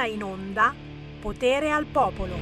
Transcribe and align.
ora 0.00 0.06
in 0.06 0.22
onda 0.22 0.74
Potere 1.20 1.70
al 1.70 1.84
Popolo. 1.84 2.34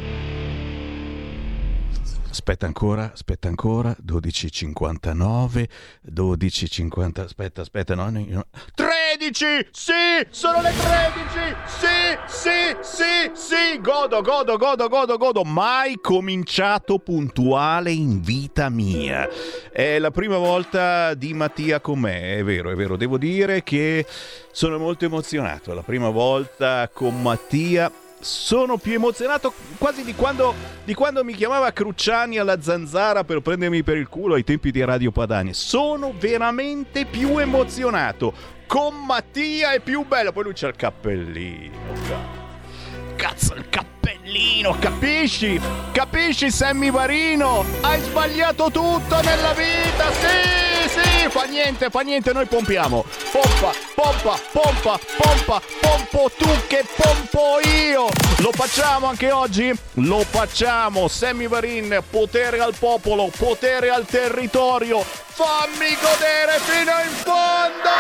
Aspetta 2.31 2.67
ancora, 2.67 3.11
aspetta 3.13 3.49
ancora, 3.49 3.97
12.59, 4.05 5.69
12.50, 6.07 7.21
aspetta, 7.21 7.63
aspetta, 7.63 7.95
no, 7.97 8.11
no, 8.11 8.47
13! 9.19 9.69
Sì, 9.73 9.93
sono 10.31 10.63
le 10.63 10.71
13! 10.71 11.57
Sì, 11.67 11.87
sì, 12.29 12.77
sì, 12.81 13.31
sì, 13.33 13.81
godo, 13.81 14.23
godo, 14.23 14.57
godo, 14.57 14.89
godo, 14.89 15.17
godo, 15.17 15.43
mai 15.43 15.99
cominciato 16.01 17.01
puntuale 17.01 17.91
in 17.91 18.21
vita 18.21 18.69
mia. 18.69 19.29
È 19.73 19.99
la 19.99 20.13
prima 20.13 20.39
volta 20.39 21.15
di 21.15 21.35
Mattia 21.35 21.81
con 21.81 21.99
me, 21.99 22.37
è 22.37 22.45
vero, 22.45 22.71
è 22.71 22.77
vero, 22.77 22.97
devo 22.97 23.19
dire 23.19 23.65
che 23.65 24.07
sono 24.53 24.79
molto 24.79 25.05
emozionato, 25.05 25.75
la 25.75 25.83
prima 25.83 26.11
volta 26.11 26.89
con 26.93 27.21
Mattia 27.21 27.91
sono 28.21 28.79
più 28.79 28.95
emozionato 28.95 29.53
quasi 29.79 30.05
di 30.05 30.15
quando, 30.15 30.55
di 30.85 30.95
quando, 30.95 31.25
mi 31.25 31.35
chiamava 31.35 31.73
Cruciani 31.73 32.39
alla 32.39 32.61
zanzara 32.61 33.25
per 33.25 33.41
prendermi 33.41 33.83
per 33.83 33.97
il 33.97 34.09
culo 34.09 34.35
ai 34.35 34.45
tempi 34.45 34.71
di 34.71 34.85
Radio 34.85 35.11
Padania. 35.11 35.53
Sono 35.53 36.15
veramente 36.17 37.05
più 37.05 37.39
emozionato. 37.39 38.57
Con 38.69 39.07
Mattia 39.07 39.73
è 39.73 39.81
più 39.81 40.05
bello. 40.07 40.31
Poi 40.31 40.43
lui 40.45 40.53
c'ha 40.55 40.69
il 40.69 40.77
cappellino. 40.77 41.77
Cazzo, 43.17 43.55
il 43.55 43.67
cappellino, 43.71 43.88
capisci? 45.29 45.61
Capisci, 45.93 46.51
Sammy 46.51 46.91
Varino? 46.91 47.65
Hai 47.81 48.01
sbagliato 48.01 48.71
tutto 48.71 49.21
nella 49.21 49.53
vita, 49.53 50.11
sì, 50.13 50.89
sì, 50.89 51.29
fa 51.29 51.45
niente, 51.45 51.91
fa 51.91 52.01
niente, 52.01 52.33
noi 52.33 52.47
pompiamo. 52.47 53.05
Pompa, 53.31 53.73
pompa, 53.95 54.39
pompa, 54.53 54.99
pompa, 55.17 55.63
pompo 55.81 56.31
tu 56.37 56.49
che 56.67 56.85
pompo 56.97 57.59
io. 57.63 58.09
Lo 58.39 58.51
facciamo 58.53 59.07
anche 59.07 59.31
oggi? 59.31 59.73
Lo 59.95 60.25
facciamo, 60.29 61.09
Sammy 61.09 61.49
Varin, 61.49 62.03
potere 62.11 62.61
al 62.61 62.75
popolo, 62.79 63.31
potere 63.37 63.91
al 63.91 64.07
territorio. 64.07 65.03
Fammi 65.03 65.97
godere 66.01 66.59
fino 66.61 66.93
in 67.05 67.15
fondo! 67.23 67.97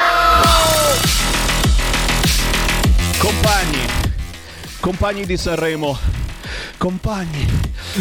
Compagni, 3.19 3.87
Compagni 4.81 5.27
di 5.27 5.37
Sanremo, 5.37 5.99
compagni, 6.77 7.47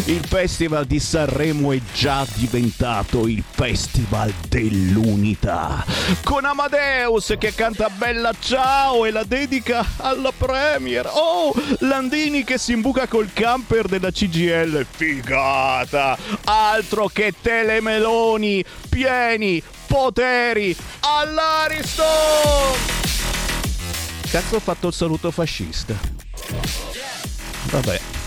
il 0.06 0.24
Festival 0.26 0.86
di 0.86 1.00
Sanremo 1.00 1.72
è 1.72 1.80
già 1.92 2.26
diventato 2.34 3.26
il 3.26 3.42
Festival 3.48 4.32
dell'Unità. 4.48 5.84
Con 6.22 6.44
Amadeus 6.44 7.34
che 7.38 7.54
canta 7.54 7.88
Bella 7.90 8.32
Ciao 8.38 9.04
e 9.04 9.10
la 9.10 9.24
dedica 9.24 9.84
alla 9.96 10.32
Premier. 10.36 11.08
Oh, 11.12 11.52
Landini 11.80 12.44
che 12.44 12.58
si 12.58 12.72
imbuca 12.72 13.06
col 13.06 13.30
camper 13.32 13.86
della 13.86 14.10
CGL. 14.10 14.86
Figata! 14.88 16.16
Altro 16.44 17.08
che 17.08 17.34
telemeloni 17.40 18.64
pieni 18.88 19.62
poteri 19.86 20.76
all'Ariston! 21.00 22.06
Cazzo 24.30 24.56
ho 24.56 24.60
fatto 24.60 24.88
il 24.88 24.92
saluto 24.92 25.30
fascista. 25.30 25.94
Vabbè. 27.70 28.17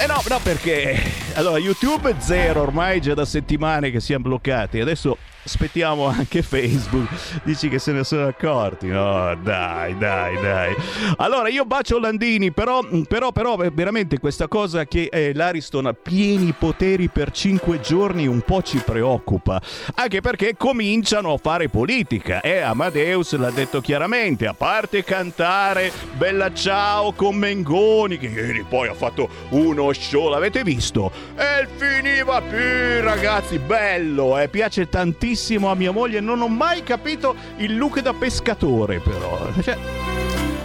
Eh 0.00 0.06
no, 0.06 0.22
no, 0.30 0.40
perché 0.42 0.98
allora 1.34 1.58
YouTube 1.58 2.14
zero 2.20 2.62
ormai 2.62 3.02
già 3.02 3.12
da 3.12 3.26
settimane 3.26 3.90
che 3.90 4.00
siamo 4.00 4.24
bloccati. 4.24 4.80
Adesso 4.80 5.18
aspettiamo 5.42 6.06
anche 6.06 6.42
Facebook. 6.42 7.08
Dici 7.42 7.68
che 7.68 7.78
se 7.78 7.92
ne 7.92 8.04
sono 8.04 8.26
accorti? 8.26 8.86
No, 8.88 9.34
dai, 9.42 9.96
dai, 9.96 10.40
dai. 10.40 10.74
Allora, 11.16 11.48
io 11.48 11.64
bacio 11.64 11.98
Landini, 11.98 12.52
però, 12.52 12.80
però, 13.08 13.32
però 13.32 13.56
veramente 13.72 14.18
questa 14.18 14.48
cosa 14.48 14.84
che 14.84 15.08
eh, 15.10 15.32
l'Ariston 15.34 15.86
ha 15.86 15.92
pieni 15.94 16.52
poteri 16.52 17.08
per 17.08 17.30
cinque 17.30 17.80
giorni 17.80 18.26
un 18.26 18.40
po' 18.42 18.62
ci 18.62 18.78
preoccupa. 18.78 19.60
Anche 19.94 20.20
perché 20.20 20.56
cominciano 20.56 21.32
a 21.32 21.38
fare 21.38 21.68
politica. 21.68 22.40
E 22.40 22.50
eh, 22.50 22.60
Amadeus 22.60 23.36
l'ha 23.36 23.50
detto 23.50 23.80
chiaramente, 23.80 24.46
a 24.46 24.54
parte 24.54 25.04
cantare 25.04 25.90
Bella 26.16 26.52
Ciao 26.52 27.12
con 27.12 27.36
Mengoni, 27.36 28.18
che 28.18 28.26
ieri 28.26 28.64
poi 28.68 28.88
ha 28.88 28.94
fatto 28.94 29.28
uno 29.50 29.92
show, 29.92 30.28
l'avete 30.28 30.62
visto? 30.62 31.10
E 31.36 31.66
finiva 31.76 32.40
più, 32.42 33.00
ragazzi, 33.02 33.58
bello, 33.58 34.38
eh, 34.38 34.48
piace 34.48 34.88
tantissimo 34.88 35.28
bellissimo 35.30 35.70
a 35.70 35.74
mia 35.74 35.92
moglie. 35.92 36.20
Non 36.20 36.40
ho 36.40 36.48
mai 36.48 36.82
capito 36.82 37.34
il 37.58 37.76
look 37.76 38.00
da 38.00 38.12
pescatore, 38.12 38.98
però. 38.98 39.48
Cioè, 39.62 39.76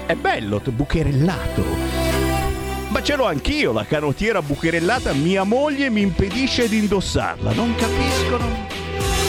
è 0.07 0.15
bello, 0.15 0.59
bucherellato. 0.63 1.63
Ma 2.87 3.03
ce 3.03 3.15
l'ho 3.15 3.25
anch'io, 3.25 3.71
la 3.71 3.85
canottiera 3.85 4.41
bucherellata. 4.41 5.13
Mia 5.13 5.43
moglie 5.43 5.89
mi 5.89 6.01
impedisce 6.01 6.67
di 6.67 6.79
indossarla. 6.79 7.53
Non 7.53 7.75
capiscono. 7.75 8.73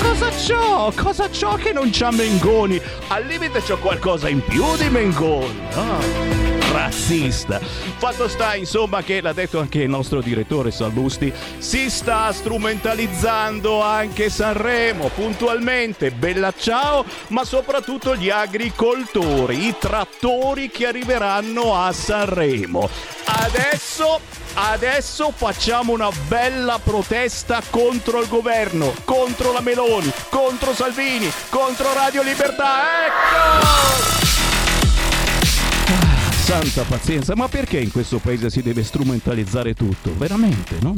Cosa 0.01 0.29
c'ho? 0.31 0.93
Cosa 0.95 1.29
c'ho 1.29 1.57
che 1.57 1.73
non 1.73 1.91
c'ha 1.91 2.11
Mengoni? 2.11 2.81
Al 3.09 3.25
limite 3.25 3.61
c'ho 3.61 3.77
qualcosa 3.79 4.29
in 4.29 4.43
più 4.43 4.65
di 4.77 4.89
Mengoni. 4.89 5.61
Oh 5.75 6.36
razzista. 6.77 7.59
Fatto 7.59 8.29
sta, 8.29 8.55
insomma, 8.55 9.03
che 9.03 9.23
l'ha 9.23 9.33
detto 9.33 9.59
anche 9.59 9.81
il 9.81 9.89
nostro 9.89 10.21
direttore 10.21 10.71
Sallusti, 10.71 11.33
si 11.59 11.89
sta 11.89 12.31
strumentalizzando 12.33 13.83
anche 13.83 14.29
Sanremo 14.29 15.09
puntualmente. 15.09 16.11
Bella 16.11 16.53
ciao, 16.57 17.05
ma 17.29 17.45
soprattutto 17.45 18.15
gli 18.15 18.29
agricoltori, 18.29 19.69
i 19.69 19.75
trattori 19.79 20.71
che 20.71 20.87
arriveranno 20.87 21.75
a 21.75 21.93
Sanremo. 21.93 22.89
Adesso 23.25 24.45
Adesso 24.59 25.33
facciamo 25.37 25.93
una 25.93 26.09
bella 26.29 26.81
protesta 26.83 27.61
contro 27.69 28.23
il 28.23 28.29
governo, 28.29 28.95
contro 29.05 29.53
la 29.53 29.61
Meloni, 29.61 30.11
contro 30.31 30.73
Salvini, 30.73 31.31
contro 31.51 31.93
Radio 31.93 32.23
Libertà. 32.23 32.81
Ecco! 33.05 34.46
Santa 36.47 36.85
pazienza, 36.85 37.35
ma 37.35 37.49
perché 37.49 37.81
in 37.81 37.91
questo 37.91 38.19
paese 38.19 38.51
si 38.51 38.63
deve 38.63 38.85
strumentalizzare 38.85 39.75
tutto? 39.75 40.17
Veramente, 40.17 40.77
no? 40.81 40.95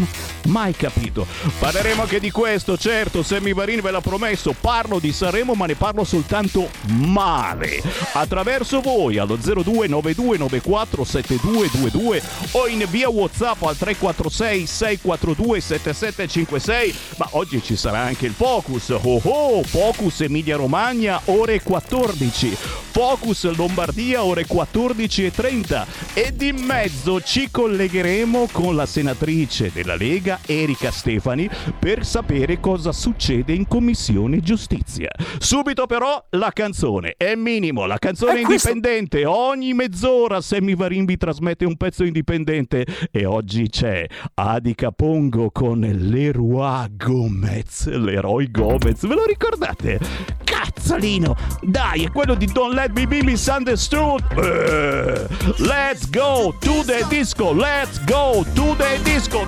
Mai 0.49 0.75
capito. 0.75 1.27
Parleremo 1.59 2.03
anche 2.03 2.21
di 2.21 2.31
questo, 2.31 2.77
certo, 2.77 3.23
Sammy 3.23 3.55
Varin 3.55 3.81
ve 3.81 3.91
l'ha 3.91 4.03
promesso, 4.03 4.55
parlo 4.61 4.99
di 4.99 5.11
Sanremo 5.11 5.55
ma 5.55 5.65
ne 5.65 5.75
parlo 5.75 6.05
soltanto 6.05 6.69
male. 6.89 7.83
Attraverso 8.13 8.83
voi 8.83 9.17
allo 9.17 9.39
0292947222 9.39 12.23
o 12.51 12.69
in 12.69 12.85
via 12.91 13.09
Whatsapp 13.09 13.63
al 13.63 13.79
346 13.79 14.67
642 14.67 15.61
7756, 15.63 16.95
ma 17.17 17.27
oggi 17.31 17.63
ci 17.63 17.75
sarà 17.75 18.01
anche 18.01 18.27
il 18.27 18.35
Focus. 18.35 18.91
Oh 18.91 19.19
oh, 19.25 19.63
Focus 19.63 20.21
Emilia 20.21 20.57
Romagna 20.57 21.19
ore 21.25 21.63
14. 21.63 22.55
Focus 22.91 23.55
Lombardia 23.55 24.25
ore 24.25 24.45
14 24.45 25.37
30 25.39 25.87
ed 26.15 26.43
in 26.43 26.57
mezzo 26.65 27.21
ci 27.21 27.49
collegheremo 27.49 28.49
con 28.51 28.75
la 28.75 28.87
senatrice 28.87 29.71
della 29.73 29.95
Lega 29.95 30.41
Erika 30.45 30.91
Stefani 30.91 31.49
per 31.79 32.05
sapere 32.05 32.59
cosa 32.59 32.91
succede 32.91 33.53
in 33.53 33.69
Commissione 33.69 34.41
Giustizia. 34.41 35.11
Subito 35.39 35.87
però 35.87 36.21
la 36.31 36.51
canzone, 36.51 37.15
è 37.17 37.37
minimo, 37.37 37.87
la 37.87 37.99
canzone 37.99 38.41
indipendente, 38.41 39.27
ogni 39.27 39.75
mezz'ora 39.75 40.41
Sammy 40.41 40.75
Varin 40.75 41.05
vi 41.05 41.17
trasmette 41.17 41.65
un 41.65 41.77
pezzo 41.77 42.03
indipendente 42.03 42.85
e 43.13 43.25
oggi 43.25 43.69
c'è 43.69 44.07
Adi 44.35 44.75
Capongo 44.75 45.53
con 45.53 45.79
Leroy 45.79 46.97
Gomez, 46.97 47.87
Leroy 47.87 48.51
Gomez, 48.51 49.07
ve 49.07 49.15
lo 49.15 49.25
ricordate? 49.25 50.01
Cazzolino, 50.43 51.37
dai, 51.63 52.05
è 52.07 52.11
quello 52.11 52.35
di 52.35 52.47
Don't 52.47 52.75
Let 52.75 52.91
Me 52.91 53.07
Be 53.07 53.23
Misunderstood. 53.23 54.25
Eh. 54.37 55.28
Let's 55.59 56.07
go 56.07 56.53
to 56.61 56.83
the 56.83 57.07
disco. 57.11 57.53
Let's 57.53 57.99
go 58.01 58.45
to 58.45 58.75
the 58.75 59.01
disco. 59.05 59.45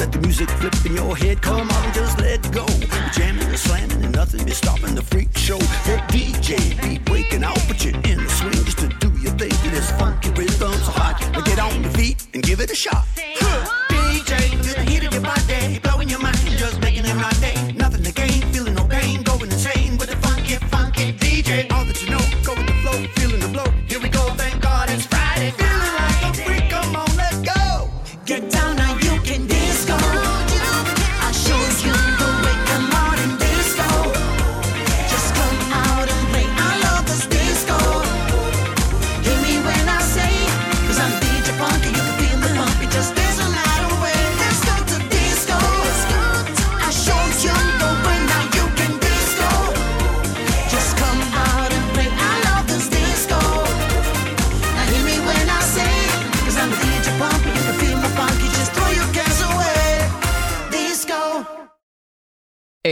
Let 0.00 0.12
the 0.12 0.20
music 0.20 0.48
flip 0.48 0.74
in 0.86 0.96
your 0.96 1.14
head. 1.14 1.42
Come 1.42 1.70
on, 1.70 1.92
just 1.92 2.18
let 2.20 2.40
go. 2.52 2.64
Jamming 3.12 3.46
and 3.46 3.58
slamming 3.58 4.02
and 4.02 4.14
nothing 4.14 4.48
is 4.48 4.56
stopping 4.56 4.94
the 4.94 5.02
freak 5.02 5.28
show. 5.36 5.58
DJ, 6.08 6.80
be 6.80 6.99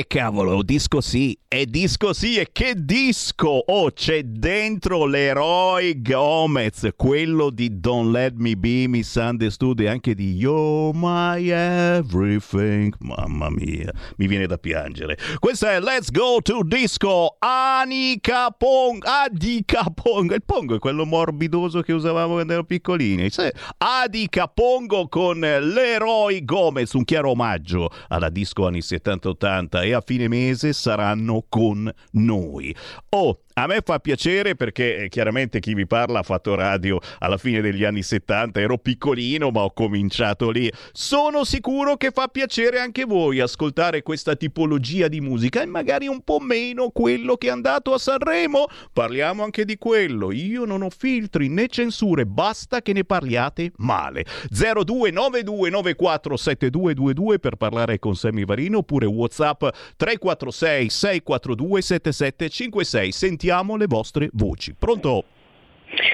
cavolo, 0.06 0.62
disco 0.62 1.00
sì, 1.00 1.36
è 1.48 1.64
disco 1.64 2.12
sì, 2.12 2.36
e 2.36 2.50
che 2.52 2.74
disco! 2.76 3.48
Oh, 3.48 3.90
c'è 3.90 4.22
dentro 4.22 5.06
l'eroe 5.06 6.00
Gomez, 6.00 6.90
quello 6.94 7.50
di 7.50 7.80
Don't 7.80 8.12
Let 8.12 8.34
Me 8.36 8.54
Be 8.54 8.86
Misunderstood 8.86 9.80
e 9.80 9.88
anche 9.88 10.14
di 10.14 10.34
You're 10.34 10.96
My 10.96 11.48
Everything. 11.48 12.94
Mamma 13.00 13.48
mia, 13.50 13.90
mi 14.16 14.26
viene 14.26 14.46
da 14.46 14.58
piangere. 14.58 15.16
Questa 15.38 15.72
è 15.72 15.80
Let's 15.80 16.10
Go 16.10 16.40
to 16.42 16.62
Disco, 16.62 17.36
Anika 17.38 18.50
Pong, 18.50 19.02
Adika 19.04 19.84
Pong, 19.94 20.32
il 20.34 20.44
Pongo 20.44 20.76
è 20.76 20.78
quello 20.78 21.06
morbidoso 21.06 21.80
che 21.80 21.92
usavamo 21.92 22.34
quando 22.34 22.52
ero 22.52 22.64
piccolini. 22.64 23.30
Sì. 23.30 23.48
Adika 23.78 24.48
Pongo 24.48 25.08
con 25.08 25.40
l'eroe 25.40 26.44
Gomez, 26.44 26.92
un 26.92 27.04
chiaro 27.04 27.30
omaggio 27.30 27.90
alla 28.08 28.28
disco 28.28 28.66
anni 28.66 28.80
70-80 28.80 29.86
e 29.88 29.94
a 29.94 30.02
fine 30.02 30.28
mese 30.28 30.72
saranno 30.72 31.44
con 31.48 31.90
noi. 32.12 32.74
Oh, 33.10 33.40
a 33.62 33.66
me 33.66 33.80
fa 33.84 33.98
piacere 33.98 34.54
perché 34.54 35.04
eh, 35.04 35.08
chiaramente 35.08 35.58
chi 35.58 35.74
vi 35.74 35.84
parla 35.84 36.20
ha 36.20 36.22
fatto 36.22 36.54
radio 36.54 37.00
alla 37.18 37.38
fine 37.38 37.60
degli 37.60 37.82
anni 37.82 38.04
70, 38.04 38.60
ero 38.60 38.78
piccolino 38.78 39.50
ma 39.50 39.62
ho 39.62 39.72
cominciato 39.72 40.50
lì. 40.50 40.70
Sono 40.92 41.42
sicuro 41.42 41.96
che 41.96 42.12
fa 42.12 42.28
piacere 42.28 42.78
anche 42.78 43.04
voi 43.04 43.40
ascoltare 43.40 44.02
questa 44.02 44.36
tipologia 44.36 45.08
di 45.08 45.20
musica 45.20 45.60
e 45.60 45.66
magari 45.66 46.06
un 46.06 46.22
po' 46.22 46.38
meno 46.38 46.90
quello 46.90 47.36
che 47.36 47.48
è 47.48 47.50
andato 47.50 47.94
a 47.94 47.98
Sanremo. 47.98 48.68
Parliamo 48.92 49.42
anche 49.42 49.64
di 49.64 49.76
quello. 49.76 50.30
Io 50.30 50.64
non 50.64 50.82
ho 50.82 50.90
filtri 50.90 51.48
né 51.48 51.66
censure, 51.66 52.26
basta 52.26 52.80
che 52.80 52.92
ne 52.92 53.02
parliate 53.02 53.72
male. 53.78 54.24
0292947222 54.52 57.40
per 57.40 57.56
parlare 57.56 57.98
con 57.98 58.14
Sammy 58.14 58.44
Varino 58.44 58.78
oppure 58.78 59.06
WhatsApp 59.06 59.64
346 59.96 60.90
642 60.90 61.82
7756. 61.82 63.10
Sentiamo 63.10 63.46
sentiamo 63.48 63.76
le 63.76 63.86
vostre 63.86 64.28
voci. 64.32 64.74
Pronto? 64.74 65.24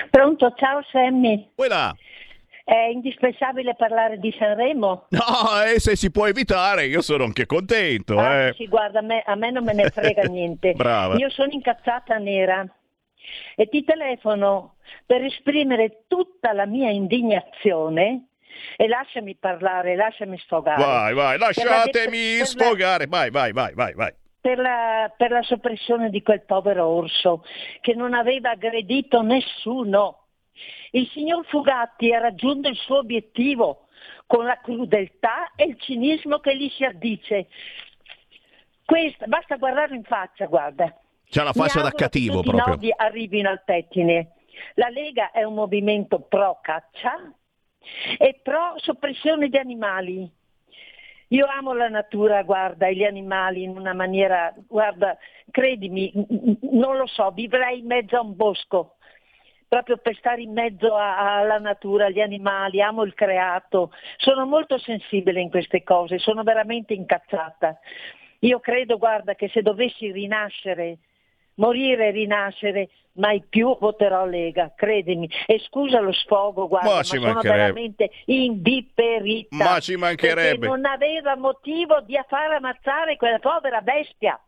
Pronto, 0.09 0.53
ciao 0.57 0.83
Sammy. 0.91 1.51
Quella. 1.57 1.93
È 2.63 2.89
indispensabile 2.93 3.75
parlare 3.75 4.19
di 4.19 4.35
Sanremo? 4.39 5.07
No, 5.11 5.63
eh, 5.67 5.81
se 5.81 5.97
si 5.97 6.11
può 6.11 6.27
evitare, 6.27 6.87
io 6.87 7.03
sono 7.03 7.25
anche 7.25 7.45
contento. 7.45 8.19
Ah, 8.19 8.47
eh. 8.47 8.55
sì, 8.55 8.69
guarda, 8.69 9.01
a 9.01 9.03
me, 9.03 9.23
a 9.27 9.35
me 9.35 9.51
non 9.51 9.65
me 9.65 9.75
ne 9.75 9.91
frega 9.91 10.23
niente. 10.31 10.73
Brava. 10.73 11.17
Io 11.17 11.29
sono 11.29 11.51
incazzata 11.51 12.17
nera 12.19 12.65
e 13.57 13.69
ti 13.69 13.85
telefono 13.85 14.77
per 15.05 15.25
esprimere 15.25 16.05
tutta 16.07 16.53
la 16.53 16.67
mia 16.67 16.91
indignazione 16.91 18.29
e 18.77 18.87
lasciami 18.87 19.35
parlare, 19.35 19.97
lasciami 19.97 20.39
sfogare. 20.39 20.83
Vai, 20.83 21.15
vai, 21.15 21.39
lasciatemi 21.39 22.45
sfogare, 22.45 23.07
vai, 23.09 23.31
vai, 23.31 23.53
vai, 23.53 23.75
vai, 23.75 23.93
vai 23.93 24.15
per 24.45 24.59
la, 24.59 25.11
per 25.17 25.31
la 25.31 25.41
soppressione 25.41 26.11
di 26.11 26.21
quel 26.21 26.43
povero 26.43 26.87
orso 26.87 27.47
che 27.81 27.95
non 27.95 28.13
aveva 28.13 28.51
aggredito 28.51 29.23
nessuno. 29.23 30.27
Il 30.91 31.09
signor 31.15 31.47
Fugatti 31.47 32.13
ha 32.13 32.19
raggiunto 32.19 32.69
il 32.69 32.77
suo 32.77 32.99
obiettivo 32.99 33.87
con 34.27 34.45
la 34.45 34.61
crudeltà 34.61 35.53
e 35.57 35.65
il 35.65 35.81
cinismo 35.81 36.41
che 36.41 36.55
gli 36.59 36.69
si 36.69 36.85
addice. 36.85 37.47
Questa, 38.85 39.25
basta 39.25 39.57
guardarlo 39.57 39.95
in 39.95 40.05
faccia, 40.05 40.45
guarda. 40.45 40.95
C'ha 41.25 41.43
la 41.43 41.55
faccia 41.55 41.81
da 41.81 41.91
cattivo 41.91 42.43
che 42.43 42.51
proprio. 42.51 42.67
I 42.67 42.69
nodi 42.69 42.93
arrivino 42.95 43.49
al 43.49 43.63
pettine. 43.65 44.33
La 44.75 44.91
Lega 44.91 45.31
è 45.31 45.43
un 45.43 45.55
movimento 45.55 46.21
pro 46.21 46.59
caccia 46.61 47.33
e 48.19 48.41
pro 48.43 48.75
soppressione 48.77 49.49
di 49.49 49.57
animali. 49.57 50.31
Io 51.35 51.47
amo 51.47 51.73
la 51.73 51.89
natura, 51.89 52.45
guarda, 52.45 52.87
e 52.87 52.95
gli 52.95 53.03
animali 53.03 53.65
in 53.65 53.77
una 53.77 53.93
maniera, 53.93 54.55
guarda, 54.69 55.19
credimi, 55.51 56.13
non 56.71 56.97
lo 56.97 57.09
so, 57.09 57.33
vivrei 57.33 57.81
in 57.81 57.87
mezzo 57.87 58.17
a 58.17 58.21
un 58.21 58.37
bosco, 58.37 58.99
proprio 59.67 59.97
per 59.97 60.15
stare 60.15 60.43
in 60.43 60.53
mezzo 60.53 60.95
alla 60.95 61.59
natura, 61.59 62.07
agli 62.07 62.21
animali, 62.21 62.81
amo 62.81 63.03
il 63.03 63.15
creato, 63.15 63.91
sono 64.17 64.47
molto 64.47 64.79
sensibile 64.79 65.41
in 65.41 65.51
queste 65.51 65.83
cose, 65.83 66.19
sono 66.19 66.45
veramente 66.45 66.95
incazzata. 66.95 67.81
Io 68.41 68.61
credo, 68.61 68.97
guarda, 68.97 69.35
che 69.35 69.49
se 69.49 69.61
dovessi 69.61 70.13
rinascere 70.13 70.99
morire 71.57 72.09
e 72.09 72.11
rinascere, 72.11 72.89
mai 73.13 73.43
più 73.49 73.77
voterò 73.79 74.27
Lega, 74.27 74.73
credimi. 74.77 75.29
E 75.47 75.61
scusa 75.67 76.01
lo 76.01 76.13
sfogo, 76.13 76.69
guarda, 76.69 76.89
ma, 76.89 76.95
ma 76.97 77.03
sono 77.03 77.41
veramente 77.41 78.11
indifferita. 78.27 79.57
Ma 79.57 79.81
ci 79.81 79.97
mancherebbe. 79.97 80.67
non 80.67 80.85
aveva 80.85 81.37
motivo 81.37 82.01
di 82.01 82.19
far 82.29 82.53
ammazzare 82.53 83.17
quella 83.17 83.39
povera 83.39 83.81
bestia 83.81 84.41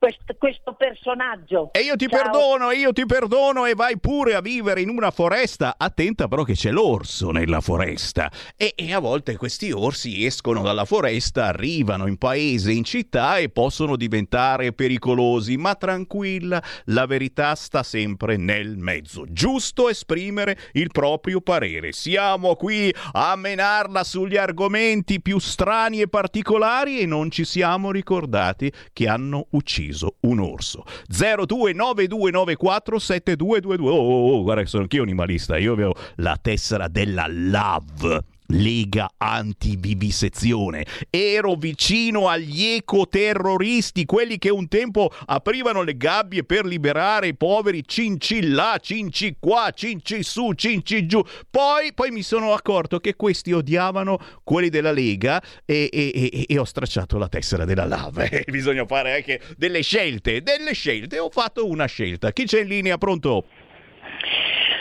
questo, 0.00 0.34
questo, 0.38 0.72
personaggio. 0.72 1.68
E 1.72 1.80
io 1.80 1.94
ti 1.94 2.06
Ciao. 2.08 2.22
perdono, 2.22 2.70
io 2.70 2.90
ti 2.90 3.04
perdono 3.04 3.66
e 3.66 3.74
vai 3.74 3.98
pure 3.98 4.34
a 4.34 4.40
vivere 4.40 4.80
in 4.80 4.88
una 4.88 5.10
foresta. 5.10 5.74
Attenta 5.76 6.26
però 6.26 6.42
che 6.42 6.54
c'è 6.54 6.70
l'orso 6.70 7.30
nella 7.30 7.60
foresta. 7.60 8.32
E, 8.56 8.72
e, 8.74 8.94
a 8.94 8.98
volte 8.98 9.36
questi 9.36 9.70
orsi 9.72 10.24
escono 10.24 10.62
dalla 10.62 10.86
foresta, 10.86 11.44
arrivano 11.44 12.06
in 12.06 12.16
paese, 12.16 12.72
in 12.72 12.82
città 12.82 13.36
e 13.36 13.50
possono 13.50 13.96
diventare 13.96 14.72
pericolosi. 14.72 15.58
Ma 15.58 15.74
tranquilla, 15.74 16.62
la 16.86 17.04
verità 17.04 17.54
sta 17.54 17.82
sempre 17.82 18.38
nel 18.38 18.78
mezzo. 18.78 19.26
Giusto 19.28 19.90
esprimere 19.90 20.56
il 20.72 20.88
proprio 20.90 21.42
parere. 21.42 21.92
Siamo 21.92 22.56
qui 22.56 22.94
a 23.12 23.36
menarla 23.36 24.02
sugli 24.02 24.38
argomenti 24.38 25.20
più 25.20 25.38
strani 25.38 26.00
e 26.00 26.08
particolari 26.08 27.00
e 27.00 27.04
non 27.04 27.30
ci 27.30 27.44
siamo 27.44 27.90
ricordati 27.90 28.72
che 28.94 29.06
hanno 29.06 29.46
ucciso 29.50 29.88
ucciso 29.90 30.14
un 30.20 30.38
orso. 30.40 30.84
0292947222. 31.10 33.80
Oh, 33.80 33.88
oh, 33.88 34.36
oh, 34.36 34.42
guarda 34.42 34.62
che 34.62 34.68
sono 34.68 34.84
anch'io 34.84 35.02
animalista, 35.02 35.58
io 35.58 35.72
avevo 35.72 35.94
la 36.16 36.38
tessera 36.40 36.88
della 36.88 37.26
LAV 37.28 38.24
Lega 38.50 39.10
antivivisezione. 39.16 40.84
Ero 41.08 41.54
vicino 41.54 42.28
agli 42.28 42.64
ecoterroristi, 42.64 44.04
quelli 44.04 44.38
che 44.38 44.50
un 44.50 44.68
tempo 44.68 45.10
aprivano 45.26 45.82
le 45.82 45.96
gabbie 45.96 46.44
per 46.44 46.64
liberare 46.64 47.28
i 47.28 47.36
poveri 47.36 47.82
cinci 47.86 48.48
là, 48.48 48.78
cinci 48.80 49.36
qua, 49.38 49.70
cinci 49.74 50.22
su, 50.22 50.52
cinci 50.52 51.06
giù. 51.06 51.22
Poi, 51.50 51.92
poi 51.94 52.10
mi 52.10 52.22
sono 52.22 52.52
accorto 52.52 53.00
che 53.00 53.14
questi 53.16 53.52
odiavano 53.52 54.18
quelli 54.44 54.68
della 54.68 54.92
Lega 54.92 55.42
e, 55.64 55.88
e, 55.92 56.12
e, 56.14 56.44
e 56.48 56.58
ho 56.58 56.64
stracciato 56.64 57.18
la 57.18 57.28
tessera 57.28 57.64
della 57.64 57.84
lava. 57.84 58.26
Bisogna 58.46 58.86
fare 58.86 59.14
anche 59.14 59.40
delle 59.56 59.82
scelte, 59.82 60.42
delle 60.42 60.72
scelte. 60.72 61.18
Ho 61.18 61.30
fatto 61.30 61.66
una 61.66 61.86
scelta. 61.86 62.32
Chi 62.32 62.44
c'è 62.44 62.60
in 62.60 62.68
linea? 62.68 62.98
Pronto? 62.98 63.44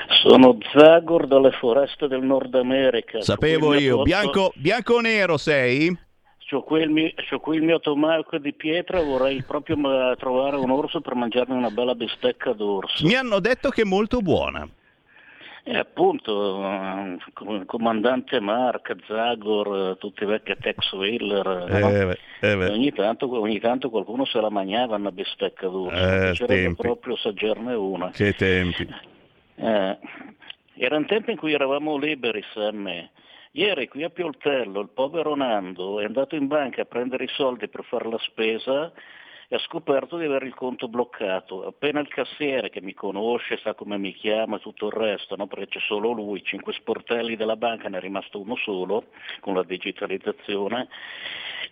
Sono 0.09 0.57
Zagor 0.73 1.27
dalle 1.27 1.51
foreste 1.51 2.07
del 2.07 2.23
Nord 2.23 2.55
America. 2.55 3.21
Sapevo 3.21 3.73
io, 3.73 3.97
posto... 3.97 4.03
bianco, 4.03 4.51
bianco 4.55 4.93
o 4.95 4.99
nero 5.01 5.37
sei? 5.37 5.95
C'ho 6.49 6.63
qui, 6.63 6.81
il 6.81 6.89
mio, 6.89 7.11
c'ho 7.29 7.39
qui 7.39 7.57
il 7.57 7.63
mio 7.63 7.79
tomaco 7.79 8.39
di 8.39 8.53
pietra, 8.53 9.01
vorrei 9.01 9.43
proprio 9.43 9.77
trovare 10.17 10.55
un 10.57 10.71
orso 10.71 10.99
per 10.99 11.13
mangiarmi 11.13 11.55
una 11.55 11.69
bella 11.69 11.93
bistecca 11.93 12.53
d'orso. 12.53 13.05
Mi 13.05 13.13
hanno 13.13 13.39
detto 13.39 13.69
che 13.69 13.83
è 13.83 13.85
molto 13.85 14.19
buona. 14.21 14.67
E 15.61 15.77
appunto, 15.77 16.59
comandante 17.67 18.39
Mark, 18.39 18.95
Zagor, 19.05 19.97
tutti 19.99 20.23
i 20.23 20.25
vecchi 20.25 20.55
Tex 20.59 20.91
Wheeler, 20.93 21.67
eh, 21.69 21.79
no? 21.79 22.15
eh, 22.39 22.69
ogni, 22.69 22.91
tanto, 22.91 23.39
ogni, 23.39 23.59
tanto, 23.59 23.91
qualcuno 23.91 24.25
se 24.25 24.41
la 24.41 24.49
mangiava 24.49 24.95
una 24.95 25.11
bistecca 25.11 25.67
d'orso, 25.67 25.95
eh, 25.95 26.19
piacerebbe 26.31 26.75
proprio 26.75 27.13
assaggiarne 27.13 27.75
una. 27.75 28.09
Che 28.09 28.33
tempi. 28.33 28.87
Eh, 29.59 29.97
erano 30.75 31.05
tempi 31.05 31.31
in 31.31 31.37
cui 31.37 31.53
eravamo 31.53 31.97
liberi, 31.97 32.41
Sam. 32.53 33.09
Ieri 33.51 33.87
qui 33.87 34.03
a 34.03 34.09
Pioltello 34.09 34.79
il 34.79 34.89
povero 34.89 35.35
Nando 35.35 35.99
è 35.99 36.05
andato 36.05 36.35
in 36.35 36.47
banca 36.47 36.83
a 36.83 36.85
prendere 36.85 37.25
i 37.25 37.29
soldi 37.29 37.67
per 37.67 37.83
fare 37.83 38.07
la 38.07 38.19
spesa 38.19 38.91
e 39.51 39.55
ha 39.55 39.59
scoperto 39.59 40.17
di 40.17 40.25
avere 40.25 40.45
il 40.45 40.53
conto 40.53 40.87
bloccato. 40.87 41.65
Appena 41.65 41.99
il 41.99 42.07
cassiere 42.07 42.69
che 42.69 42.81
mi 42.81 42.93
conosce, 42.93 43.57
sa 43.57 43.73
come 43.73 43.97
mi 43.97 44.13
chiama 44.13 44.57
e 44.57 44.59
tutto 44.59 44.85
il 44.85 44.91
resto, 44.91 45.35
no? 45.35 45.47
perché 45.47 45.67
c'è 45.67 45.79
solo 45.79 46.11
lui, 46.11 46.43
cinque 46.43 46.71
sportelli 46.73 47.35
della 47.35 47.55
banca, 47.55 47.89
ne 47.89 47.97
è 47.97 47.99
rimasto 47.99 48.39
uno 48.39 48.55
solo 48.57 49.05
con 49.39 49.55
la 49.55 49.63
digitalizzazione. 49.63 50.87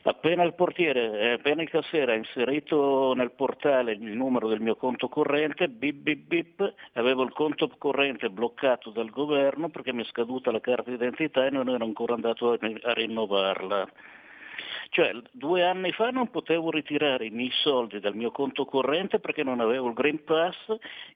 Appena 0.02 0.42
il 0.44 0.56
portiere, 0.56 1.20
eh, 1.20 1.32
appena 1.34 1.62
il 1.62 1.70
cassiere 1.70 2.14
ha 2.14 2.16
inserito 2.16 3.14
nel 3.14 3.32
portale 3.32 3.92
il 3.92 4.02
numero 4.02 4.48
del 4.48 4.60
mio 4.60 4.76
conto 4.76 5.08
corrente, 5.08 5.70
bip 5.70 5.98
bip 5.98 6.26
bip, 6.26 6.74
avevo 6.94 7.22
il 7.22 7.32
conto 7.32 7.70
corrente 7.78 8.30
bloccato 8.32 8.90
dal 8.90 9.12
governo 9.12 9.70
perché 9.70 9.94
mi 9.94 10.02
è 10.02 10.06
scaduta 10.08 10.52
la 10.52 10.62
carta 10.62 10.90
d'identità 10.90 11.46
e 11.46 11.52
non 11.52 11.70
ero 11.70 11.84
ancora 11.84 12.16
andato 12.16 12.54
a, 12.54 12.58
a 12.84 12.94
rinnovarla. 12.94 13.88
Cioè, 14.90 15.12
due 15.32 15.64
anni 15.64 15.92
fa 15.92 16.10
non 16.10 16.30
potevo 16.30 16.72
ritirare 16.72 17.26
i 17.26 17.30
miei 17.30 17.52
soldi 17.52 18.00
dal 18.00 18.16
mio 18.16 18.32
conto 18.32 18.66
corrente 18.66 19.20
perché 19.20 19.44
non 19.44 19.60
avevo 19.60 19.88
il 19.88 19.94
Green 19.94 20.24
Pass, 20.24 20.56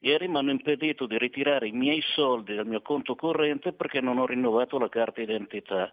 ieri 0.00 0.28
mi 0.28 0.36
hanno 0.36 0.50
impedito 0.50 1.06
di 1.06 1.18
ritirare 1.18 1.68
i 1.68 1.72
miei 1.72 2.00
soldi 2.00 2.54
dal 2.54 2.66
mio 2.66 2.82
conto 2.82 3.14
corrente 3.14 3.72
perché 3.72 4.00
non 4.00 4.18
ho 4.18 4.26
rinnovato 4.26 4.78
la 4.78 4.88
carta 4.88 5.20
d'identità. 5.20 5.90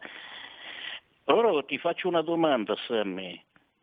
Allora 1.26 1.62
ti 1.64 1.78
faccio 1.78 2.08
una 2.08 2.22
domanda, 2.22 2.76
Sammy. 2.88 3.42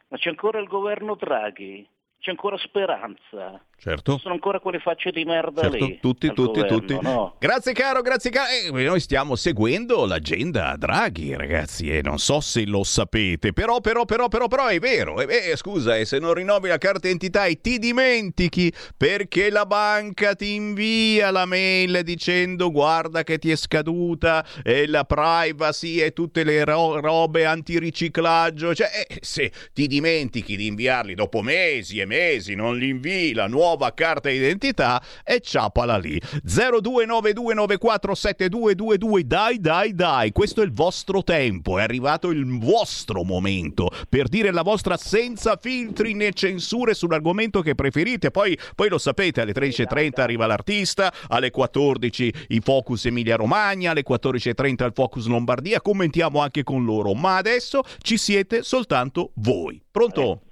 Ma 0.09 0.17
c'è 0.19 0.29
ancora 0.29 0.59
il 0.59 0.67
governo 0.67 1.15
Draghi? 1.15 1.87
C'è 2.19 2.31
ancora 2.31 2.57
speranza? 2.59 3.61
Certo. 3.78 4.18
Sono 4.18 4.35
ancora 4.35 4.59
quelle 4.59 4.80
facce 4.80 5.11
di 5.11 5.25
merda 5.25 5.61
certo, 5.62 5.85
lì. 5.85 5.99
Tutti, 6.00 6.28
tutti, 6.33 6.61
governo, 6.61 6.78
tutti. 6.78 6.99
No? 7.00 7.37
Grazie 7.38 7.73
caro, 7.73 8.00
grazie 8.00 8.30
caro. 8.30 8.49
Eh, 8.50 8.85
noi 8.85 9.00
stiamo 9.00 9.37
seguendo 9.37 10.06
l'agenda 10.06 10.75
Draghi, 10.76 11.37
ragazzi, 11.37 11.95
e 11.95 12.00
non 12.02 12.18
so 12.18 12.40
se 12.40 12.64
lo 12.64 12.83
sapete, 12.83 13.52
però, 13.52 13.80
però, 13.80 14.04
però, 14.04 14.28
però, 14.28 14.49
però 14.49 14.66
è 14.66 14.78
vero. 14.78 15.21
Eh, 15.21 15.50
eh, 15.50 15.56
scusa, 15.56 15.97
e 15.97 16.06
se 16.06 16.18
non 16.18 16.33
rinnovi 16.33 16.68
la 16.68 16.78
carta 16.78 17.00
d'identità 17.00 17.45
e 17.45 17.61
ti 17.61 17.78
dimentichi 17.78 18.73
perché 18.97 19.50
la 19.50 19.66
banca 19.66 20.35
ti 20.35 20.54
invia 20.54 21.30
la 21.30 21.45
mail 21.45 22.00
dicendo 22.02 22.71
guarda 22.71 23.25
che 23.25 23.38
ti 23.38 23.50
è 23.50 23.56
scaduta 23.56 24.45
e 24.64 24.87
la 24.87 25.04
privacy 25.04 26.00
e 26.00 26.12
tutte 26.12 26.45
le 26.45 26.64
ro- 26.64 26.99
robe 26.99 27.45
antiriciclaggio, 27.45 28.75
cioè 28.75 28.88
eh, 29.06 29.18
se 29.21 29.52
ti 29.75 29.87
dimentichi 29.87 30.56
di 30.56 30.66
inviarli 30.66 31.14
dopo 31.14 31.42
mesi 31.42 31.99
e 31.99 32.06
mesi, 32.06 32.54
non 32.54 32.76
li 32.78 32.88
invii 32.88 33.35
la 33.35 33.47
nuova 33.47 33.64
nuova 33.66 33.92
carta 33.92 34.28
d'identità 34.28 35.02
e 35.25 35.40
ciapala 35.40 35.99
lì. 35.99 36.23
0292947222 36.46 39.23
dai 39.23 39.58
dai 39.58 39.92
dai, 39.92 40.30
questo 40.30 40.62
è 40.62 40.64
il 40.64 40.73
vostro 40.73 41.25
tempo, 41.25 41.78
è 41.78 41.82
arrivato 41.82 42.30
il 42.30 42.46
vostro 42.58 43.25
momento 43.25 43.90
per 44.08 44.28
dire 44.28 44.52
la 44.52 44.62
vostra 44.62 44.96
senza 44.96 45.58
filtri 45.61 46.14
né 46.14 46.32
censure 46.32 46.94
sull'argomento 46.94 47.61
che 47.61 47.75
preferite. 47.75 48.30
Poi, 48.30 48.56
poi 48.76 48.88
lo 48.88 48.99
sapete, 48.99 49.40
alle 49.40 49.52
13.30 49.52 50.20
arriva 50.20 50.46
l'artista, 50.46 51.12
alle 51.28 51.50
14 51.50 52.32
i 52.49 52.61
Focus 52.61 53.06
Emilia 53.06 53.35
Romagna, 53.35 53.90
alle 53.90 54.04
14.30 54.08 54.85
il 54.85 54.92
Focus 54.94 55.26
Lombardia, 55.26 55.80
commentiamo 55.80 56.40
anche 56.40 56.62
con 56.62 56.85
loro, 56.85 57.14
ma 57.14 57.37
adesso 57.37 57.82
ci 57.99 58.16
siete 58.16 58.62
soltanto 58.62 59.32
voi. 59.35 59.82
Pronto? 59.90 60.46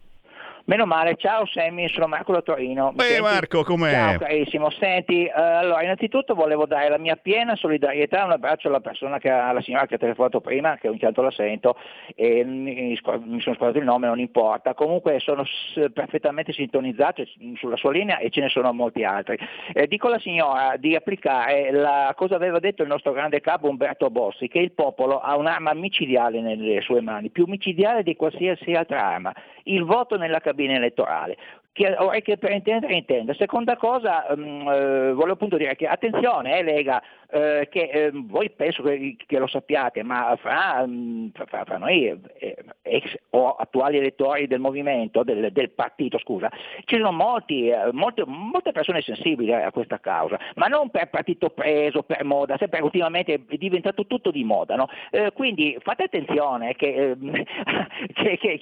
Meno 0.66 0.86
male, 0.86 1.16
ciao 1.16 1.44
Sammy, 1.44 1.90
sono 1.90 2.06
Marco 2.06 2.32
da 2.32 2.40
Torino. 2.40 2.90
Beh 2.94 3.04
Senti? 3.04 3.20
Marco, 3.20 3.64
com'è? 3.64 3.90
Ciao 3.90 4.16
carissimo, 4.16 4.70
senti, 4.70 5.24
uh, 5.30 5.38
allora 5.38 5.82
innanzitutto 5.82 6.34
volevo 6.34 6.64
dare 6.64 6.88
la 6.88 6.96
mia 6.96 7.16
piena 7.16 7.54
solidarietà, 7.54 8.24
un 8.24 8.30
abbraccio 8.30 8.68
alla 8.68 8.80
persona 8.80 9.18
che 9.18 9.28
alla 9.28 9.60
signora 9.60 9.84
che 9.84 9.96
ha 9.96 9.98
telefonato 9.98 10.40
prima, 10.40 10.78
che 10.78 10.88
ogni 10.88 10.98
tanto 10.98 11.20
la 11.20 11.30
sento, 11.30 11.76
e 12.14 12.44
mi, 12.44 12.72
mi 12.74 13.40
sono 13.42 13.56
scordato 13.56 13.76
il 13.76 13.84
nome, 13.84 14.06
non 14.06 14.18
importa, 14.18 14.72
comunque 14.72 15.18
sono 15.20 15.44
s- 15.44 15.90
perfettamente 15.92 16.54
sintonizzato 16.54 17.24
sulla 17.56 17.76
sua 17.76 17.92
linea 17.92 18.16
e 18.16 18.30
ce 18.30 18.40
ne 18.40 18.48
sono 18.48 18.72
molti 18.72 19.04
altri. 19.04 19.36
Eh, 19.70 19.86
dico 19.86 20.06
alla 20.06 20.18
signora 20.18 20.76
di 20.78 20.96
applicare 20.96 21.72
la 21.72 22.10
cosa 22.16 22.36
aveva 22.36 22.58
detto 22.58 22.80
il 22.80 22.88
nostro 22.88 23.12
grande 23.12 23.42
capo 23.42 23.68
Umberto 23.68 24.08
Bossi, 24.08 24.48
che 24.48 24.60
il 24.60 24.72
popolo 24.72 25.20
ha 25.20 25.36
un'arma 25.36 25.74
micidiale 25.74 26.40
nelle 26.40 26.80
sue 26.80 27.02
mani, 27.02 27.28
più 27.28 27.44
micidiale 27.46 28.02
di 28.02 28.16
qualsiasi 28.16 28.72
altra 28.72 29.04
arma, 29.04 29.34
il 29.64 29.84
voto 29.84 30.16
nella 30.16 30.40
cabina 30.40 30.52
elettorale 30.62 31.36
che 31.74 31.92
vorrei 31.98 32.22
che 32.22 32.38
per 32.38 32.52
intendere 32.52 32.94
intenda. 32.94 33.34
Seconda 33.34 33.76
cosa, 33.76 34.26
um, 34.28 34.68
eh, 34.68 35.12
volevo 35.12 35.32
appunto 35.32 35.56
dire 35.56 35.74
che 35.74 35.88
attenzione, 35.88 36.56
eh, 36.56 36.62
Lega, 36.62 37.02
eh, 37.28 37.66
che 37.68 37.80
eh, 37.90 38.10
voi 38.12 38.48
penso 38.50 38.80
che, 38.84 39.16
che, 39.26 39.38
lo 39.40 39.48
sappiate, 39.48 40.04
ma 40.04 40.36
fra, 40.40 40.82
um, 40.84 41.32
fra, 41.32 41.64
fra 41.64 41.76
noi 41.76 42.16
eh, 42.38 42.56
ex 42.82 43.16
o 43.30 43.56
attuali 43.56 43.98
elettori 43.98 44.46
del 44.46 44.60
movimento, 44.60 45.24
del, 45.24 45.50
del 45.50 45.70
partito, 45.70 46.16
scusa, 46.18 46.48
ci 46.84 46.94
sono 46.94 47.10
molti, 47.10 47.68
eh, 47.68 47.90
molte, 47.90 48.22
molte, 48.24 48.70
persone 48.70 49.02
sensibili 49.02 49.52
a 49.52 49.72
questa 49.72 49.98
causa, 49.98 50.38
ma 50.54 50.66
non 50.66 50.90
per 50.90 51.10
partito 51.10 51.50
preso, 51.50 52.04
per 52.04 52.22
moda, 52.22 52.56
sempre 52.56 52.82
ultimamente 52.82 53.34
è 53.34 53.56
diventato 53.56 54.06
tutto 54.06 54.30
di 54.30 54.44
moda. 54.44 54.76
No? 54.76 54.88
Eh, 55.10 55.32
quindi 55.32 55.76
fate 55.80 56.04
attenzione 56.04 56.76
che, 56.76 56.94
ehm, 56.94 57.32
che, 58.14 58.60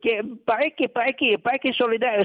che 0.00 0.24
parecchi, 0.42 0.88
parecchi, 0.88 1.38
parecchi 1.38 1.72
solidari 1.72 2.24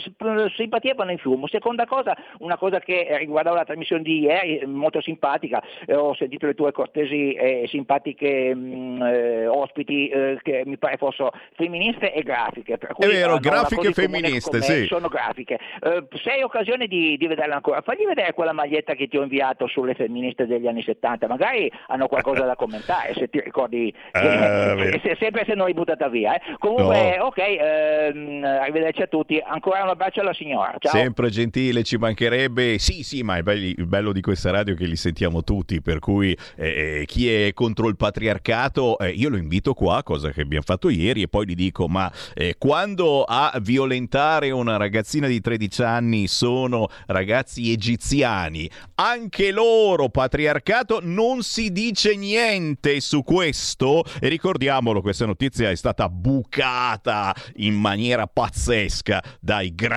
simpatia 0.55 0.93
vanno 0.95 1.11
in 1.11 1.17
fumo. 1.17 1.47
Seconda 1.47 1.85
cosa, 1.85 2.15
una 2.39 2.57
cosa 2.57 2.79
che 2.79 3.15
riguardava 3.17 3.57
la 3.57 3.65
trasmissione 3.65 4.01
di 4.01 4.21
ieri, 4.21 4.65
molto 4.65 5.01
simpatica, 5.01 5.61
eh, 5.85 5.95
ho 5.95 6.15
sentito 6.15 6.45
le 6.45 6.53
tue 6.53 6.71
cortesi 6.71 7.33
e 7.33 7.65
simpatiche 7.67 8.53
mh, 8.53 8.59
mm, 8.59 9.01
eh, 9.01 9.47
ospiti 9.47 10.07
eh, 10.07 10.39
che 10.41 10.63
mi 10.65 10.77
pare 10.77 10.97
fossero 10.97 11.31
femministe 11.53 12.13
e 12.13 12.23
grafiche. 12.23 12.77
Per 12.77 12.93
cui, 12.93 13.05
È 13.05 13.07
vero, 13.07 13.37
grafiche 13.37 13.91
femministe, 13.91 14.61
sì. 14.61 14.85
Sono 14.85 15.07
grafiche. 15.07 15.59
Eh, 15.81 16.07
se 16.21 16.31
hai 16.31 16.41
occasione 16.41 16.87
di, 16.87 17.17
di 17.17 17.27
vederla 17.27 17.55
ancora, 17.55 17.81
fagli 17.81 18.05
vedere 18.05 18.33
quella 18.33 18.53
maglietta 18.53 18.93
che 18.93 19.07
ti 19.07 19.17
ho 19.17 19.21
inviato 19.21 19.67
sulle 19.67 19.93
femministe 19.93 20.47
degli 20.47 20.67
anni 20.67 20.81
70, 20.81 21.27
magari 21.27 21.71
hanno 21.87 22.07
qualcosa 22.07 22.45
da 22.45 22.55
commentare, 22.55 23.13
se 23.13 23.29
ti 23.29 23.39
ricordi, 23.41 23.93
eh, 24.13 24.99
se, 25.03 25.15
sempre 25.19 25.45
se 25.45 25.53
non 25.53 25.65
l'hai 25.65 25.73
buttata 25.73 26.07
via. 26.07 26.35
Eh. 26.35 26.41
Comunque, 26.57 27.17
no. 27.17 27.25
ok, 27.25 27.37
ehm, 27.37 28.43
arrivederci 28.43 29.01
a 29.01 29.07
tutti, 29.07 29.41
ancora 29.43 29.83
un 29.83 29.89
abbraccio 29.89 30.04
alla 30.13 30.33
signora. 30.33 30.75
Ciao. 30.79 30.91
Sempre 30.91 31.29
gentile, 31.29 31.83
ci 31.83 31.97
mancherebbe. 31.97 32.77
Sì, 32.77 33.03
sì, 33.03 33.23
ma 33.23 33.37
il 33.37 33.85
bello 33.87 34.11
di 34.11 34.21
questa 34.21 34.51
radio 34.51 34.73
è 34.73 34.77
che 34.77 34.85
li 34.85 34.95
sentiamo 34.95 35.43
tutti, 35.43 35.81
per 35.81 35.99
cui 35.99 36.37
eh, 36.55 36.99
eh, 37.01 37.05
chi 37.05 37.31
è 37.31 37.53
contro 37.53 37.87
il 37.87 37.95
patriarcato, 37.95 38.99
eh, 38.99 39.09
io 39.09 39.29
lo 39.29 39.37
invito 39.37 39.73
qua, 39.73 40.03
cosa 40.03 40.31
che 40.31 40.41
abbiamo 40.41 40.63
fatto 40.65 40.89
ieri, 40.89 41.23
e 41.23 41.27
poi 41.27 41.47
gli 41.47 41.55
dico, 41.55 41.87
ma 41.87 42.11
eh, 42.33 42.55
quando 42.57 43.23
a 43.23 43.57
violentare 43.61 44.51
una 44.51 44.77
ragazzina 44.77 45.27
di 45.27 45.41
13 45.41 45.81
anni 45.83 46.27
sono 46.27 46.87
ragazzi 47.07 47.71
egiziani, 47.71 48.69
anche 48.95 49.51
loro 49.51 50.09
patriarcato 50.09 50.99
non 51.01 51.41
si 51.41 51.71
dice 51.71 52.15
niente 52.15 52.99
su 52.99 53.23
questo 53.23 54.03
e 54.19 54.27
ricordiamolo 54.27 55.01
questa 55.01 55.25
notizia 55.25 55.69
è 55.69 55.75
stata 55.75 56.09
bucata 56.09 57.33
in 57.55 57.73
maniera 57.73 58.27
pazzesca 58.27 59.21
dai 59.39 59.73
grandi 59.73 59.93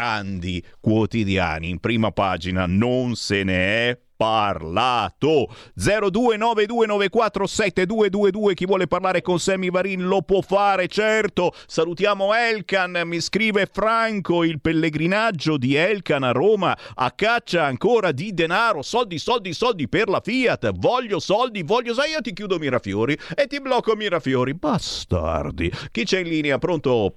quotidiani. 0.81 1.69
In 1.69 1.81
prima 1.81 2.12
pagina 2.12 2.64
non 2.67 3.14
se 3.14 3.43
ne 3.43 3.90
è 3.90 3.99
parlato. 4.19 5.49
0292947222 5.78 8.52
chi 8.55 8.67
vuole 8.67 8.88
parlare 8.88 9.23
con 9.23 9.38
Sammy 9.38 9.71
Varin 9.71 10.09
lo 10.09 10.23
può 10.23 10.40
fare 10.40 10.88
certo. 10.88 11.52
Salutiamo 11.67 12.35
Elkan 12.35 13.02
mi 13.05 13.21
scrive 13.21 13.69
Franco 13.71 14.43
il 14.43 14.61
pellegrinaggio 14.61 15.57
di 15.57 15.76
Elkan 15.76 16.25
a 16.25 16.33
Roma 16.33 16.76
a 16.95 17.12
caccia 17.12 17.64
ancora 17.64 18.11
di 18.11 18.35
denaro 18.35 18.83
soldi 18.83 19.19
soldi 19.19 19.52
soldi 19.52 19.88
per 19.88 20.09
la 20.09 20.21
Fiat. 20.21 20.73
Voglio 20.73 21.21
soldi 21.21 21.62
voglio 21.62 21.95
sai 21.95 22.11
io 22.11 22.21
ti 22.21 22.33
chiudo 22.33 22.59
Mirafiori 22.59 23.17
e 23.37 23.47
ti 23.47 23.61
blocco 23.61 23.95
Mirafiori. 23.95 24.55
Bastardi. 24.55 25.71
Chi 25.93 26.02
c'è 26.05 26.19
in 26.19 26.28
linea? 26.28 26.59
Pronto? 26.59 27.14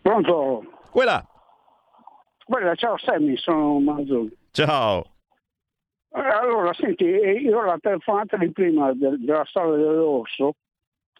Pronto? 0.00 0.62
Quella 0.90 1.26
quella 2.44 2.74
ciao 2.74 2.96
Sammy 2.98 3.36
sono 3.36 3.78
Manzoni 3.80 4.36
ciao 4.50 5.12
eh, 6.14 6.20
allora, 6.20 6.74
senti, 6.74 7.04
eh, 7.04 7.32
io 7.40 7.62
la 7.64 7.78
telefonata 7.80 8.36
di 8.36 8.52
prima 8.52 8.92
de- 8.92 9.16
della 9.18 9.46
storia 9.46 9.82
dell'orso 9.82 10.56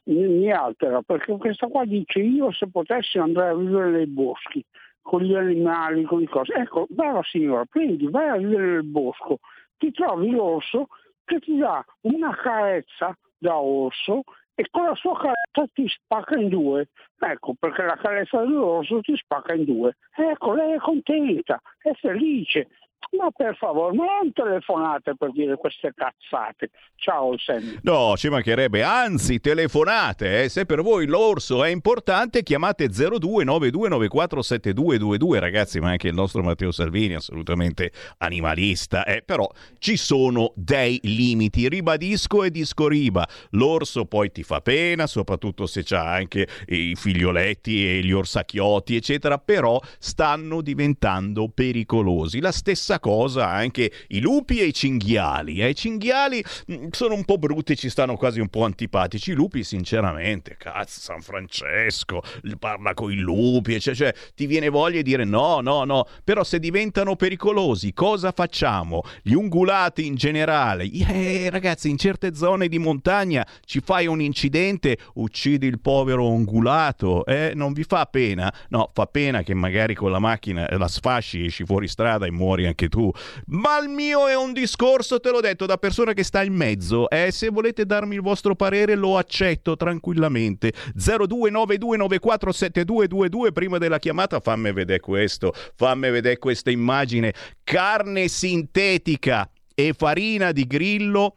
mi, 0.05 0.26
mi, 0.26 0.52
altera 0.52 1.00
perché 1.00 1.35
questa 1.38 1.67
qua 1.69 1.87
dice 1.87 2.19
io 2.19 2.52
se 2.52 2.69
potessi 2.69 3.17
andare 3.17 3.50
a 3.50 3.55
vivere 3.55 3.91
nei 3.91 4.07
boschi 4.07 4.62
con 5.00 5.23
gli 5.23 5.35
animali, 5.35 6.05
con 6.05 6.21
le 6.21 6.29
cose. 6.29 6.52
Ecco, 6.55 6.87
brava 6.88 7.23
signora, 7.25 7.64
prendi, 7.64 8.09
vai 8.09 8.29
a 8.29 8.37
vivere 8.37 8.67
nel 8.67 8.85
bosco, 8.85 9.38
ti 9.79 9.91
trovi 9.91 10.31
l'orso 10.31 10.88
che 11.25 11.41
ti 11.41 11.57
dà 11.57 11.85
una 12.02 12.35
carezza 12.37 13.17
da 13.38 13.57
orso 13.57 14.23
e 14.54 14.66
con 14.71 14.85
la 14.85 14.94
sua 14.94 15.16
carezza 15.16 15.73
ti 15.73 15.87
spacca 15.88 16.37
in 16.38 16.49
due. 16.49 16.88
Ecco, 17.18 17.54
perché 17.59 17.82
la 17.82 17.97
carezza 17.97 18.38
dell'orso 18.40 19.00
ti 19.00 19.16
spacca 19.16 19.54
in 19.54 19.64
due. 19.64 19.97
Ecco, 20.14 20.54
lei 20.54 20.75
è 20.75 20.78
contenta, 20.78 21.61
è 21.78 21.92
felice. 21.94 22.68
Ma 23.11 23.30
per 23.30 23.54
favore, 23.56 23.94
non 23.94 24.32
telefonate 24.32 25.14
per 25.16 25.30
dire 25.32 25.56
queste 25.56 25.92
cazzate. 25.94 26.71
Ciao 26.97 27.37
Sammy. 27.37 27.76
No, 27.82 28.16
ci 28.16 28.30
mancherebbe. 28.30 28.82
Anzi, 28.82 29.38
telefonate. 29.38 30.44
Eh. 30.44 30.49
Se 30.49 30.64
per 30.64 30.80
voi 30.82 31.04
l'orso 31.06 31.62
è 31.62 31.68
importante, 31.68 32.42
chiamate 32.42 32.87
0292947222. 32.87 35.38
Ragazzi, 35.38 35.78
ma 35.80 35.90
anche 35.90 36.09
il 36.09 36.14
nostro 36.14 36.42
Matteo 36.42 36.71
Salvini, 36.71 37.12
assolutamente 37.14 37.92
animalista. 38.18 39.04
Eh. 39.04 39.23
Però 39.26 39.47
ci 39.78 39.99
sono 39.99 40.52
dei 40.54 40.99
limiti. 41.02 41.69
Ribadisco 41.69 42.45
e 42.45 42.50
disco 42.50 42.88
riba. 42.88 43.28
L'orso 43.50 44.06
poi 44.06 44.32
ti 44.32 44.43
fa 44.43 44.62
pena, 44.62 45.06
soprattutto 45.06 45.67
se 45.67 45.82
c'ha 45.84 46.12
anche 46.12 46.49
i 46.69 46.95
figlioletti 46.95 47.86
e 47.86 48.00
gli 48.00 48.12
orsacchiotti, 48.12 48.97
eccetera. 48.97 49.36
Però 49.38 49.78
stanno 49.99 50.62
diventando 50.62 51.50
pericolosi. 51.52 52.41
La 52.41 52.52
stessa 52.52 52.92
cosa 52.99 53.49
anche 53.49 53.93
i 54.09 54.21
lupi 54.21 54.61
e 54.61 54.67
i 54.67 54.75
cinghiali. 54.75 55.61
Eh? 55.61 55.71
I 55.71 55.75
cinghiali 55.75 56.45
mm, 56.71 56.89
sono 56.91 57.15
un 57.15 57.25
po' 57.25 57.39
brutti, 57.39 57.76
ci 57.76 57.89
stanno 57.89 58.17
quasi 58.17 58.41
un 58.41 58.49
po' 58.49 58.65
antipatici. 58.65 59.33
I 59.33 59.35
lupi, 59.35 59.65
sinceramente, 59.65 60.57
cazzo, 60.59 61.00
San 61.00 61.21
Francesco 61.21 62.23
parla 62.59 62.95
con 62.95 63.11
i 63.11 63.17
lupi, 63.17 63.81
cioè, 63.81 63.95
cioè 63.95 64.15
ti 64.35 64.47
viene 64.47 64.69
voglia 64.69 64.97
di 64.97 65.02
dire 65.02 65.25
no, 65.25 65.61
no, 65.61 65.85
no. 65.85 66.07
Però 66.25 66.45
se 66.45 66.59
diventano 66.59 67.17
pericolosi, 67.17 67.93
cosa 67.93 68.33
facciamo? 68.33 69.02
Gli 69.23 69.33
ungulati 69.33 70.07
in 70.07 70.15
generale, 70.15 70.91
eh, 70.91 71.49
ragazzi, 71.50 71.89
in 71.89 71.99
certe 71.99 72.35
zone 72.35 72.69
di 72.69 72.78
montagna 72.78 73.47
ci 73.65 73.81
fai 73.81 74.07
un 74.07 74.21
incidente, 74.21 74.99
uccidi 75.15 75.67
il 75.67 75.81
povero 75.81 76.28
ungulato, 76.28 77.25
eh? 77.26 77.52
non 77.55 77.73
vi 77.73 77.85
fa 77.85 78.07
pena? 78.07 78.52
No, 78.69 78.91
fa 78.93 79.07
pena 79.07 79.43
che 79.43 79.55
magari 79.55 79.95
con 79.95 80.11
la 80.11 80.19
macchina 80.19 80.67
la 80.76 80.89
sfasci, 80.89 81.47
esci 81.47 81.65
fuori 81.65 81.89
strada 81.89 82.26
e 82.26 82.31
muori 82.31 82.67
anche 82.67 82.81
tu. 82.88 83.10
Ma 83.47 83.80
il 83.80 83.88
mio 83.88 84.28
è 84.28 84.36
un 84.36 84.52
discorso, 84.52 85.21
te 85.21 85.30
l'ho 85.30 85.40
detto, 85.40 85.66
da 85.66 85.76
persona 85.76 86.12
che 86.12 86.23
sta 86.23 86.42
in 86.42 86.54
mezzo. 86.54 87.10
Eh, 87.10 87.30
se 87.30 87.49
volete 87.49 87.86
darmi 87.86 88.14
il 88.14 88.23
vostro 88.23 88.54
parere 88.54 88.95
lo 88.95 89.18
accetto 89.18 89.76
tranquillamente. 89.76 90.73
0292947222 90.97 93.52
prima 93.52 93.78
della 93.78 93.99
chiamata 93.99 94.38
fammi 94.40 94.73
vedere 94.73 95.00
questo, 95.00 95.52
fammi 95.75 96.10
vedere 96.10 96.38
questa 96.38 96.71
immagine. 96.71 97.34
Carne 97.64 98.28
sintetica 98.28 99.50
e 99.75 99.95
farina 99.97 100.52
di 100.52 100.66
grillo 100.66 101.36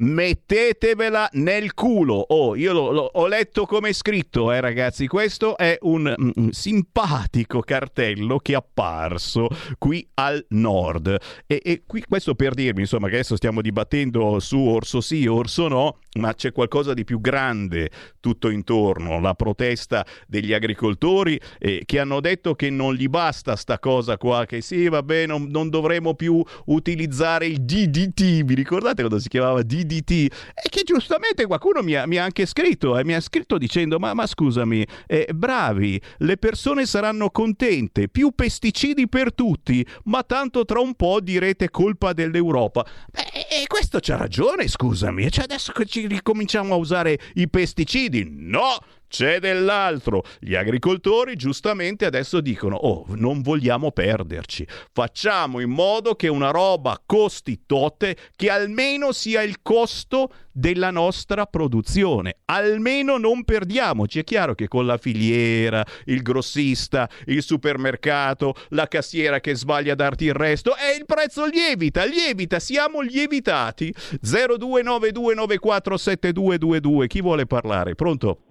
mettetevela 0.00 1.28
nel 1.32 1.74
culo. 1.74 2.14
Oh, 2.14 2.54
io 2.54 2.72
lo, 2.72 2.90
lo, 2.90 3.10
ho 3.12 3.26
letto 3.26 3.66
come 3.66 3.90
è 3.90 3.92
scritto, 3.92 4.52
eh, 4.52 4.60
ragazzi. 4.60 5.06
Questo 5.06 5.56
è 5.56 5.78
un 5.82 6.14
mm, 6.18 6.30
mm, 6.40 6.48
simpatico 6.50 7.60
cartello 7.60 8.38
che 8.38 8.52
è 8.52 8.56
apparso 8.56 9.48
qui 9.78 10.06
al 10.14 10.44
nord. 10.50 11.16
E, 11.46 11.60
e 11.62 11.82
qui, 11.86 12.02
questo 12.06 12.34
per 12.34 12.54
dirmi, 12.54 12.82
insomma, 12.82 13.08
che 13.08 13.14
adesso 13.14 13.36
stiamo 13.36 13.60
dibattendo 13.60 14.38
su 14.40 14.58
orso 14.58 15.00
sì, 15.00 15.26
orso 15.26 15.68
no, 15.68 15.98
ma 16.18 16.34
c'è 16.34 16.52
qualcosa 16.52 16.94
di 16.94 17.04
più 17.04 17.20
grande 17.20 17.90
tutto 18.20 18.48
intorno. 18.48 19.20
La 19.20 19.34
protesta 19.34 20.04
degli 20.26 20.52
agricoltori 20.52 21.38
eh, 21.58 21.82
che 21.84 21.98
hanno 21.98 22.20
detto 22.20 22.54
che 22.54 22.70
non 22.70 22.94
gli 22.94 23.08
basta 23.08 23.56
sta 23.56 23.78
cosa 23.78 24.16
qua, 24.16 24.46
che 24.46 24.60
sì, 24.60 24.88
vabbè, 24.88 25.26
non, 25.26 25.48
non 25.50 25.68
dovremo 25.68 26.14
più 26.14 26.42
utilizzare 26.66 27.46
il 27.46 27.60
DDT. 27.60 28.44
Vi 28.44 28.54
ricordate 28.54 29.02
quando 29.02 29.18
si 29.18 29.28
chiamava 29.28 29.62
DDT? 29.62 29.89
DDT 29.90 30.10
e 30.54 30.68
che 30.68 30.82
giustamente 30.84 31.46
qualcuno 31.46 31.82
mi 31.82 31.94
ha, 31.94 32.06
mi 32.06 32.16
ha 32.16 32.24
anche 32.24 32.46
scritto 32.46 32.96
e 32.96 33.00
eh, 33.00 33.04
mi 33.04 33.14
ha 33.14 33.20
scritto 33.20 33.58
dicendo 33.58 33.98
ma, 33.98 34.14
ma 34.14 34.26
scusami, 34.26 34.86
eh, 35.06 35.28
bravi, 35.34 36.00
le 36.18 36.36
persone 36.36 36.86
saranno 36.86 37.30
contente, 37.30 38.08
più 38.08 38.30
pesticidi 38.34 39.08
per 39.08 39.34
tutti, 39.34 39.84
ma 40.04 40.22
tanto 40.22 40.64
tra 40.64 40.80
un 40.80 40.94
po' 40.94 41.20
direte 41.20 41.70
colpa 41.70 42.12
dell'Europa. 42.12 42.86
E 43.12 43.66
questo 43.66 43.98
c'ha 44.00 44.16
ragione, 44.16 44.68
scusami, 44.68 45.30
cioè 45.30 45.44
adesso 45.44 45.72
che 45.72 45.86
ci 45.86 46.06
ricominciamo 46.06 46.74
a 46.74 46.76
usare 46.76 47.18
i 47.34 47.48
pesticidi, 47.48 48.26
no! 48.28 48.78
C'è 49.10 49.40
dell'altro. 49.40 50.22
Gli 50.38 50.54
agricoltori 50.54 51.34
giustamente 51.34 52.04
adesso 52.06 52.40
dicono, 52.40 52.76
oh, 52.76 53.06
non 53.16 53.42
vogliamo 53.42 53.90
perderci, 53.90 54.64
facciamo 54.92 55.58
in 55.58 55.70
modo 55.70 56.14
che 56.14 56.28
una 56.28 56.50
roba 56.50 57.02
costi 57.04 57.62
totte, 57.66 58.16
che 58.36 58.50
almeno 58.50 59.10
sia 59.12 59.42
il 59.42 59.62
costo 59.62 60.32
della 60.52 60.90
nostra 60.90 61.46
produzione. 61.46 62.36
Almeno 62.46 63.18
non 63.18 63.44
perdiamoci. 63.44 64.18
È 64.20 64.24
chiaro 64.24 64.54
che 64.54 64.68
con 64.68 64.86
la 64.86 64.96
filiera, 64.96 65.84
il 66.04 66.22
grossista, 66.22 67.10
il 67.26 67.42
supermercato, 67.42 68.54
la 68.68 68.86
cassiera 68.86 69.40
che 69.40 69.56
sbaglia 69.56 69.94
a 69.94 69.96
darti 69.96 70.26
il 70.26 70.34
resto, 70.34 70.76
e 70.76 70.94
il 70.96 71.04
prezzo 71.04 71.46
lievita, 71.46 72.04
lievita, 72.04 72.60
siamo 72.60 73.00
lievitati. 73.00 73.92
0292947222. 74.22 77.06
Chi 77.06 77.20
vuole 77.20 77.46
parlare? 77.46 77.96
Pronto? 77.96 78.49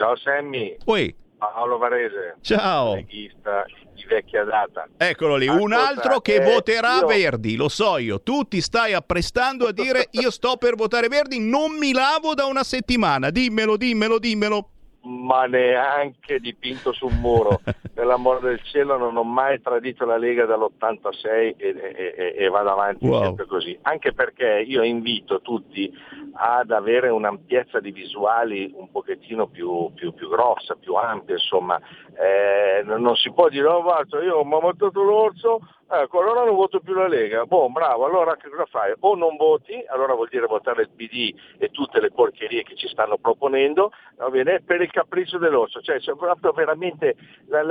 Ciao 0.00 0.16
Sammy. 0.16 0.78
Oi. 0.86 1.14
Paolo 1.36 1.76
Varese. 1.76 2.36
Ciao. 2.40 2.94
Leghista 2.94 3.66
di 3.92 4.02
vecchia 4.06 4.44
data. 4.44 4.88
Eccolo 4.96 5.36
lì, 5.36 5.46
Ascolta, 5.46 5.64
un 5.64 5.72
altro 5.74 6.20
che 6.22 6.36
eh, 6.36 6.40
voterà 6.54 7.00
io... 7.00 7.06
Verdi, 7.06 7.54
lo 7.54 7.68
so 7.68 7.98
io. 7.98 8.22
Tu 8.22 8.44
ti 8.44 8.62
stai 8.62 8.94
apprestando 8.94 9.66
a 9.66 9.72
dire 9.72 10.08
io 10.12 10.30
sto 10.30 10.56
per 10.56 10.74
votare 10.74 11.08
Verdi, 11.08 11.38
non 11.38 11.76
mi 11.76 11.92
lavo 11.92 12.32
da 12.32 12.46
una 12.46 12.64
settimana. 12.64 13.28
Dimmelo, 13.28 13.76
dimmelo, 13.76 14.18
dimmelo. 14.18 14.70
Ma 15.02 15.46
neanche 15.46 16.40
dipinto 16.40 16.92
sul 16.92 17.12
muro. 17.12 17.60
per 17.94 18.06
l'amore 18.06 18.40
del 18.40 18.62
cielo 18.62 18.96
non 18.96 19.16
ho 19.16 19.24
mai 19.24 19.60
tradito 19.60 20.04
la 20.04 20.16
Lega 20.16 20.44
dall'86 20.46 21.24
e, 21.24 21.54
e, 21.56 22.34
e 22.36 22.48
vado 22.48 22.70
avanti 22.70 23.06
wow. 23.06 23.22
sempre 23.22 23.46
così. 23.46 23.78
Anche 23.82 24.12
perché 24.12 24.64
io 24.66 24.82
invito 24.82 25.40
tutti 25.40 25.92
ad 26.34 26.70
avere 26.70 27.08
un'ampiezza 27.08 27.80
di 27.80 27.90
visuali 27.90 28.72
un 28.74 28.90
pochettino 28.90 29.46
più, 29.48 29.90
più, 29.94 30.12
più 30.14 30.28
grossa, 30.28 30.76
più 30.76 30.94
ampia, 30.94 31.34
insomma. 31.34 31.80
Eh, 32.14 32.82
non 32.84 33.16
si 33.16 33.32
può 33.32 33.48
dire, 33.48 33.66
oh, 33.66 33.82
guarda, 33.82 34.22
io 34.22 34.36
ho 34.36 34.44
montato 34.44 35.02
l'orso, 35.02 35.60
Ecco, 35.92 36.20
allora 36.20 36.44
non 36.44 36.54
voto 36.54 36.78
più 36.78 36.94
la 36.94 37.08
Lega. 37.08 37.46
Boh, 37.46 37.68
bravo, 37.68 38.04
allora 38.04 38.36
che 38.36 38.48
cosa 38.48 38.64
fai? 38.66 38.94
O 39.00 39.16
non 39.16 39.34
voti, 39.36 39.82
allora 39.88 40.14
vuol 40.14 40.28
dire 40.28 40.46
votare 40.46 40.82
il 40.82 40.90
PD 40.90 41.34
e 41.58 41.70
tutte 41.70 42.00
le 42.00 42.12
porcherie 42.12 42.62
che 42.62 42.76
ci 42.76 42.86
stanno 42.86 43.18
proponendo, 43.18 43.90
va 44.16 44.30
bene? 44.30 44.62
Per 44.64 44.80
il 44.80 44.90
capriccio 44.92 45.38
dell'orso. 45.38 45.80
Cioè, 45.80 45.98
cioè 45.98 46.14
proprio 46.14 46.52
veramente 46.52 47.16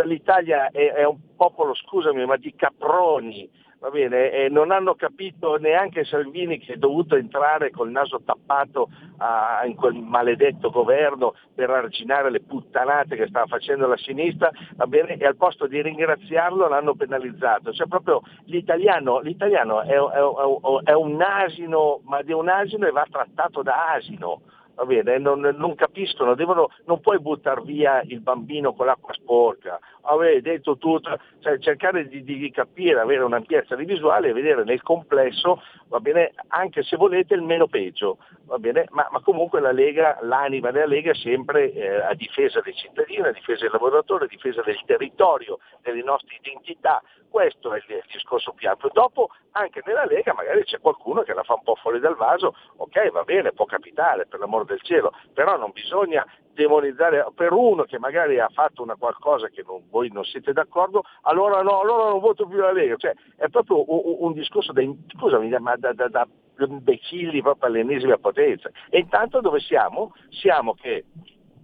l'Italia 0.03 0.67
è, 0.69 0.91
è 0.95 1.05
un 1.05 1.17
popolo, 1.37 1.73
scusami, 1.73 2.25
ma 2.25 2.35
di 2.35 2.53
caproni 2.55 3.49
va 3.79 3.89
bene, 3.89 4.31
e 4.31 4.49
non 4.49 4.71
hanno 4.71 4.95
capito 4.95 5.55
neanche 5.55 6.03
Salvini 6.03 6.59
che 6.59 6.73
è 6.73 6.77
dovuto 6.77 7.15
entrare 7.15 7.71
col 7.71 7.91
naso 7.91 8.21
tappato 8.23 8.89
a, 9.17 9.61
in 9.65 9.75
quel 9.75 9.95
maledetto 9.95 10.69
governo 10.69 11.33
per 11.55 11.69
arginare 11.69 12.29
le 12.29 12.41
puttanate 12.41 13.15
che 13.15 13.27
stava 13.27 13.45
facendo 13.47 13.87
la 13.87 13.97
sinistra, 13.97 14.51
va 14.75 14.85
bene, 14.85 15.15
e 15.17 15.25
al 15.25 15.37
posto 15.37 15.65
di 15.67 15.81
ringraziarlo 15.81 16.67
l'hanno 16.67 16.95
penalizzato. 16.95 17.71
Cioè 17.71 17.87
proprio 17.87 18.21
l'italiano, 18.45 19.19
l'italiano 19.19 19.81
è, 19.81 19.95
è, 19.95 20.91
è 20.91 20.93
un 20.93 21.21
asino, 21.21 22.01
ma 22.03 22.21
di 22.21 22.33
un 22.33 22.49
asino 22.49 22.85
e 22.85 22.91
va 22.91 23.05
trattato 23.09 23.61
da 23.61 23.93
asino 23.93 24.41
bene, 24.85 25.17
non, 25.17 25.39
non 25.39 25.75
capiscono, 25.75 26.35
devono, 26.35 26.69
non 26.85 26.99
puoi 26.99 27.19
buttare 27.19 27.61
via 27.63 28.01
il 28.03 28.21
bambino 28.21 28.73
con 28.73 28.85
l'acqua 28.85 29.13
sporca, 29.13 29.79
avere 30.01 30.41
detto 30.41 30.77
tutto, 30.77 31.19
cioè 31.39 31.59
cercare 31.59 32.07
di, 32.07 32.23
di, 32.23 32.51
capire, 32.51 32.99
avere 32.99 33.23
un'ampiezza 33.23 33.75
di 33.75 33.85
visuale 33.85 34.29
e 34.29 34.33
vedere 34.33 34.63
nel 34.63 34.81
complesso, 34.81 35.61
va 35.87 35.99
bene, 35.99 36.31
anche 36.47 36.83
se 36.83 36.97
volete 36.97 37.33
il 37.33 37.41
meno 37.41 37.67
peggio, 37.67 38.17
va 38.38 38.38
bene, 38.57 38.85
ma, 38.89 39.07
ma 39.11 39.19
comunque 39.21 39.59
la 39.59 39.71
Lega, 39.71 40.17
l'anima 40.21 40.71
della 40.71 40.87
Lega 40.87 41.11
è 41.11 41.15
sempre 41.15 41.71
eh, 41.71 42.01
a 42.01 42.13
difesa 42.13 42.61
dei 42.61 42.73
cittadini, 42.73 43.27
a 43.27 43.31
difesa 43.31 43.61
dei 43.61 43.71
lavoratori, 43.71 44.25
a 44.25 44.27
difesa 44.27 44.61
del 44.61 44.81
territorio, 44.85 45.59
delle 45.81 46.03
nostre 46.03 46.37
identità, 46.41 47.01
questo 47.29 47.73
è 47.73 47.77
il, 47.77 47.83
il 47.87 48.03
discorso 48.11 48.53
più 48.53 48.67
ampio. 48.69 48.89
Dopo 48.91 49.29
anche 49.51 49.81
nella 49.85 50.05
Lega 50.05 50.33
magari 50.33 50.63
c'è 50.63 50.79
qualcuno 50.79 51.21
che 51.21 51.33
la 51.33 51.43
fa 51.43 51.53
un 51.53 51.63
po' 51.63 51.75
fuori 51.75 51.99
dal 51.99 52.15
vaso, 52.15 52.55
ok 52.77 53.11
va 53.11 53.23
bene, 53.23 53.53
può 53.53 53.65
capitare 53.65 54.25
per 54.25 54.39
l'amor 54.39 54.65
del 54.65 54.81
cielo, 54.81 55.13
però 55.33 55.57
non 55.57 55.71
bisogna 55.71 56.25
demonizzare 56.53 57.25
per 57.35 57.53
uno 57.53 57.83
che 57.83 57.99
magari 57.99 58.39
ha 58.39 58.49
fatto 58.49 58.81
una 58.81 58.95
qualcosa 58.95 59.47
che 59.47 59.63
non, 59.65 59.83
voi 59.89 60.09
non 60.11 60.25
siete 60.25 60.51
d'accordo, 60.51 61.03
allora 61.21 61.61
no, 61.61 61.79
allora 61.79 62.09
non 62.09 62.19
voto 62.19 62.45
più 62.47 62.57
la 62.57 62.71
Lega. 62.71 62.95
Cioè, 62.97 63.13
è 63.37 63.47
proprio 63.47 63.83
un, 63.87 64.17
un 64.19 64.33
discorso 64.33 64.73
da, 64.73 64.81
scusami, 65.15 65.49
ma 65.59 65.75
da, 65.77 65.93
da, 65.93 66.07
da 66.09 66.27
imbecilli 66.67 67.41
proprio 67.41 67.69
all'ennesima 67.69 68.17
potenza. 68.17 68.69
E 68.89 68.99
intanto 68.99 69.41
dove 69.41 69.59
siamo? 69.59 70.13
Siamo 70.29 70.73
che 70.73 71.05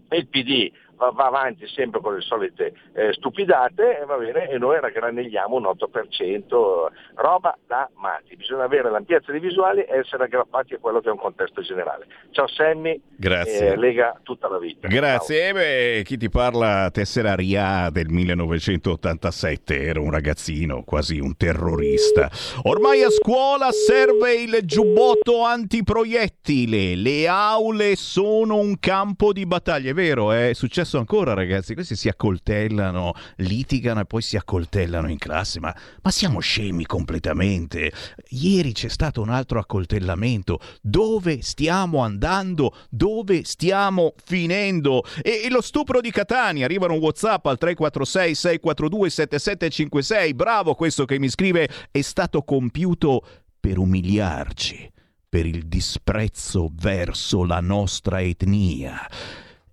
il 0.09 0.27
PD 0.27 0.71
va, 0.95 1.11
va 1.11 1.25
avanti 1.25 1.67
sempre 1.67 2.01
con 2.01 2.15
le 2.15 2.21
solite 2.21 2.73
eh, 2.93 3.13
stupidate 3.13 3.99
e, 3.99 4.05
bene, 4.05 4.49
e, 4.49 4.57
noi 4.57 4.79
raggranelliamo 4.79 5.55
un 5.55 5.63
8%, 5.63 6.85
roba 7.15 7.57
da 7.67 7.89
matti, 7.95 8.35
bisogna 8.35 8.63
avere 8.63 8.89
l'ampiezza 8.89 9.31
di 9.31 9.39
visuali 9.39 9.81
e 9.81 9.99
essere 9.99 10.25
aggrappati 10.25 10.75
a 10.75 10.77
quello 10.79 11.01
che 11.01 11.09
è 11.09 11.11
un 11.11 11.19
contesto 11.19 11.61
generale. 11.61 12.07
Ciao 12.31 12.47
Sammy, 12.47 12.99
Grazie. 13.17 13.73
Eh, 13.73 13.77
Lega 13.77 14.19
tutta 14.23 14.47
la 14.47 14.57
vita. 14.57 14.87
Grazie, 14.87 15.53
beh, 15.53 16.01
chi 16.03 16.17
ti 16.17 16.29
parla 16.29 16.89
tessera 16.91 17.35
Ria 17.35 17.89
del 17.91 18.09
1987, 18.09 19.81
era 19.81 19.99
un 19.99 20.11
ragazzino, 20.11 20.83
quasi 20.83 21.19
un 21.19 21.35
terrorista. 21.35 22.29
Ormai 22.63 23.03
a 23.03 23.09
scuola 23.09 23.71
serve 23.71 24.33
il 24.35 24.59
giubbotto 24.63 25.43
antiproiettile, 25.43 26.95
le 26.95 27.27
aule 27.27 27.95
sono 27.95 28.57
un 28.57 28.79
campo 28.79 29.33
di 29.33 29.45
battaglia, 29.45 29.91
è 29.91 29.93
vero, 29.93 30.31
è 30.31 30.53
successo 30.53 30.84
successo 30.85 30.99
ancora, 30.99 31.33
ragazzi. 31.33 31.73
Questi 31.73 31.95
si 31.95 32.07
accoltellano, 32.07 33.13
litigano 33.37 34.01
e 34.01 34.05
poi 34.05 34.21
si 34.21 34.37
accoltellano 34.37 35.09
in 35.09 35.17
classe. 35.17 35.59
Ma, 35.59 35.75
ma 36.01 36.11
siamo 36.11 36.39
scemi 36.39 36.85
completamente. 36.85 37.91
Ieri 38.29 38.71
c'è 38.71 38.87
stato 38.87 39.21
un 39.21 39.29
altro 39.29 39.59
accoltellamento. 39.59 40.59
Dove 40.81 41.41
stiamo 41.41 42.03
andando? 42.03 42.73
Dove 42.89 43.43
stiamo 43.43 44.13
finendo? 44.23 45.03
E, 45.21 45.41
e 45.43 45.49
lo 45.49 45.61
stupro 45.61 45.99
di 45.99 46.11
Catania. 46.11 46.65
Arriva 46.65 46.85
un 46.85 46.99
WhatsApp 46.99 47.45
al 47.47 47.57
346 47.57 48.35
642 48.35 49.09
7756. 49.09 50.33
Bravo 50.33 50.75
questo 50.75 51.05
che 51.05 51.19
mi 51.19 51.29
scrive. 51.29 51.67
È 51.91 52.01
stato 52.01 52.43
compiuto 52.43 53.25
per 53.59 53.79
umiliarci 53.79 54.91
per 55.27 55.45
il 55.45 55.65
disprezzo 55.65 56.71
verso 56.73 57.43
la 57.43 57.59
nostra 57.59 58.21
etnia. 58.21 59.05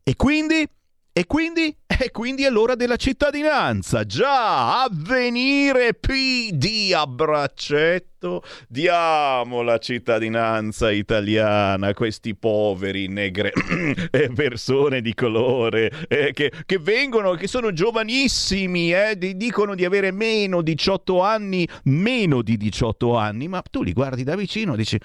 E 0.03 0.17
quindi 0.17 0.67
e 1.13 1.27
quindi? 1.27 1.77
E 2.03 2.11
quindi 2.11 2.43
è 2.43 2.51
l'ora 2.51 2.75
della 2.75 2.97
cittadinanza. 2.97 4.05
Già, 4.05 4.83
avvenire 4.83 5.95
PD 5.95 6.93
a 6.93 7.07
braccetto. 7.07 8.43
Diamo 8.67 9.63
la 9.63 9.79
cittadinanza 9.79 10.91
italiana 10.91 11.89
a 11.89 11.95
questi 11.95 12.35
poveri 12.35 13.07
negre 13.07 13.53
persone 14.35 15.01
di 15.01 15.15
colore 15.15 15.93
eh, 16.09 16.33
che, 16.33 16.51
che, 16.67 16.79
vengono, 16.81 17.35
che 17.35 17.47
sono 17.47 17.73
giovanissimi, 17.73 18.93
eh, 18.93 19.17
dicono 19.37 19.77
di 19.77 19.85
avere 19.85 20.11
meno 20.11 20.61
di 20.61 20.75
18 20.75 21.21
anni, 21.23 21.69
meno 21.85 22.43
di 22.43 22.57
18 22.57 23.17
anni, 23.17 23.47
ma 23.47 23.63
tu 23.71 23.85
li 23.85 23.93
guardi 23.93 24.25
da 24.25 24.35
vicino 24.35 24.75
e 24.75 24.77
dici 24.77 24.99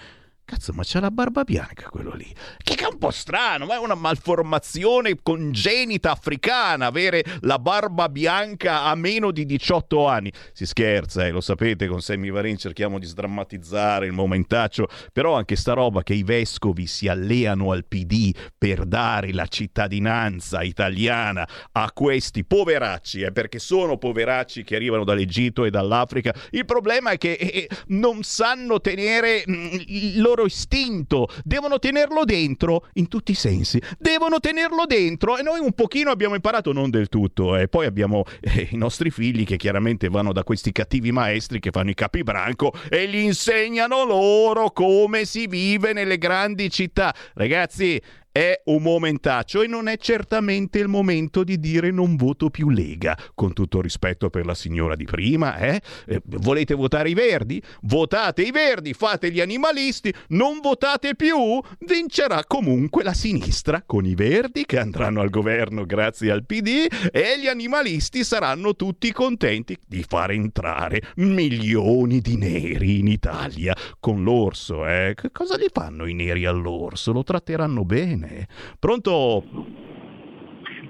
Cazzo, 0.50 0.72
ma 0.72 0.84
c'ha 0.86 1.02
la 1.02 1.12
barba 1.12 1.44
bianca 1.44 1.90
quello 1.90 2.14
lì. 2.14 2.34
Che 2.64 2.76
è 2.76 2.86
un 2.86 2.98
po' 2.98 3.12
strano, 3.12 3.66
ma 3.66 3.76
è 3.76 3.80
una 3.80 3.96
malformazione 3.96 5.18
congenita 5.22 6.12
africana 6.12 6.86
avere 6.86 7.22
la 7.42 7.60
barba 7.60 8.08
bianca 8.08 8.84
a 8.84 8.96
meno 8.96 9.32
di 9.32 9.46
18 9.46 10.08
anni. 10.08 10.32
Si 10.54 10.66
scherza, 10.66 11.26
eh, 11.26 11.32
lo 11.32 11.42
sapete, 11.42 11.88
con 11.88 12.00
Sammy 12.00 12.32
Varin 12.32 12.56
cerchiamo 12.56 12.98
di 12.98 13.06
sdrammatizzare 13.06 14.06
il 14.06 14.14
momentaccio, 14.14 14.88
però 15.12 15.36
anche 15.36 15.58
sta 15.58 15.74
roba 15.74 16.02
che 16.02 16.14
i 16.14 16.24
vescovi 16.24 16.88
si 16.88 17.10
alleano 17.10 17.74
al 17.74 17.84
PD 17.84 18.34
per 18.58 18.86
dare 18.86 19.34
la 19.34 19.48
cittadinanza 19.48 20.62
italiana 20.62 21.46
a 21.74 21.92
questi 21.92 22.46
poveracci, 22.46 23.20
eh, 23.20 23.34
perché 23.34 23.60
sono 23.60 23.98
poveracci 23.98 24.64
che 24.64 24.78
arrivano 24.78 25.04
dall'Egitto 25.04 25.66
e 25.66 25.72
dall'Africa. 25.72 26.34
Il 26.52 26.64
problema 26.64 27.10
è 27.10 27.18
che 27.18 27.34
eh, 27.34 27.48
eh 27.54 27.70
non 27.88 28.24
sanno 28.24 28.80
tenere 28.80 29.44
mm, 29.46 29.68
il 29.88 30.22
loro 30.22 30.36
loro 30.38 30.46
istinto, 30.46 31.28
devono 31.44 31.80
tenerlo 31.80 32.24
dentro 32.24 32.88
in 32.94 33.08
tutti 33.08 33.32
i 33.32 33.36
sensi, 33.36 33.82
devono 33.98 34.40
tenerlo 34.40 34.86
dentro 34.86 35.38
e 35.38 35.42
noi 35.42 35.60
un 35.60 35.74
pochino 35.74 36.12
abbiamo 36.12 36.36
imparato, 36.36 36.72
non 36.72 36.92
del 36.92 37.10
tutto, 37.10 37.58
e 37.58 37.64
eh. 37.64 37.68
poi 37.68 37.88
abbiamo 37.88 38.24
eh, 38.40 38.68
i 38.72 38.78
nostri 38.78 39.10
figli 39.10 39.44
che 39.44 39.58
chiaramente 39.58 40.08
vanno 40.10 40.32
da 40.32 40.44
questi 40.44 40.72
cattivi 40.72 41.12
maestri 41.12 41.60
che 41.60 41.72
fanno 41.72 41.90
i 41.90 41.96
capibranco 41.96 42.72
e 42.90 43.08
gli 43.08 43.18
insegnano 43.18 44.06
loro 44.06 44.72
come 44.72 45.26
si 45.26 45.48
vive 45.48 45.94
nelle 45.94 46.18
grandi 46.20 46.70
città. 46.70 47.14
Ragazzi, 47.34 48.00
è 48.38 48.62
un 48.66 48.84
momentaccio 48.84 49.64
e 49.64 49.68
non 49.68 49.88
è 49.88 49.98
certamente 49.98 50.78
il 50.78 50.88
momento 50.88 51.44
di 51.44 51.60
dire 51.60 51.90
non 51.90 52.16
voto 52.16 52.52
più 52.52 52.70
Lega. 52.70 53.18
Con 53.34 53.52
tutto 53.52 53.82
rispetto 53.82 54.30
per 54.30 54.46
la 54.46 54.54
signora 54.54 54.96
di 54.96 55.06
prima, 55.06 55.58
eh? 55.58 55.82
eh 56.06 56.22
volete 56.24 56.76
votare 56.76 57.10
i 57.10 57.16
verdi? 57.16 57.60
Votate 57.82 58.44
i 58.44 58.52
verdi, 58.52 58.94
fate 58.94 59.32
gli 59.32 59.42
animalisti, 59.42 60.14
non 60.28 60.60
votate 60.62 61.16
più? 61.16 61.60
Vincerà 61.80 62.44
comunque 62.46 63.02
la 63.02 63.16
sinistra 63.16 63.82
con 63.84 64.06
i 64.06 64.14
verdi 64.14 64.68
che 64.68 64.78
andranno 64.78 65.22
al 65.22 65.32
governo 65.32 65.88
grazie 65.88 66.30
al 66.30 66.46
PD 66.46 66.86
e 67.12 67.40
gli 67.40 67.48
animalisti 67.48 68.24
saranno 68.24 68.76
tutti 68.76 69.12
contenti 69.12 69.76
di 69.84 70.06
far 70.08 70.30
entrare 70.30 71.02
milioni 71.16 72.22
di 72.22 72.38
neri 72.38 73.00
in 73.00 73.08
Italia 73.08 73.76
con 74.00 74.22
l'orso, 74.22 74.86
eh? 74.86 75.14
Che 75.16 75.32
cosa 75.32 75.58
gli 75.58 75.70
fanno 75.74 76.06
i 76.06 76.14
neri 76.14 76.46
all'orso? 76.46 77.12
Lo 77.12 77.24
tratteranno 77.24 77.84
bene 77.84 78.26
bene. 78.28 78.48
Pronto? 78.80 79.44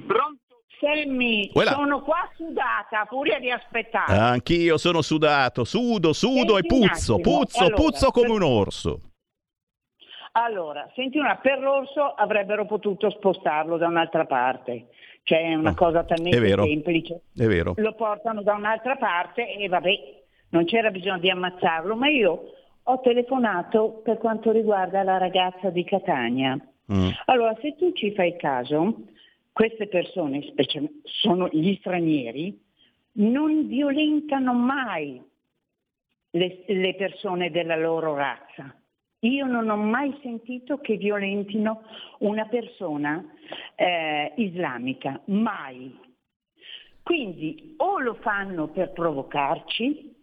Pronto? 0.08 0.46
Semmi, 0.80 1.50
sono 1.54 2.02
qua 2.02 2.30
sudata, 2.36 3.06
pure 3.08 3.40
di 3.40 3.50
aspettare. 3.50 4.16
Anch'io 4.16 4.78
sono 4.78 5.02
sudato, 5.02 5.64
sudo, 5.64 6.14
sudo 6.14 6.56
senti 6.56 6.76
e 6.76 6.88
puzzo, 6.88 7.18
puzzo, 7.18 7.64
allora, 7.64 7.76
puzzo 7.76 8.12
come 8.12 8.28
per... 8.28 8.36
un 8.36 8.44
orso. 8.44 9.00
Allora, 10.34 10.88
senti 10.94 11.18
una, 11.18 11.38
per 11.38 11.60
l'orso 11.60 12.14
avrebbero 12.14 12.68
potuto 12.68 13.10
spostarlo 13.10 13.78
da 13.78 13.88
un'altra 13.88 14.26
parte. 14.26 14.90
Cioè 15.24 15.40
è 15.40 15.56
una 15.56 15.72
oh, 15.72 15.74
cosa 15.74 16.04
talmente 16.04 16.38
è 16.38 16.56
semplice. 16.56 17.22
È 17.36 17.46
vero. 17.46 17.74
Lo 17.78 17.94
portano 17.96 18.44
da 18.44 18.54
un'altra 18.54 18.98
parte 18.98 19.52
e 19.52 19.68
vabbè, 19.68 19.92
non 20.50 20.66
c'era 20.66 20.92
bisogno 20.92 21.18
di 21.18 21.32
ammazzarlo, 21.32 21.96
ma 21.96 22.08
io 22.08 22.52
ho 22.84 23.00
telefonato 23.02 24.00
per 24.04 24.20
quanto 24.20 24.52
riguarda 24.52 25.02
la 25.02 25.18
ragazza 25.18 25.72
di 25.72 25.84
Catania. 25.84 26.58
Mm. 26.92 27.10
Allora, 27.26 27.56
se 27.62 27.76
tu 27.76 27.92
ci 27.94 28.14
fai 28.14 28.38
caso, 28.38 29.04
queste 29.52 29.88
persone, 29.88 30.54
sono 31.04 31.50
gli 31.52 31.76
stranieri, 31.80 32.60
non 33.14 33.68
violentano 33.68 34.54
mai 34.54 35.22
le, 36.32 36.64
le 36.68 36.96
persone 36.96 37.52
della 37.52 37.76
loro 37.76 38.16
razza. 38.16 38.74
Io 39.22 39.46
non 39.46 39.70
ho 39.70 39.76
mai 39.76 40.16
sentito 40.22 40.78
che 40.78 40.96
violentino 40.96 41.82
una 42.20 42.46
persona 42.46 43.26
eh, 43.76 44.34
islamica, 44.38 45.20
mai. 45.26 46.00
Quindi 47.02 47.74
o 47.78 48.00
lo 48.00 48.14
fanno 48.16 48.68
per 48.68 48.92
provocarci, 48.92 50.16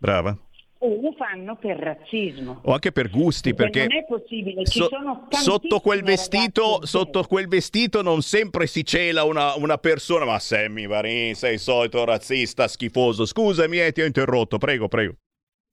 Brava 0.00 0.34
o 0.82 1.00
lo 1.00 1.12
fanno 1.12 1.56
per 1.56 1.76
razzismo. 1.76 2.60
O 2.64 2.72
anche 2.72 2.92
per 2.92 3.10
gusti, 3.10 3.54
perché, 3.54 3.80
non 3.80 3.96
è 3.96 4.04
possibile, 4.04 4.64
ci 4.64 4.78
so, 4.78 4.88
sono 4.88 5.26
sotto 5.28 5.80
quel, 5.80 6.02
vestito, 6.02 6.86
sotto 6.86 7.22
quel 7.24 7.48
vestito 7.48 8.02
non 8.02 8.22
sempre 8.22 8.66
si 8.66 8.84
cela 8.84 9.24
una, 9.24 9.54
una 9.56 9.76
persona, 9.76 10.24
ma 10.24 10.38
Sammy 10.38 10.86
Varin, 10.86 11.34
sei 11.34 11.58
solito 11.58 12.04
razzista, 12.04 12.66
schifoso. 12.66 13.26
Scusami, 13.26 13.78
eh, 13.78 13.92
ti 13.92 14.00
ho 14.00 14.06
interrotto, 14.06 14.58
prego, 14.58 14.88
prego. 14.88 15.14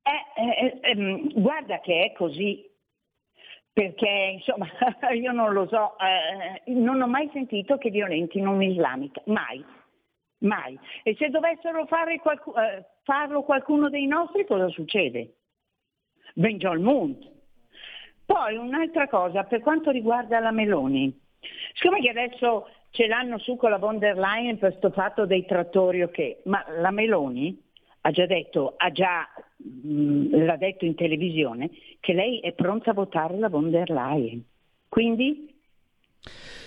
Eh, 0.03 0.41
eh, 0.41 0.79
eh, 0.81 0.91
ehm, 0.91 1.39
guarda 1.39 1.79
che 1.79 2.05
è 2.05 2.13
così, 2.13 2.69
perché 3.71 4.31
insomma 4.33 4.67
io 5.15 5.31
non 5.31 5.53
lo 5.53 5.67
so, 5.69 5.95
eh, 5.99 6.71
non 6.71 7.01
ho 7.01 7.07
mai 7.07 7.29
sentito 7.31 7.77
che 7.77 7.89
violentino 7.89 8.51
un'islamica, 8.51 9.21
mai. 9.25 9.63
Mai. 10.39 10.77
E 11.03 11.15
se 11.15 11.29
dovessero 11.29 11.85
qualcu- 11.85 12.57
eh, 12.57 12.85
farlo 13.03 13.41
qualcuno 13.43 13.89
dei 13.89 14.05
nostri, 14.05 14.45
cosa 14.45 14.67
succede? 14.69 15.33
Benjo 16.33 16.69
al 16.69 16.79
mondo. 16.79 17.31
Poi 18.25 18.55
un'altra 18.57 19.07
cosa, 19.07 19.43
per 19.45 19.61
quanto 19.61 19.89
riguarda 19.89 20.39
la 20.39 20.51
Meloni, 20.51 21.17
siccome 21.73 22.01
che 22.01 22.09
adesso 22.09 22.67
ce 22.91 23.07
l'hanno 23.07 23.37
su 23.39 23.55
con 23.55 23.69
la 23.69 23.77
von 23.77 23.99
der 23.99 24.17
Leyen 24.17 24.57
per 24.57 24.71
questo 24.71 24.91
fatto 24.91 25.25
dei 25.25 25.45
trattori 25.45 26.01
o 26.01 26.05
okay, 26.05 26.37
ma 26.43 26.63
la 26.79 26.91
Meloni 26.91 27.63
ha 28.01 28.11
già 28.11 28.25
detto, 28.25 28.73
ha 28.77 28.91
già, 28.91 29.27
mh, 29.57 29.89
mm, 29.89 30.45
l'ha 30.45 30.57
detto 30.57 30.85
in 30.85 30.95
televisione, 30.95 31.69
che 31.99 32.13
lei 32.13 32.39
è 32.39 32.53
pronta 32.53 32.91
a 32.91 32.93
votare 32.93 33.37
la 33.37 33.49
von 33.49 33.69
der 33.69 33.89
Leyen. 33.89 34.43
Quindi 34.89 35.53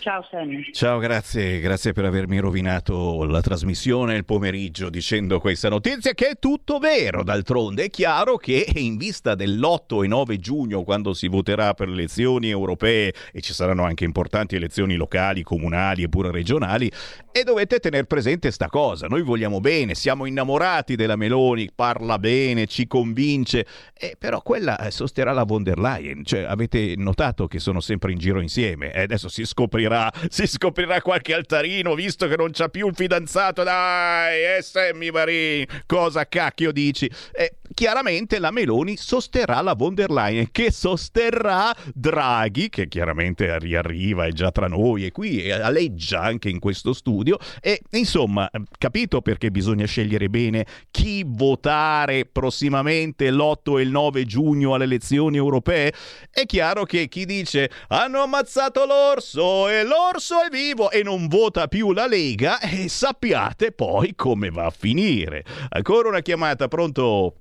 Ciao 0.00 0.26
Sammy. 0.30 0.72
Ciao, 0.72 0.98
grazie, 0.98 1.60
grazie 1.60 1.92
per 1.92 2.06
avermi 2.06 2.38
rovinato 2.38 3.24
la 3.24 3.42
trasmissione 3.42 4.16
il 4.16 4.24
pomeriggio 4.24 4.88
dicendo 4.88 5.38
questa 5.40 5.68
notizia 5.68 6.14
che 6.14 6.28
è 6.28 6.38
tutto 6.38 6.78
vero. 6.78 7.22
D'altronde 7.22 7.84
è 7.84 7.90
chiaro 7.90 8.38
che 8.38 8.66
in 8.76 8.96
vista 8.96 9.34
dell'8 9.34 10.02
e 10.02 10.06
9 10.06 10.38
giugno, 10.38 10.84
quando 10.84 11.12
si 11.12 11.28
voterà 11.28 11.74
per 11.74 11.88
le 11.88 11.94
elezioni 11.96 12.48
europee 12.48 13.12
e 13.30 13.42
ci 13.42 13.52
saranno 13.52 13.84
anche 13.84 14.04
importanti 14.04 14.56
elezioni 14.56 14.96
locali, 14.96 15.42
comunali 15.42 16.02
e 16.02 16.08
pure 16.08 16.30
regionali, 16.30 16.90
e 17.30 17.44
dovete 17.44 17.78
tenere 17.78 18.06
presente 18.06 18.50
sta 18.52 18.68
cosa. 18.68 19.06
Noi 19.06 19.20
vogliamo 19.20 19.60
bene, 19.60 19.94
siamo 19.94 20.24
innamorati 20.24 20.96
della 20.96 21.16
Meloni, 21.16 21.68
parla 21.74 22.18
bene, 22.18 22.66
ci 22.66 22.86
convince, 22.86 23.66
eh, 23.92 24.16
però 24.18 24.40
quella 24.40 24.78
eh, 24.78 24.90
sosterrà 24.90 25.32
la 25.32 25.44
von 25.44 25.62
der 25.62 25.78
Leyen. 25.78 26.24
Cioè, 26.24 26.44
avete 26.44 26.94
notato 26.96 27.46
che 27.46 27.58
sono 27.58 27.80
sempre 27.80 28.12
in 28.12 28.18
giro 28.18 28.40
insieme 28.40 28.94
e 28.94 29.02
adesso 29.02 29.28
si 29.28 29.44
scoprirà 29.44 29.88
scoprirà, 29.90 30.12
si 30.28 30.46
scoprirà 30.46 31.02
qualche 31.02 31.34
altarino 31.34 31.94
visto 31.94 32.28
che 32.28 32.36
non 32.36 32.50
c'ha 32.52 32.68
più 32.68 32.86
un 32.86 32.94
fidanzato. 32.94 33.62
Dai, 33.62 34.56
eh, 34.56 34.62
Sammy 34.62 35.10
Marin, 35.10 35.66
cosa 35.86 36.26
cacchio 36.28 36.72
dici? 36.72 37.10
Eh, 37.32 37.56
chiaramente 37.74 38.38
la 38.38 38.50
Meloni 38.50 38.96
sosterrà 38.96 39.60
la 39.60 39.74
von 39.74 39.94
der 39.94 40.10
Leyen, 40.10 40.48
che 40.50 40.70
sosterrà 40.70 41.74
Draghi, 41.94 42.68
che 42.68 42.88
chiaramente 42.88 43.58
riarriva, 43.58 44.26
è 44.26 44.32
già 44.32 44.50
tra 44.50 44.68
noi 44.68 45.06
e 45.06 45.12
qui 45.12 45.50
aleggia 45.50 46.20
anche 46.20 46.48
in 46.48 46.58
questo 46.58 46.92
studio. 46.92 47.38
E 47.60 47.82
insomma, 47.92 48.48
capito 48.78 49.20
perché 49.20 49.50
bisogna 49.50 49.86
scegliere 49.86 50.28
bene 50.28 50.66
chi 50.90 51.24
votare 51.26 52.26
prossimamente 52.26 53.30
l'8 53.30 53.78
e 53.78 53.82
il 53.82 53.90
9 53.90 54.24
giugno 54.24 54.74
alle 54.74 54.84
elezioni 54.84 55.36
europee? 55.36 55.92
È 56.30 56.46
chiaro 56.46 56.84
che 56.84 57.08
chi 57.08 57.24
dice 57.24 57.70
hanno 57.88 58.22
ammazzato 58.22 58.84
l'orso 58.84 59.68
e 59.68 59.79
l'orso 59.84 60.42
è 60.42 60.48
vivo 60.48 60.90
e 60.90 61.02
non 61.02 61.28
vota 61.28 61.66
più 61.68 61.92
la 61.92 62.06
Lega 62.06 62.60
e 62.60 62.88
sappiate 62.88 63.72
poi 63.72 64.14
come 64.14 64.50
va 64.50 64.66
a 64.66 64.70
finire. 64.70 65.44
Ancora 65.70 66.08
una 66.08 66.20
chiamata, 66.20 66.68
pronto? 66.68 67.34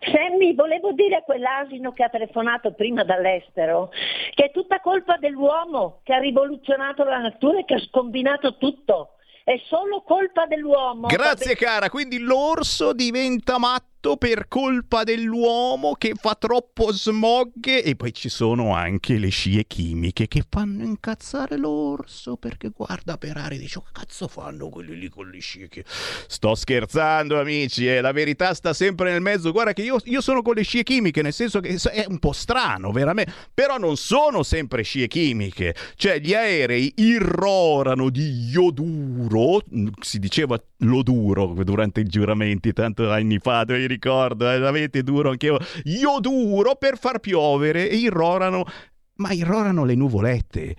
Sammy, 0.00 0.54
volevo 0.54 0.92
dire 0.92 1.16
a 1.16 1.22
quell'asino 1.22 1.92
che 1.92 2.02
ha 2.02 2.08
telefonato 2.08 2.72
prima 2.72 3.04
dall'estero 3.04 3.90
che 4.34 4.46
è 4.46 4.50
tutta 4.50 4.80
colpa 4.80 5.16
dell'uomo 5.16 6.00
che 6.02 6.12
ha 6.12 6.18
rivoluzionato 6.18 7.04
la 7.04 7.18
natura 7.18 7.60
e 7.60 7.64
che 7.64 7.74
ha 7.74 7.80
scombinato 7.80 8.56
tutto. 8.56 9.10
È 9.44 9.60
solo 9.66 10.02
colpa 10.02 10.46
dell'uomo. 10.46 11.06
Grazie 11.06 11.54
cara, 11.54 11.90
quindi 11.90 12.18
l'orso 12.18 12.92
diventa 12.92 13.58
matto 13.58 13.93
tutto 14.04 14.16
per 14.18 14.48
colpa 14.48 15.02
dell'uomo 15.02 15.94
che 15.94 16.12
fa 16.14 16.34
troppo 16.34 16.92
smog 16.92 17.52
e 17.64 17.96
poi 17.96 18.12
ci 18.12 18.28
sono 18.28 18.74
anche 18.74 19.16
le 19.16 19.30
scie 19.30 19.64
chimiche 19.66 20.28
che 20.28 20.44
fanno 20.46 20.84
incazzare 20.84 21.56
l'orso 21.56 22.36
perché 22.36 22.68
guarda 22.68 23.16
per 23.16 23.38
aria 23.38 23.56
e 23.56 23.60
dice 23.62 23.80
che 23.80 23.90
cazzo 23.92 24.28
fanno 24.28 24.68
quelli 24.68 24.98
lì 24.98 25.08
con 25.08 25.30
le 25.30 25.38
scie 25.38 25.68
che... 25.68 25.84
sto 26.26 26.54
scherzando 26.54 27.40
amici 27.40 27.88
eh, 27.88 28.02
la 28.02 28.12
verità 28.12 28.52
sta 28.52 28.74
sempre 28.74 29.10
nel 29.10 29.22
mezzo. 29.22 29.52
Guarda 29.52 29.72
che 29.72 29.82
io, 29.82 29.96
io 30.04 30.20
sono 30.20 30.42
con 30.42 30.54
le 30.54 30.62
scie 30.62 30.82
chimiche 30.82 31.22
nel 31.22 31.32
senso 31.32 31.60
che 31.60 31.78
è 31.90 32.04
un 32.06 32.18
po' 32.18 32.32
strano 32.32 32.92
veramente 32.92 33.32
però 33.54 33.78
non 33.78 33.96
sono 33.96 34.42
sempre 34.42 34.82
scie 34.82 35.08
chimiche. 35.08 35.74
Cioè 35.94 36.20
gli 36.20 36.34
aerei 36.34 36.92
irrorano 36.96 38.10
di 38.10 38.50
ioduro 38.50 39.62
si 40.00 40.18
diceva 40.18 40.62
l'oduro 40.84 41.54
durante 41.64 42.00
i 42.00 42.04
giuramenti 42.04 42.72
tanto 42.72 43.10
anni 43.10 43.38
fa 43.38 43.64
ricordo, 43.66 44.50
eh, 44.50 44.64
avete 44.64 45.02
duro 45.02 45.30
anche 45.30 45.56
io. 45.84 46.20
Duro 46.20 46.76
per 46.76 46.98
far 46.98 47.18
piovere 47.18 47.88
e 47.88 47.96
irrorano, 47.96 48.64
ma 49.16 49.32
irrorano 49.32 49.84
le 49.84 49.94
nuvolette. 49.94 50.76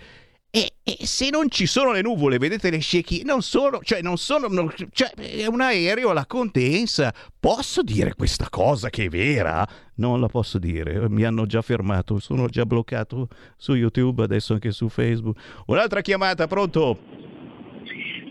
E, 0.55 0.75
e, 0.83 1.05
se 1.05 1.29
non 1.29 1.49
ci 1.49 1.65
sono 1.65 1.91
le 1.91 2.01
nuvole, 2.01 2.37
vedete 2.37 2.69
le 2.69 2.79
scechi, 2.79 3.23
non 3.25 3.41
sono, 3.41 3.81
cioè 3.83 4.01
non 4.01 4.17
sono, 4.17 4.47
non, 4.47 4.73
cioè 4.93 5.09
è 5.11 5.45
un 5.47 5.59
aereo 5.59 6.11
alla 6.11 6.25
condensa. 6.25 7.13
Posso 7.37 7.83
dire 7.83 8.13
questa 8.15 8.47
cosa 8.49 8.89
che 8.89 9.03
è 9.03 9.09
vera? 9.09 9.67
Non 9.95 10.21
la 10.21 10.27
posso 10.27 10.57
dire, 10.57 11.09
mi 11.09 11.25
hanno 11.25 11.45
già 11.45 11.61
fermato, 11.61 12.19
sono 12.19 12.47
già 12.47 12.65
bloccato 12.65 13.27
su 13.57 13.73
YouTube, 13.73 14.23
adesso 14.23 14.53
anche 14.53 14.71
su 14.71 14.87
Facebook. 14.87 15.37
Un'altra 15.65 15.99
chiamata, 15.99 16.47
pronto? 16.47 17.24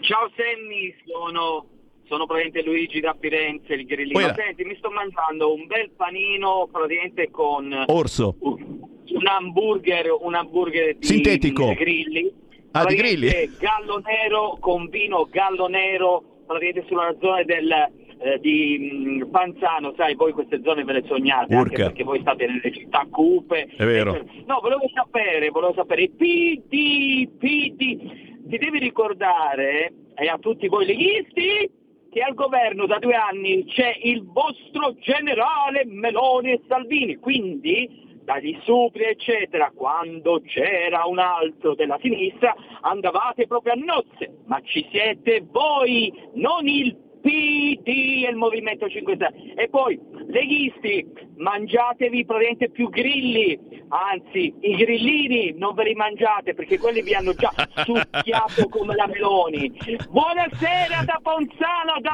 Ciao 0.05 0.31
Sammy, 0.37 0.95
sono 1.07 1.65
sono 2.07 2.27
praticamente 2.27 2.63
Luigi 2.63 3.01
da 3.01 3.17
Firenze, 3.19 3.73
il 3.73 3.87
grillino. 3.87 4.35
Senti, 4.35 4.63
mi 4.65 4.77
sto 4.77 4.91
mangiando 4.91 5.55
un 5.55 5.67
bel 5.67 5.93
panino 5.97 6.69
praticamente 6.71 7.31
con... 7.31 7.85
Orso. 7.87 8.37
Un 8.39 9.27
hamburger, 9.27 10.15
un 10.21 10.35
hamburger 10.35 10.97
di 10.97 11.07
Sintetico. 11.07 11.73
grilli. 11.73 12.31
Ah, 12.73 12.85
di 12.85 12.97
grilli? 12.97 13.31
Gallo 13.59 14.03
nero 14.05 14.59
con 14.61 14.89
vino 14.91 15.27
gallo 15.31 15.69
nero, 15.69 16.23
praticamente 16.47 16.87
sulla 16.87 17.17
zona 17.19 17.43
del, 17.45 17.71
eh, 17.71 18.39
di 18.41 18.91
mm, 18.93 19.31
Panzano, 19.31 19.95
sai, 19.97 20.15
voi 20.17 20.33
queste 20.33 20.61
zone 20.63 20.85
ve 20.85 20.93
le 20.93 21.05
sognate, 21.07 21.55
anche 21.55 21.77
perché 21.77 22.05
voi 22.05 22.21
state 22.21 22.47
nelle 22.47 22.73
città 22.73 23.07
cupe. 23.11 23.71
È 23.75 23.85
vero. 23.87 24.13
No, 24.45 24.59
volevo 24.61 24.87
sapere, 24.93 25.49
volevo 25.49 25.73
sapere, 25.73 26.11
PD, 26.11 27.27
PD, 27.39 28.34
ti 28.49 28.59
devi 28.59 28.79
ricordare, 28.79 29.93
e 30.15 30.29
a 30.29 30.39
tutti 30.39 30.69
voi 30.69 30.87
leghisti, 30.87 31.71
che 32.11 32.21
al 32.21 32.35
governo 32.35 32.87
da 32.87 32.99
due 32.99 33.15
anni 33.15 33.65
c'è 33.65 33.99
il 34.03 34.25
vostro 34.25 34.95
generale 35.01 35.85
Meloni 35.85 36.53
e 36.53 36.61
Salvini, 36.69 37.17
quindi 37.17 38.03
dagli 38.23 38.57
supri 38.63 39.05
eccetera, 39.05 39.73
quando 39.75 40.41
c'era 40.45 41.05
un 41.07 41.19
altro 41.19 41.75
della 41.75 41.99
sinistra 42.01 42.55
andavate 42.81 43.47
proprio 43.47 43.73
a 43.73 43.77
nozze, 43.77 44.43
ma 44.47 44.61
ci 44.63 44.87
siete 44.91 45.45
voi, 45.51 46.13
non 46.35 46.67
il 46.67 46.97
PD 47.21 48.25
e 48.25 48.29
il 48.31 48.37
Movimento 48.37 48.89
5 48.89 49.15
Stelle. 49.15 49.55
E 49.57 49.69
poi, 49.69 49.99
leghisti, 50.29 51.07
mangiatevi 51.37 52.25
praticamente 52.25 52.71
più 52.71 52.89
grilli, 52.89 53.59
anzi 53.89 54.55
i 54.61 54.77
grillini 54.77 55.55
non 55.57 55.75
ve 55.75 55.85
li 55.85 55.95
mangiate 55.95 56.55
perché 56.55 56.79
quelli 56.79 57.03
vi 57.03 57.15
hanno 57.15 57.35
già 57.35 57.53
succhiato 57.85 58.69
come 58.69 58.95
la 58.95 59.07
Meloni. 59.07 59.73
Buonasera 60.09 61.03
da 61.05 61.19
Ponzano, 61.23 62.01
da 62.01 62.11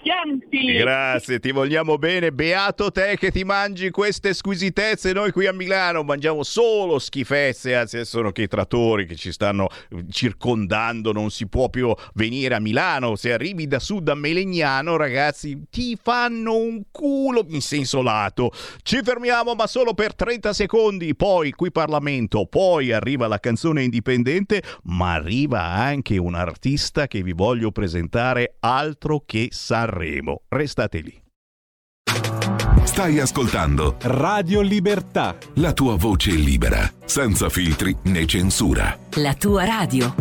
Chianti. 0.00 0.74
Grazie, 0.74 1.40
ti 1.40 1.50
vogliamo 1.50 1.96
bene, 1.98 2.32
beato 2.32 2.90
te 2.90 3.16
che 3.18 3.30
ti 3.30 3.44
mangi 3.44 3.90
queste 3.90 4.34
squisitezze. 4.34 5.12
Noi 5.12 5.32
qui 5.32 5.46
a 5.46 5.52
Milano 5.52 6.02
mangiamo 6.02 6.42
solo 6.42 6.98
schifezze, 6.98 7.74
anzi 7.74 8.04
sono 8.04 8.30
che 8.30 8.42
i 8.42 8.48
trattori 8.48 9.06
che 9.06 9.16
ci 9.16 9.32
stanno 9.32 9.68
circondando, 10.10 11.12
non 11.12 11.30
si 11.30 11.48
può 11.48 11.68
più 11.68 11.92
venire 12.14 12.54
a 12.54 12.60
Milano. 12.60 13.16
Se 13.16 13.32
arrivi 13.32 13.66
da 13.66 13.78
sud 13.78 14.08
a 14.08 14.14
Melegnano, 14.14 14.96
ragazzi, 14.96 15.64
ti 15.70 15.98
fanno 16.00 16.56
un 16.56 16.82
culo 16.90 17.44
in 17.48 17.60
senso 17.60 18.02
lato 18.02 18.43
Parlamento. 18.44 18.82
Ci 18.82 19.00
fermiamo 19.02 19.54
ma 19.54 19.66
solo 19.66 19.94
per 19.94 20.14
30 20.14 20.52
secondi, 20.52 21.14
poi 21.14 21.52
qui 21.52 21.70
Parlamento, 21.70 22.46
poi 22.46 22.92
arriva 22.92 23.26
la 23.26 23.38
canzone 23.38 23.82
indipendente, 23.82 24.62
ma 24.84 25.14
arriva 25.14 25.62
anche 25.62 26.18
un 26.18 26.34
artista 26.34 27.06
che 27.06 27.22
vi 27.22 27.32
voglio 27.32 27.70
presentare 27.70 28.56
altro 28.60 29.22
che 29.24 29.48
Sanremo. 29.50 30.42
Restate 30.48 31.00
lì. 31.00 31.22
Stai 32.84 33.18
ascoltando 33.18 33.96
Radio 34.02 34.60
Libertà. 34.60 35.36
La 35.54 35.72
tua 35.72 35.96
voce 35.96 36.30
libera, 36.30 36.88
senza 37.04 37.48
filtri 37.48 37.96
né 38.04 38.26
censura. 38.26 38.96
La 39.14 39.34
tua 39.34 39.64
radio. 39.64 40.14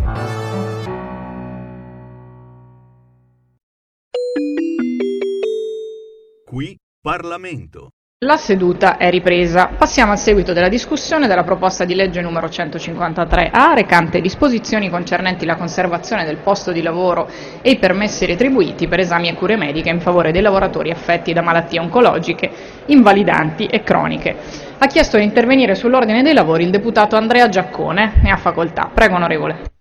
Qui 6.45 6.77
Parlamento. 7.01 7.89
La 8.23 8.37
seduta 8.37 8.95
è 8.95 9.09
ripresa. 9.09 9.69
Passiamo 9.77 10.13
al 10.13 10.17
seguito 10.17 10.53
della 10.53 10.69
discussione 10.69 11.27
della 11.27 11.43
proposta 11.43 11.83
di 11.83 11.93
legge 11.93 12.21
numero 12.21 12.47
153A 12.47 13.73
recante 13.73 14.21
disposizioni 14.21 14.89
concernenti 14.89 15.45
la 15.45 15.57
conservazione 15.57 16.23
del 16.23 16.37
posto 16.37 16.71
di 16.71 16.81
lavoro 16.81 17.29
e 17.61 17.71
i 17.71 17.77
permessi 17.77 18.25
retribuiti 18.25 18.87
per 18.87 19.01
esami 19.01 19.27
e 19.27 19.33
cure 19.33 19.57
mediche 19.57 19.89
in 19.89 19.99
favore 19.99 20.31
dei 20.31 20.41
lavoratori 20.41 20.89
affetti 20.89 21.33
da 21.33 21.41
malattie 21.41 21.81
oncologiche, 21.81 22.49
invalidanti 22.85 23.65
e 23.65 23.83
croniche. 23.83 24.33
Ha 24.77 24.87
chiesto 24.87 25.17
di 25.17 25.23
intervenire 25.23 25.75
sull'ordine 25.75 26.23
dei 26.23 26.33
lavori 26.33 26.63
il 26.63 26.69
deputato 26.69 27.17
Andrea 27.17 27.49
Giaccone. 27.49 28.21
Ne 28.23 28.31
ha 28.31 28.37
facoltà. 28.37 28.89
Prego, 28.93 29.15
onorevole. 29.15 29.71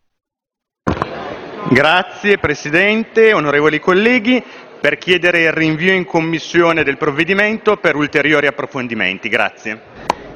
Grazie 1.68 2.38
Presidente, 2.38 3.32
onorevoli 3.32 3.78
colleghi 3.78 4.42
per 4.82 4.98
chiedere 4.98 5.42
il 5.42 5.52
rinvio 5.52 5.92
in 5.92 6.04
commissione 6.04 6.82
del 6.82 6.96
provvedimento 6.96 7.76
per 7.76 7.94
ulteriori 7.94 8.48
approfondimenti. 8.48 9.28
Grazie. 9.28 9.80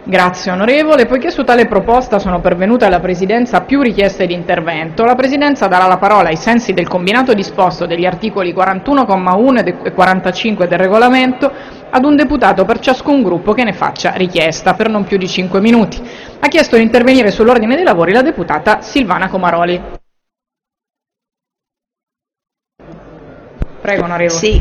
Grazie 0.05 0.53
onorevole. 0.53 1.07
Poiché 1.07 1.33
su 1.33 1.43
tale 1.43 1.67
proposta 1.67 2.21
sono 2.21 2.41
pervenute 2.41 2.85
alla 2.85 3.01
Presidenza 3.01 3.63
più 3.63 3.83
richieste 3.83 4.25
di 4.25 4.35
intervento, 4.35 5.05
la 5.05 5.17
Presidenza 5.17 5.67
darà 5.67 5.89
la 5.89 5.97
parola 5.97 6.29
ai 6.29 6.37
sensi 6.37 6.73
del 6.73 6.87
combinato 6.87 7.35
disposto 7.35 7.87
degli 7.87 8.07
articoli 8.07 8.55
41,1 8.55 9.83
e 9.83 9.93
45 9.93 10.69
del 10.69 10.79
regolamento 10.79 11.53
ad 11.91 12.05
un 12.05 12.15
deputato 12.15 12.65
per 12.65 12.79
ciascun 12.79 13.25
gruppo 13.25 13.53
che 13.53 13.65
ne 13.65 13.73
faccia 13.73 14.13
richiesta 14.13 14.75
per 14.75 14.89
non 14.89 15.03
più 15.03 15.17
di 15.17 15.27
5 15.27 15.61
minuti. 15.61 16.01
Ha 16.39 16.47
chiesto 16.47 16.77
di 16.77 16.83
intervenire 16.83 17.33
sull'ordine 17.33 17.75
dei 17.75 17.85
lavori 17.85 18.13
la 18.13 18.23
deputata 18.23 18.81
Silvana 18.81 19.29
Comaroli. 19.29 20.05
Prego, 23.87 24.03
onorevole. 24.03 24.41
Sì. 24.41 24.61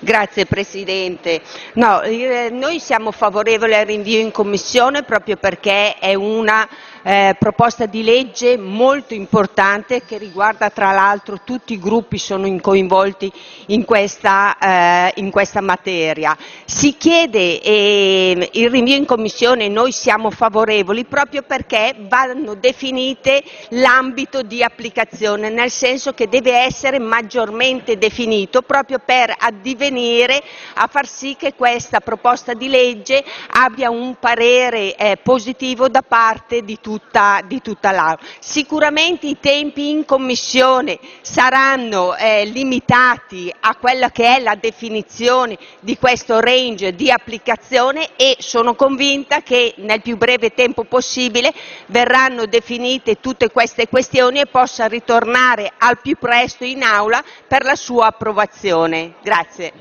Grazie 0.00 0.44
Presidente. 0.44 1.40
No, 1.74 2.00
eh, 2.00 2.48
noi 2.50 2.80
siamo 2.80 3.12
favorevoli 3.12 3.74
al 3.74 3.86
rinvio 3.86 4.18
in 4.18 4.32
Commissione 4.32 5.04
proprio 5.04 5.36
perché 5.36 5.94
è 6.00 6.14
una 6.14 6.68
eh, 7.02 7.34
proposta 7.38 7.86
di 7.86 8.02
legge 8.02 8.56
molto 8.56 9.14
importante 9.14 10.02
che 10.04 10.18
riguarda 10.18 10.70
tra 10.70 10.92
l'altro 10.92 11.40
tutti 11.44 11.72
i 11.72 11.78
gruppi 11.78 12.18
sono 12.18 12.48
coinvolti 12.60 13.32
in 13.66 13.84
questa, 13.84 14.58
eh, 14.58 15.12
in 15.16 15.30
questa 15.30 15.60
materia. 15.60 16.36
Si 16.64 16.96
chiede 16.96 17.60
eh, 17.60 18.50
il 18.52 18.70
rinvio 18.70 18.96
in 18.96 19.06
Commissione, 19.06 19.68
noi 19.68 19.92
siamo 19.92 20.30
favorevoli 20.30 21.04
proprio 21.04 21.42
perché 21.42 21.94
vanno 21.98 22.54
definite 22.54 23.42
l'ambito 23.70 24.42
di 24.42 24.62
applicazione, 24.62 25.48
nel 25.48 25.70
senso 25.70 26.12
che 26.12 26.28
deve 26.28 26.56
essere 26.56 26.98
maggiormente 26.98 27.96
definito 27.96 28.62
proprio 28.62 28.98
per 29.02 29.34
addivenire 29.38 30.42
a 30.74 30.86
far 30.86 31.06
sì 31.06 31.36
che 31.36 31.54
questa 31.54 32.00
proposta 32.00 32.52
di 32.52 32.68
legge 32.68 33.24
abbia 33.52 33.90
un 33.90 34.16
parere 34.18 34.94
eh, 34.96 35.16
positivo 35.22 35.88
da 35.88 36.02
parte 36.02 36.62
di 36.62 36.74
tutti 36.74 36.88
tutta, 36.98 37.92
l'Aula. 37.92 38.18
Sicuramente 38.38 39.26
i 39.26 39.38
tempi 39.40 39.90
in 39.90 40.04
Commissione 40.04 40.98
saranno 41.20 42.16
eh, 42.16 42.44
limitati 42.46 43.52
a 43.60 43.76
quella 43.76 44.10
che 44.10 44.36
è 44.36 44.40
la 44.40 44.54
definizione 44.54 45.58
di 45.80 45.96
questo 45.98 46.40
range 46.40 46.94
di 46.94 47.10
applicazione 47.10 48.10
e 48.16 48.36
sono 48.38 48.74
convinta 48.74 49.42
che 49.42 49.74
nel 49.78 50.02
più 50.02 50.16
breve 50.16 50.52
tempo 50.54 50.84
possibile 50.84 51.52
verranno 51.86 52.46
definite 52.46 53.20
tutte 53.20 53.50
queste 53.50 53.88
questioni 53.88 54.40
e 54.40 54.46
possa 54.46 54.86
ritornare 54.86 55.72
al 55.78 55.98
più 56.00 56.16
presto 56.18 56.64
in 56.64 56.82
Aula 56.82 57.22
per 57.46 57.64
la 57.64 57.74
sua 57.74 58.06
approvazione. 58.06 59.14
Grazie. 59.22 59.72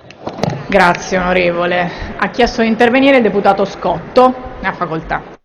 Grazie 0.68 1.18
onorevole. 1.18 1.90
Ha 2.18 2.30
chiesto 2.30 2.62
di 2.62 2.68
intervenire 2.68 3.18
il 3.18 3.24
deputato 3.24 3.66
Scotto. 3.66 4.58
Ne 4.62 4.68
ha 4.68 4.74
facoltà. 4.74 5.39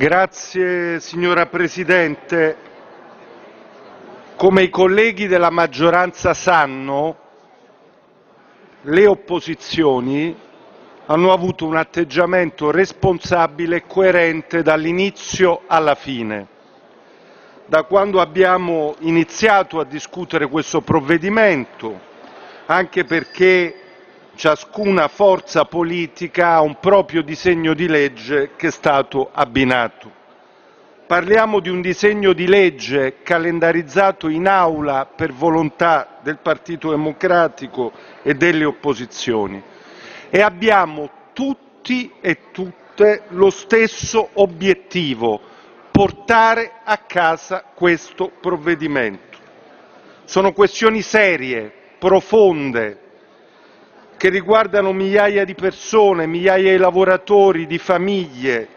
Grazie 0.00 0.98
signora 0.98 1.44
Presidente. 1.44 2.56
Come 4.34 4.62
i 4.62 4.70
colleghi 4.70 5.26
della 5.26 5.50
maggioranza 5.50 6.32
sanno, 6.32 7.18
le 8.80 9.06
opposizioni 9.06 10.34
hanno 11.04 11.32
avuto 11.34 11.66
un 11.66 11.76
atteggiamento 11.76 12.70
responsabile 12.70 13.76
e 13.76 13.86
coerente 13.86 14.62
dall'inizio 14.62 15.64
alla 15.66 15.94
fine. 15.94 16.46
Da 17.66 17.82
quando 17.82 18.22
abbiamo 18.22 18.94
iniziato 19.00 19.80
a 19.80 19.84
discutere 19.84 20.48
questo 20.48 20.80
provvedimento, 20.80 22.00
anche 22.64 23.04
perché 23.04 23.79
ciascuna 24.40 25.06
forza 25.08 25.66
politica 25.66 26.52
ha 26.52 26.62
un 26.62 26.80
proprio 26.80 27.20
disegno 27.20 27.74
di 27.74 27.86
legge 27.86 28.52
che 28.56 28.68
è 28.68 28.70
stato 28.70 29.28
abbinato. 29.30 30.10
Parliamo 31.06 31.60
di 31.60 31.68
un 31.68 31.82
disegno 31.82 32.32
di 32.32 32.46
legge 32.46 33.16
calendarizzato 33.22 34.28
in 34.28 34.48
aula 34.48 35.04
per 35.04 35.34
volontà 35.34 36.20
del 36.22 36.38
Partito 36.38 36.88
Democratico 36.88 37.92
e 38.22 38.32
delle 38.32 38.64
opposizioni 38.64 39.62
e 40.30 40.40
abbiamo 40.40 41.10
tutti 41.34 42.10
e 42.22 42.50
tutte 42.50 43.24
lo 43.28 43.50
stesso 43.50 44.30
obiettivo, 44.32 45.38
portare 45.90 46.76
a 46.82 46.96
casa 46.96 47.62
questo 47.74 48.32
provvedimento. 48.40 49.36
Sono 50.24 50.54
questioni 50.54 51.02
serie, 51.02 51.70
profonde, 51.98 53.08
che 54.20 54.28
riguardano 54.28 54.92
migliaia 54.92 55.46
di 55.46 55.54
persone, 55.54 56.26
migliaia 56.26 56.72
di 56.72 56.76
lavoratori, 56.76 57.66
di 57.66 57.78
famiglie, 57.78 58.68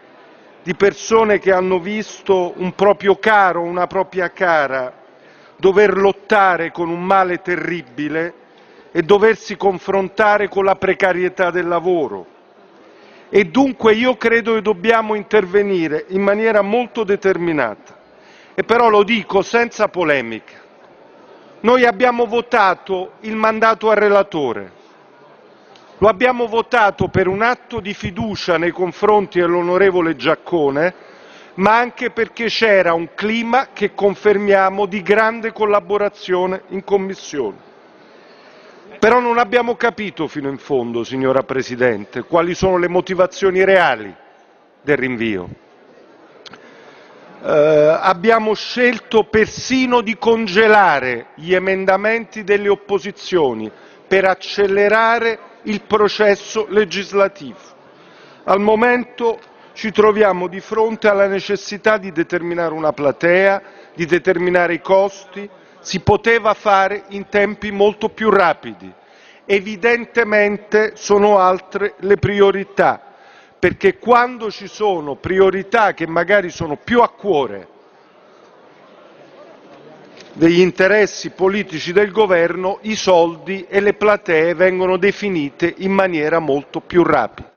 di 0.62 0.74
persone 0.74 1.38
che 1.38 1.52
hanno 1.52 1.78
visto 1.78 2.54
un 2.56 2.74
proprio 2.74 3.16
caro, 3.16 3.60
una 3.60 3.86
propria 3.86 4.30
cara 4.30 4.90
dover 5.56 5.98
lottare 5.98 6.72
con 6.72 6.88
un 6.88 7.04
male 7.04 7.42
terribile 7.42 8.32
e 8.90 9.02
doversi 9.02 9.58
confrontare 9.58 10.48
con 10.48 10.64
la 10.64 10.76
precarietà 10.76 11.50
del 11.50 11.68
lavoro. 11.68 12.24
E 13.28 13.44
dunque 13.44 13.92
io 13.92 14.16
credo 14.16 14.54
che 14.54 14.62
dobbiamo 14.62 15.14
intervenire 15.14 16.06
in 16.08 16.22
maniera 16.22 16.62
molto 16.62 17.04
determinata. 17.04 17.94
E 18.54 18.62
però 18.62 18.88
lo 18.88 19.02
dico 19.02 19.42
senza 19.42 19.88
polemica. 19.88 20.54
Noi 21.60 21.84
abbiamo 21.84 22.24
votato 22.24 23.16
il 23.20 23.36
mandato 23.36 23.90
al 23.90 23.96
relatore 23.96 24.80
lo 25.98 26.08
abbiamo 26.08 26.46
votato 26.46 27.08
per 27.08 27.28
un 27.28 27.42
atto 27.42 27.80
di 27.80 27.94
fiducia 27.94 28.58
nei 28.58 28.72
confronti 28.72 29.38
dell'onorevole 29.38 30.16
Giaccone, 30.16 30.94
ma 31.54 31.76
anche 31.76 32.10
perché 32.10 32.46
c'era 32.46 32.94
un 32.94 33.10
clima 33.14 33.68
che 33.72 33.94
confermiamo 33.94 34.86
di 34.86 35.02
grande 35.02 35.52
collaborazione 35.52 36.62
in 36.68 36.82
Commissione. 36.82 37.72
Però 38.98 39.20
non 39.20 39.38
abbiamo 39.38 39.76
capito 39.76 40.26
fino 40.26 40.48
in 40.48 40.58
fondo, 40.58 41.04
signora 41.04 41.42
Presidente, 41.42 42.22
quali 42.22 42.54
sono 42.54 42.76
le 42.76 42.88
motivazioni 42.88 43.62
reali 43.62 44.12
del 44.82 44.96
rinvio. 44.96 45.48
Eh, 47.42 47.98
abbiamo 48.00 48.54
scelto 48.54 49.24
persino 49.24 50.00
di 50.00 50.16
congelare 50.16 51.26
gli 51.34 51.54
emendamenti 51.54 52.42
delle 52.42 52.68
opposizioni 52.68 53.70
per 54.08 54.24
accelerare 54.24 55.38
il 55.64 55.82
processo 55.82 56.66
legislativo. 56.68 57.58
Al 58.44 58.60
momento 58.60 59.38
ci 59.72 59.90
troviamo 59.90 60.46
di 60.46 60.60
fronte 60.60 61.08
alla 61.08 61.26
necessità 61.26 61.96
di 61.98 62.12
determinare 62.12 62.72
una 62.74 62.92
platea, 62.92 63.62
di 63.94 64.06
determinare 64.06 64.74
i 64.74 64.80
costi, 64.80 65.48
si 65.80 66.00
poteva 66.00 66.54
fare 66.54 67.04
in 67.08 67.28
tempi 67.28 67.70
molto 67.70 68.08
più 68.08 68.30
rapidi. 68.30 68.92
Evidentemente 69.46 70.92
sono 70.94 71.38
altre 71.38 71.94
le 71.98 72.16
priorità, 72.16 73.00
perché 73.58 73.98
quando 73.98 74.50
ci 74.50 74.66
sono 74.66 75.16
priorità 75.16 75.92
che 75.92 76.06
magari 76.06 76.50
sono 76.50 76.76
più 76.76 77.00
a 77.00 77.08
cuore 77.08 77.72
degli 80.34 80.60
interessi 80.60 81.30
politici 81.30 81.92
del 81.92 82.10
governo 82.10 82.78
i 82.82 82.96
soldi 82.96 83.64
e 83.68 83.80
le 83.80 83.94
platee 83.94 84.54
vengono 84.54 84.96
definite 84.96 85.72
in 85.78 85.92
maniera 85.92 86.40
molto 86.40 86.80
più 86.80 87.02
rapida. 87.02 87.52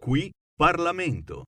Qui 0.00 0.30
Parlamento. 0.56 1.44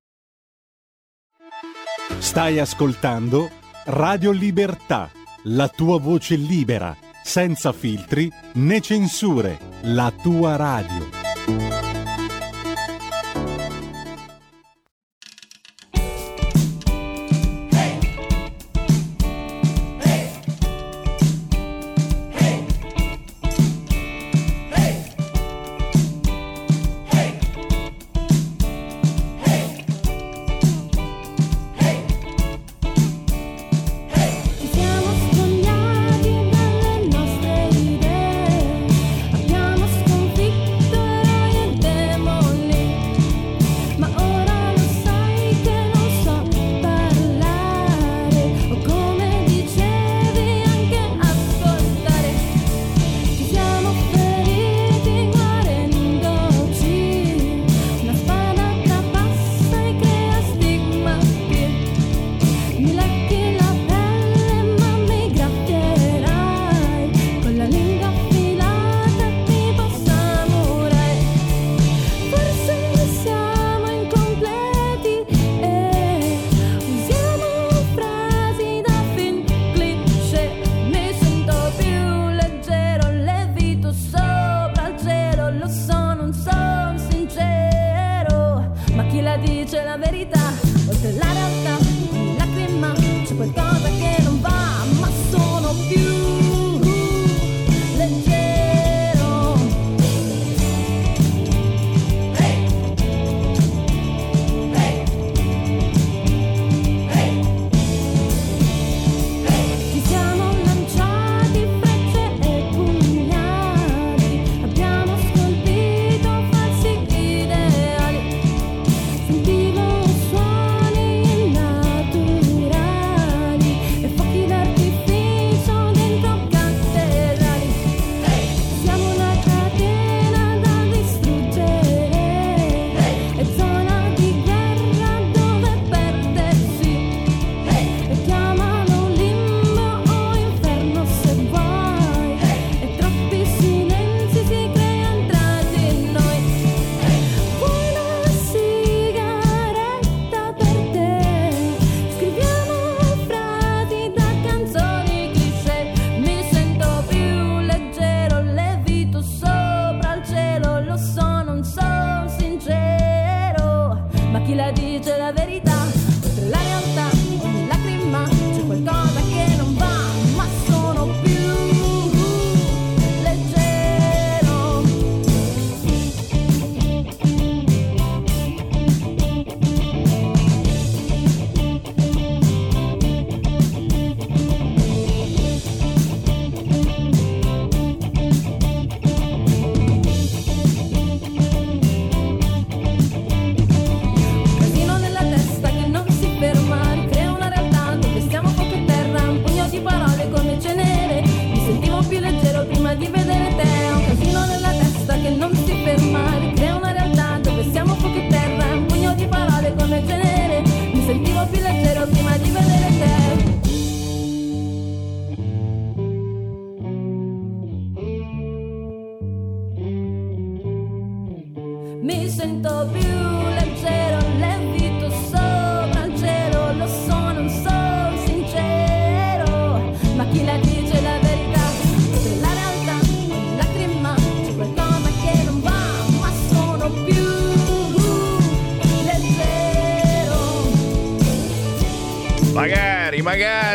Stai 2.18 2.58
ascoltando 2.58 3.50
Radio 3.86 4.30
Libertà, 4.30 5.10
la 5.44 5.68
tua 5.68 5.98
voce 5.98 6.36
libera, 6.36 6.96
senza 7.22 7.72
filtri 7.72 8.30
né 8.54 8.80
censure, 8.80 9.58
la 9.82 10.12
tua 10.22 10.56
radio. 10.56 11.83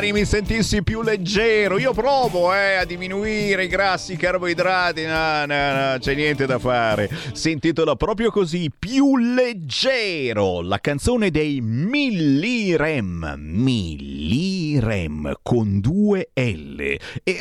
domani 0.09 0.11
mi 0.11 0.25
sentissi 0.25 0.83
più 0.83 1.01
leggero. 1.01 1.77
Io 1.77 1.93
provo 1.93 2.53
eh, 2.53 2.75
a 2.75 2.85
diminuire 2.85 3.63
i 3.65 3.67
grassi, 3.67 4.13
i 4.13 4.17
carboidrati. 4.17 5.05
No, 5.05 5.45
no, 5.45 5.73
no, 5.73 5.97
c'è 5.99 6.15
niente 6.15 6.45
da 6.45 6.59
fare. 6.59 7.09
Si 7.33 7.51
intitola 7.51 7.95
proprio 7.95 8.31
così: 8.31 8.71
Più 8.77 9.17
leggero. 9.17 10.61
La 10.61 10.79
canzone 10.79 11.31
dei 11.31 11.61
Millirem. 11.61 13.35
Millirem 13.37 15.33
con 15.41 15.79
due 15.79 15.98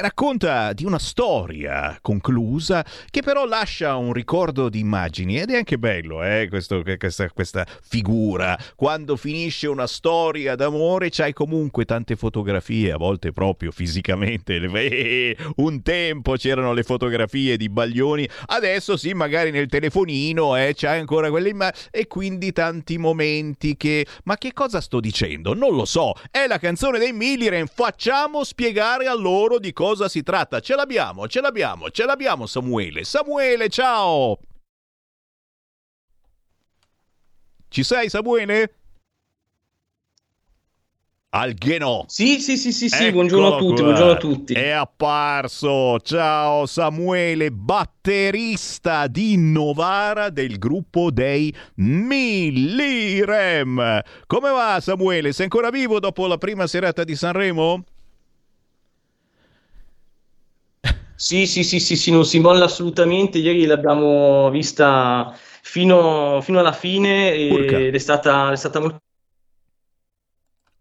racconta 0.01 0.73
di 0.73 0.85
una 0.85 0.99
storia 0.99 1.99
conclusa 2.01 2.85
che 3.11 3.23
però 3.23 3.45
lascia 3.45 3.97
un 3.97 4.13
ricordo 4.13 4.69
di 4.69 4.79
immagini 4.79 5.39
ed 5.39 5.51
è 5.51 5.57
anche 5.57 5.79
bello 5.79 6.23
eh, 6.23 6.47
questo, 6.49 6.83
questa, 6.99 7.29
questa, 7.31 7.67
figura. 7.83 8.59
Quando 8.77 9.17
finisce 9.17 9.67
una 9.67 9.87
storia 9.87 10.55
d'amore 10.55 11.11
c'hai 11.11 11.33
comunque 11.33 11.85
tante 11.85 12.17
fotografie, 12.17 12.93
a 12.93 12.97
volte 12.97 13.33
proprio 13.33 13.71
fisicamente. 13.71 14.57
Eh, 14.57 15.37
un 15.57 15.83
tempo 15.83 16.33
c'erano 16.35 16.73
le 16.73 16.83
fotografie 16.83 17.57
di 17.57 17.69
Baglioni, 17.69 18.29
adesso 18.47 18.97
sì, 18.97 19.13
magari 19.13 19.51
nel 19.51 19.67
telefonino 19.67 20.57
eh, 20.57 20.75
c'hai 20.77 20.99
ancora 20.99 21.31
quelle 21.31 21.49
immagini 21.49 21.87
e 21.91 22.07
quindi 22.07 22.53
tanti 22.53 22.99
momenti 22.99 23.77
che... 23.77 24.07
Ma 24.25 24.37
che 24.37 24.53
cosa 24.53 24.81
sto 24.81 25.01
dicendo? 25.01 25.55
Non 25.55 25.75
lo 25.75 25.85
so, 25.85 26.15
è 26.31 26.47
la 26.47 26.59
canzone 26.59 26.99
dei 26.99 27.13
Milliren, 27.13 27.65
eh, 27.65 27.71
facciamo 27.73 28.45
spiegare 28.45 29.07
a 29.07 29.15
loro 29.15 29.59
di 29.59 29.73
cosa 29.73 29.88
si 29.95 30.23
tratta. 30.23 30.61
Ce 30.61 30.75
l'abbiamo, 30.75 31.27
ce 31.29 31.41
l'abbiamo, 31.41 31.91
ce 31.91 32.05
l'abbiamo 32.05 32.47
Samuele. 32.47 33.05
Samuele, 33.05 33.69
ciao! 33.69 34.39
Ci 37.69 37.83
sei 37.83 38.09
Samuele? 38.09 38.75
Algheno. 41.31 42.05
Sì, 42.09 42.41
sì, 42.41 42.57
sì, 42.57 42.73
sì, 42.73 42.89
sì, 42.89 43.05
Eccolo 43.05 43.13
buongiorno 43.13 43.55
a 43.55 43.59
tutti, 43.59 43.75
qua. 43.75 43.83
buongiorno 43.83 44.13
a 44.13 44.17
tutti. 44.17 44.55
È 44.55 44.71
apparso. 44.71 46.01
Ciao 46.01 46.65
Samuele, 46.65 47.51
batterista 47.51 49.07
di 49.09 49.37
Novara 49.37 50.31
del 50.31 50.59
gruppo 50.59 51.11
dei 51.11 51.55
Millirem. 51.75 53.21
Come 54.27 54.51
va 54.51 54.81
Samuele? 54.81 55.33
Sei 55.33 55.45
ancora 55.45 55.69
vivo 55.69 56.01
dopo 56.01 56.27
la 56.27 56.39
prima 56.39 56.67
serata 56.67 57.05
di 57.05 57.15
Sanremo? 57.15 57.85
Sì, 61.21 61.47
sì, 61.47 61.65
sì, 61.65 61.81
sì, 61.81 61.97
sì, 61.97 62.11
non 62.13 62.25
si 62.25 62.39
molla 62.39 62.65
assolutamente. 62.67 63.39
Ieri 63.39 63.67
l'abbiamo 63.67 64.51
vista 64.51 65.33
fino, 65.63 66.41
fino 66.43 66.61
alla 66.61 66.73
fine 66.73 67.33
Urca. 67.49 67.89
ed 67.89 67.95
è 67.95 67.99
stata, 67.99 68.53
è 68.53 68.57
stata 68.57 68.79
molto 68.81 69.03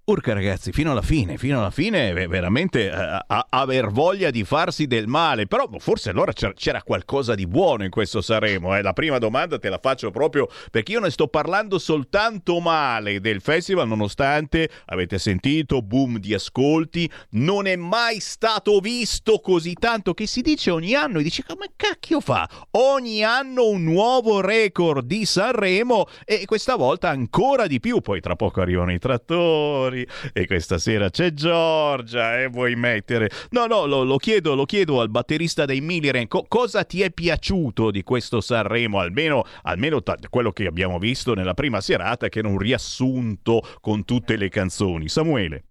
Urca 0.10 0.32
ragazzi, 0.32 0.72
fino 0.72 0.92
alla 0.92 1.02
fine, 1.02 1.38
fino 1.38 1.60
alla 1.60 1.70
fine 1.70 2.14
ve- 2.14 2.28
veramente 2.28 2.86
eh, 2.86 2.92
a- 2.94 3.48
aver 3.50 3.90
voglia 3.90 4.30
di 4.30 4.46
farsi 4.46 4.88
del 4.88 5.06
male, 5.06 5.48
però 5.48 5.68
forse 5.80 6.12
allora 6.12 6.32
c'era, 6.32 6.82
qualcosa 6.82 7.36
di 7.36 7.46
buono 7.46 7.84
in 7.84 7.90
questo 7.90 8.22
Sanremo. 8.22 8.74
Eh. 8.78 8.82
La 8.82 8.94
prima 8.94 9.18
domanda 9.18 9.60
te 9.60 9.68
la 9.68 9.80
faccio 9.82 10.10
proprio 10.10 10.48
perché 10.72 10.94
io 10.94 11.02
ne 11.02 11.10
sto 11.10 11.28
parlando 11.28 11.78
soltanto 11.78 12.62
male 12.62 13.20
del 13.20 13.42
festival, 13.42 13.86
nonostante 13.86 14.70
avete 14.86 15.20
sentito 15.20 15.82
boom 15.82 16.20
di 16.20 16.34
ascolti, 16.34 17.12
non 17.32 17.68
è 17.68 17.76
mai 17.76 18.22
stato 18.22 18.80
visto 18.80 19.42
così 19.42 19.74
tanto 19.74 20.14
che 20.14 20.26
si 20.26 20.40
dice 20.40 20.72
ogni 20.72 20.94
anno 20.94 21.20
e 21.20 21.24
dici 21.24 21.44
come 21.44 21.72
cacchio 21.76 22.22
fa? 22.22 22.48
Ogni 22.78 23.26
anno 23.26 23.68
un 23.68 23.84
nuovo 23.84 24.40
record 24.40 25.06
di 25.06 25.26
Sanremo 25.26 26.06
e 26.24 26.46
questa 26.46 26.78
volta 26.78 27.10
ancora 27.10 27.68
di 27.68 27.82
più, 27.82 28.00
poi 28.00 28.22
tra 28.22 28.38
poco 28.38 28.62
arrivano 28.62 28.94
i 28.94 29.00
trattori 29.00 29.96
e 30.34 30.46
questa 30.46 30.78
sera 30.78 31.10
c'è 31.10 31.32
Giorgia 31.32 32.42
e 32.42 32.48
vuoi 32.48 32.76
mettere... 32.76 33.30
No, 33.52 33.66
no, 33.66 33.86
lo, 33.86 34.04
lo 34.04 34.18
chiedo, 34.18 34.56
lo 34.56 34.66
chiedo 34.66 35.00
al 35.00 35.10
batterista 35.10 35.66
dei 35.66 35.82
Milliren, 35.82 36.28
co- 36.28 36.46
cosa 36.48 36.84
ti 36.84 37.02
è 37.02 37.12
piaciuto 37.12 37.92
di 37.92 38.04
questo 38.04 38.42
Sanremo, 38.42 39.00
almeno, 39.00 39.46
almeno 39.64 40.04
ta- 40.04 40.18
quello 40.30 40.52
che 40.52 40.66
abbiamo 40.66 41.00
visto 41.00 41.34
nella 41.34 41.54
prima 41.54 41.82
serata 41.82 42.30
che 42.30 42.40
era 42.40 42.48
un 42.48 42.58
riassunto 42.58 43.62
con 43.80 44.04
tutte 44.04 44.36
le 44.36 44.50
canzoni. 44.50 45.08
Samuele. 45.08 45.67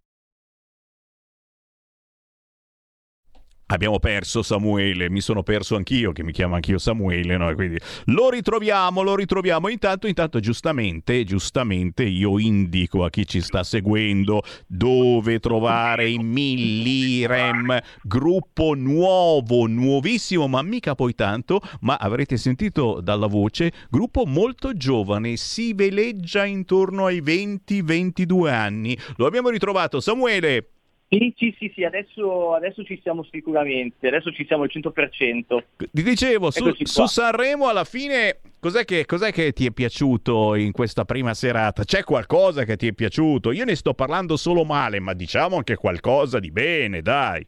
Abbiamo 3.69 3.99
perso 3.99 4.45
Samuele, 4.45 5.11
mi 5.11 5.21
sono 5.21 5.43
perso 5.43 5.75
anch'io, 5.75 6.13
che 6.13 6.23
mi 6.23 6.31
chiamo 6.31 6.55
anch'io 6.55 6.79
Samuele, 6.79 7.37
no? 7.37 7.53
Quindi 7.53 7.79
lo 8.05 8.31
ritroviamo, 8.31 9.03
lo 9.03 9.17
ritroviamo. 9.17 9.67
Intanto, 9.67 10.07
intanto, 10.07 10.39
giustamente, 10.39 11.25
giustamente, 11.25 12.05
io 12.05 12.39
indico 12.39 13.03
a 13.03 13.11
chi 13.11 13.27
ci 13.27 13.41
sta 13.41 13.65
seguendo 13.65 14.45
dove 14.69 15.41
trovare 15.41 16.09
i 16.09 16.19
Millirem, 16.19 17.77
gruppo 18.03 18.75
nuovo, 18.75 19.67
nuovissimo, 19.67 20.47
ma 20.47 20.63
mica 20.63 20.95
poi 20.95 21.17
tanto, 21.17 21.61
ma 21.81 21.97
avrete 21.97 22.37
sentito 22.37 23.01
dalla 23.03 23.27
voce, 23.27 23.73
gruppo 23.91 24.27
molto 24.27 24.77
giovane, 24.77 25.37
si 25.37 25.73
veleggia 25.73 26.45
intorno 26.45 27.07
ai 27.07 27.21
20-22 27.21 28.49
anni. 28.49 28.97
Lo 29.17 29.27
abbiamo 29.27 29.49
ritrovato, 29.49 29.99
Samuele. 29.99 30.71
Sì, 31.09 31.33
sì, 31.37 31.55
sì, 31.57 31.73
sì, 31.73 31.85
adesso, 31.85 32.55
adesso 32.55 32.83
ci 32.83 32.99
siamo 33.01 33.23
sicuramente, 33.31 34.09
adesso 34.09 34.33
ci 34.33 34.45
siamo 34.45 34.65
al 34.65 34.71
100%. 34.73 35.65
Ti 35.93 36.03
dicevo, 36.03 36.51
su, 36.51 36.73
su. 36.83 37.07
Sanremo 37.07 37.69
alla 37.69 37.85
fine 37.85 38.41
cos'è 38.59 38.85
che, 38.85 39.05
cos'è 39.05 39.31
che 39.31 39.53
ti 39.53 39.67
è 39.67 39.71
piaciuto 39.71 40.57
in 40.57 40.73
questa 40.73 41.05
prima 41.05 41.33
serata? 41.33 41.85
C'è 41.85 42.03
qualcosa 42.03 42.65
che 42.65 42.77
ti 42.77 42.89
è 42.89 42.93
piaciuto? 42.93 43.53
Io 43.53 43.65
ne 43.65 43.77
sto 43.77 43.95
parlando 43.95 44.37
solo 44.37 44.65
male, 44.65 44.99
ma 44.99 45.15
diciamo 45.15 45.57
anche 45.57 45.77
qualcosa 45.77 46.41
di 46.41 46.51
bene, 46.51 47.03
dai. 47.03 47.47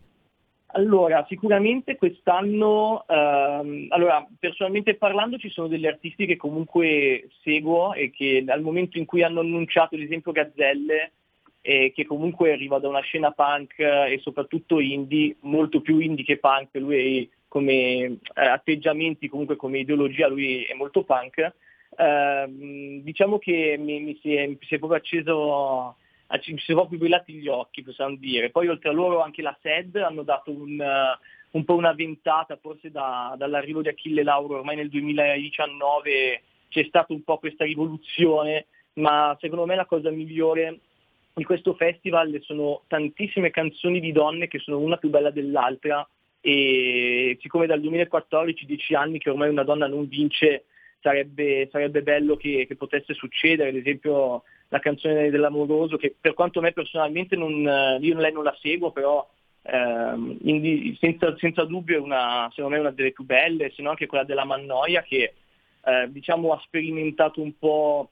Allora, 0.73 1.25
sicuramente 1.29 1.97
quest'anno, 1.97 3.05
ehm, 3.09 3.87
allora, 3.89 4.25
personalmente 4.39 4.95
parlando 4.95 5.39
ci 5.39 5.49
sono 5.49 5.67
degli 5.67 5.87
artisti 5.87 6.27
che 6.27 6.37
comunque 6.37 7.29
seguo 7.43 7.95
e 7.95 8.11
che 8.11 8.45
dal 8.45 8.61
momento 8.61 8.99
in 8.99 9.05
cui 9.07 9.25
hanno 9.25 9.41
annunciato, 9.41 9.97
ad 9.97 10.03
esempio, 10.03 10.31
Gazzelle, 10.31 11.13
e 11.69 11.93
che 11.95 12.07
comunque 12.07 12.51
arriva 12.51 12.79
da 12.79 12.89
una 12.89 13.03
scena 13.03 13.31
punk 13.31 13.79
eh, 13.79 14.15
e 14.15 14.19
soprattutto 14.21 14.81
indie, 14.81 15.37
molto 15.41 15.83
più 15.83 15.99
indie 15.99 16.25
che 16.25 16.39
punk, 16.39 16.71
lui 16.77 17.31
come 17.47 17.69
eh, 17.75 18.19
atteggiamenti, 18.35 19.29
comunque 19.29 19.57
come 19.57 19.81
ideologia, 19.81 20.29
lui 20.29 20.63
è 20.63 20.73
molto 20.73 21.05
punk. 21.05 21.53
Ehm, 21.95 23.03
diciamo 23.03 23.39
che 23.39 23.77
mi, 23.79 24.01
mi 24.01 24.19
si 24.23 24.35
è, 24.35 24.47
mi 24.47 24.57
si 24.63 24.77
è 24.77 24.79
proprio 24.79 24.99
acceso, 24.99 25.97
acc- 26.29 26.49
mi 26.49 26.59
si 26.59 26.65
sono 26.65 26.79
proprio 26.79 27.01
brillati 27.01 27.35
gli 27.35 27.49
occhi, 27.49 27.83
possiamo 27.83 28.17
dire. 28.17 28.49
Poi 28.49 28.69
oltre 28.69 28.89
a 28.89 28.93
loro 28.93 29.21
anche 29.21 29.43
la 29.43 29.55
SED 29.61 29.97
hanno 29.97 30.23
dato 30.23 30.51
un, 30.51 30.81
eh, 30.81 31.19
un 31.51 31.65
po' 31.67 31.75
una 31.75 31.93
ventata, 31.93 32.57
forse 32.57 32.91
da- 32.91 33.35
dall'arrivo 33.37 33.83
di 33.83 33.89
Achille 33.89 34.23
Lauro, 34.23 34.57
ormai 34.57 34.77
nel 34.77 34.89
2019 34.89 36.43
c'è 36.71 36.85
stata 36.85 37.13
un 37.13 37.23
po' 37.25 37.37
questa 37.37 37.65
rivoluzione, 37.65 38.69
ma 38.95 39.37
secondo 39.39 39.67
me 39.67 39.75
la 39.75 39.85
cosa 39.85 40.09
migliore 40.09 40.81
di 41.39 41.45
questo 41.45 41.75
festival 41.75 42.37
sono 42.43 42.83
tantissime 42.89 43.51
canzoni 43.51 44.01
di 44.01 44.11
donne 44.11 44.49
che 44.49 44.59
sono 44.59 44.79
una 44.81 44.97
più 44.97 45.09
bella 45.09 45.31
dell'altra 45.31 46.07
e 46.41 47.39
siccome 47.41 47.67
dal 47.67 47.81
2014, 47.81 48.67
dieci 48.67 48.95
anni 48.95 49.19
che 49.19 49.31
ormai 49.31 49.49
una 49.49 49.63
donna 49.63 49.87
non 49.87 50.09
vince, 50.09 50.65
sarebbe, 51.01 51.69
sarebbe 51.71 52.03
bello 52.03 52.37
che, 52.37 52.67
che 52.67 52.75
potesse 52.75 53.15
succedere, 53.15 53.69
ad 53.69 53.77
esempio 53.77 54.43
la 54.69 54.81
canzone 54.81 55.31
dell'amoroso 55.31 55.97
che 55.97 56.15
per 56.21 56.35
quanto 56.35 56.59
a 56.59 56.63
me 56.63 56.73
personalmente 56.73 57.37
non, 57.37 57.99
io 58.01 58.19
lei 58.19 58.33
non 58.33 58.43
la 58.43 58.57
seguo, 58.61 58.91
però 58.91 59.27
ehm, 59.63 60.39
indi- 60.43 60.97
senza, 61.01 61.37
senza 61.39 61.65
dubbio 61.65 61.99
è 61.99 62.01
una, 62.01 62.49
secondo 62.51 62.71
me 62.71 62.77
è 62.77 62.81
una 62.81 62.91
delle 62.91 63.13
più 63.13 63.25
belle, 63.25 63.71
se 63.71 63.83
no 63.83 63.91
anche 63.91 64.07
quella 64.07 64.25
della 64.25 64.45
Mannoia 64.45 65.03
che 65.03 65.35
eh, 65.85 66.07
diciamo 66.11 66.53
ha 66.53 66.61
sperimentato 66.65 67.41
un 67.41 67.57
po' 67.57 68.11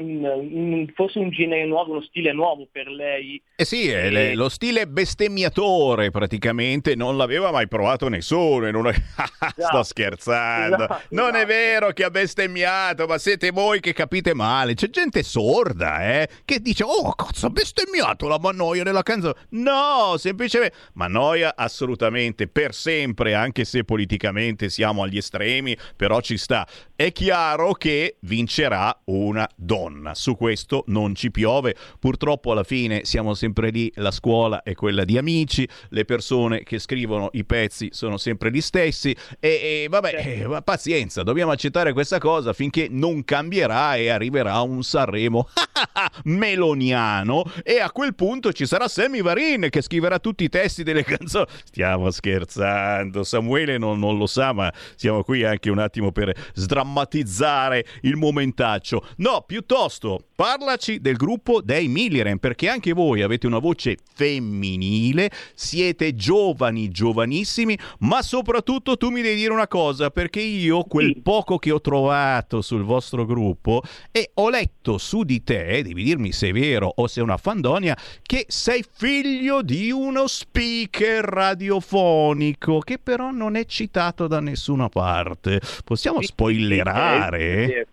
un- 0.00 0.24
un- 0.24 0.92
forse 0.94 1.18
un 1.18 1.30
genere 1.30 1.66
nuovo, 1.66 1.92
uno 1.92 2.02
stile 2.02 2.32
nuovo 2.32 2.68
per 2.70 2.86
lei. 2.88 3.40
Eh 3.56 3.64
sì, 3.64 3.88
è 3.88 4.10
le- 4.10 4.34
lo 4.36 4.48
stile 4.48 4.86
bestemmiatore 4.86 6.10
praticamente 6.10 6.94
non 6.94 7.16
l'aveva 7.16 7.50
mai 7.50 7.66
provato 7.66 8.08
nessuno. 8.08 8.66
e 8.66 8.70
non 8.70 8.86
è- 8.86 8.94
Sto 9.58 9.82
scherzando. 9.82 10.76
Esatto, 10.84 11.00
non 11.10 11.34
è 11.34 11.44
vero 11.46 11.90
che 11.90 12.04
ha 12.04 12.10
bestemmiato, 12.10 13.06
ma 13.06 13.18
siete 13.18 13.50
voi 13.50 13.80
che 13.80 13.92
capite 13.92 14.34
male. 14.34 14.74
C'è 14.74 14.88
gente 14.90 15.22
sorda, 15.24 16.20
eh, 16.20 16.28
che 16.44 16.60
dice, 16.60 16.84
oh 16.84 17.12
cazzo, 17.14 17.46
ha 17.46 17.50
bestemmiato 17.50 18.28
la 18.28 18.38
Mannoia 18.40 18.84
nella 18.84 19.02
canzone. 19.02 19.34
No, 19.50 20.14
semplicemente... 20.16 20.76
Mannoia 20.94 21.54
assolutamente, 21.56 22.46
per 22.46 22.72
sempre, 22.74 23.34
anche 23.34 23.64
se 23.64 23.82
politicamente 23.84 24.68
siamo 24.68 25.02
agli 25.02 25.16
estremi, 25.16 25.76
però 25.96 26.20
ci 26.20 26.36
sta. 26.36 26.66
È 26.94 27.10
chiaro 27.12 27.72
che 27.72 28.16
vincerà 28.20 28.96
una 29.06 29.48
donna. 29.56 29.86
Su 30.12 30.36
questo 30.36 30.84
non 30.88 31.14
ci 31.14 31.30
piove. 31.30 31.74
Purtroppo 31.98 32.52
alla 32.52 32.64
fine 32.64 33.04
siamo 33.04 33.34
sempre 33.34 33.70
lì, 33.70 33.90
la 33.96 34.10
scuola 34.10 34.62
è 34.62 34.74
quella 34.74 35.04
di 35.04 35.16
amici, 35.16 35.66
le 35.90 36.04
persone 36.04 36.62
che 36.62 36.78
scrivono 36.78 37.30
i 37.32 37.44
pezzi 37.44 37.88
sono 37.92 38.16
sempre 38.16 38.50
gli 38.50 38.60
stessi 38.60 39.14
e, 39.40 39.48
e 39.48 39.86
vabbè, 39.88 40.40
eh, 40.40 40.46
ma 40.46 40.62
pazienza, 40.62 41.22
dobbiamo 41.22 41.52
accettare 41.52 41.92
questa 41.92 42.18
cosa 42.18 42.52
finché 42.52 42.88
non 42.90 43.24
cambierà 43.24 43.96
e 43.96 44.08
arriverà 44.08 44.60
un 44.60 44.82
Sanremo 44.82 45.48
meloniano 46.24 47.44
e 47.62 47.80
a 47.80 47.90
quel 47.90 48.14
punto 48.14 48.52
ci 48.52 48.66
sarà 48.66 48.88
Sammy 48.88 49.22
Varin 49.22 49.68
che 49.70 49.80
scriverà 49.80 50.18
tutti 50.18 50.44
i 50.44 50.48
testi 50.48 50.82
delle 50.82 51.04
canzoni. 51.04 51.46
Stiamo 51.64 52.10
scherzando, 52.10 53.22
Samuele 53.22 53.78
non, 53.78 53.98
non 53.98 54.18
lo 54.18 54.26
sa, 54.26 54.52
ma 54.52 54.72
siamo 54.96 55.22
qui 55.22 55.44
anche 55.44 55.70
un 55.70 55.78
attimo 55.78 56.12
per 56.12 56.34
sdrammatizzare 56.54 57.84
il 58.02 58.16
momentaccio. 58.16 59.06
No, 59.16 59.44
piuttosto 59.46 59.77
Piuttosto, 59.78 60.24
parlaci 60.34 60.98
del 60.98 61.14
gruppo 61.14 61.60
dei 61.62 61.86
Millirem, 61.86 62.38
perché 62.38 62.68
anche 62.68 62.92
voi 62.92 63.22
avete 63.22 63.46
una 63.46 63.60
voce 63.60 63.96
femminile, 64.12 65.30
siete 65.54 66.16
giovani, 66.16 66.88
giovanissimi, 66.88 67.78
ma 68.00 68.20
soprattutto 68.22 68.96
tu 68.96 69.10
mi 69.10 69.22
devi 69.22 69.36
dire 69.36 69.52
una 69.52 69.68
cosa, 69.68 70.10
perché 70.10 70.40
io 70.40 70.82
quel 70.82 71.22
poco 71.22 71.58
che 71.58 71.70
ho 71.70 71.80
trovato 71.80 72.60
sul 72.60 72.82
vostro 72.82 73.24
gruppo 73.24 73.80
e 74.10 74.32
ho 74.34 74.50
letto 74.50 74.98
su 74.98 75.22
di 75.22 75.44
te, 75.44 75.84
devi 75.84 76.02
dirmi 76.02 76.32
se 76.32 76.48
è 76.48 76.52
vero 76.52 76.92
o 76.96 77.06
se 77.06 77.20
è 77.20 77.22
una 77.22 77.36
fandonia, 77.36 77.96
che 78.20 78.46
sei 78.48 78.84
figlio 78.84 79.62
di 79.62 79.92
uno 79.92 80.26
speaker 80.26 81.24
radiofonico 81.24 82.80
che 82.80 82.98
però 82.98 83.30
non 83.30 83.54
è 83.54 83.64
citato 83.64 84.26
da 84.26 84.40
nessuna 84.40 84.88
parte. 84.88 85.60
Possiamo 85.84 86.20
spoilerare? 86.20 87.86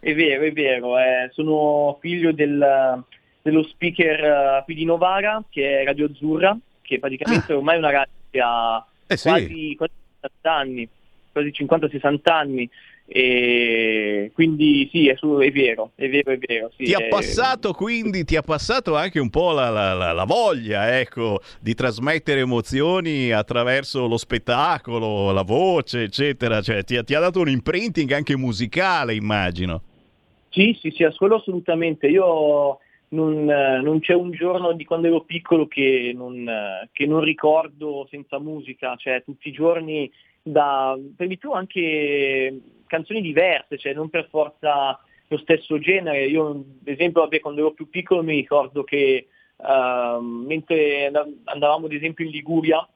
È 0.00 0.14
vero, 0.14 0.42
è 0.44 0.52
vero, 0.52 0.98
eh, 0.98 1.28
sono 1.32 1.98
figlio 2.00 2.32
del- 2.32 3.02
dello 3.42 3.62
speaker 3.64 4.24
eh, 4.24 4.62
qui 4.64 4.74
di 4.74 4.84
Novara, 4.84 5.42
che 5.50 5.80
è 5.80 5.84
Radio 5.84 6.06
Azzurra, 6.06 6.56
che 6.82 6.98
praticamente 6.98 7.52
ormai 7.52 7.76
è 7.76 7.78
una 7.78 7.90
radio 7.90 8.12
che 8.30 8.40
ha 8.40 8.76
Ah. 8.76 8.86
Eh 9.06 9.16
sì. 9.16 9.28
quasi, 9.28 9.74
quasi 9.76 9.92
60 10.20 10.52
anni, 10.54 10.88
quasi 11.32 11.50
50-60 11.52 12.32
anni, 12.32 12.70
e 13.12 14.30
quindi 14.34 14.88
sì, 14.92 15.08
è, 15.08 15.16
su- 15.16 15.38
è 15.38 15.50
vero, 15.50 15.90
è 15.96 16.08
vero, 16.08 16.30
è 16.30 16.38
vero. 16.38 16.70
Sì, 16.76 16.84
Ti 16.84 16.94
ha 16.94 17.08
passato 17.08 17.72
quindi, 17.72 18.24
ti 18.24 18.36
ha 18.36 18.42
passato 18.42 18.94
anche 18.96 19.18
un 19.18 19.30
po' 19.30 19.52
la, 19.52 19.68
la- 19.68 19.94
la- 19.94 20.12
la 20.12 20.24
voglia, 20.24 20.98
ecco, 20.98 21.40
di 21.60 21.74
trasmettere 21.74 22.40
emozioni 22.40 23.32
attraverso 23.32 24.06
lo 24.06 24.16
spettacolo, 24.16 25.32
la 25.32 25.42
voce, 25.42 26.02
eccetera. 26.04 26.60
Cioè, 26.62 26.84
ti, 26.84 27.02
ti 27.04 27.14
ha 27.14 27.20
dato 27.20 27.40
un 27.40 27.48
imprinting 27.48 28.12
anche 28.12 28.36
musicale, 28.36 29.14
immagino. 29.14 29.82
Sì, 30.50 30.76
sì, 30.80 30.90
sì, 30.90 31.06
quello 31.16 31.36
assolutamente. 31.36 32.08
Io 32.08 32.78
non, 33.10 33.44
non 33.44 34.00
c'è 34.00 34.14
un 34.14 34.30
giorno 34.32 34.72
di 34.72 34.84
quando 34.84 35.06
ero 35.06 35.22
piccolo 35.22 35.66
che 35.66 36.12
non, 36.14 36.44
che 36.92 37.06
non 37.06 37.20
ricordo 37.20 38.06
senza 38.10 38.38
musica, 38.38 38.96
cioè 38.96 39.22
tutti 39.24 39.48
i 39.48 39.52
giorni, 39.52 40.10
da, 40.42 40.98
per 41.16 41.28
di 41.28 41.38
più 41.38 41.52
anche 41.52 42.60
canzoni 42.86 43.20
diverse, 43.20 43.78
cioè 43.78 43.94
non 43.94 44.10
per 44.10 44.28
forza 44.28 44.98
lo 45.28 45.38
stesso 45.38 45.78
genere. 45.78 46.26
Io, 46.26 46.48
ad 46.48 46.64
esempio, 46.88 47.22
vabbè, 47.22 47.38
quando 47.40 47.60
ero 47.60 47.72
più 47.72 47.88
piccolo 47.88 48.22
mi 48.22 48.34
ricordo 48.34 48.82
che 48.82 49.28
ehm, 49.56 50.44
mentre 50.48 51.06
and- 51.06 51.42
andavamo, 51.44 51.86
ad 51.86 51.92
esempio, 51.92 52.24
in 52.24 52.32
Liguria, 52.32 52.86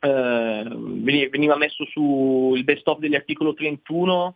veni- 0.00 1.28
veniva 1.28 1.56
messo 1.56 1.84
su 1.86 2.52
il 2.54 2.62
best 2.64 2.86
of 2.86 2.98
degli 2.98 3.14
articolo 3.14 3.54
31 3.54 4.34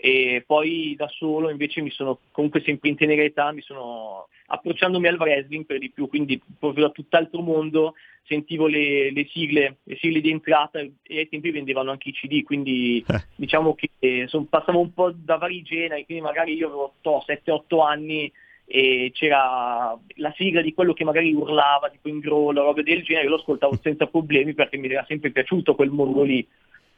e 0.00 0.44
poi 0.46 0.94
da 0.96 1.08
solo 1.08 1.50
invece 1.50 1.80
mi 1.80 1.90
sono 1.90 2.20
comunque 2.30 2.62
sempre 2.62 2.88
in 2.88 2.94
tenera 2.94 3.22
età 3.22 3.50
mi 3.50 3.62
sono 3.62 4.28
approcciandomi 4.46 5.08
al 5.08 5.18
wrestling 5.18 5.66
per 5.66 5.78
di 5.80 5.90
più 5.90 6.06
quindi 6.06 6.40
proprio 6.56 6.86
da 6.86 6.92
tutt'altro 6.92 7.40
mondo 7.40 7.94
sentivo 8.22 8.68
le, 8.68 9.10
le 9.10 9.26
sigle 9.28 9.78
le 9.82 9.96
sigle 9.96 10.20
di 10.20 10.30
entrata 10.30 10.78
e 10.78 10.92
ai 11.18 11.28
tempi 11.28 11.50
vendevano 11.50 11.90
anche 11.90 12.10
i 12.10 12.12
cd 12.12 12.44
quindi 12.44 13.04
diciamo 13.34 13.74
che 13.74 13.90
eh, 13.98 14.26
son- 14.28 14.48
passavo 14.48 14.78
un 14.78 14.94
po' 14.94 15.10
da 15.12 15.36
vari 15.36 15.62
generi 15.62 16.04
quindi 16.04 16.22
magari 16.22 16.54
io 16.54 16.68
avevo 16.68 16.94
7-8 17.02 17.84
anni 17.84 18.32
e 18.66 19.10
c'era 19.14 19.98
la 20.16 20.34
sigla 20.36 20.60
di 20.60 20.74
quello 20.74 20.92
che 20.92 21.02
magari 21.02 21.32
urlava 21.32 21.90
tipo 21.90 22.08
in 22.08 22.20
grollo 22.20 22.62
robe 22.62 22.84
del 22.84 23.02
genere 23.02 23.24
io 23.24 23.30
lo 23.30 23.36
ascoltavo 23.36 23.76
senza 23.82 24.06
problemi 24.06 24.54
perché 24.54 24.76
mi 24.76 24.88
era 24.88 25.04
sempre 25.08 25.30
piaciuto 25.30 25.74
quel 25.74 25.90
mondo 25.90 26.22
lì 26.22 26.46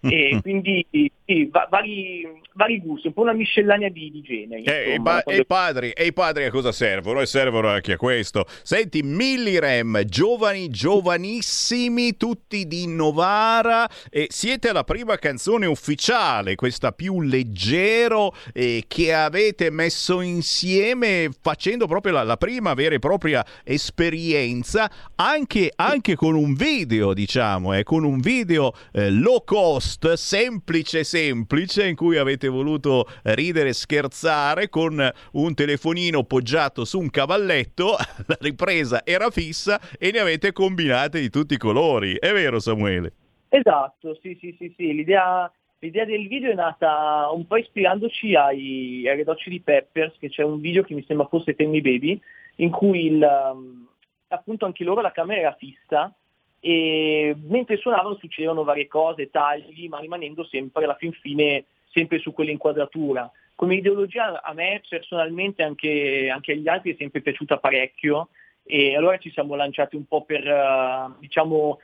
e 0.01 0.39
quindi 0.43 0.87
sì, 1.25 1.49
va- 1.51 1.69
vari, 1.71 2.27
vari 2.55 2.81
gusti, 2.81 3.09
un 3.09 3.13
po' 3.13 3.23
una 3.23 3.33
miscellanea 3.33 3.89
di, 3.89 4.11
di 4.11 4.21
generi. 4.23 4.65
Eh, 4.65 4.73
e, 4.73 4.89
insomma, 4.91 5.17
pa- 5.17 5.23
quando- 5.23 5.41
e 5.41 5.43
i 5.43 5.47
padri, 5.47 5.91
e 5.91 6.07
i 6.07 6.13
padri 6.13 6.45
a 6.45 6.51
cosa 6.51 6.73
servono? 6.73 7.21
E 7.21 7.27
servono 7.27 7.69
anche 7.69 7.93
a 7.93 7.97
questo. 7.97 8.47
Senti, 8.63 9.03
Millirem, 9.03 10.03
giovani, 10.05 10.69
giovanissimi, 10.71 12.17
tutti 12.17 12.67
di 12.67 12.87
Novara, 12.87 13.89
e 14.11 14.27
siete 14.31 14.73
la 14.73 14.85
prima 14.85 15.17
canzone 15.17 15.67
ufficiale, 15.67 16.55
questa 16.55 16.93
più 16.93 17.21
leggero, 17.21 18.35
eh, 18.53 18.85
che 18.89 19.13
avete 19.15 19.71
messo 19.71 20.21
insieme 20.21 21.29
facendo 21.41 21.87
proprio 21.87 22.15
la, 22.15 22.23
la 22.25 22.37
prima 22.37 22.75
vera 22.75 22.95
e 22.95 22.99
propria 22.99 23.45
esperienza, 23.63 24.91
anche, 25.17 25.71
anche 25.77 26.17
con 26.17 26.35
un 26.35 26.55
video, 26.55 27.15
diciamo, 27.15 27.75
eh, 27.75 27.83
con 27.85 28.05
un 28.05 28.19
video 28.21 28.73
eh, 28.93 29.11
low 29.11 29.45
cost, 29.45 29.90
semplice 30.15 31.05
semplice, 31.05 31.89
in 31.89 31.97
cui 31.97 32.17
avete 32.17 32.49
voluto 32.49 33.07
ridere 33.23 33.71
e 33.71 33.73
scherzare 33.73 34.69
con 34.69 35.11
un 35.33 35.55
telefonino 35.55 36.25
poggiato 36.25 36.85
su 36.85 36.99
un 36.99 37.11
cavalletto, 37.11 37.97
la 38.27 38.37
ripresa 38.41 39.05
era 39.05 39.31
fissa 39.31 39.81
e 39.99 40.11
ne 40.11 40.19
avete 40.19 40.53
combinate 40.53 41.21
di 41.21 41.31
tutti 41.31 41.55
i 41.55 41.59
colori. 41.59 42.17
È 42.17 42.33
vero 42.33 42.59
Samuele? 42.59 43.13
Esatto, 43.49 44.17
sì, 44.21 44.37
sì, 44.41 44.55
sì, 44.59 44.73
sì. 44.77 44.95
L'idea, 44.95 45.51
l'idea 45.81 46.05
del 46.05 46.29
video 46.29 46.53
è 46.53 46.55
nata 46.55 47.29
un 47.33 47.47
po' 47.47 47.57
ispirandoci 47.57 48.35
ai, 48.35 49.09
ai 49.09 49.17
Red 49.17 49.35
Chili 49.37 49.61
Peppers, 49.61 50.17
che 50.19 50.29
c'è 50.29 50.43
un 50.43 50.61
video 50.61 50.83
che 50.83 50.95
mi 50.95 51.05
sembra 51.07 51.27
fosse 51.27 51.55
Tell 51.55 51.69
Me 51.69 51.81
Baby, 51.81 52.21
in 52.57 52.71
cui 52.71 53.07
il, 53.07 53.51
um, 53.53 53.89
appunto 54.29 54.67
anche 54.67 54.85
loro 54.85 55.01
la 55.01 55.13
camera 55.13 55.41
era 55.41 55.57
fissa 55.59 56.15
e 56.61 57.35
mentre 57.49 57.79
suonavano 57.79 58.17
succedevano 58.17 58.65
varie 58.65 58.87
cose, 58.87 59.31
tagli, 59.31 59.89
ma 59.89 59.99
rimanendo 59.99 60.45
sempre 60.45 60.85
alla 60.85 60.97
fin 60.97 61.13
fine 61.13 61.65
sempre 61.91 62.19
su 62.19 62.33
quell'inquadratura. 62.33 63.31
Come 63.55 63.77
ideologia 63.77 64.43
a 64.43 64.53
me 64.53 64.81
personalmente 64.89 65.63
anche, 65.63 66.31
anche 66.33 66.53
agli 66.53 66.69
altri 66.69 66.93
è 66.93 66.97
sempre 66.99 67.21
piaciuta 67.21 67.59
parecchio 67.59 68.29
e 68.63 68.95
allora 68.95 69.19
ci 69.19 69.31
siamo 69.33 69.55
lanciati 69.55 69.97
un 69.97 70.07
po' 70.07 70.25
per 70.25 70.47
eh, 70.47 71.11
diciamo 71.19 71.79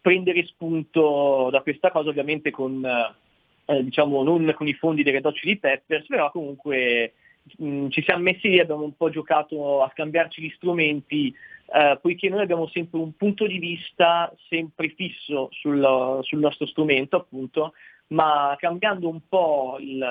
prendere 0.00 0.44
spunto 0.46 1.48
da 1.50 1.60
questa 1.60 1.90
cosa 1.90 2.10
ovviamente 2.10 2.50
con 2.50 2.84
eh, 2.84 3.82
diciamo 3.82 4.22
non 4.22 4.52
con 4.56 4.66
i 4.66 4.74
fondi 4.74 5.02
dei 5.02 5.12
Red 5.12 5.32
Chili 5.32 5.56
Peppers 5.56 6.06
però 6.06 6.30
comunque 6.30 7.12
mh, 7.58 7.88
ci 7.88 8.02
siamo 8.02 8.22
messi 8.22 8.48
lì 8.48 8.58
abbiamo 8.58 8.84
un 8.84 8.96
po' 8.96 9.10
giocato 9.10 9.82
a 9.82 9.90
scambiarci 9.92 10.42
gli 10.42 10.52
strumenti 10.56 11.34
eh, 11.66 11.98
poiché 12.00 12.28
noi 12.28 12.42
abbiamo 12.42 12.68
sempre 12.68 12.98
un 12.98 13.14
punto 13.16 13.46
di 13.46 13.58
vista 13.58 14.32
sempre 14.48 14.88
fisso 14.90 15.48
sul, 15.50 16.18
sul 16.22 16.38
nostro 16.38 16.66
strumento 16.66 17.16
appunto 17.16 17.72
ma 18.08 18.54
cambiando 18.58 19.08
un 19.08 19.20
po' 19.28 19.76
il 19.80 20.04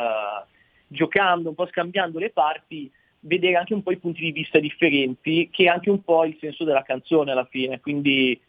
giocando 0.88 1.50
un 1.50 1.56
po' 1.56 1.68
scambiando 1.68 2.20
le 2.20 2.32
parti 2.32 2.92
vedere 3.26 3.56
anche 3.56 3.74
un 3.74 3.84
po' 3.84 3.92
i 3.92 3.98
punti 3.98 4.22
di 4.22 4.32
vista 4.32 4.60
differenti, 4.60 5.50
che 5.52 5.66
è 5.66 5.68
anche 5.68 5.90
un 5.90 6.04
po' 6.04 6.26
il 6.26 6.38
senso 6.40 6.64
della 6.64 6.84
canzone 6.84 7.32
alla 7.32 7.46
fine, 7.46 7.80
quindi 7.80 8.32
eh, 8.34 8.40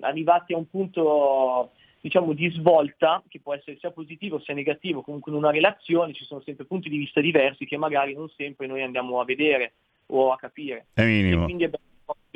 arrivati 0.00 0.52
a 0.52 0.56
un 0.56 0.68
punto 0.68 1.72
diciamo 2.00 2.32
di 2.32 2.48
svolta, 2.50 3.22
che 3.28 3.40
può 3.40 3.52
essere 3.54 3.78
sia 3.78 3.90
positivo 3.90 4.38
sia 4.38 4.54
negativo, 4.54 5.02
comunque 5.02 5.32
in 5.32 5.38
una 5.38 5.50
relazione 5.50 6.12
ci 6.12 6.24
sono 6.24 6.40
sempre 6.40 6.64
punti 6.64 6.88
di 6.88 6.98
vista 6.98 7.20
diversi 7.20 7.66
che 7.66 7.76
magari 7.76 8.14
non 8.14 8.28
sempre 8.36 8.66
noi 8.66 8.82
andiamo 8.82 9.20
a 9.20 9.24
vedere 9.24 9.72
o 10.06 10.30
a 10.32 10.36
capire. 10.36 10.86
È 10.92 11.04
minimo. 11.04 11.42
E 11.42 11.44
quindi 11.44 11.64
abbiamo 11.64 11.85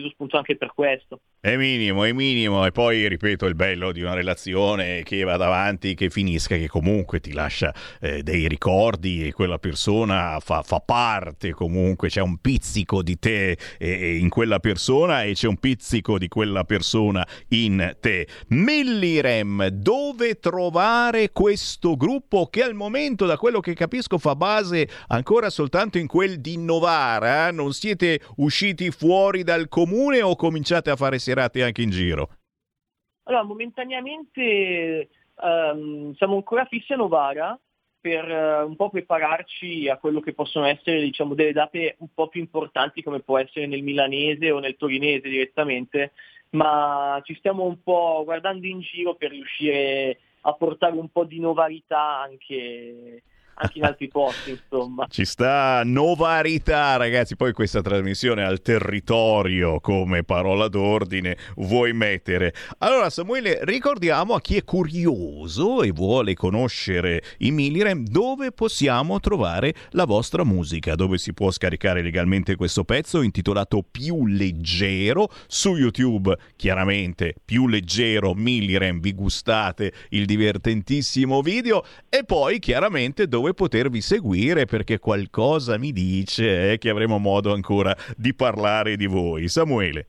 preso 0.01 0.09
spunto 0.11 0.37
anche 0.37 0.57
per 0.57 0.73
questo. 0.75 1.21
È 1.39 1.57
minimo, 1.57 2.05
è 2.05 2.13
minimo. 2.13 2.65
E 2.67 2.73
poi, 2.73 3.07
ripeto, 3.07 3.47
il 3.47 3.55
bello 3.55 3.93
di 3.93 4.03
una 4.03 4.15
relazione 4.15 5.03
che 5.03 5.23
vada 5.23 5.47
avanti, 5.47 5.95
che 5.95 6.11
finisca, 6.11 6.57
che 6.57 6.69
comunque 6.69 7.21
ti 7.21 7.33
lascia 7.33 7.73
eh, 8.01 8.23
dei 8.23 8.49
ricordi 8.49 9.27
e 9.27 9.33
quella 9.33 9.59
persona 9.59 10.39
fa, 10.41 10.63
fa 10.63 10.81
parte 10.81 11.53
comunque, 11.53 12.09
c'è 12.09 12.21
un 12.21 12.39
pizzico 12.39 13.03
di 13.03 13.19
te 13.19 13.57
eh, 13.79 14.17
in 14.17 14.29
quella 14.29 14.59
persona 14.59 15.23
e 15.23 15.33
c'è 15.33 15.47
un 15.47 15.59
pizzico 15.59 16.19
di 16.19 16.29
quella 16.29 16.65
persona 16.65 17.27
in 17.49 17.97
te. 18.01 18.27
Millirem, 18.49 19.69
dove 19.69 20.39
trovare 20.39 21.31
questo 21.33 21.97
gruppo 21.97 22.47
che 22.47 22.63
al 22.63 22.75
momento, 22.75 23.27
da 23.27 23.37
quello 23.37 23.61
che 23.61 23.75
capisco, 23.75 24.19
fa 24.19 24.35
base 24.35 24.89
ancora 25.09 25.51
soltanto 25.51 25.99
in 25.99 26.07
quel 26.07 26.41
di 26.41 26.57
Novara? 26.57 27.49
eh? 27.49 27.53
Non 27.53 27.73
siete 27.73 28.21
usciti 28.37 28.91
fuori 28.91 29.43
dal 29.43 29.69
comune 29.69 29.90
o 30.23 30.37
cominciate 30.37 30.91
a 30.91 30.97
fare 30.97 31.19
serate 31.19 31.63
anche 31.63 31.83
in 31.83 31.91
giro? 31.91 32.29
Allora, 33.25 33.45
momentaneamente 33.45 35.09
ehm, 35.43 36.15
siamo 36.15 36.37
ancora 36.37 36.65
fissi 36.65 36.93
a 36.93 36.97
Novara 36.97 37.59
per 38.01 38.29
eh, 38.29 38.63
un 38.63 38.77
po' 38.77 38.89
prepararci 38.89 39.89
a 39.89 39.99
quello 39.99 40.21
che 40.21 40.33
possono 40.33 40.65
essere 40.67 41.01
diciamo, 41.01 41.35
delle 41.35 41.53
date 41.53 41.97
un 41.99 42.09
po' 42.15 42.29
più 42.29 42.41
importanti 42.41 43.03
come 43.03 43.21
può 43.21 43.39
essere 43.39 43.67
nel 43.67 43.83
milanese 43.83 44.51
o 44.51 44.59
nel 44.59 44.77
torinese 44.77 45.29
direttamente, 45.29 46.13
ma 46.51 47.21
ci 47.25 47.35
stiamo 47.35 47.65
un 47.65 47.83
po' 47.83 48.23
guardando 48.25 48.67
in 48.67 48.81
giro 48.81 49.15
per 49.15 49.31
riuscire 49.31 50.19
a 50.43 50.53
portare 50.55 50.97
un 50.97 51.11
po' 51.11 51.25
di 51.25 51.39
novarità 51.39 52.21
anche, 52.21 53.23
anche 53.61 53.79
in 53.79 53.85
altri 53.85 54.09
posti, 54.09 54.51
insomma. 54.51 55.07
Ci 55.09 55.25
sta 55.25 55.83
novarità, 55.85 56.97
ragazzi. 56.97 57.37
Poi 57.37 57.53
questa 57.53 57.83
trasmissione 57.83 58.43
al 58.43 58.63
territorio 58.63 59.81
come 59.81 60.25
parola 60.25 60.69
d'ordine 60.69 61.37
vuoi 61.57 61.93
mettere. 61.93 62.55
Allora, 62.79 63.11
Samuele, 63.11 63.61
ricordiamo 63.63 64.35
a 64.35 64.41
chi 64.41 64.57
è 64.57 64.65
curioso 64.65 65.83
e 65.83 65.91
vuole 65.93 66.35
conoscere 66.35 67.23
i 67.39 67.51
Millirem 67.51 68.05
dove 68.05 68.51
possiamo 68.53 69.21
trovare 69.21 69.75
la 69.91 70.05
vostra 70.05 70.45
musica, 70.45 70.95
dove 70.95 71.19
si 71.19 71.35
può 71.35 71.51
scaricare 71.51 72.03
legalmente 72.03 72.57
questo 72.57 72.85
pezzo 72.85 73.21
intitolato 73.21 73.85
Più 73.89 74.27
leggero 74.27 75.29
su 75.47 75.77
YouTube. 75.77 76.37
Chiaramente, 76.57 77.35
più 77.45 77.69
leggero 77.69 78.33
Millirem, 78.35 79.01
vi 79.01 79.13
gustate 79.13 79.93
il 80.11 80.25
divertentissimo 80.25 81.43
video 81.43 81.85
e 82.09 82.25
poi 82.25 82.59
chiaramente 82.59 83.27
dove 83.27 83.50
potervi 83.55 84.01
seguire 84.01 84.65
perché 84.65 84.99
qualcosa 84.99 85.79
mi 85.79 85.93
dice 85.93 86.73
eh, 86.73 86.79
che 86.79 86.91
avremo 86.91 87.19
modo 87.19 87.53
ancora 87.53 87.95
di 88.17 88.35
parlare 88.35 88.97
di 88.97 89.07
voi. 89.07 89.49
Samuele. 89.49 90.07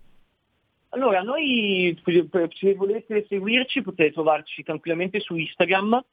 Allora, 0.89 1.21
noi 1.21 1.97
se 2.03 2.73
volete 2.75 3.25
seguirci 3.29 3.81
potete 3.81 4.11
trovarci 4.11 4.61
tranquillamente 4.61 5.19
su 5.21 5.35
Instagram 5.35 6.03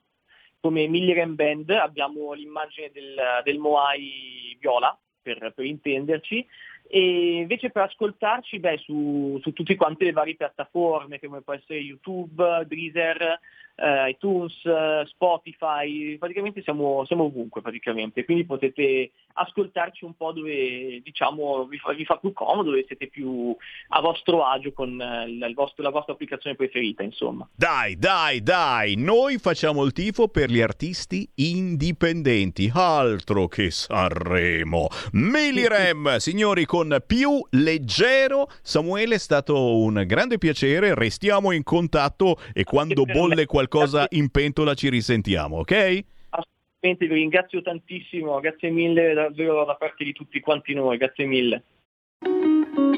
come 0.61 0.87
Milligram 0.89 1.35
Band, 1.35 1.71
abbiamo 1.71 2.33
l'immagine 2.33 2.91
del, 2.93 3.15
del 3.45 3.59
Moai 3.59 4.57
viola 4.61 4.97
per, 5.23 5.53
per 5.55 5.65
intenderci 5.65 6.47
e 6.91 7.37
invece 7.41 7.71
per 7.71 7.83
ascoltarci 7.83 8.59
beh, 8.59 8.79
su, 8.79 9.39
su 9.43 9.53
tutte 9.53 9.77
quante 9.77 10.05
le 10.05 10.13
varie 10.13 10.37
piattaforme 10.37 11.21
come 11.21 11.43
può 11.43 11.53
essere 11.53 11.79
YouTube, 11.81 12.65
Deezer, 12.67 13.39
eh, 13.79 14.11
iTunes, 14.11 14.55
eh, 14.65 15.05
Spotify, 15.07 16.19
praticamente 16.19 16.63
siamo, 16.63 17.05
siamo 17.07 17.25
ovunque 17.25 17.63
praticamente, 17.63 18.25
quindi 18.25 18.45
potete 18.45 19.13
ascoltarci 19.35 20.05
un 20.05 20.17
po' 20.17 20.33
dove 20.33 21.01
diciamo 21.03 21.65
vi 21.67 21.79
fa, 21.79 21.93
vi 21.93 22.05
fa 22.05 22.17
più 22.17 22.33
comodo, 22.33 22.71
dove 22.71 22.85
siete 22.87 23.07
più 23.07 23.57
a 23.91 24.01
vostro 24.01 24.45
agio 24.45 24.73
con 24.73 25.01
eh, 25.01 25.29
il 25.29 25.55
vostro- 25.55 25.85
la 25.85 25.91
vostra 25.91 26.15
applicazione 26.15 26.57
preferita 26.57 27.03
insomma. 27.05 27.49
Dai, 27.55 27.97
dai, 27.97 28.43
dai, 28.43 28.97
noi 28.97 29.39
facciamo 29.39 29.85
il 29.85 29.93
tifo 29.93 30.27
per 30.27 30.51
gli 30.51 30.61
artisti 30.61 31.29
indipendenti, 31.37 32.71
altro 32.75 33.47
che 33.47 33.71
Sanremo. 33.71 34.89
Millirem, 35.13 36.17
signori, 36.19 36.65
con 36.65 36.97
più 37.07 37.41
leggero. 37.51 38.49
Samuele, 38.61 39.15
è 39.15 39.19
stato 39.19 39.77
un 39.77 40.03
grande 40.05 40.39
piacere, 40.39 40.95
restiamo 40.95 41.53
in 41.53 41.63
contatto 41.63 42.39
e 42.53 42.65
quando 42.65 43.05
bolle 43.05 43.47
qualcosa 43.47 43.68
in 44.11 44.31
pentola 44.31 44.75
ci 44.75 44.89
risentiamo, 44.89 45.59
ok? 45.59 46.05
Assolutamente 46.31 47.07
vi 47.07 47.15
ringrazio 47.15 47.63
tantissimo, 47.63 48.41
grazie 48.41 48.71
mille 48.71 49.15
davvero 49.15 49.65
da 49.65 49.75
parte 49.75 50.05
di 50.05 50.13
tutti 50.13 50.41
quanti 50.41 50.75
noi, 50.75 50.97
grazie 50.97 51.27
mille. 51.27 51.63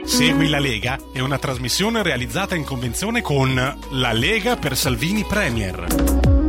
Segui 0.03 0.49
la 0.49 0.59
Lega 0.59 0.99
è 1.13 1.21
una 1.21 1.39
trasmissione 1.39 2.03
realizzata 2.03 2.55
in 2.55 2.65
convenzione 2.65 3.21
con 3.21 3.55
La 3.55 4.13
Lega 4.13 4.57
per 4.57 4.75
Salvini 4.75 5.25
Premier. 5.29 6.40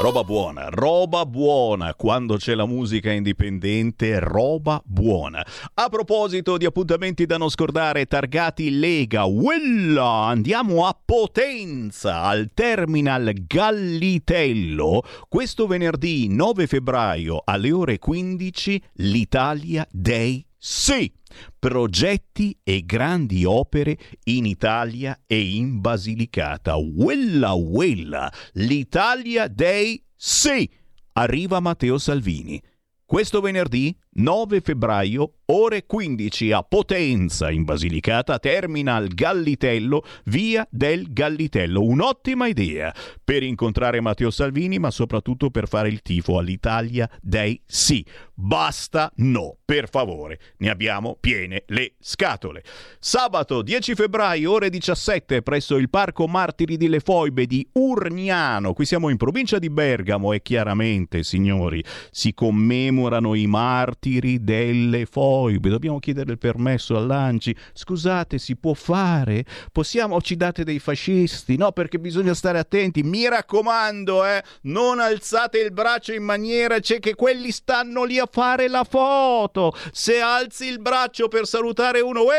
Roba 0.00 0.24
buona, 0.24 0.70
roba 0.70 1.26
buona, 1.26 1.94
quando 1.94 2.36
c'è 2.36 2.54
la 2.54 2.64
musica 2.64 3.12
indipendente, 3.12 4.18
roba 4.18 4.80
buona. 4.82 5.46
A 5.74 5.90
proposito 5.90 6.56
di 6.56 6.64
appuntamenti 6.64 7.26
da 7.26 7.36
non 7.36 7.50
scordare, 7.50 8.06
targati 8.06 8.78
Lega, 8.78 9.24
Uella, 9.24 10.24
andiamo 10.24 10.86
a 10.86 10.98
Potenza, 11.04 12.22
al 12.22 12.52
Terminal 12.54 13.30
Gallitello, 13.46 15.02
questo 15.28 15.66
venerdì 15.66 16.28
9 16.28 16.66
febbraio 16.66 17.42
alle 17.44 17.70
ore 17.70 17.98
15, 17.98 18.82
l'Italia 18.94 19.86
Day 19.90 20.46
sì! 20.62 21.10
Progetti 21.58 22.54
e 22.62 22.84
grandi 22.84 23.46
opere 23.46 23.96
in 24.24 24.44
Italia 24.44 25.22
e 25.26 25.40
in 25.40 25.80
Basilicata. 25.80 26.76
Uella, 26.76 27.54
uella! 27.54 28.30
L'Italia 28.52 29.48
Day 29.48 30.04
sì! 30.14 30.70
Arriva 31.14 31.60
Matteo 31.60 31.96
Salvini. 31.96 32.62
Questo 33.06 33.40
venerdì 33.40 33.96
9 34.12 34.60
febbraio, 34.60 35.34
ore 35.46 35.86
15 35.86 36.50
a 36.50 36.62
Potenza 36.64 37.48
in 37.48 37.62
Basilicata, 37.62 38.40
Terminal 38.40 39.06
Gallitello, 39.06 40.02
via 40.24 40.66
del 40.68 41.12
Gallitello. 41.12 41.80
Un'ottima 41.80 42.48
idea 42.48 42.92
per 43.22 43.44
incontrare 43.44 44.00
Matteo 44.00 44.30
Salvini, 44.30 44.80
ma 44.80 44.90
soprattutto 44.90 45.50
per 45.50 45.68
fare 45.68 45.88
il 45.88 46.02
tifo 46.02 46.38
all'Italia 46.38 47.08
dei 47.22 47.60
sì. 47.64 48.04
Basta 48.34 49.12
no, 49.16 49.58
per 49.64 49.88
favore, 49.88 50.40
ne 50.58 50.70
abbiamo 50.70 51.16
piene 51.20 51.64
le 51.66 51.92
scatole. 52.00 52.64
Sabato 52.98 53.62
10 53.62 53.94
febbraio, 53.94 54.50
ore 54.50 54.70
17, 54.70 55.42
presso 55.42 55.76
il 55.76 55.90
Parco 55.90 56.26
Martiri 56.26 56.76
delle 56.76 57.00
Foibe 57.00 57.46
di 57.46 57.68
Urgnano. 57.72 58.72
Qui 58.72 58.86
siamo 58.86 59.08
in 59.08 59.18
provincia 59.18 59.58
di 59.58 59.68
Bergamo 59.68 60.32
e 60.32 60.42
chiaramente, 60.42 61.22
signori, 61.22 61.84
si 62.10 62.32
commemorano 62.32 63.34
i 63.34 63.46
martiri 63.46 63.99
delle 64.00 65.06
foibe. 65.06 65.68
Dobbiamo 65.68 65.98
chiedere 65.98 66.32
il 66.32 66.38
permesso 66.38 66.96
all'Anci. 66.96 67.54
Scusate, 67.72 68.38
si 68.38 68.56
può 68.56 68.72
fare? 68.72 69.44
Possiamo 69.72 70.20
ci 70.20 70.36
date 70.36 70.64
dei 70.64 70.78
fascisti? 70.78 71.56
No, 71.56 71.72
perché 71.72 71.98
bisogna 71.98 72.34
stare 72.34 72.58
attenti. 72.58 73.02
Mi 73.02 73.28
raccomando, 73.28 74.24
eh, 74.24 74.42
non 74.62 75.00
alzate 75.00 75.58
il 75.58 75.72
braccio 75.72 76.12
in 76.12 76.22
maniera 76.22 76.78
c'è 76.80 76.98
che 76.98 77.14
quelli 77.14 77.50
stanno 77.50 78.04
lì 78.04 78.18
a 78.18 78.28
fare 78.30 78.68
la 78.68 78.84
foto. 78.84 79.74
Se 79.92 80.18
alzi 80.20 80.66
il 80.66 80.80
braccio 80.80 81.28
per 81.28 81.46
salutare 81.46 82.00
uno, 82.00 82.22
eh, 82.32 82.36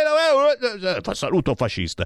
eh, 0.84 1.02
eh, 1.06 1.16
saluto 1.16 1.54
fascista. 1.54 2.06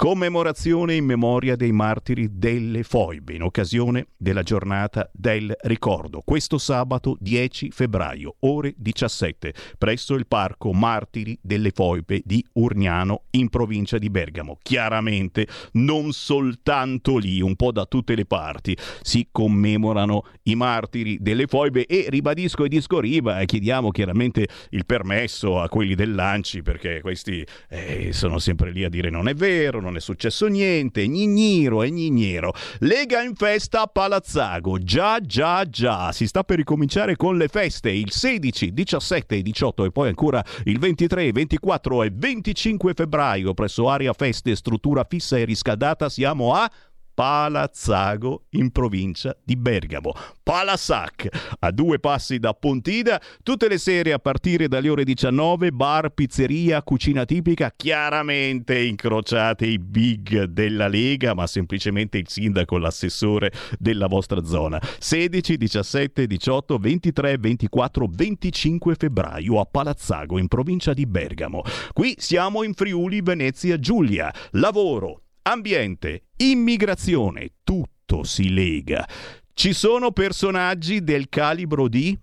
Commemorazione 0.00 0.94
in 0.94 1.04
memoria 1.04 1.56
dei 1.56 1.72
martiri 1.72 2.28
delle 2.38 2.84
foibe 2.84 3.34
in 3.34 3.42
occasione 3.42 4.06
della 4.16 4.44
giornata 4.44 5.10
del 5.12 5.52
ricordo. 5.62 6.22
Questo 6.24 6.56
sabato 6.56 7.16
10 7.18 7.72
febbraio, 7.72 8.36
ore 8.42 8.74
17, 8.76 9.52
presso 9.76 10.14
il 10.14 10.28
Parco 10.28 10.72
Martiri 10.72 11.36
delle 11.42 11.72
Foibe 11.74 12.22
di 12.24 12.46
Urgnano 12.52 13.24
in 13.30 13.48
provincia 13.48 13.98
di 13.98 14.08
Bergamo. 14.08 14.58
Chiaramente 14.62 15.48
non 15.72 16.12
soltanto 16.12 17.16
lì, 17.16 17.40
un 17.40 17.56
po' 17.56 17.72
da 17.72 17.84
tutte 17.84 18.14
le 18.14 18.24
parti 18.24 18.76
si 19.02 19.26
commemorano 19.32 20.22
i 20.44 20.54
martiri 20.54 21.18
delle 21.20 21.48
foibe 21.48 21.86
e 21.86 22.06
ribadisco 22.08 22.64
e 22.64 22.68
disco 22.68 23.00
riba 23.00 23.40
e 23.40 23.46
chiediamo 23.46 23.90
chiaramente 23.90 24.46
il 24.70 24.86
permesso 24.86 25.60
a 25.60 25.68
quelli 25.68 25.96
dell'Anci 25.96 26.62
perché 26.62 27.00
questi 27.00 27.44
eh, 27.68 28.12
sono 28.12 28.38
sempre 28.38 28.70
lì 28.70 28.84
a 28.84 28.88
dire 28.88 29.10
non 29.10 29.26
è 29.26 29.34
vero, 29.34 29.86
non 29.88 29.96
è 29.96 30.00
successo 30.00 30.46
niente, 30.46 31.06
gnigniro 31.06 31.82
e 31.82 31.90
gnignero. 31.90 32.52
Lega 32.80 33.22
in 33.22 33.34
festa 33.34 33.82
a 33.82 33.86
Palazzago, 33.86 34.78
già 34.78 35.18
già 35.20 35.64
già, 35.68 36.12
si 36.12 36.26
sta 36.26 36.44
per 36.44 36.58
ricominciare 36.58 37.16
con 37.16 37.36
le 37.38 37.48
feste 37.48 37.90
il 37.90 38.12
16, 38.12 38.72
17 38.72 39.36
e 39.36 39.42
18 39.42 39.84
e 39.86 39.90
poi 39.90 40.08
ancora 40.08 40.44
il 40.64 40.78
23, 40.78 41.32
24 41.32 42.02
e 42.02 42.10
25 42.12 42.92
febbraio 42.94 43.54
presso 43.54 43.88
Aria 43.88 44.12
Feste, 44.12 44.54
struttura 44.54 45.06
fissa 45.08 45.38
e 45.38 45.44
riscaldata, 45.44 46.10
siamo 46.10 46.52
a 46.54 46.70
Palazzago 47.18 48.44
in 48.50 48.70
provincia 48.70 49.36
di 49.42 49.56
Bergamo. 49.56 50.14
Palassac, 50.40 51.56
a 51.58 51.72
due 51.72 51.98
passi 51.98 52.38
da 52.38 52.54
Pontida, 52.54 53.20
tutte 53.42 53.66
le 53.66 53.76
sere 53.78 54.12
a 54.12 54.20
partire 54.20 54.68
dalle 54.68 54.88
ore 54.88 55.02
19, 55.02 55.72
bar, 55.72 56.10
pizzeria, 56.10 56.80
cucina 56.84 57.24
tipica, 57.24 57.72
chiaramente 57.74 58.78
incrociate 58.78 59.66
i 59.66 59.80
big 59.80 60.44
della 60.44 60.86
Lega, 60.86 61.34
ma 61.34 61.48
semplicemente 61.48 62.18
il 62.18 62.28
sindaco, 62.28 62.78
l'assessore 62.78 63.50
della 63.80 64.06
vostra 64.06 64.44
zona. 64.44 64.80
16, 65.00 65.56
17, 65.56 66.24
18, 66.24 66.78
23, 66.78 67.36
24, 67.36 68.08
25 68.08 68.94
febbraio 68.94 69.58
a 69.58 69.64
Palazzago 69.64 70.38
in 70.38 70.46
provincia 70.46 70.94
di 70.94 71.04
Bergamo. 71.04 71.64
Qui 71.92 72.14
siamo 72.16 72.62
in 72.62 72.74
Friuli, 72.74 73.22
Venezia, 73.22 73.76
Giulia. 73.80 74.32
Lavoro, 74.52 75.22
ambiente, 75.50 76.24
immigrazione, 76.36 77.52
tutto 77.64 78.22
si 78.22 78.52
lega. 78.52 79.08
Ci 79.54 79.72
sono 79.72 80.12
personaggi 80.12 81.02
del 81.02 81.28
calibro 81.28 81.88
di 81.88 82.16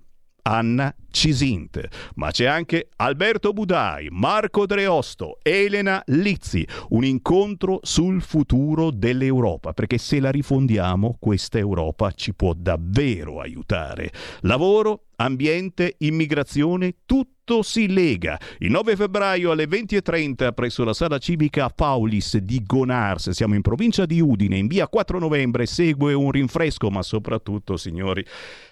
Anna 0.43 0.95
Cisint, 1.09 2.11
ma 2.15 2.29
c'è 2.29 2.45
anche 2.45 2.89
Alberto 2.97 3.51
Budai, 3.51 4.09
Marco 4.11 4.67
Dreosto, 4.67 5.39
Elena 5.41 6.03
Lizzi, 6.07 6.65
un 6.89 7.03
incontro 7.03 7.79
sul 7.81 8.21
futuro 8.21 8.91
dell'Europa, 8.91 9.73
perché 9.73 9.97
se 9.97 10.19
la 10.19 10.29
rifondiamo 10.29 11.17
questa 11.19 11.57
Europa 11.57 12.11
ci 12.11 12.35
può 12.35 12.53
davvero 12.53 13.39
aiutare. 13.39 14.11
Lavoro, 14.41 15.05
ambiente, 15.15 15.95
immigrazione, 15.97 16.97
tutto 17.05 17.34
Tutto 17.45 17.61
si 17.61 17.87
lega. 17.93 18.39
Il 18.57 18.71
9 18.71 18.95
febbraio 18.95 19.51
alle 19.51 19.67
20.30 19.67 20.51
presso 20.55 20.83
la 20.83 20.95
sala 20.95 21.19
civica 21.19 21.69
Paulis 21.69 22.37
di 22.37 22.63
Gonars. 22.65 23.29
Siamo 23.29 23.53
in 23.53 23.61
provincia 23.61 24.07
di 24.07 24.19
Udine, 24.19 24.57
in 24.57 24.65
via 24.65 24.87
4 24.87 25.19
novembre. 25.19 25.67
Segue 25.67 26.13
un 26.13 26.31
rinfresco, 26.31 26.89
ma 26.89 27.03
soprattutto, 27.03 27.77
signori, 27.77 28.25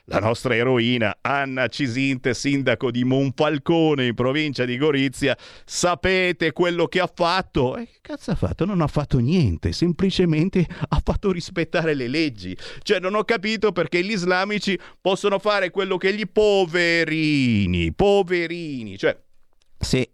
la 0.05 0.17
nostra 0.17 0.55
eroina 0.55 1.19
Anna 1.21 1.67
Cisinte, 1.67 2.33
sindaco 2.33 2.89
di 2.89 3.03
Monfalcone 3.03 4.07
in 4.07 4.15
provincia 4.15 4.65
di 4.65 4.75
Gorizia. 4.75 5.37
Sapete 5.63 6.51
quello 6.51 6.87
che 6.87 6.99
ha 6.99 7.11
fatto? 7.13 7.77
E 7.77 7.85
che 7.85 7.99
cazzo 8.01 8.31
ha 8.31 8.35
fatto? 8.35 8.65
Non 8.65 8.81
ha 8.81 8.87
fatto 8.87 9.19
niente, 9.19 9.71
semplicemente 9.71 10.65
ha 10.89 10.99
fatto 11.03 11.31
rispettare 11.31 11.93
le 11.93 12.07
leggi. 12.07 12.57
Cioè 12.81 12.99
non 12.99 13.13
ho 13.13 13.23
capito 13.23 13.71
perché 13.71 14.03
gli 14.03 14.11
islamici 14.11 14.77
possono 14.99 15.37
fare 15.37 15.69
quello 15.69 15.97
che 15.97 16.11
gli 16.11 16.27
poverini, 16.27 17.93
poverini, 17.93 18.62
cioè 18.97 19.17
se 19.77 20.11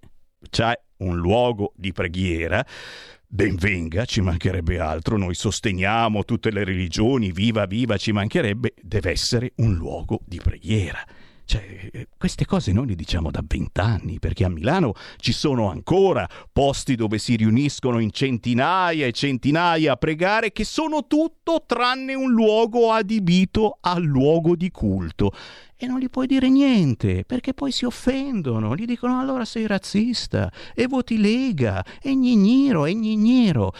c'è 0.49 0.79
un 0.97 1.17
luogo 1.17 1.73
di 1.75 1.91
preghiera, 1.91 2.65
ben 3.27 3.55
venga, 3.55 4.05
ci 4.05 4.21
mancherebbe 4.21 4.79
altro, 4.79 5.17
noi 5.17 5.35
sosteniamo 5.35 6.25
tutte 6.25 6.51
le 6.51 6.63
religioni, 6.63 7.31
viva 7.31 7.65
viva, 7.65 7.97
ci 7.97 8.11
mancherebbe, 8.11 8.73
deve 8.81 9.11
essere 9.11 9.53
un 9.57 9.75
luogo 9.75 10.21
di 10.25 10.39
preghiera. 10.41 11.05
Cioè, 11.49 11.89
eh, 11.91 12.07
queste 12.15 12.45
cose 12.45 12.71
noi 12.71 12.85
le 12.85 12.93
diciamo 12.93 13.31
da 13.31 13.41
vent'anni, 13.43 14.19
perché 14.19 14.45
a 14.45 14.49
Milano 14.49 14.93
ci 15.17 15.31
sono 15.31 15.71
ancora 15.71 16.29
posti 16.53 16.93
dove 16.93 17.17
si 17.17 17.35
riuniscono 17.35 17.97
in 17.97 18.11
centinaia 18.11 19.07
e 19.07 19.11
centinaia 19.11 19.93
a 19.93 19.95
pregare, 19.95 20.51
che 20.51 20.63
sono 20.63 21.07
tutto 21.07 21.63
tranne 21.65 22.13
un 22.13 22.29
luogo 22.29 22.91
adibito 22.91 23.79
al 23.81 24.03
luogo 24.03 24.55
di 24.55 24.69
culto. 24.69 25.31
E 25.75 25.87
non 25.87 25.97
gli 25.97 26.09
puoi 26.11 26.27
dire 26.27 26.49
niente, 26.49 27.23
perché 27.25 27.55
poi 27.55 27.71
si 27.71 27.83
offendono, 27.83 28.75
gli 28.75 28.85
dicono 28.85 29.19
allora 29.19 29.43
sei 29.43 29.65
razzista, 29.65 30.51
e 30.75 30.85
voti 30.85 31.17
Lega, 31.17 31.83
e 31.99 32.13
gnigniro, 32.13 32.85
e 32.85 32.93
gnigniro. 32.93 33.73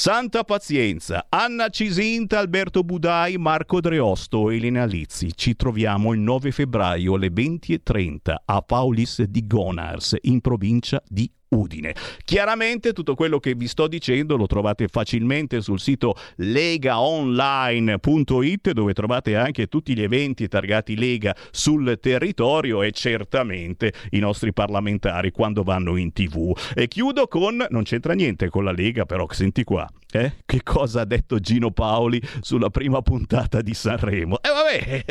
Santa 0.00 0.44
pazienza, 0.44 1.26
Anna 1.28 1.70
Cisinta, 1.70 2.38
Alberto 2.38 2.84
Budai, 2.84 3.36
Marco 3.36 3.80
Dreosto, 3.80 4.48
Elena 4.48 4.84
Lizzi. 4.84 5.32
Ci 5.34 5.56
troviamo 5.56 6.12
il 6.12 6.20
9 6.20 6.52
febbraio 6.52 7.14
alle 7.14 7.32
20.30 7.32 8.34
a 8.44 8.62
Paulis 8.62 9.22
di 9.22 9.44
Gonars, 9.44 10.16
in 10.20 10.40
provincia 10.40 11.02
di 11.04 11.28
Udine. 11.50 11.94
Chiaramente 12.24 12.92
tutto 12.92 13.14
quello 13.14 13.38
che 13.38 13.54
vi 13.54 13.68
sto 13.68 13.86
dicendo 13.88 14.36
lo 14.36 14.46
trovate 14.46 14.88
facilmente 14.88 15.60
sul 15.60 15.78
sito 15.80 16.14
legaonline.it 16.36 18.70
dove 18.72 18.92
trovate 18.92 19.34
anche 19.36 19.66
tutti 19.66 19.94
gli 19.94 20.02
eventi 20.02 20.48
targati 20.48 20.96
Lega 20.96 21.34
sul 21.50 21.98
territorio 22.00 22.82
e 22.82 22.90
certamente 22.92 23.92
i 24.10 24.18
nostri 24.18 24.52
parlamentari 24.52 25.30
quando 25.30 25.62
vanno 25.62 25.96
in 25.96 26.12
tv. 26.12 26.54
E 26.74 26.88
chiudo 26.88 27.28
con, 27.28 27.64
non 27.68 27.84
c'entra 27.84 28.12
niente 28.12 28.50
con 28.50 28.64
la 28.64 28.72
Lega 28.72 29.06
però 29.06 29.26
senti 29.30 29.64
qua, 29.64 29.88
eh? 30.10 30.36
Che 30.46 30.62
cosa 30.62 31.02
ha 31.02 31.04
detto 31.04 31.38
Gino 31.38 31.70
Paoli 31.70 32.18
sulla 32.40 32.70
prima 32.70 33.02
puntata 33.02 33.60
di 33.60 33.74
Sanremo? 33.74 34.40
E 34.40 34.48
eh, 34.48 34.52
vabbè, 34.52 35.04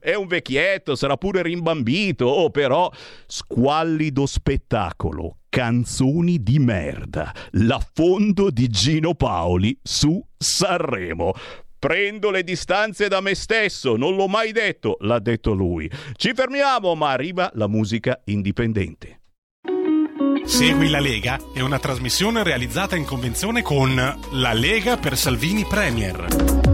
è 0.00 0.12
un 0.14 0.26
vecchietto, 0.26 0.96
sarà 0.96 1.16
pure 1.16 1.40
rimbambito, 1.42 2.26
oh, 2.26 2.50
però 2.50 2.90
squallido 3.26 4.26
spettacolo, 4.26 5.38
canzoni 5.54 6.42
di 6.42 6.58
merda, 6.58 7.32
l'affondo 7.52 8.50
di 8.50 8.66
Gino 8.66 9.14
Paoli 9.14 9.78
su 9.80 10.20
Sanremo. 10.36 11.32
Prendo 11.78 12.32
le 12.32 12.42
distanze 12.42 13.06
da 13.06 13.20
me 13.20 13.36
stesso, 13.36 13.94
non 13.94 14.16
l'ho 14.16 14.26
mai 14.26 14.50
detto, 14.50 14.96
l'ha 15.02 15.20
detto 15.20 15.52
lui. 15.52 15.88
Ci 16.16 16.32
fermiamo, 16.34 16.96
ma 16.96 17.10
arriva 17.12 17.52
la 17.54 17.68
musica 17.68 18.20
indipendente. 18.24 19.20
Segui 20.44 20.90
la 20.90 20.98
Lega 20.98 21.38
è 21.54 21.60
una 21.60 21.78
trasmissione 21.78 22.42
realizzata 22.42 22.96
in 22.96 23.04
convenzione 23.04 23.62
con 23.62 23.94
La 24.32 24.52
Lega 24.54 24.96
per 24.96 25.16
Salvini 25.16 25.64
Premier. 25.64 26.73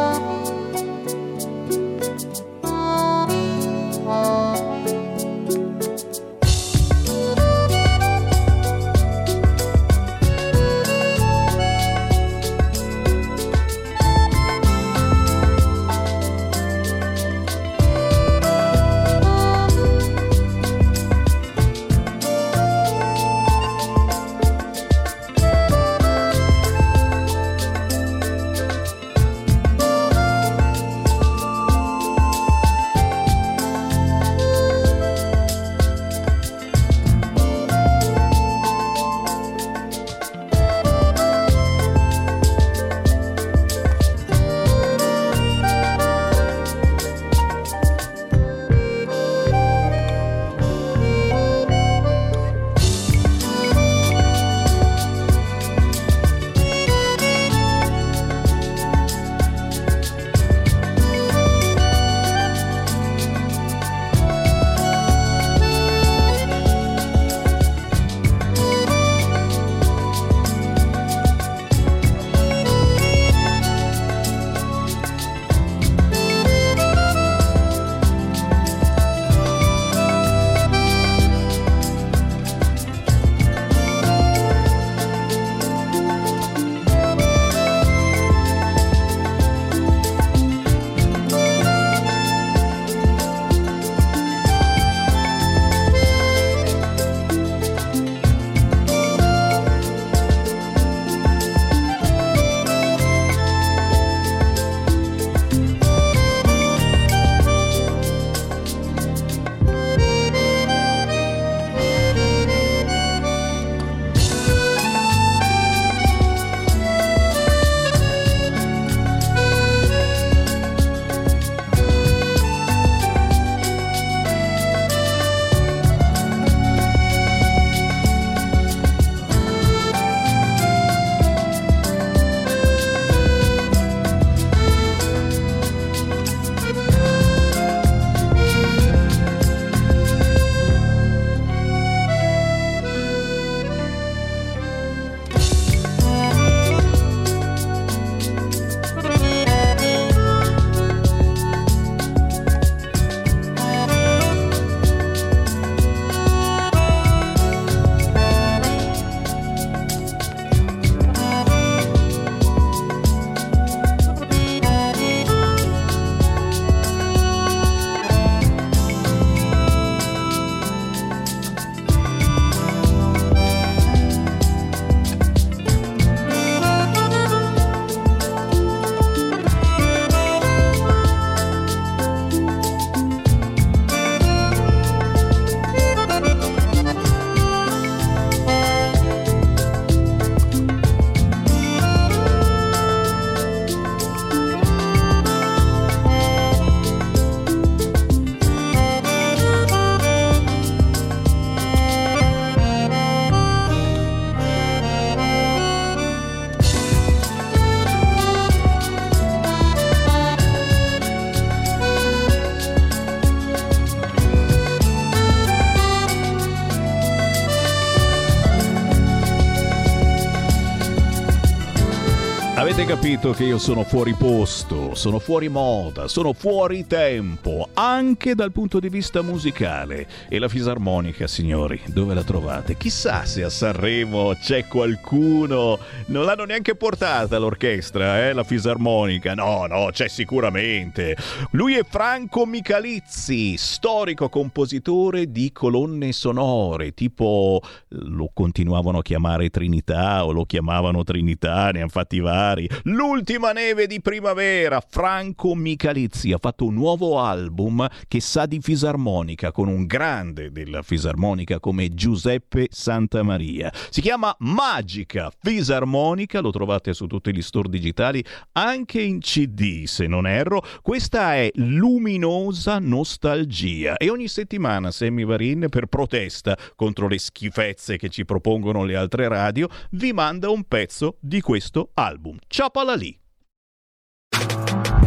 capito 222.91 223.31
che 223.31 223.45
io 223.45 223.57
sono 223.57 223.85
fuori 223.85 224.13
posto, 224.15 224.95
sono 224.95 225.17
fuori 225.17 225.47
moda, 225.47 226.09
sono 226.09 226.33
fuori 226.33 226.85
tempo, 226.87 227.60
anche 227.81 228.35
dal 228.35 228.51
punto 228.51 228.79
di 228.79 228.89
vista 228.89 229.23
musicale. 229.23 230.07
E 230.29 230.37
la 230.37 230.47
fisarmonica, 230.47 231.25
signori, 231.25 231.81
dove 231.87 232.13
la 232.13 232.23
trovate? 232.23 232.77
Chissà 232.77 233.25
se 233.25 233.43
a 233.43 233.49
Sanremo 233.49 234.35
c'è 234.35 234.67
qualcuno. 234.67 235.79
Non 236.07 236.25
l'hanno 236.25 236.45
neanche 236.45 236.75
portata 236.75 237.39
l'orchestra, 237.39 238.27
eh, 238.27 238.33
la 238.33 238.43
fisarmonica. 238.43 239.33
No, 239.33 239.65
no, 239.65 239.89
c'è 239.91 240.07
sicuramente. 240.09 241.17
Lui 241.51 241.73
è 241.73 241.83
Franco 241.83 242.45
Michalizzi, 242.45 243.57
storico 243.57 244.29
compositore 244.29 245.31
di 245.31 245.51
colonne 245.51 246.11
sonore, 246.11 246.93
tipo 246.93 247.61
lo 247.87 248.29
continuavano 248.31 248.99
a 248.99 249.01
chiamare 249.01 249.49
Trinità 249.49 250.23
o 250.23 250.31
lo 250.31 250.45
chiamavano 250.45 251.03
Trinità, 251.03 251.71
ne 251.71 251.79
hanno 251.79 251.89
fatti 251.89 252.19
vari. 252.19 252.69
L'ultima 252.83 253.53
neve 253.53 253.87
di 253.87 254.01
primavera, 254.01 254.83
Franco 254.87 255.55
Michalizzi 255.55 256.31
ha 256.31 256.37
fatto 256.37 256.65
un 256.65 256.75
nuovo 256.75 257.19
album 257.19 257.69
che 258.07 258.19
sa 258.19 258.45
di 258.45 258.59
fisarmonica 258.59 259.51
con 259.51 259.67
un 259.67 259.85
grande 259.85 260.51
della 260.51 260.81
fisarmonica 260.81 261.59
come 261.59 261.89
Giuseppe 261.89 262.67
Santamaria. 262.69 263.71
Si 263.89 264.01
chiama 264.01 264.35
Magica 264.39 265.31
Fisarmonica, 265.39 266.39
lo 266.39 266.51
trovate 266.51 266.93
su 266.93 267.07
tutti 267.07 267.33
gli 267.33 267.41
store 267.41 267.69
digitali, 267.69 268.23
anche 268.53 269.01
in 269.01 269.19
CD 269.19 269.85
se 269.85 270.07
non 270.07 270.27
erro. 270.27 270.63
Questa 270.81 271.35
è 271.35 271.49
Luminosa 271.55 272.79
Nostalgia 272.79 273.97
e 273.97 274.09
ogni 274.09 274.27
settimana 274.27 274.91
Sammy 274.91 275.25
Varin 275.25 275.67
per 275.69 275.87
protesta 275.87 276.57
contro 276.75 277.07
le 277.07 277.19
schifezze 277.19 277.97
che 277.97 278.09
ci 278.09 278.25
propongono 278.25 278.83
le 278.83 278.95
altre 278.95 279.27
radio 279.27 279.67
vi 279.91 280.13
manda 280.13 280.49
un 280.49 280.63
pezzo 280.63 281.17
di 281.19 281.41
questo 281.41 281.91
album. 281.93 282.37
Ciapala 282.47 282.95
lì! 282.95 283.19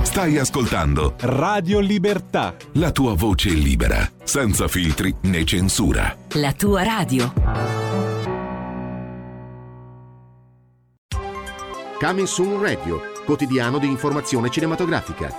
Stai 0.04 0.38
ascoltando 0.38 1.14
Radio 1.20 1.80
Libertà. 1.80 2.54
la 2.74 2.90
tua 2.92 3.14
voce 3.14 3.48
libera, 3.50 4.08
senza 4.22 4.68
filtri 4.68 5.14
né 5.22 5.44
censura. 5.44 6.16
La 6.34 6.52
tua 6.52 6.82
radio. 6.82 7.32
Coming 11.98 12.26
Soon 12.26 12.60
Radio, 12.60 13.00
quotidiano 13.24 13.78
di 13.78 13.86
informazione 13.86 14.50
cinematografica. 14.50 15.34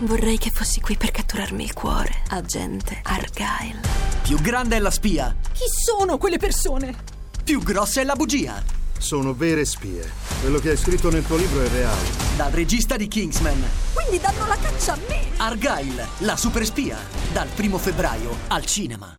Vorrei 0.00 0.36
che 0.38 0.50
fossi 0.50 0.80
qui 0.80 0.96
per 0.96 1.10
catturarmi 1.12 1.62
il 1.64 1.72
cuore, 1.72 2.22
agente 2.28 3.00
Argyle. 3.04 3.80
Più 4.22 4.36
grande 4.40 4.76
è 4.76 4.80
la 4.80 4.90
spia, 4.90 5.34
Chi 5.52 5.64
sono 5.68 6.18
quelle 6.18 6.38
persone? 6.38 7.10
più 7.44 7.60
grossa 7.60 8.00
è 8.00 8.04
la 8.04 8.14
bugia. 8.14 8.62
Sono 9.02 9.34
vere 9.34 9.64
spie. 9.64 10.08
Quello 10.40 10.60
che 10.60 10.70
hai 10.70 10.76
scritto 10.76 11.10
nel 11.10 11.26
tuo 11.26 11.36
libro 11.36 11.60
è 11.60 11.68
reale. 11.68 12.06
Dal 12.36 12.52
regista 12.52 12.96
di 12.96 13.08
Kingsman, 13.08 13.60
Quindi 13.92 14.20
danno 14.22 14.46
la 14.46 14.56
caccia 14.56 14.92
a 14.92 14.98
me! 15.08 15.26
Argyle, 15.38 16.06
la 16.18 16.36
super 16.36 16.64
spia. 16.64 16.96
Dal 17.32 17.48
primo 17.48 17.78
febbraio 17.78 18.30
al 18.46 18.64
cinema. 18.64 19.12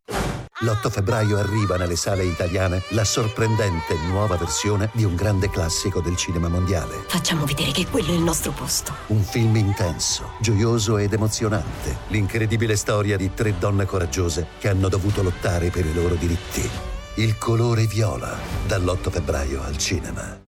L'8 0.62 0.90
febbraio 0.90 1.38
arriva 1.38 1.76
nelle 1.76 1.98
sale 1.98 2.24
italiane 2.24 2.82
la 2.92 3.04
sorprendente 3.04 3.98
nuova 4.08 4.38
versione 4.38 4.90
di 4.94 5.04
un 5.04 5.16
grande 5.16 5.50
classico 5.50 6.00
del 6.00 6.16
cinema 6.16 6.48
mondiale. 6.48 7.04
Facciamo 7.08 7.44
vedere 7.44 7.72
che 7.72 7.86
quello 7.88 8.12
è 8.14 8.16
il 8.16 8.22
nostro 8.22 8.52
posto. 8.52 8.94
Un 9.08 9.22
film 9.22 9.58
intenso, 9.58 10.32
gioioso 10.40 10.98
ed 10.98 11.12
emozionante. 11.12 11.98
L'incredibile 12.08 12.78
storia 12.78 13.18
di 13.18 13.34
tre 13.34 13.58
donne 13.60 13.86
coraggiose 13.86 14.48
che 14.60 14.70
hanno 14.70 14.88
dovuto 14.88 15.22
lottare 15.22 15.72
per 15.72 15.86
i 15.86 15.94
loro 15.94 16.16
diritti. 16.16 16.93
Il 17.16 17.38
colore 17.38 17.86
viola, 17.86 18.36
dall'8 18.66 19.12
febbraio 19.12 19.62
al 19.62 19.78
cinema. 19.78 20.42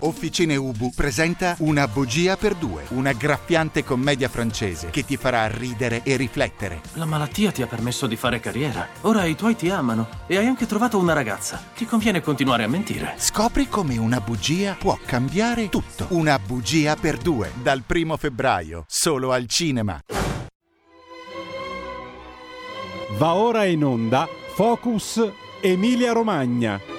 Officine 0.00 0.56
Ubu 0.56 0.90
presenta 0.92 1.54
Una 1.60 1.86
bugia 1.86 2.36
per 2.36 2.56
due, 2.56 2.82
una 2.88 3.12
graffiante 3.12 3.84
commedia 3.84 4.28
francese 4.28 4.90
che 4.90 5.04
ti 5.04 5.16
farà 5.16 5.46
ridere 5.46 6.02
e 6.02 6.16
riflettere. 6.16 6.80
La 6.94 7.04
malattia 7.04 7.52
ti 7.52 7.62
ha 7.62 7.68
permesso 7.68 8.08
di 8.08 8.16
fare 8.16 8.40
carriera. 8.40 8.88
Ora 9.02 9.26
i 9.26 9.36
tuoi 9.36 9.54
ti 9.54 9.70
amano 9.70 10.08
e 10.26 10.36
hai 10.36 10.46
anche 10.48 10.66
trovato 10.66 10.98
una 10.98 11.12
ragazza. 11.12 11.62
Ti 11.76 11.86
conviene 11.86 12.20
continuare 12.20 12.64
a 12.64 12.68
mentire. 12.68 13.14
Scopri 13.16 13.68
come 13.68 13.96
una 13.96 14.18
bugia 14.18 14.74
può 14.76 14.98
cambiare 15.06 15.68
tutto. 15.68 16.06
Una 16.08 16.36
bugia 16.40 16.96
per 16.96 17.16
due, 17.16 17.52
dal 17.62 17.84
primo 17.86 18.16
febbraio, 18.16 18.86
solo 18.88 19.30
al 19.30 19.46
cinema. 19.46 20.00
Va 23.16 23.34
ora 23.34 23.64
in 23.66 23.84
onda 23.84 24.28
Focus 24.56 25.46
Emilia 25.60 26.12
Romagna. 26.12 26.97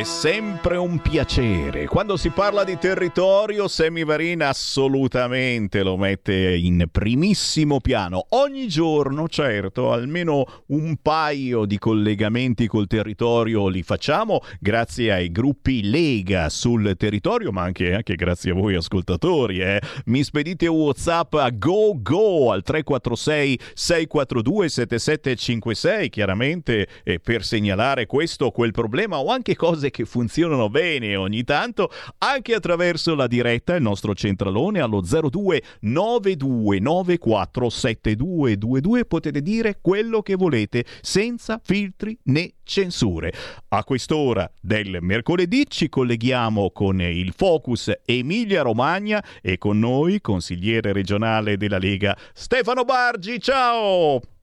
È 0.00 0.04
sempre 0.04 0.78
un 0.78 0.98
piacere. 1.00 1.84
Quando 1.84 2.16
si 2.16 2.30
parla 2.30 2.64
di 2.64 2.78
territorio, 2.78 3.68
Semivarina 3.68 4.48
assolutamente 4.48 5.82
lo 5.82 5.98
mette 5.98 6.56
in 6.56 6.86
primissimo 6.90 7.80
piano. 7.82 8.24
Ogni 8.30 8.66
giorno, 8.66 9.28
certo, 9.28 9.92
almeno 9.92 10.62
un 10.68 10.96
paio 11.02 11.66
di 11.66 11.76
collegamenti 11.76 12.66
col 12.66 12.86
territorio 12.86 13.68
li 13.68 13.82
facciamo 13.82 14.40
grazie 14.58 15.12
ai 15.12 15.30
gruppi 15.30 15.82
Lega 15.90 16.48
sul 16.48 16.94
territorio, 16.96 17.52
ma 17.52 17.60
anche, 17.60 17.92
anche 17.92 18.14
grazie 18.14 18.52
a 18.52 18.54
voi 18.54 18.76
ascoltatori. 18.76 19.58
eh. 19.58 19.82
Mi 20.06 20.24
spedite 20.24 20.66
WhatsApp 20.66 21.34
a 21.34 21.50
go 21.50 21.92
go 22.00 22.52
al 22.52 22.62
346 22.62 23.60
642 23.74 24.68
7756, 24.70 26.08
chiaramente 26.08 26.88
eh, 27.04 27.20
per 27.20 27.44
segnalare 27.44 28.06
questo 28.06 28.46
o 28.46 28.50
quel 28.50 28.70
problema 28.70 29.18
o 29.18 29.26
anche 29.26 29.54
cose 29.54 29.88
che 29.90 30.04
funzionano 30.04 30.68
bene 30.68 31.16
ogni 31.16 31.44
tanto, 31.44 31.90
anche 32.18 32.54
attraverso 32.54 33.14
la 33.14 33.26
diretta, 33.26 33.74
il 33.74 33.82
nostro 33.82 34.14
centralone 34.14 34.80
allo 34.80 35.00
02 35.00 35.62
9294 35.80 37.68
7222 37.68 39.04
potete 39.04 39.42
dire 39.42 39.78
quello 39.80 40.22
che 40.22 40.34
volete 40.34 40.84
senza 41.00 41.60
filtri 41.62 42.18
né 42.24 42.54
censure. 42.64 43.32
A 43.68 43.84
quest'ora 43.84 44.50
del 44.60 44.98
mercoledì 45.00 45.64
ci 45.68 45.88
colleghiamo 45.88 46.70
con 46.70 47.00
il 47.00 47.32
Focus 47.36 47.92
Emilia 48.04 48.62
Romagna 48.62 49.22
e 49.42 49.58
con 49.58 49.78
noi 49.78 50.20
consigliere 50.20 50.92
regionale 50.92 51.56
della 51.56 51.78
Lega 51.78 52.16
Stefano 52.32 52.84
Bargi. 52.84 53.40
Ciao! 53.40 54.39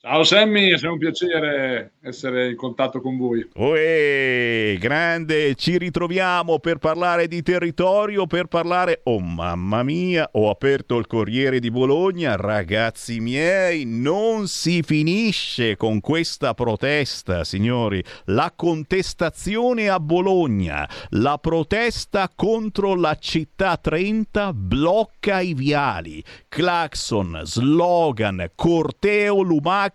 Ciao 0.00 0.22
Sammy, 0.22 0.70
è 0.70 0.86
un 0.86 0.96
piacere 0.96 1.94
essere 2.02 2.50
in 2.50 2.56
contatto 2.56 3.00
con 3.00 3.16
voi. 3.16 3.44
Uè, 3.56 4.76
grande, 4.78 5.56
ci 5.56 5.76
ritroviamo 5.76 6.60
per 6.60 6.78
parlare 6.78 7.26
di 7.26 7.42
territorio, 7.42 8.28
per 8.28 8.46
parlare... 8.46 9.00
Oh 9.02 9.18
mamma 9.18 9.82
mia, 9.82 10.28
ho 10.34 10.50
aperto 10.50 10.98
il 10.98 11.08
Corriere 11.08 11.58
di 11.58 11.72
Bologna, 11.72 12.36
ragazzi 12.36 13.18
miei, 13.18 13.82
non 13.86 14.46
si 14.46 14.84
finisce 14.84 15.74
con 15.74 15.98
questa 15.98 16.54
protesta, 16.54 17.42
signori. 17.42 18.00
La 18.26 18.52
contestazione 18.54 19.88
a 19.88 19.98
Bologna, 19.98 20.88
la 21.10 21.38
protesta 21.38 22.30
contro 22.32 22.94
la 22.94 23.16
città 23.16 23.76
30 23.76 24.52
blocca 24.52 25.40
i 25.40 25.54
viali, 25.54 26.22
clacson, 26.48 27.40
slogan, 27.42 28.52
corteo 28.54 29.42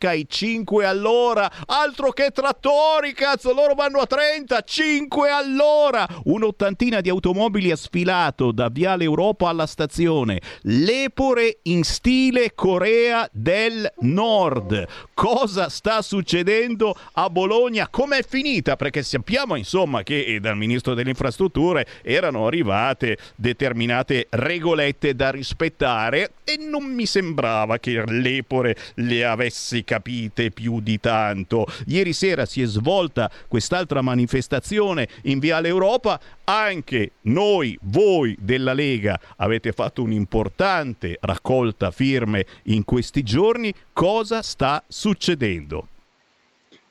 lumaca 0.04 0.10
ai 0.10 0.26
5 0.28 0.86
all'ora, 0.86 1.50
altro 1.66 2.12
che 2.12 2.32
trattori, 2.32 3.14
cazzo, 3.14 3.54
loro 3.54 3.74
vanno 3.74 4.00
a 4.00 4.06
30, 4.06 4.62
5 4.62 5.30
all'ora. 5.30 6.06
Un'ottantina 6.26 7.00
di 7.02 7.10
automobili 7.10 7.72
ha 7.72 7.76
sfilato 7.76 8.52
da 8.52 8.70
Viale 8.70 9.06
Europa 9.06 9.48
alla 9.50 9.66
stazione. 9.66 10.42
Lepore 10.64 11.60
in 11.64 11.84
stile 11.84 12.54
Corea 12.54 13.28
del 13.32 13.92
Nord. 14.00 14.88
Cosa 15.14 15.70
sta 15.70 16.02
succedendo 16.02 16.96
a 17.14 17.30
Bologna? 17.30 17.88
Com'è 17.88 18.24
finita? 18.28 18.76
Perché 18.76 19.04
sappiamo 19.04 19.56
insomma 19.56 20.04
che 20.04 20.24
eh, 20.24 20.40
dal 20.40 20.58
ministro 20.58 20.94
delle 20.94 21.10
infrastrutture 21.10 21.86
erano 22.02 22.48
arrivate 22.48 23.18
determinate 23.36 24.28
regolette 24.30 25.16
da 25.16 25.32
rispettare 25.32 26.32
e 26.44 26.58
non 26.58 26.84
mi 26.84 27.06
sembrava 27.06 27.78
che 27.78 28.04
l'Epore 28.06 28.76
le 28.96 29.26
avessi 29.26 29.83
capite 29.84 30.52
più 30.52 30.80
di 30.80 31.00
tanto. 31.00 31.66
Ieri 31.88 32.14
sera 32.14 32.46
si 32.46 32.62
è 32.62 32.66
svolta 32.66 33.30
quest'altra 33.48 34.02
manifestazione 34.02 35.08
in 35.24 35.40
Viale 35.40 35.68
Europa, 35.68 36.20
anche 36.44 37.12
noi, 37.22 37.78
voi 37.84 38.36
della 38.40 38.74
Lega, 38.74 39.20
avete 39.38 39.72
fatto 39.72 40.02
un'importante 40.04 41.18
raccolta 41.22 41.92
firme 41.92 42.46
in 42.64 42.84
questi 42.84 43.24
giorni. 43.24 43.74
Cosa 43.94 44.42
sta 44.42 44.84
succedendo? 44.88 45.88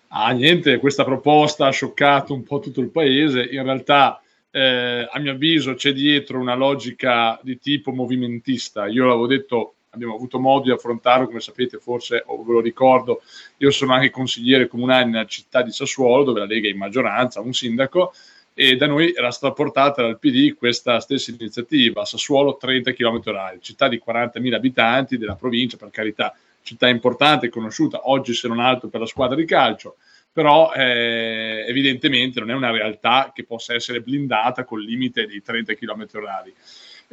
Ah, 0.08 0.30
niente, 0.32 0.78
questa 0.78 1.04
proposta 1.04 1.66
ha 1.66 1.70
scioccato 1.70 2.34
un 2.34 2.42
po' 2.42 2.60
tutto 2.60 2.80
il 2.80 2.90
paese. 2.90 3.48
In 3.50 3.62
realtà, 3.62 4.20
eh, 4.50 5.08
a 5.10 5.18
mio 5.18 5.32
avviso, 5.32 5.74
c'è 5.74 5.92
dietro 5.92 6.38
una 6.38 6.54
logica 6.54 7.40
di 7.42 7.58
tipo 7.58 7.92
movimentista. 7.92 8.86
Io 8.86 9.06
l'avevo 9.06 9.26
detto 9.26 9.74
abbiamo 9.94 10.14
avuto 10.14 10.38
modo 10.38 10.64
di 10.64 10.70
affrontarlo, 10.70 11.26
come 11.26 11.40
sapete, 11.40 11.78
forse 11.78 12.22
o 12.26 12.42
ve 12.42 12.52
lo 12.52 12.60
ricordo, 12.60 13.22
io 13.58 13.70
sono 13.70 13.92
anche 13.92 14.10
consigliere 14.10 14.66
comunale 14.66 15.04
nella 15.04 15.26
città 15.26 15.62
di 15.62 15.70
Sassuolo, 15.70 16.24
dove 16.24 16.40
la 16.40 16.46
Lega 16.46 16.66
è 16.66 16.70
in 16.70 16.78
maggioranza, 16.78 17.40
un 17.40 17.52
sindaco, 17.52 18.12
e 18.54 18.76
da 18.76 18.86
noi 18.86 19.12
era 19.14 19.30
stata 19.30 19.52
portata 19.54 20.02
dal 20.02 20.18
PD 20.18 20.54
questa 20.54 20.98
stessa 21.00 21.30
iniziativa, 21.30 22.06
Sassuolo 22.06 22.56
30 22.56 22.92
km 22.92 23.20
h 23.20 23.58
città 23.60 23.88
di 23.88 24.02
40.000 24.04 24.54
abitanti 24.54 25.18
della 25.18 25.36
provincia, 25.36 25.76
per 25.76 25.90
carità, 25.90 26.34
città 26.62 26.88
importante, 26.88 27.50
conosciuta, 27.50 28.08
oggi 28.08 28.32
se 28.32 28.48
non 28.48 28.60
altro 28.60 28.88
per 28.88 29.00
la 29.00 29.06
squadra 29.06 29.36
di 29.36 29.44
calcio, 29.44 29.96
però 30.32 30.72
eh, 30.72 31.66
evidentemente 31.68 32.40
non 32.40 32.50
è 32.50 32.54
una 32.54 32.70
realtà 32.70 33.30
che 33.34 33.44
possa 33.44 33.74
essere 33.74 34.00
blindata 34.00 34.64
col 34.64 34.82
limite 34.82 35.26
dei 35.26 35.42
30 35.42 35.74
km 35.74 36.04
h 36.04 36.52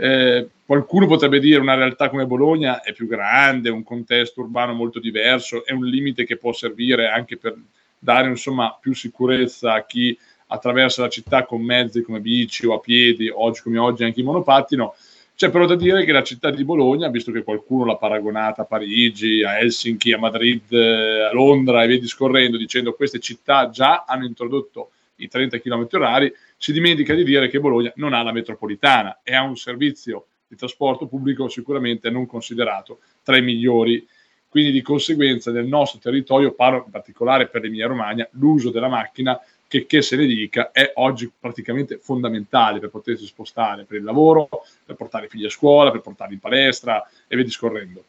eh, 0.02 0.48
qualcuno 0.66 1.08
potrebbe 1.08 1.40
dire 1.40 1.60
una 1.60 1.76
realtà 1.76 2.10
come 2.10 2.26
Bologna 2.26 2.82
è 2.82 2.94
più 2.94 3.06
grande, 3.06 3.70
un 3.70 3.84
contesto 3.84 4.40
urbano 4.40 4.74
molto 4.74 4.98
diverso, 4.98 5.66
è 5.66 5.74
un 5.74 5.86
limite 5.86 6.24
che 6.24 6.38
può 6.38 6.54
servire 6.54 7.10
anche 7.10 7.36
per 7.36 7.58
dare 8.00 8.30
insomma, 8.30 8.78
più 8.80 8.96
sicurezza 8.96 9.74
a 9.74 9.86
chi 9.86 10.18
attraversa 10.48 11.02
la 11.02 11.10
città 11.10 11.44
con 11.44 11.62
mezzi 11.62 12.02
come 12.02 12.22
bici 12.22 12.66
o 12.66 12.76
a 12.76 12.80
piedi, 12.80 13.30
oggi 13.30 13.62
come 13.62 13.78
oggi 13.78 14.06
anche 14.06 14.22
in 14.22 14.26
monopattino. 14.28 14.96
C'è 15.36 15.50
però 15.50 15.66
da 15.66 15.76
dire 15.76 16.06
che 16.06 16.12
la 16.14 16.24
città 16.24 16.50
di 16.50 16.64
Bologna, 16.64 17.10
visto 17.10 17.34
che 17.34 17.44
qualcuno 17.44 17.84
l'ha 17.84 17.98
paragonata 17.98 18.62
a 18.62 18.66
Parigi, 18.66 19.44
a 19.44 19.60
Helsinki, 19.60 20.14
a 20.14 20.18
Madrid, 20.18 20.72
eh, 20.72 21.24
a 21.24 21.34
Londra 21.34 21.84
e 21.84 21.88
via 21.88 22.00
discorrendo, 22.00 22.58
dicendo 22.58 22.92
che 22.92 22.98
queste 22.98 23.20
città 23.20 23.70
già 23.70 24.06
hanno 24.08 24.26
introdotto 24.26 24.92
i 25.18 25.28
30 25.28 25.60
km 25.60 25.88
orari, 25.92 26.34
si 26.60 26.74
dimentica 26.74 27.14
di 27.14 27.24
dire 27.24 27.48
che 27.48 27.62
Bologna 27.62 27.94
non 27.96 28.12
ha 28.12 28.22
la 28.22 28.34
metropolitana 28.34 29.22
e 29.24 29.34
ha 29.34 29.42
un 29.44 29.56
servizio 29.56 30.26
di 30.46 30.58
trasporto 30.58 31.08
pubblico 31.08 31.48
sicuramente 31.48 32.10
non 32.10 32.26
considerato 32.26 33.00
tra 33.24 33.38
i 33.38 33.42
migliori. 33.42 34.06
Quindi 34.50 34.72
di 34.74 34.82
conseguenza 34.82 35.52
nel 35.52 35.68
nostro 35.68 36.00
territorio, 36.00 36.52
parlo 36.52 36.84
in 36.84 36.92
particolare 36.92 37.48
per 37.48 37.62
l'Emilia 37.62 37.88
Romagna, 37.88 38.28
l'uso 38.32 38.72
della 38.72 38.90
macchina, 38.90 39.40
che, 39.70 39.86
che 39.86 40.02
se 40.02 40.18
ne 40.18 40.26
dica, 40.26 40.72
è 40.72 40.92
oggi 40.96 41.32
praticamente 41.40 41.98
fondamentale 42.02 42.80
per 42.80 42.90
potersi 42.90 43.26
spostare 43.26 43.86
per 43.86 43.98
il 43.98 44.04
lavoro, 44.04 44.50
per 44.84 44.96
portare 44.98 45.28
i 45.28 45.30
figli 45.30 45.46
a 45.46 45.50
scuola, 45.50 45.92
per 45.92 46.02
portarli 46.02 46.34
in 46.34 46.40
palestra 46.42 47.08
e 47.28 47.36
via 47.38 47.46
discorrendo. 47.46 48.04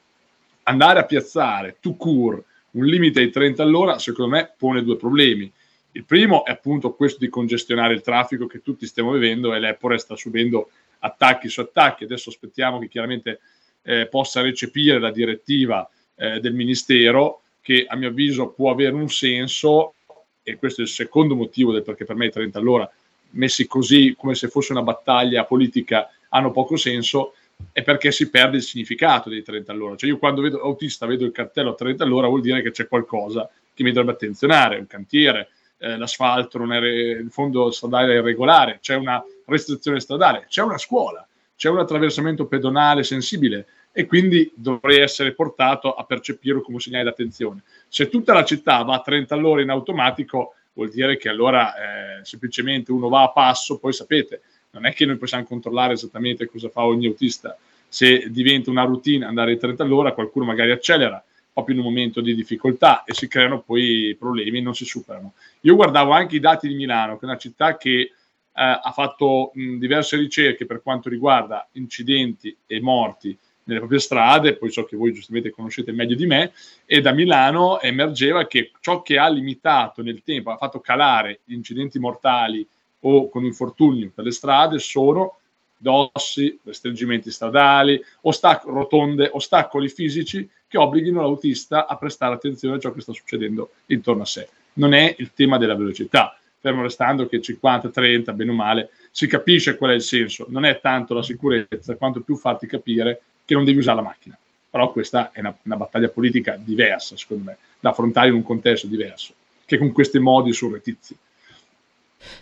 Andare 0.65 0.99
a 0.99 1.05
piazzare 1.05 1.77
tout 1.79 1.97
court 1.97 2.43
un 2.73 2.85
limite 2.85 3.21
ai 3.21 3.31
30 3.31 3.63
all'ora, 3.63 3.99
secondo 4.01 4.35
me, 4.35 4.53
pone 4.57 4.83
due 4.83 4.97
problemi. 4.97 5.53
Il 5.93 6.05
primo 6.05 6.45
è 6.45 6.53
appunto 6.53 6.95
questo 6.95 7.19
di 7.19 7.29
congestionare 7.29 7.95
il 7.95 8.01
traffico 8.01 8.47
che 8.47 8.63
tutti 8.63 8.87
stiamo 8.87 9.13
vivendo 9.13 9.55
e 9.55 9.59
l'Epore 9.59 9.99
sta 9.99 10.15
subendo 10.15 10.71
attacchi 11.01 11.49
su 11.49 11.61
attacchi. 11.61 12.05
Adesso 12.05 12.31
aspettiamo 12.31 12.79
che 12.79 12.89
chiaramente 12.89 13.41
eh, 13.83 14.07
possa 14.07 14.41
recepire 14.41 15.01
la 15.01 15.11
direttiva 15.11 15.89
eh, 16.15 16.39
del 16.39 16.55
Ministero 16.55 17.43
che 17.61 17.87
a 17.89 17.97
mio 17.97 18.09
avviso 18.09 18.51
può 18.51 18.71
avere 18.71 18.95
un 18.95 19.09
senso 19.09 19.95
e 20.43 20.57
questo 20.57 20.81
è 20.81 20.85
il 20.85 20.91
secondo 20.91 21.35
motivo 21.35 21.73
del 21.73 21.83
perché 21.83 22.05
per 22.05 22.17
me 22.17 22.27
i 22.27 22.31
30 22.31 22.59
all'ora 22.59 22.91
messi 23.33 23.67
così 23.67 24.15
come 24.17 24.35
se 24.35 24.49
fosse 24.49 24.73
una 24.73 24.83
battaglia 24.83 25.45
politica 25.45 26.11
hanno 26.31 26.51
poco 26.51 26.77
senso 26.77 27.35
è 27.73 27.83
perché 27.83 28.11
si 28.11 28.31
perde 28.31 28.57
il 28.57 28.63
significato 28.63 29.29
dei 29.29 29.43
30 29.43 29.73
all'ora. 29.73 29.97
Cioè 29.97 30.09
io 30.09 30.19
quando 30.19 30.41
vedo 30.41 30.61
autista 30.63 31.07
vedo 31.07 31.25
il 31.25 31.33
cartello 31.33 31.71
a 31.71 31.75
30 31.75 32.05
all'ora 32.05 32.29
vuol 32.29 32.41
dire 32.41 32.63
che 32.63 32.71
c'è 32.71 32.89
qualcosa 32.89 33.49
che 33.75 33.83
mi 33.83 33.93
dovrebbe 33.93 34.13
attenzionare, 34.13 34.79
un 34.79 34.87
cantiere, 34.87 35.51
eh, 35.81 35.97
l'asfalto 35.97 36.59
non 36.59 36.73
è 36.73 36.79
re- 36.79 37.11
il 37.13 37.31
fondo 37.31 37.71
stradale 37.71 38.15
è 38.15 38.19
irregolare, 38.19 38.79
c'è 38.81 38.95
una 38.95 39.23
restrizione 39.47 39.99
stradale, 39.99 40.45
c'è 40.49 40.63
una 40.63 40.79
scuola, 40.79 41.27
c'è 41.57 41.69
un 41.69 41.79
attraversamento 41.79 42.47
pedonale 42.47 43.03
sensibile 43.03 43.67
e 43.93 44.07
quindi 44.07 44.53
dovrei 44.55 45.01
essere 45.01 45.33
portato 45.33 45.95
a 45.95 46.05
percepirlo 46.05 46.61
come 46.61 46.77
un 46.77 46.83
segnale 46.83 47.05
d'attenzione. 47.05 47.63
Se 47.89 48.09
tutta 48.09 48.35
la 48.35 48.45
città 48.45 48.83
va 48.83 48.97
a 48.97 49.01
30 49.01 49.35
all'ora 49.35 49.63
in 49.63 49.71
automatico, 49.71 50.55
vuol 50.75 50.91
dire 50.91 51.17
che 51.17 51.29
allora 51.29 51.75
eh, 51.75 52.25
semplicemente 52.25 52.93
uno 52.93 53.09
va 53.09 53.23
a 53.23 53.31
passo, 53.31 53.79
poi 53.79 53.93
sapete, 53.93 54.43
non 54.73 54.87
è 54.87 54.93
che 54.93 55.07
noi 55.07 55.17
possiamo 55.17 55.45
controllare 55.45 55.95
esattamente 55.95 56.47
cosa 56.47 56.69
fa 56.69 56.85
ogni 56.85 57.07
autista. 57.07 57.57
Se 57.89 58.31
diventa 58.31 58.71
una 58.71 58.85
routine 58.85 59.25
andare 59.25 59.55
a 59.55 59.57
30 59.57 59.83
all'ora, 59.83 60.13
qualcuno 60.13 60.45
magari 60.45 60.71
accelera 60.71 61.23
proprio 61.53 61.75
in 61.75 61.81
un 61.81 61.87
momento 61.87 62.21
di 62.21 62.35
difficoltà 62.35 63.05
e 63.05 63.15
si 63.15 63.29
creano 63.29 63.61
poi 63.61 64.17
problemi 64.19 64.59
e 64.59 64.63
non 64.63 64.75
si 64.75 64.85
superano. 64.85 65.35
Io 65.63 65.75
guardavo 65.75 66.13
anche 66.13 66.37
i 66.37 66.41
dati 66.41 66.69
di 66.69 66.75
Milano, 66.75 67.15
che 67.15 67.27
è 67.27 67.29
una 67.29 67.37
città 67.37 67.77
che 67.77 67.91
eh, 67.91 68.11
ha 68.55 68.93
fatto 68.93 69.51
mh, 69.55 69.79
diverse 69.79 70.17
ricerche 70.17 70.67
per 70.67 70.83
quanto 70.83 71.09
riguarda 71.09 71.69
incidenti 71.73 72.57
e 72.67 72.81
morti 72.81 73.37
nelle 73.65 73.79
proprie 73.79 74.01
strade, 74.01 74.57
poi 74.57 74.71
so 74.71 74.85
che 74.85 74.97
voi 74.97 75.13
giustamente 75.13 75.51
conoscete 75.51 75.93
meglio 75.93 76.17
di 76.17 76.27
me, 76.27 76.53
e 76.85 77.01
da 77.01 77.13
Milano 77.13 77.81
emergeva 77.81 78.47
che 78.47 78.73
ciò 78.81 79.03
che 79.03 79.19
ha 79.19 79.29
limitato 79.29 80.03
nel 80.03 80.23
tempo, 80.25 80.51
ha 80.51 80.57
fatto 80.57 80.81
calare 80.81 81.41
gli 81.45 81.55
incidenti 81.55 81.99
mortali 81.99 82.67
o 83.01 83.29
con 83.29 83.45
infortunio 83.45 84.11
per 84.15 84.25
le 84.25 84.33
strade 84.33 84.79
sono 84.79 85.39
dossi, 85.77 86.59
restringimenti 86.63 87.31
stradali, 87.31 88.03
ostac- 88.23 88.65
rotonde, 88.65 89.31
ostacoli 89.33 89.89
fisici 89.89 90.49
che 90.71 90.79
obblighino 90.79 91.21
l'autista 91.21 91.89
a 91.89 91.97
prestare 91.97 92.33
attenzione 92.33 92.77
a 92.77 92.79
ciò 92.79 92.93
che 92.93 93.01
sta 93.01 93.13
succedendo 93.13 93.73
intorno 93.87 94.23
a 94.23 94.25
sé. 94.25 94.49
Non 94.75 94.95
è 94.95 95.17
il 95.19 95.33
tema 95.35 95.59
della 95.59 95.75
velocità, 95.75 96.39
fermo 96.61 96.83
restando 96.83 97.27
che 97.27 97.41
50-30, 97.41 98.33
bene 98.37 98.53
o 98.53 98.55
male, 98.55 98.91
si 99.11 99.27
capisce 99.27 99.77
qual 99.77 99.91
è 99.91 99.95
il 99.95 100.03
senso, 100.03 100.47
non 100.49 100.65
è 100.65 100.79
tanto 100.81 101.13
la 101.13 101.25
sicurezza 101.25 101.97
quanto 101.97 102.21
più 102.21 102.37
farti 102.37 102.69
capire 102.69 103.21
che 103.45 103.55
non 103.55 103.65
devi 103.65 103.79
usare 103.79 103.97
la 103.97 104.05
macchina. 104.05 104.39
Però 104.71 104.93
questa 104.93 105.33
è 105.33 105.41
una, 105.41 105.53
una 105.65 105.77
battaglia 105.77 106.09
politica 106.09 106.57
diversa, 106.57 107.17
secondo 107.17 107.43
me, 107.43 107.57
da 107.81 107.91
affrontare 107.91 108.29
in 108.29 108.35
un 108.35 108.45
contesto 108.45 108.87
diverso, 108.87 109.35
che 109.65 109.77
con 109.77 109.91
questi 109.91 110.21
modi 110.21 110.53
surrettizi. 110.53 111.17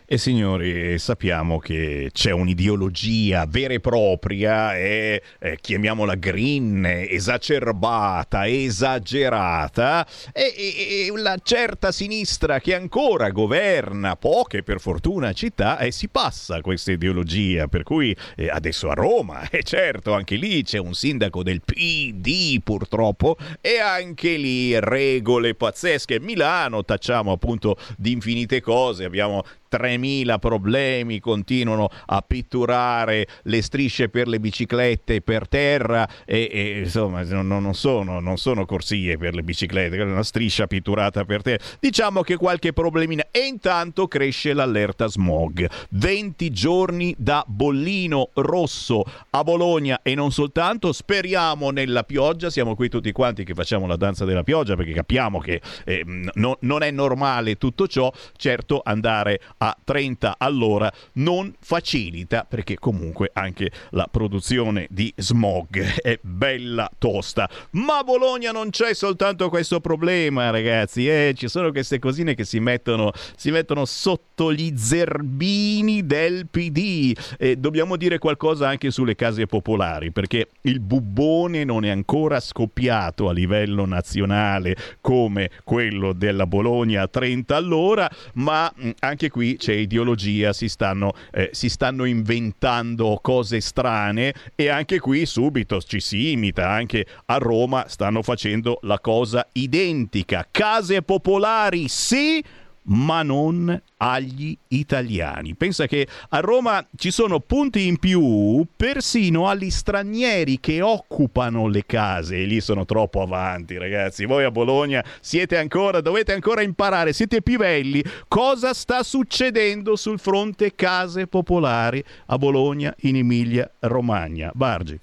E 0.04 0.18
signori, 0.18 0.98
sappiamo 0.98 1.58
che 1.58 2.10
c'è 2.12 2.30
un'ideologia 2.30 3.46
vera 3.46 3.74
e 3.74 3.80
propria 3.80 4.76
e 4.76 5.22
eh, 5.38 5.58
chiamiamola 5.60 6.14
green, 6.14 6.84
esacerbata, 6.86 8.48
esagerata 8.48 10.06
e, 10.32 10.54
e, 10.56 11.04
e, 11.04 11.10
una 11.10 11.36
certa 11.42 11.92
sinistra 11.92 12.58
che 12.58 12.74
ancora 12.74 13.30
governa 13.30 14.16
poche 14.16 14.62
per 14.62 14.80
fortuna 14.80 15.32
città 15.32 15.78
e 15.78 15.92
si 15.92 16.08
passa 16.08 16.60
questa 16.60 16.92
ideologia, 16.92 17.68
per 17.68 17.82
cui 17.82 18.16
eh, 18.36 18.48
adesso 18.48 18.88
a 18.88 18.94
Roma, 18.94 19.48
e 19.50 19.62
certo 19.62 20.14
anche 20.14 20.36
lì 20.36 20.62
c'è 20.62 20.78
un 20.78 20.94
sindaco 20.94 21.42
del 21.42 21.60
PD 21.62 22.60
purtroppo 22.62 23.36
e 23.60 23.78
anche 23.78 24.36
lì 24.36 24.78
regole 24.80 25.54
pazzesche. 25.54 26.18
Milano 26.18 26.84
tacciamo 26.84 27.30
appunto 27.32 27.76
di 27.96 28.12
infinite 28.12 28.60
cose, 28.60 29.04
abbiamo 29.04 29.44
3.000 29.70 30.38
problemi, 30.38 31.20
continuano 31.20 31.88
a 32.06 32.22
pitturare 32.22 33.26
le 33.42 33.62
strisce 33.62 34.08
per 34.08 34.28
le 34.28 34.40
biciclette 34.40 35.20
per 35.20 35.48
terra 35.48 36.08
e, 36.24 36.48
e 36.50 36.78
insomma 36.80 37.22
non, 37.24 37.46
non, 37.46 37.74
sono, 37.74 38.20
non, 38.20 38.38
sono, 38.38 38.64
corsie 38.64 39.16
per 39.16 39.34
le 39.34 39.42
biciclette, 39.42 39.96
è 39.96 40.02
una 40.02 40.22
striscia 40.22 40.66
pitturata 40.66 41.24
per 41.24 41.42
terra. 41.42 41.62
Diciamo 41.80 42.22
che 42.22 42.36
qualche 42.36 42.72
problemina 42.72 43.26
e 43.30 43.46
intanto 43.46 44.08
cresce 44.08 44.52
l'allerta 44.52 45.06
smog. 45.06 45.68
20 45.90 46.50
giorni 46.50 47.14
da 47.18 47.44
bollino 47.46 48.30
rosso 48.34 49.04
a 49.30 49.42
Bologna 49.42 50.00
e 50.02 50.14
non 50.14 50.32
soltanto, 50.32 50.92
speriamo 50.92 51.70
nella 51.70 52.04
pioggia, 52.04 52.50
siamo 52.50 52.74
qui 52.74 52.88
tutti 52.88 53.12
quanti 53.12 53.44
che 53.44 53.54
facciamo 53.54 53.86
la 53.86 53.96
danza 53.96 54.24
della 54.24 54.42
pioggia 54.42 54.76
perché 54.76 54.92
capiamo 54.92 55.38
che 55.40 55.60
eh, 55.84 56.02
no, 56.34 56.56
non 56.60 56.82
è 56.82 56.90
normale 56.90 57.56
tutto 57.56 57.86
ciò, 57.86 58.12
certo 58.36 58.80
andare 58.84 59.40
a 59.57 59.57
30 59.84 60.36
all'ora 60.38 60.92
non 61.14 61.52
facilita 61.58 62.44
perché 62.48 62.78
comunque 62.78 63.30
anche 63.32 63.70
la 63.90 64.08
produzione 64.10 64.86
di 64.90 65.12
smog 65.16 65.80
è 66.00 66.18
bella 66.22 66.90
tosta. 66.98 67.48
Ma 67.70 67.98
a 67.98 68.04
Bologna 68.04 68.52
non 68.52 68.70
c'è 68.70 68.94
soltanto 68.94 69.48
questo 69.48 69.80
problema, 69.80 70.50
ragazzi, 70.50 71.08
eh? 71.08 71.32
ci 71.36 71.48
sono 71.48 71.70
queste 71.70 71.98
cosine 71.98 72.34
che 72.34 72.44
si 72.44 72.60
mettono, 72.60 73.12
si 73.36 73.50
mettono 73.50 73.84
sotto 73.84 74.52
gli 74.52 74.76
zerbini 74.76 76.06
del 76.06 76.46
PD. 76.48 77.16
E 77.38 77.56
dobbiamo 77.56 77.96
dire 77.96 78.18
qualcosa 78.18 78.68
anche 78.68 78.90
sulle 78.90 79.14
case 79.14 79.46
popolari 79.46 80.10
perché 80.10 80.50
il 80.62 80.80
bubbone 80.80 81.64
non 81.64 81.84
è 81.84 81.90
ancora 81.90 82.40
scoppiato 82.40 83.28
a 83.28 83.32
livello 83.32 83.86
nazionale 83.86 84.76
come 85.00 85.50
quello 85.64 86.12
della 86.12 86.46
Bologna 86.46 87.02
a 87.02 87.08
30 87.08 87.56
all'ora, 87.56 88.10
ma 88.34 88.72
anche 89.00 89.30
qui 89.30 89.47
c'è 89.56 89.72
ideologia, 89.72 90.52
si 90.52 90.68
stanno, 90.68 91.12
eh, 91.32 91.50
si 91.52 91.68
stanno 91.68 92.04
inventando 92.04 93.18
cose 93.22 93.60
strane 93.60 94.34
e 94.54 94.68
anche 94.68 94.98
qui 94.98 95.26
subito 95.26 95.80
ci 95.80 96.00
si 96.00 96.32
imita, 96.32 96.68
anche 96.68 97.06
a 97.26 97.36
Roma 97.36 97.86
stanno 97.88 98.22
facendo 98.22 98.78
la 98.82 98.98
cosa 99.00 99.46
identica. 99.52 100.46
Case 100.50 101.02
popolari 101.02 101.88
sì, 101.88 102.42
ma 102.88 103.22
non 103.22 103.80
agli 103.98 104.56
italiani. 104.68 105.54
Pensa 105.54 105.86
che 105.86 106.06
a 106.30 106.40
Roma 106.40 106.84
ci 106.96 107.10
sono 107.10 107.40
punti 107.40 107.86
in 107.86 107.98
più 107.98 108.64
persino 108.76 109.48
agli 109.48 109.70
stranieri 109.70 110.60
che 110.60 110.80
occupano 110.80 111.66
le 111.66 111.84
case 111.86 112.36
e 112.36 112.44
lì 112.44 112.60
sono 112.60 112.84
troppo 112.84 113.22
avanti, 113.22 113.76
ragazzi. 113.78 114.24
Voi 114.24 114.44
a 114.44 114.50
Bologna 114.50 115.04
siete 115.20 115.56
ancora, 115.56 116.00
dovete 116.00 116.32
ancora 116.32 116.62
imparare, 116.62 117.12
siete 117.12 117.42
pivelli. 117.42 118.02
Cosa 118.28 118.72
sta 118.74 119.02
succedendo 119.02 119.96
sul 119.96 120.18
fronte 120.18 120.74
case 120.74 121.26
popolari 121.26 122.02
a 122.26 122.38
Bologna 122.38 122.94
in 123.00 123.16
Emilia 123.16 123.68
Romagna? 123.80 124.50
Bargi. 124.54 124.98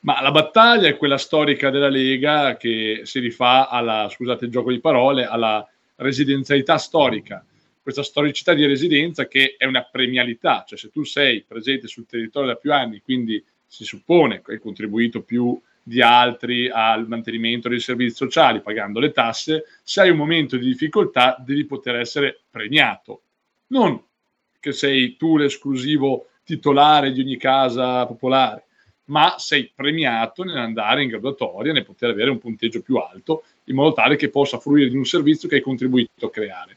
Ma 0.00 0.22
la 0.22 0.30
battaglia 0.30 0.86
è 0.86 0.96
quella 0.96 1.18
storica 1.18 1.68
della 1.68 1.88
Lega 1.88 2.56
che 2.56 3.00
si 3.02 3.18
rifà 3.18 3.68
alla, 3.68 4.08
scusate 4.08 4.44
il 4.44 4.52
gioco 4.52 4.70
di 4.70 4.78
parole, 4.78 5.26
alla 5.26 5.66
residenzialità 5.96 6.78
storica. 6.78 7.44
Questa 7.82 8.02
storicità 8.02 8.52
di 8.52 8.66
residenza 8.66 9.26
che 9.26 9.54
è 9.56 9.64
una 9.64 9.84
premialità, 9.84 10.64
cioè 10.66 10.78
se 10.78 10.90
tu 10.90 11.04
sei 11.04 11.44
presente 11.46 11.86
sul 11.86 12.06
territorio 12.06 12.48
da 12.48 12.56
più 12.56 12.72
anni, 12.72 13.00
quindi 13.00 13.42
si 13.64 13.84
suppone 13.84 14.42
che 14.42 14.52
hai 14.52 14.58
contribuito 14.58 15.22
più 15.22 15.60
di 15.82 16.02
altri 16.02 16.68
al 16.68 17.06
mantenimento 17.06 17.68
dei 17.68 17.78
servizi 17.78 18.16
sociali 18.16 18.60
pagando 18.60 18.98
le 18.98 19.12
tasse, 19.12 19.64
se 19.84 20.00
hai 20.00 20.10
un 20.10 20.16
momento 20.16 20.56
di 20.56 20.66
difficoltà 20.66 21.36
devi 21.38 21.64
poter 21.64 21.96
essere 21.96 22.40
premiato. 22.50 23.22
Non 23.68 24.02
che 24.58 24.72
sei 24.72 25.16
tu 25.16 25.36
l'esclusivo 25.36 26.30
titolare 26.42 27.12
di 27.12 27.20
ogni 27.20 27.36
casa 27.36 28.04
popolare, 28.04 28.64
ma 29.04 29.36
sei 29.38 29.70
premiato 29.72 30.42
nell'andare 30.42 31.04
in 31.04 31.08
graduatoria, 31.08 31.72
nel 31.72 31.84
poter 31.84 32.10
avere 32.10 32.30
un 32.30 32.38
punteggio 32.38 32.82
più 32.82 32.96
alto, 32.96 33.44
in 33.66 33.74
modo 33.74 33.92
tale 33.92 34.16
che 34.16 34.28
possa 34.28 34.58
fruire 34.58 34.88
di 34.88 34.96
un 34.96 35.04
servizio 35.04 35.48
che 35.48 35.56
hai 35.56 35.60
contribuito 35.60 36.26
a 36.26 36.30
creare. 36.30 36.76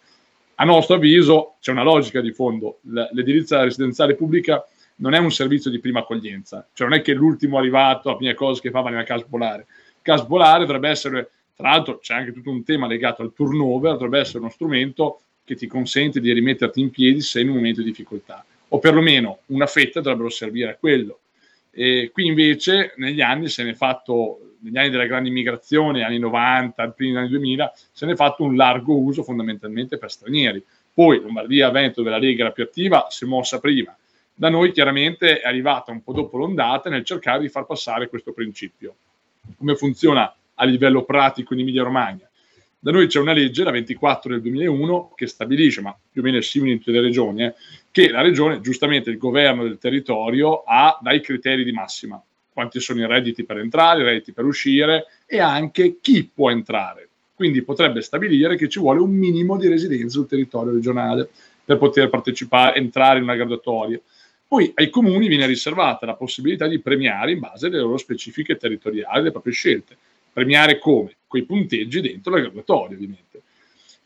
A 0.56 0.66
nostro 0.66 0.96
avviso 0.96 1.56
c'è 1.60 1.72
una 1.72 1.84
logica 1.84 2.22
di 2.22 2.32
fondo, 2.32 2.80
l'edilizia 3.12 3.64
residenziale 3.64 4.16
pubblica 4.16 4.64
non 4.98 5.14
è 5.14 5.18
un 5.18 5.32
servizio 5.32 5.72
di 5.72 5.80
prima 5.80 6.00
accoglienza, 6.00 6.68
cioè 6.74 6.88
non 6.88 6.98
è 6.98 7.02
che 7.02 7.14
l'ultimo 7.14 7.58
arrivato, 7.58 8.10
la 8.10 8.18
prima 8.18 8.34
cosa 8.34 8.62
che 8.62 8.70
fa 8.70 8.82
va 8.82 8.90
nella 8.90 9.04
casa 9.04 9.24
popolare. 9.24 9.68
Casa 10.02 10.24
popolare 10.24 10.66
dovrebbe 10.66 10.90
essere, 10.90 11.32
tra 11.56 11.70
l'altro 11.70 12.00
c'è 12.00 12.14
anche 12.14 12.34
tutto 12.34 12.50
un 12.50 12.64
tema 12.64 12.88
legato 12.88 13.22
al 13.22 13.34
turnover, 13.34 13.94
dovrebbe 13.94 14.20
essere 14.20 14.40
uno 14.40 14.50
strumento 14.50 15.22
che 15.46 15.56
ti 15.56 15.68
consente 15.68 16.20
di 16.20 16.34
rimetterti 16.34 16.82
in 16.82 16.90
piedi 16.90 17.22
se 17.22 17.40
in 17.40 17.50
un 17.50 17.56
momento 17.56 17.82
di 17.82 17.88
difficoltà, 17.88 18.44
o 18.68 18.80
perlomeno 18.80 19.40
una 19.48 19.66
fetta 19.66 20.02
dovrebbero 20.02 20.30
servire 20.30 20.72
a 20.72 20.76
quello. 20.76 21.20
E 21.72 22.10
qui 22.12 22.26
invece 22.26 22.94
negli 22.98 23.22
anni 23.22 23.48
se 23.48 23.64
ne 23.64 23.72
è 23.72 23.76
fatto, 23.76 24.49
negli 24.62 24.78
anni 24.78 24.90
della 24.90 25.06
grande 25.06 25.30
immigrazione, 25.30 26.04
anni 26.04 26.20
90, 26.20 26.90
primi 26.92 27.18
anni 27.18 27.30
2000, 27.30 27.74
se 27.92 28.06
ne 28.06 28.14
è 28.14 28.16
fatto 28.16 28.44
un 28.44 28.56
largo 28.56 28.98
uso 28.98 29.24
fondamentalmente 29.24 29.98
per 29.98 30.12
stranieri. 30.12 30.64
Poi 30.94 31.22
Lombardia, 31.22 31.70
Veneto, 31.70 32.02
dove 32.02 32.10
la 32.10 32.18
Lega 32.18 32.44
era 32.44 32.52
più 32.52 32.64
attiva, 32.64 33.08
si 33.10 33.24
è 33.24 33.28
mossa 33.28 33.60
prima. 33.60 33.96
Da 34.34 34.50
noi 34.50 34.72
chiaramente 34.72 35.40
è 35.40 35.48
arrivata 35.48 35.92
un 35.92 36.02
po' 36.02 36.14
dopo 36.14 36.38
l'ondata 36.38 36.90
nel 36.90 37.04
cercare 37.04 37.42
di 37.42 37.50
far 37.50 37.66
passare 37.66 38.10
questo 38.10 38.32
principio. 38.32 38.96
Come 39.58 39.76
funziona 39.76 40.34
a 40.56 40.66
livello 40.66 41.04
pratico 41.04 41.54
in 41.54 41.62
Emilia 41.62 41.84
Romagna? 41.84 42.30
Da 42.82 42.92
noi 42.92 43.08
c'è 43.08 43.20
una 43.20 43.34
legge, 43.34 43.66
la 43.66 43.72
24 43.72 44.32
del 44.32 44.42
2001, 44.42 45.12
che 45.14 45.28
stabilisce, 45.28 45.82
ma 45.82 45.94
più 46.10 46.22
o 46.22 46.24
meno 46.24 46.38
è 46.38 46.42
simile 46.42 46.72
in 46.72 46.78
tutte 46.78 46.92
le 46.92 47.02
regioni, 47.02 47.44
eh, 47.44 47.54
che 47.92 48.10
la 48.10 48.22
regione, 48.22 48.62
giustamente 48.62 49.10
il 49.10 49.18
governo 49.18 49.64
del 49.64 49.78
territorio, 49.78 50.64
ha 50.66 50.98
dai 51.02 51.20
criteri 51.20 51.66
di 51.66 51.74
massima. 51.74 52.24
Quanti 52.60 52.82
sono 52.82 53.00
i 53.00 53.08
redditi 53.08 53.46
per 53.46 53.58
entrare, 53.58 54.02
i 54.02 54.04
redditi 54.04 54.34
per 54.34 54.44
uscire 54.44 55.06
e 55.26 55.40
anche 55.40 56.00
chi 56.02 56.26
può 56.26 56.52
entrare. 56.52 57.08
Quindi 57.34 57.62
potrebbe 57.62 58.02
stabilire 58.02 58.58
che 58.58 58.68
ci 58.68 58.80
vuole 58.80 59.00
un 59.00 59.12
minimo 59.12 59.56
di 59.56 59.70
residenza 59.70 60.10
sul 60.10 60.28
territorio 60.28 60.74
regionale 60.74 61.30
per 61.64 61.78
poter 61.78 62.10
partecipare, 62.10 62.78
entrare 62.78 63.20
in 63.20 63.24
una 63.24 63.36
graduatoria. 63.36 63.98
Poi 64.46 64.74
ai 64.76 64.90
comuni 64.90 65.30
viene 65.30 65.46
riservata 65.46 66.06
la 66.06 66.16
possibilità 66.16 66.68
di 66.68 66.80
premiare 66.80 67.32
in 67.32 67.40
base 67.40 67.68
alle 67.68 67.78
loro 67.78 67.96
specifiche 67.96 68.58
territoriali, 68.58 69.08
alle 69.10 69.32
proprie 69.32 69.54
scelte. 69.54 69.96
Premiare 70.34 70.80
come? 70.80 71.16
Con 71.28 71.40
i 71.40 71.46
punteggi 71.46 72.02
dentro 72.02 72.34
la 72.34 72.42
graduatoria, 72.42 72.98
ovviamente. 72.98 73.42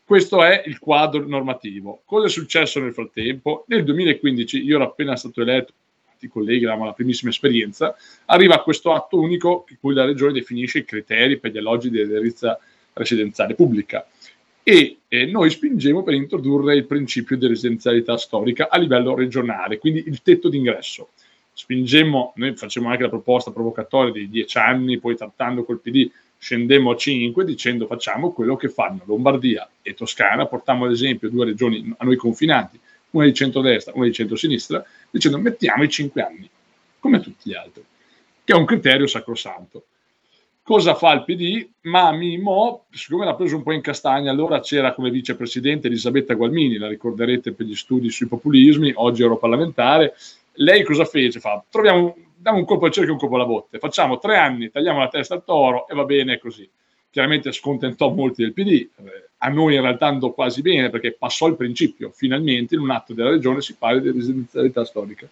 Questo 0.04 0.44
è 0.44 0.62
il 0.64 0.78
quadro 0.78 1.26
normativo. 1.26 2.02
Cosa 2.04 2.28
è 2.28 2.30
successo 2.30 2.78
nel 2.78 2.94
frattempo? 2.94 3.64
Nel 3.66 3.82
2015, 3.82 4.62
io 4.62 4.76
ero 4.76 4.84
appena 4.84 5.16
stato 5.16 5.40
eletto, 5.40 5.72
i 6.20 6.28
colleghi 6.28 6.64
avevamo 6.64 6.86
la 6.86 6.92
primissima 6.92 7.30
esperienza, 7.30 7.96
arriva 8.26 8.62
questo 8.62 8.92
atto 8.92 9.18
unico 9.18 9.64
in 9.68 9.76
cui 9.80 9.94
la 9.94 10.04
Regione 10.04 10.32
definisce 10.32 10.78
i 10.78 10.84
criteri 10.84 11.38
per 11.38 11.52
gli 11.52 11.58
alloggi 11.58 11.90
di 11.90 12.00
edilizia 12.00 12.58
residenziale 12.94 13.54
pubblica 13.54 14.06
e 14.66 14.98
eh, 15.08 15.26
noi 15.26 15.50
spingemmo 15.50 16.02
per 16.02 16.14
introdurre 16.14 16.74
il 16.74 16.86
principio 16.86 17.36
di 17.36 17.46
residenzialità 17.46 18.16
storica 18.16 18.68
a 18.70 18.78
livello 18.78 19.14
regionale, 19.14 19.78
quindi 19.78 20.04
il 20.06 20.22
tetto 20.22 20.48
d'ingresso. 20.48 21.10
Spingemmo, 21.52 22.32
noi 22.36 22.56
facciamo 22.56 22.88
anche 22.88 23.02
la 23.02 23.10
proposta 23.10 23.52
provocatoria 23.52 24.12
dei 24.12 24.28
dieci 24.28 24.56
anni, 24.56 24.98
poi 24.98 25.16
trattando 25.16 25.64
col 25.64 25.80
PD 25.80 26.10
scendemmo 26.38 26.90
a 26.90 26.96
5 26.96 27.44
dicendo 27.44 27.86
facciamo 27.86 28.32
quello 28.32 28.56
che 28.56 28.68
fanno 28.68 29.02
Lombardia 29.04 29.68
e 29.82 29.94
Toscana, 29.94 30.46
portiamo 30.46 30.86
ad 30.86 30.92
esempio 30.92 31.28
due 31.28 31.44
regioni 31.44 31.94
a 31.96 32.04
noi 32.04 32.16
confinanti, 32.16 32.80
una 33.14 33.26
di 33.26 33.34
centrodestra, 33.34 33.92
una 33.94 34.06
di 34.06 34.12
centrosinistra, 34.12 34.84
dicendo 35.10 35.38
mettiamo 35.38 35.82
i 35.82 35.88
5 35.88 36.22
anni, 36.22 36.48
come 36.98 37.20
tutti 37.20 37.50
gli 37.50 37.54
altri, 37.54 37.84
che 38.44 38.52
è 38.52 38.56
un 38.56 38.64
criterio 38.64 39.06
sacrosanto. 39.06 39.84
Cosa 40.62 40.94
fa 40.94 41.12
il 41.12 41.24
PD? 41.24 41.68
Ma 41.82 42.10
Mimo, 42.12 42.86
siccome 42.90 43.24
l'ha 43.24 43.34
preso 43.34 43.56
un 43.56 43.62
po' 43.62 43.72
in 43.72 43.82
castagna, 43.82 44.30
allora 44.30 44.60
c'era 44.60 44.94
come 44.94 45.10
vicepresidente 45.10 45.88
Elisabetta 45.88 46.34
Gualmini, 46.34 46.78
la 46.78 46.88
ricorderete 46.88 47.52
per 47.52 47.66
gli 47.66 47.74
studi 47.74 48.10
sui 48.10 48.26
populismi, 48.26 48.92
oggi 48.96 49.22
europarlamentare. 49.22 50.14
Lei 50.54 50.82
cosa 50.82 51.04
fece? 51.04 51.38
Fa, 51.38 51.62
troviamo, 51.68 52.16
diamo 52.36 52.58
un 52.58 52.64
colpo 52.64 52.86
al 52.86 52.92
cerchio 52.92 53.10
e 53.10 53.14
un 53.14 53.20
colpo 53.20 53.34
alla 53.34 53.44
botte, 53.44 53.78
facciamo 53.78 54.18
tre 54.18 54.38
anni, 54.38 54.70
tagliamo 54.70 55.00
la 55.00 55.08
testa 55.08 55.34
al 55.34 55.44
toro 55.44 55.86
e 55.86 55.94
va 55.94 56.04
bene 56.04 56.38
così. 56.38 56.68
Chiaramente 57.14 57.52
scontentò 57.52 58.12
molti 58.12 58.42
del 58.42 58.52
PD, 58.52 58.70
eh, 58.70 59.28
a 59.38 59.48
noi 59.48 59.76
in 59.76 59.82
realtà 59.82 60.08
andò 60.08 60.32
quasi 60.32 60.62
bene 60.62 60.90
perché 60.90 61.12
passò 61.12 61.46
il 61.46 61.54
principio, 61.54 62.10
finalmente 62.12 62.74
in 62.74 62.80
un 62.80 62.90
atto 62.90 63.14
della 63.14 63.30
regione 63.30 63.60
si 63.60 63.76
parla 63.76 64.00
di 64.00 64.10
residenzialità 64.10 64.84
storica. 64.84 65.28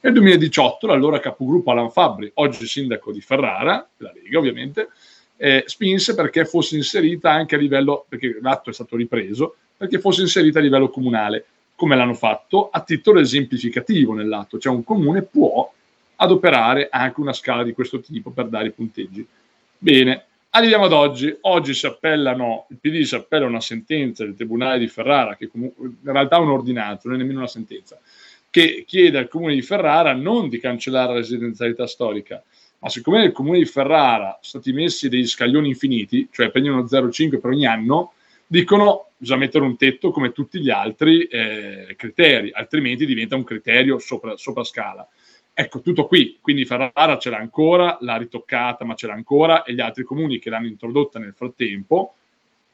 Nel 0.00 0.12
2018 0.12 0.86
l'allora 0.86 1.20
capogruppo 1.20 1.70
Alan 1.70 1.90
Fabbri, 1.90 2.30
oggi 2.34 2.66
sindaco 2.66 3.12
di 3.12 3.22
Ferrara, 3.22 3.88
la 3.96 4.12
Lega 4.12 4.38
ovviamente, 4.38 4.90
eh, 5.38 5.64
spinse 5.64 6.14
perché 6.14 6.44
fosse 6.44 6.76
inserita 6.76 7.30
anche 7.30 7.54
a 7.54 7.58
livello, 7.58 8.04
perché 8.06 8.36
l'atto 8.42 8.68
è 8.68 8.74
stato 8.74 8.94
ripreso, 8.94 9.56
perché 9.74 10.00
fosse 10.00 10.20
inserita 10.20 10.58
a 10.58 10.62
livello 10.62 10.90
comunale. 10.90 11.46
Come 11.74 11.96
l'hanno 11.96 12.12
fatto? 12.12 12.68
A 12.68 12.82
titolo 12.82 13.20
esemplificativo 13.20 14.12
nell'atto, 14.12 14.58
cioè 14.58 14.74
un 14.74 14.84
comune 14.84 15.22
può 15.22 15.72
adoperare 16.16 16.88
anche 16.90 17.20
una 17.20 17.32
scala 17.32 17.62
di 17.62 17.72
questo 17.72 18.00
tipo 18.00 18.32
per 18.32 18.48
dare 18.48 18.66
i 18.66 18.72
punteggi. 18.72 19.26
Bene, 19.78 20.26
arriviamo 20.52 20.84
ad 20.84 20.92
oggi. 20.92 21.36
Oggi 21.42 21.74
si 21.74 21.86
appellano, 21.86 22.66
il 22.70 22.78
PD 22.80 23.02
si 23.02 23.14
appella 23.14 23.44
a 23.44 23.48
una 23.48 23.60
sentenza 23.60 24.24
del 24.24 24.34
Tribunale 24.34 24.78
di 24.78 24.88
Ferrara, 24.88 25.36
che 25.36 25.48
comunque 25.48 25.86
in 25.86 26.12
realtà 26.12 26.36
è 26.36 26.40
un'ordinanza, 26.40 27.08
non 27.08 27.16
è 27.16 27.20
nemmeno 27.20 27.40
una 27.40 27.48
sentenza, 27.48 27.98
che 28.50 28.84
chiede 28.86 29.18
al 29.18 29.28
comune 29.28 29.54
di 29.54 29.62
Ferrara 29.62 30.12
non 30.12 30.48
di 30.48 30.58
cancellare 30.58 31.12
la 31.12 31.18
residenzialità 31.18 31.86
storica, 31.86 32.42
ma 32.78 32.88
siccome 32.88 33.18
nel 33.18 33.32
comune 33.32 33.58
di 33.58 33.64
Ferrara 33.64 34.38
sono 34.40 34.62
stati 34.62 34.72
messi 34.72 35.08
degli 35.08 35.26
scaglioni 35.26 35.68
infiniti, 35.68 36.28
cioè 36.30 36.50
prendono 36.50 36.82
0,5 36.82 37.40
per 37.40 37.50
ogni 37.50 37.66
anno, 37.66 38.12
dicono 38.46 39.10
bisogna 39.16 39.38
mettere 39.38 39.64
un 39.64 39.76
tetto 39.76 40.10
come 40.10 40.32
tutti 40.32 40.60
gli 40.60 40.68
altri 40.68 41.22
eh, 41.24 41.94
criteri, 41.96 42.50
altrimenti 42.52 43.06
diventa 43.06 43.36
un 43.36 43.44
criterio 43.44 43.98
sopra, 44.00 44.36
sopra 44.36 44.64
scala. 44.64 45.08
Ecco, 45.54 45.80
tutto 45.80 46.06
qui, 46.06 46.38
quindi 46.40 46.64
Ferrara 46.64 47.18
ce 47.18 47.28
l'ha 47.28 47.36
ancora, 47.36 47.98
l'ha 48.00 48.16
ritoccata, 48.16 48.86
ma 48.86 48.94
ce 48.94 49.06
l'ha 49.06 49.12
ancora, 49.12 49.64
e 49.64 49.74
gli 49.74 49.80
altri 49.80 50.02
comuni 50.02 50.38
che 50.38 50.48
l'hanno 50.48 50.66
introdotta 50.66 51.18
nel 51.18 51.34
frattempo, 51.34 52.14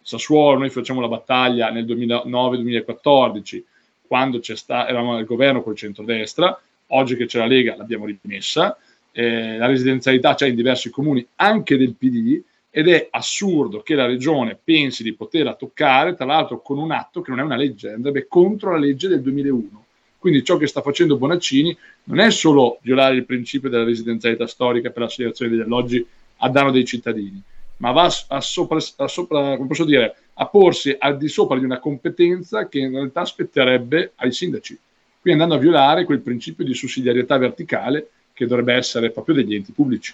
Sassuolo, 0.00 0.58
noi 0.58 0.70
facciamo 0.70 1.00
la 1.00 1.08
battaglia 1.08 1.70
nel 1.70 1.84
2009-2014, 1.84 3.62
quando 4.06 4.40
sta, 4.42 4.88
eravamo 4.88 5.16
al 5.16 5.24
governo 5.24 5.62
col 5.62 5.76
centrodestra, 5.76 6.58
oggi 6.88 7.16
che 7.16 7.26
c'è 7.26 7.38
la 7.38 7.46
Lega 7.46 7.76
l'abbiamo 7.76 8.06
rimessa, 8.06 8.78
eh, 9.12 9.58
la 9.58 9.66
residenzialità 9.66 10.34
c'è 10.34 10.46
in 10.46 10.54
diversi 10.54 10.88
comuni 10.88 11.26
anche 11.36 11.76
del 11.76 11.94
PD 11.94 12.40
ed 12.70 12.88
è 12.88 13.08
assurdo 13.10 13.82
che 13.82 13.94
la 13.94 14.06
regione 14.06 14.58
pensi 14.62 15.02
di 15.02 15.14
poterla 15.14 15.54
toccare, 15.56 16.14
tra 16.14 16.24
l'altro 16.24 16.62
con 16.62 16.78
un 16.78 16.92
atto 16.92 17.20
che 17.20 17.30
non 17.30 17.40
è 17.40 17.42
una 17.42 17.56
legge, 17.56 17.92
andrebbe 17.92 18.28
contro 18.28 18.70
la 18.70 18.78
legge 18.78 19.08
del 19.08 19.20
2001. 19.20 19.84
Quindi 20.28 20.44
ciò 20.44 20.58
che 20.58 20.66
sta 20.66 20.82
facendo 20.82 21.16
Bonaccini 21.16 21.74
non 22.04 22.20
è 22.20 22.30
solo 22.30 22.80
violare 22.82 23.14
il 23.14 23.24
principio 23.24 23.70
della 23.70 23.84
residenzialità 23.84 24.46
storica 24.46 24.90
per 24.90 25.04
l'assegnazione 25.04 25.50
degli 25.50 25.62
alloggi 25.62 26.06
a 26.36 26.50
danno 26.50 26.70
dei 26.70 26.84
cittadini, 26.84 27.42
ma 27.78 27.92
va 27.92 28.14
a, 28.28 28.40
sopra, 28.42 28.78
a, 28.96 29.08
sopra, 29.08 29.56
dire, 29.86 30.16
a 30.34 30.46
porsi 30.46 30.94
al 30.98 31.16
di 31.16 31.28
sopra 31.28 31.58
di 31.58 31.64
una 31.64 31.78
competenza 31.78 32.68
che 32.68 32.78
in 32.78 32.90
realtà 32.90 33.24
spetterebbe 33.24 34.12
ai 34.16 34.30
sindaci. 34.30 34.78
Qui 35.18 35.32
andando 35.32 35.54
a 35.54 35.58
violare 35.58 36.04
quel 36.04 36.20
principio 36.20 36.62
di 36.62 36.74
sussidiarietà 36.74 37.38
verticale 37.38 38.10
che 38.34 38.46
dovrebbe 38.46 38.74
essere 38.74 39.10
proprio 39.10 39.34
degli 39.36 39.54
enti 39.54 39.72
pubblici. 39.72 40.12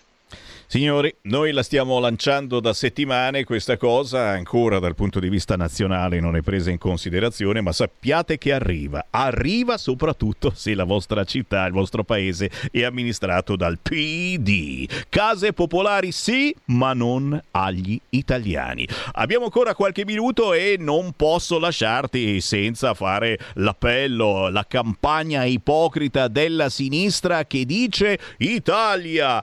Signori, 0.75 1.15
noi 1.23 1.53
la 1.53 1.63
stiamo 1.63 2.01
lanciando 2.01 2.59
da 2.59 2.73
settimane 2.73 3.45
questa 3.45 3.77
cosa, 3.77 4.31
ancora 4.31 4.81
dal 4.81 4.97
punto 4.97 5.21
di 5.21 5.29
vista 5.29 5.55
nazionale 5.55 6.19
non 6.19 6.35
è 6.35 6.41
presa 6.41 6.73
in 6.73 6.79
considerazione, 6.79 7.61
ma 7.61 7.71
sappiate 7.71 8.39
che 8.39 8.53
arriva. 8.53 9.07
Arriva 9.11 9.79
soprattutto 9.79 10.51
se 10.53 10.75
la 10.75 10.83
vostra 10.83 11.23
città, 11.23 11.65
il 11.67 11.73
vostro 11.73 12.03
paese 12.03 12.51
è 12.73 12.83
amministrato 12.83 13.55
dal 13.55 13.79
PD. 13.81 14.89
Case 15.09 15.53
popolari 15.53 16.11
sì, 16.11 16.53
ma 16.65 16.93
non 16.93 17.41
agli 17.53 17.97
italiani. 18.09 18.85
Abbiamo 19.13 19.45
ancora 19.45 19.77
qualche 19.77 20.05
minuto 20.05 20.55
e 20.55 20.75
non 20.77 21.13
posso 21.15 21.61
lasciarti 21.61 22.41
senza 22.41 22.95
fare 22.95 23.39
l'appello, 23.55 24.49
la 24.49 24.67
campagna 24.67 25.45
ipocrita 25.45 26.27
della 26.27 26.69
sinistra 26.69 27.45
che 27.45 27.65
dice 27.65 28.19
Italia, 28.39 29.41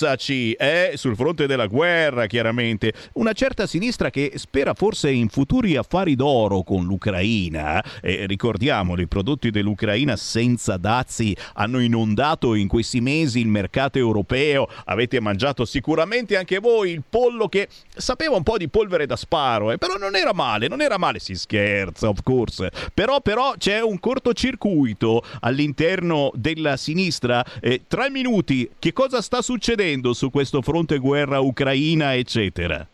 ripensaci, 0.00 0.52
eh, 0.52 0.92
sul 0.94 1.14
fronte 1.14 1.46
della 1.46 1.66
guerra 1.66 2.26
chiaramente. 2.26 2.92
Una 3.14 3.32
certa 3.32 3.66
sinistra 3.66 4.10
che 4.10 4.32
spera 4.36 4.72
forse 4.74 5.10
in 5.10 5.28
futuri 5.28 5.76
affari 5.76 6.16
d'oro 6.16 6.62
con 6.62 6.84
l'Ucraina. 6.84 7.82
Eh, 8.00 8.26
ricordiamolo, 8.26 9.02
i 9.02 9.06
prodotti 9.06 9.50
dell'Ucraina 9.50 10.16
senza 10.16 10.76
dazi 10.76 11.36
hanno 11.54 11.80
inondato 11.80 12.54
in 12.54 12.68
questi 12.68 13.00
mesi 13.00 13.40
il 13.40 13.48
mercato 13.48 13.98
europeo. 13.98 14.68
Avete 14.86 15.20
mangiato 15.20 15.64
sicuramente 15.64 16.36
anche 16.36 16.58
voi 16.58 16.92
il 16.92 17.02
pollo 17.08 17.48
che 17.48 17.68
sapeva 17.94 18.36
un 18.36 18.42
po' 18.42 18.56
di 18.56 18.68
polvere 18.68 19.06
da 19.06 19.16
sparo, 19.16 19.70
eh, 19.72 19.78
però 19.78 19.96
non 19.96 20.16
era 20.16 20.32
male, 20.32 20.68
non 20.68 20.80
era 20.80 20.96
male, 20.98 21.18
si 21.18 21.34
scherza, 21.34 22.08
of 22.08 22.22
course. 22.22 22.70
Però, 22.94 23.20
però 23.20 23.54
c'è 23.58 23.82
un 23.82 23.98
cortocircuito 23.98 25.22
all'interno 25.40 26.30
della 26.34 26.76
sinistra. 26.76 27.44
Eh, 27.60 27.82
tre 27.86 28.10
minuti, 28.10 28.68
che 28.78 28.92
cosa 28.92 29.20
sta 29.20 29.42
succedendo 29.42 29.79
su 30.12 30.30
questo 30.30 30.60
fronte 30.60 30.98
guerra 30.98 31.40
ucraina, 31.40 32.14
eccetera? 32.14 32.86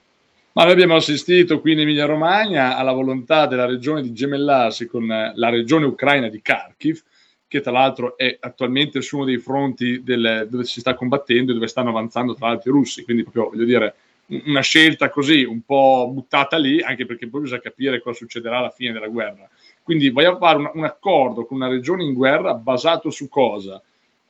Ma 0.52 0.62
noi 0.62 0.72
abbiamo 0.72 0.94
assistito 0.94 1.60
qui 1.60 1.72
in 1.72 1.80
Emilia 1.80 2.06
Romagna 2.06 2.76
alla 2.76 2.92
volontà 2.92 3.46
della 3.46 3.66
regione 3.66 4.02
di 4.02 4.12
gemellarsi 4.12 4.86
con 4.86 5.10
eh, 5.10 5.32
la 5.34 5.48
regione 5.48 5.84
ucraina 5.84 6.28
di 6.28 6.40
Kharkiv, 6.40 7.02
che 7.48 7.60
tra 7.60 7.72
l'altro 7.72 8.16
è 8.16 8.36
attualmente 8.38 9.02
su 9.02 9.16
uno 9.16 9.24
dei 9.24 9.38
fronti 9.38 10.04
del- 10.04 10.46
dove 10.48 10.62
si 10.62 10.78
sta 10.78 10.94
combattendo 10.94 11.50
e 11.50 11.54
dove 11.54 11.66
stanno 11.66 11.88
avanzando 11.88 12.34
tra 12.34 12.46
l'altro 12.46 12.70
i 12.70 12.74
russi. 12.74 13.02
Quindi 13.02 13.24
proprio, 13.24 13.48
voglio 13.50 13.64
dire, 13.64 13.94
un- 14.26 14.42
una 14.46 14.60
scelta 14.62 15.10
così 15.10 15.42
un 15.42 15.62
po' 15.62 16.08
buttata 16.12 16.56
lì, 16.56 16.80
anche 16.80 17.04
perché 17.04 17.28
poi 17.28 17.40
bisogna 17.40 17.60
capire 17.60 18.00
cosa 18.00 18.16
succederà 18.16 18.58
alla 18.58 18.70
fine 18.70 18.92
della 18.92 19.08
guerra. 19.08 19.48
Quindi 19.82 20.08
vogliamo 20.10 20.38
fare 20.38 20.58
un, 20.58 20.70
un 20.72 20.84
accordo 20.84 21.46
con 21.46 21.56
una 21.56 21.68
regione 21.68 22.04
in 22.04 22.14
guerra 22.14 22.54
basato 22.54 23.10
su 23.10 23.28
cosa? 23.28 23.82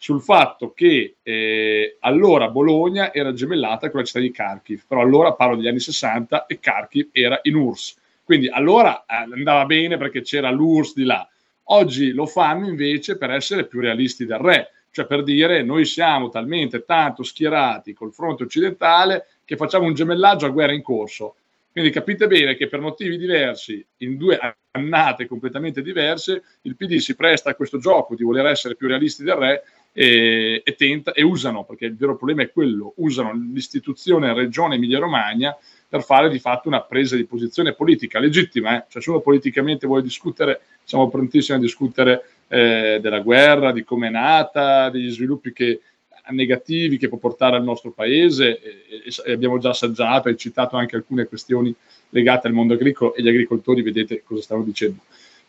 Sul 0.06 0.22
fatto 0.22 0.72
che 0.72 1.16
eh, 1.20 1.96
allora 1.98 2.48
Bologna 2.48 3.12
era 3.12 3.32
gemellata 3.32 3.90
con 3.90 3.98
la 3.98 4.06
città 4.06 4.20
di 4.20 4.30
Kharkiv, 4.30 4.84
però 4.86 5.00
allora 5.00 5.32
parlo 5.32 5.56
degli 5.56 5.66
anni 5.66 5.80
60 5.80 6.46
e 6.46 6.60
Kharkiv 6.60 7.08
era 7.10 7.40
in 7.42 7.56
URSS. 7.56 7.96
Quindi 8.22 8.48
allora 8.48 9.00
eh, 9.00 9.26
andava 9.34 9.64
bene 9.64 9.96
perché 9.96 10.22
c'era 10.22 10.52
l'URSS 10.52 10.94
di 10.94 11.02
là. 11.02 11.28
Oggi 11.70 12.12
lo 12.12 12.26
fanno 12.26 12.68
invece 12.68 13.18
per 13.18 13.32
essere 13.32 13.66
più 13.66 13.80
realisti 13.80 14.24
del 14.26 14.38
re, 14.38 14.70
cioè 14.92 15.06
per 15.06 15.24
dire 15.24 15.64
noi 15.64 15.84
siamo 15.84 16.28
talmente 16.28 16.84
tanto 16.84 17.24
schierati 17.24 17.92
col 17.92 18.12
fronte 18.12 18.44
occidentale 18.44 19.26
che 19.44 19.56
facciamo 19.56 19.86
un 19.86 19.94
gemellaggio 19.94 20.46
a 20.46 20.50
guerra 20.50 20.72
in 20.72 20.82
corso. 20.82 21.34
Quindi 21.72 21.92
capite 21.92 22.26
bene 22.26 22.54
che 22.54 22.68
per 22.68 22.80
motivi 22.80 23.18
diversi, 23.18 23.84
in 23.98 24.16
due 24.16 24.38
annate 24.70 25.26
completamente 25.26 25.82
diverse, 25.82 26.42
il 26.62 26.76
PD 26.76 26.96
si 26.96 27.14
presta 27.14 27.50
a 27.50 27.54
questo 27.54 27.78
gioco 27.78 28.14
di 28.14 28.22
voler 28.22 28.46
essere 28.46 28.76
più 28.76 28.86
realisti 28.88 29.24
del 29.24 29.34
re 29.34 29.62
e, 29.98 30.60
e 30.62 30.74
tenta, 30.74 31.12
e 31.12 31.22
usano, 31.22 31.64
perché 31.64 31.86
il 31.86 31.96
vero 31.96 32.16
problema 32.16 32.42
è 32.42 32.52
quello, 32.52 32.92
usano 32.96 33.32
l'istituzione 33.32 34.34
Regione 34.34 34.74
Emilia-Romagna 34.74 35.56
per 35.88 36.02
fare 36.02 36.28
di 36.28 36.38
fatto 36.38 36.68
una 36.68 36.82
presa 36.82 37.16
di 37.16 37.24
posizione 37.24 37.72
politica 37.72 38.18
legittima, 38.18 38.76
eh? 38.76 38.84
cioè 38.90 39.00
se 39.00 39.08
uno 39.08 39.20
politicamente 39.20 39.86
vuole 39.86 40.02
discutere, 40.02 40.60
siamo 40.84 41.08
prontissimi 41.08 41.56
a 41.56 41.60
discutere 41.62 42.28
eh, 42.48 42.98
della 43.00 43.20
guerra, 43.20 43.72
di 43.72 43.84
come 43.84 44.08
è 44.08 44.10
nata, 44.10 44.90
degli 44.90 45.10
sviluppi 45.10 45.54
che, 45.54 45.80
negativi 46.28 46.98
che 46.98 47.08
può 47.08 47.16
portare 47.16 47.56
al 47.56 47.64
nostro 47.64 47.90
paese 47.90 48.60
e, 48.60 49.02
e- 49.24 49.32
abbiamo 49.32 49.56
già 49.56 49.70
assaggiato 49.70 50.28
e 50.28 50.36
citato 50.36 50.76
anche 50.76 50.96
alcune 50.96 51.24
questioni 51.24 51.74
legate 52.10 52.48
al 52.48 52.52
mondo 52.52 52.74
agricolo 52.74 53.14
e 53.14 53.22
gli 53.22 53.28
agricoltori 53.28 53.80
vedete 53.80 54.22
cosa 54.22 54.42
stanno 54.42 54.62
dicendo. 54.62 55.00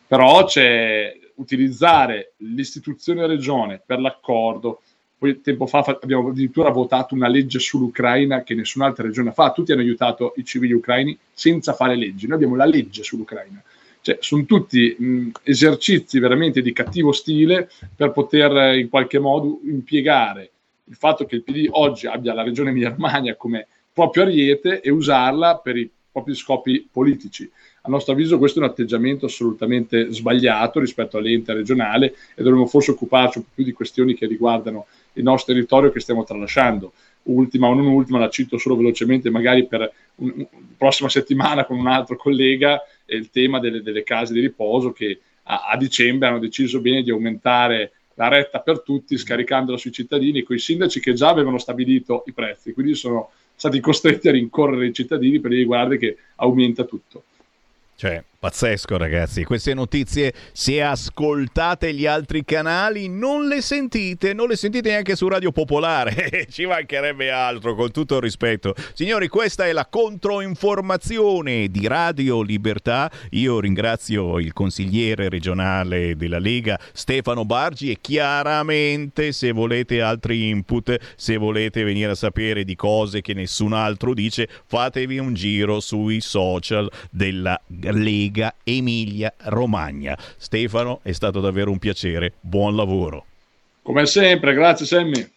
Però 0.06 0.46
c'è 0.46 1.14
utilizzare 1.38 2.34
l'istituzione 2.38 3.26
regione 3.26 3.82
per 3.84 3.98
l'accordo. 4.00 4.82
Poi 5.18 5.40
tempo 5.40 5.66
fa 5.66 5.80
abbiamo 6.00 6.28
addirittura 6.28 6.70
votato 6.70 7.14
una 7.14 7.26
legge 7.26 7.58
sull'Ucraina 7.58 8.42
che 8.42 8.54
nessun'altra 8.54 9.04
regione 9.04 9.32
fa. 9.32 9.50
Tutti 9.50 9.72
hanno 9.72 9.80
aiutato 9.80 10.34
i 10.36 10.44
civili 10.44 10.72
ucraini 10.72 11.18
senza 11.32 11.72
fare 11.72 11.96
leggi. 11.96 12.26
Noi 12.26 12.36
abbiamo 12.36 12.54
la 12.54 12.66
legge 12.66 13.02
sull'Ucraina. 13.02 13.62
Cioè, 14.00 14.18
sono 14.20 14.44
tutti 14.44 14.94
mh, 14.96 15.30
esercizi 15.42 16.20
veramente 16.20 16.62
di 16.62 16.72
cattivo 16.72 17.10
stile 17.10 17.68
per 17.96 18.12
poter 18.12 18.56
eh, 18.56 18.78
in 18.78 18.88
qualche 18.88 19.18
modo 19.18 19.60
impiegare 19.64 20.50
il 20.88 20.96
fatto 20.96 21.26
che 21.26 21.36
il 21.36 21.42
PD 21.42 21.66
oggi 21.70 22.06
abbia 22.06 22.34
la 22.34 22.42
regione 22.42 22.70
Emilia-Romagna 22.70 23.34
come 23.34 23.66
proprio 23.92 24.22
ariete 24.24 24.80
e 24.80 24.90
usarla 24.90 25.58
per 25.58 25.76
i 25.76 25.90
propri 26.10 26.34
scopi 26.34 26.88
politici. 26.90 27.50
A 27.88 27.90
nostro 27.90 28.12
avviso 28.12 28.36
questo 28.36 28.60
è 28.60 28.62
un 28.62 28.68
atteggiamento 28.68 29.24
assolutamente 29.24 30.12
sbagliato 30.12 30.78
rispetto 30.78 31.16
all'ente 31.16 31.54
regionale 31.54 32.14
e 32.34 32.42
dovremmo 32.42 32.66
forse 32.66 32.90
occuparci 32.90 33.38
un 33.38 33.44
po' 33.44 33.50
più 33.54 33.64
di 33.64 33.72
questioni 33.72 34.12
che 34.12 34.26
riguardano 34.26 34.84
il 35.14 35.22
nostro 35.22 35.54
territorio 35.54 35.90
che 35.90 35.98
stiamo 35.98 36.22
tralasciando. 36.22 36.92
Ultima 37.22 37.66
o 37.66 37.72
non 37.72 37.86
ultima, 37.86 38.18
la 38.18 38.28
cito 38.28 38.58
solo 38.58 38.76
velocemente, 38.76 39.30
magari 39.30 39.66
per 39.66 39.90
un- 40.16 40.34
un- 40.36 40.46
prossima 40.76 41.08
settimana 41.08 41.64
con 41.64 41.78
un 41.78 41.86
altro 41.86 42.16
collega, 42.16 42.78
è 43.06 43.14
il 43.14 43.30
tema 43.30 43.58
delle, 43.58 43.80
delle 43.80 44.02
case 44.02 44.34
di 44.34 44.40
riposo 44.40 44.92
che 44.92 45.20
a, 45.44 45.68
a 45.70 45.76
dicembre 45.78 46.28
hanno 46.28 46.38
deciso 46.38 46.82
bene 46.82 47.02
di 47.02 47.10
aumentare 47.10 47.92
la 48.16 48.28
retta 48.28 48.60
per 48.60 48.82
tutti 48.82 49.16
scaricandola 49.16 49.78
sui 49.78 49.92
cittadini, 49.92 50.42
con 50.42 50.56
i 50.56 50.58
sindaci 50.58 51.00
che 51.00 51.14
già 51.14 51.30
avevano 51.30 51.56
stabilito 51.56 52.24
i 52.26 52.32
prezzi, 52.32 52.74
quindi 52.74 52.94
sono 52.94 53.30
stati 53.54 53.80
costretti 53.80 54.28
a 54.28 54.32
rincorrere 54.32 54.88
i 54.88 54.92
cittadini 54.92 55.40
per 55.40 55.52
dire 55.52 55.64
guarda 55.64 55.96
che 55.96 56.18
aumenta 56.36 56.84
tutto. 56.84 57.24
Cioè, 57.98 58.24
pazzesco 58.40 58.96
ragazzi, 58.96 59.42
queste 59.42 59.74
notizie 59.74 60.32
se 60.52 60.80
ascoltate 60.80 61.92
gli 61.92 62.06
altri 62.06 62.44
canali 62.44 63.08
non 63.08 63.48
le 63.48 63.60
sentite, 63.60 64.32
non 64.32 64.46
le 64.46 64.54
sentite 64.54 64.90
neanche 64.90 65.16
su 65.16 65.26
Radio 65.26 65.50
Popolare, 65.50 66.46
ci 66.48 66.64
mancherebbe 66.64 67.32
altro 67.32 67.74
con 67.74 67.90
tutto 67.90 68.16
il 68.16 68.22
rispetto. 68.22 68.76
Signori, 68.94 69.26
questa 69.26 69.66
è 69.66 69.72
la 69.72 69.86
controinformazione 69.86 71.66
di 71.66 71.88
Radio 71.88 72.42
Libertà, 72.42 73.10
io 73.30 73.58
ringrazio 73.58 74.38
il 74.38 74.52
consigliere 74.52 75.28
regionale 75.28 76.14
della 76.14 76.38
Lega 76.38 76.78
Stefano 76.92 77.44
Bargi 77.44 77.90
e 77.90 77.98
chiaramente 78.00 79.32
se 79.32 79.50
volete 79.50 80.00
altri 80.00 80.48
input, 80.48 80.96
se 81.16 81.36
volete 81.38 81.82
venire 81.82 82.12
a 82.12 82.14
sapere 82.14 82.62
di 82.62 82.76
cose 82.76 83.20
che 83.20 83.34
nessun 83.34 83.72
altro 83.72 84.14
dice, 84.14 84.48
fatevi 84.66 85.18
un 85.18 85.34
giro 85.34 85.80
sui 85.80 86.20
social 86.20 86.88
della 87.10 87.60
Lega 87.66 88.26
Emilia 88.64 89.32
Romagna. 89.44 90.16
Stefano, 90.36 91.00
è 91.02 91.12
stato 91.12 91.40
davvero 91.40 91.70
un 91.70 91.78
piacere, 91.78 92.34
buon 92.40 92.76
lavoro. 92.76 93.24
Come 93.82 94.06
sempre, 94.06 94.54
grazie 94.54 94.86
Sammy. 94.86 95.36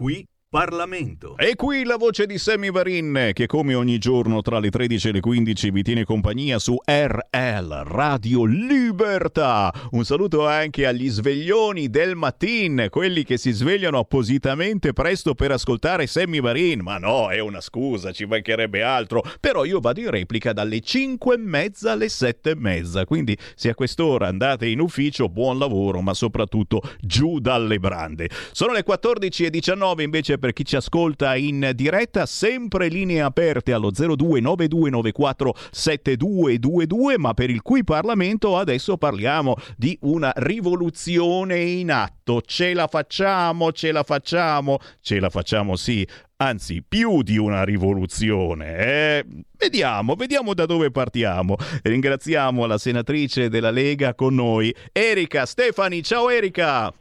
Qui 0.00 0.26
Parlamento. 0.50 1.36
E 1.36 1.54
qui 1.54 1.84
la 1.84 1.96
voce 1.96 2.26
di 2.26 2.36
Sammy 2.36 2.72
Varin 2.72 3.30
che 3.32 3.46
come 3.46 3.76
ogni 3.76 3.98
giorno 3.98 4.42
tra 4.42 4.58
le 4.58 4.68
13 4.68 5.08
e 5.10 5.12
le 5.12 5.20
15 5.20 5.70
vi 5.70 5.82
tiene 5.84 6.02
compagnia 6.02 6.58
su 6.58 6.76
RL 6.84 7.82
Radio 7.84 8.44
Libertà. 8.46 9.72
Un 9.92 10.04
saluto 10.04 10.48
anche 10.48 10.88
agli 10.88 11.08
sveglioni 11.08 11.88
del 11.88 12.16
mattin, 12.16 12.88
quelli 12.90 13.22
che 13.22 13.36
si 13.36 13.52
svegliano 13.52 13.98
appositamente 13.98 14.92
presto 14.92 15.36
per 15.36 15.52
ascoltare 15.52 16.08
Sammy 16.08 16.40
Varin. 16.40 16.80
Ma 16.80 16.98
no, 16.98 17.30
è 17.30 17.38
una 17.38 17.60
scusa, 17.60 18.10
ci 18.10 18.24
mancherebbe 18.24 18.82
altro. 18.82 19.22
Però 19.38 19.64
io 19.64 19.78
vado 19.78 20.00
in 20.00 20.10
replica 20.10 20.52
dalle 20.52 20.80
5 20.80 21.32
e 21.32 21.38
mezza 21.38 21.92
alle 21.92 22.08
7 22.08 22.50
e 22.50 22.56
mezza. 22.56 23.04
Quindi 23.04 23.38
se 23.54 23.68
a 23.68 23.74
quest'ora 23.76 24.26
andate 24.26 24.66
in 24.66 24.80
ufficio, 24.80 25.28
buon 25.28 25.60
lavoro, 25.60 26.00
ma 26.00 26.12
soprattutto 26.12 26.82
giù 26.98 27.38
dalle 27.38 27.78
brande. 27.78 28.28
Sono 28.50 28.72
le 28.72 28.82
14 28.82 29.44
e 29.44 29.50
19 29.50 30.02
invece 30.02 30.38
per 30.40 30.52
chi 30.52 30.64
ci 30.64 30.74
ascolta 30.74 31.36
in 31.36 31.70
diretta, 31.74 32.26
sempre 32.26 32.88
linee 32.88 33.20
aperte 33.20 33.72
allo 33.72 33.90
029294 33.92 35.54
7222, 35.70 37.18
ma 37.18 37.32
per 37.32 37.50
il 37.50 37.62
cui 37.62 37.84
Parlamento 37.84 38.56
adesso 38.56 38.96
parliamo 38.96 39.54
di 39.76 39.96
una 40.00 40.32
rivoluzione 40.34 41.60
in 41.60 41.92
atto. 41.92 42.40
Ce 42.40 42.74
la 42.74 42.88
facciamo, 42.88 43.70
ce 43.70 43.92
la 43.92 44.02
facciamo, 44.02 44.78
ce 45.00 45.20
la 45.20 45.30
facciamo 45.30 45.76
sì. 45.76 46.04
Anzi, 46.38 46.82
più 46.82 47.22
di 47.22 47.36
una 47.36 47.64
rivoluzione. 47.64 48.78
Eh? 48.78 49.24
Vediamo, 49.58 50.14
vediamo 50.14 50.54
da 50.54 50.64
dove 50.64 50.90
partiamo. 50.90 51.56
Ringraziamo 51.82 52.64
la 52.64 52.78
senatrice 52.78 53.50
della 53.50 53.70
Lega 53.70 54.14
con 54.14 54.34
noi, 54.34 54.74
Erika 54.90 55.44
Stefani. 55.44 56.02
Ciao 56.02 56.30
Erika! 56.30 56.92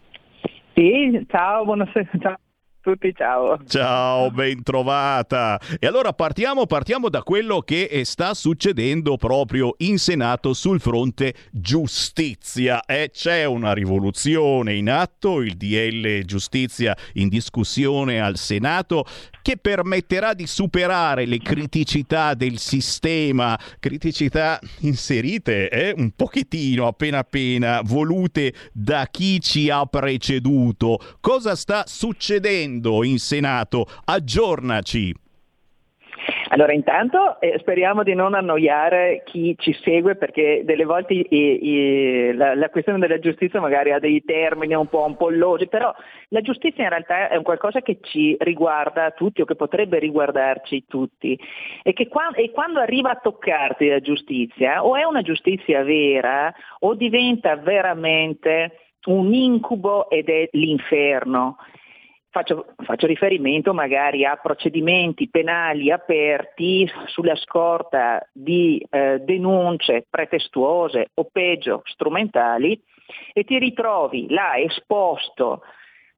Sì, 0.73 1.25
ciao, 1.29 1.63
buonasera. 1.63 2.09
Ciao 2.19 2.39
tutti, 2.89 3.13
ciao. 3.15 3.59
Ciao, 3.67 4.31
ben 4.31 4.63
trovata. 4.63 5.59
E 5.79 5.85
allora 5.85 6.13
partiamo, 6.13 6.65
partiamo 6.65 7.09
da 7.09 7.21
quello 7.21 7.61
che 7.61 7.83
eh, 7.83 8.03
sta 8.03 8.33
succedendo 8.33 9.15
proprio 9.17 9.75
in 9.79 9.99
Senato 9.99 10.53
sul 10.53 10.79
fronte 10.79 11.35
giustizia. 11.51 12.83
E 12.85 13.11
c'è 13.13 13.45
una 13.45 13.73
rivoluzione 13.73 14.73
in 14.73 14.89
atto, 14.89 15.41
il 15.41 15.55
DL 15.55 16.25
giustizia 16.25 16.95
in 17.13 17.29
discussione 17.29 18.19
al 18.19 18.37
Senato 18.37 19.05
che 19.41 19.57
permetterà 19.57 20.33
di 20.33 20.47
superare 20.47 21.25
le 21.25 21.37
criticità 21.39 22.33
del 22.33 22.57
sistema, 22.57 23.57
criticità 23.79 24.59
inserite 24.79 25.69
eh, 25.69 25.93
un 25.95 26.11
pochettino 26.15 26.87
appena 26.87 27.19
appena 27.19 27.81
volute 27.83 28.53
da 28.73 29.07
chi 29.09 29.39
ci 29.39 29.69
ha 29.69 29.85
preceduto. 29.85 30.99
Cosa 31.19 31.55
sta 31.55 31.83
succedendo 31.87 32.78
in 33.03 33.17
Senato? 33.17 33.85
Aggiornaci. 34.05 35.13
Allora, 36.51 36.73
intanto 36.73 37.39
eh, 37.39 37.57
speriamo 37.59 38.01
di 38.01 38.15
non 38.15 38.33
annoiare 38.33 39.21
chi 39.23 39.55
ci 39.57 39.71
segue 39.83 40.15
perché 40.15 40.63
delle 40.65 40.83
volte 40.83 41.13
i- 41.13 41.27
i- 41.29 42.33
la, 42.33 42.55
la 42.55 42.69
questione 42.69 42.97
della 42.97 43.19
giustizia 43.19 43.59
magari 43.59 43.91
ha 43.91 43.99
dei 43.99 44.23
termini 44.23 44.73
un 44.73 44.87
po' 44.87 45.05
ampollosi, 45.05 45.67
però 45.67 45.93
la 46.29 46.41
giustizia 46.41 46.83
in 46.83 46.89
realtà 46.89 47.29
è 47.29 47.35
un 47.35 47.43
qualcosa 47.43 47.81
che 47.81 47.99
ci 48.01 48.35
riguarda 48.39 49.11
tutti 49.11 49.41
o 49.41 49.45
che 49.45 49.55
potrebbe 49.55 49.99
riguardarci 49.99 50.85
tutti 50.87 51.39
e 51.83 51.93
che 51.93 52.07
qua- 52.07 52.31
e 52.33 52.49
quando 52.51 52.79
arriva 52.79 53.11
a 53.11 53.19
toccarti 53.21 53.87
la 53.87 53.99
giustizia 53.99 54.83
o 54.83 54.95
è 54.95 55.03
una 55.03 55.21
giustizia 55.21 55.83
vera 55.83 56.51
o 56.79 56.95
diventa 56.95 57.55
veramente 57.57 58.71
un 59.05 59.31
incubo 59.33 60.09
ed 60.09 60.29
è 60.29 60.49
l'inferno. 60.53 61.57
Faccio, 62.31 62.67
faccio 62.85 63.07
riferimento 63.07 63.73
magari 63.73 64.23
a 64.23 64.35
procedimenti 64.35 65.29
penali 65.29 65.91
aperti 65.91 66.87
sulla 67.07 67.35
scorta 67.35 68.23
di 68.31 68.85
eh, 68.87 69.17
denunce 69.25 70.05
pretestuose 70.07 71.07
o 71.15 71.27
peggio 71.31 71.81
strumentali 71.85 72.79
e 73.33 73.43
ti 73.43 73.57
ritrovi 73.57 74.27
là 74.29 74.57
esposto 74.57 75.61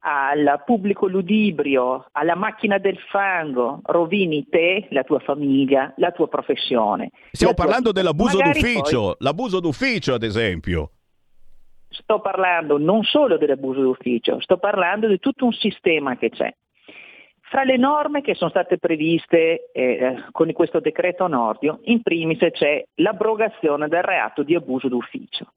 al 0.04 0.64
pubblico 0.66 1.08
ludibrio, 1.08 2.08
alla 2.12 2.36
macchina 2.36 2.78
del 2.78 2.98
fango, 3.10 3.80
rovini 3.84 4.48
te, 4.50 4.88
la 4.90 5.04
tua 5.04 5.20
famiglia, 5.20 5.94
la 5.98 6.12
tua 6.12 6.28
professione. 6.28 7.12
Stiamo 7.32 7.54
La 7.54 7.58
tua 7.58 7.66
parlando 7.66 7.90
vita. 7.92 8.02
dell'abuso 8.02 8.38
Magari 8.38 8.60
d'ufficio, 8.60 9.02
poi- 9.02 9.16
l'abuso 9.20 9.60
d'ufficio 9.60 10.14
ad 10.16 10.24
esempio. 10.24 10.92
Sto 11.92 12.20
parlando 12.20 12.78
non 12.78 13.04
solo 13.04 13.38
dell'abuso 13.38 13.82
d'ufficio, 13.82 14.40
sto 14.40 14.58
parlando 14.58 15.08
di 15.08 15.20
tutto 15.20 15.46
un 15.46 15.52
sistema 15.52 16.18
che 16.18 16.30
c'è. 16.30 16.54
Fra 17.42 17.64
le 17.66 17.76
norme 17.76 18.22
che 18.22 18.34
sono 18.34 18.50
state 18.50 18.78
previste 18.78 19.72
eh, 19.74 20.24
con 20.32 20.50
questo 20.54 20.80
decreto 20.80 21.28
Nordio, 21.28 21.82
in 21.84 22.02
primis 22.02 22.40
c'è 22.52 22.82
l'abrogazione 22.96 23.90
del 23.90 24.04
reato 24.04 24.42
di 24.44 24.56
abuso 24.56 24.88
d'ufficio. 24.88 25.52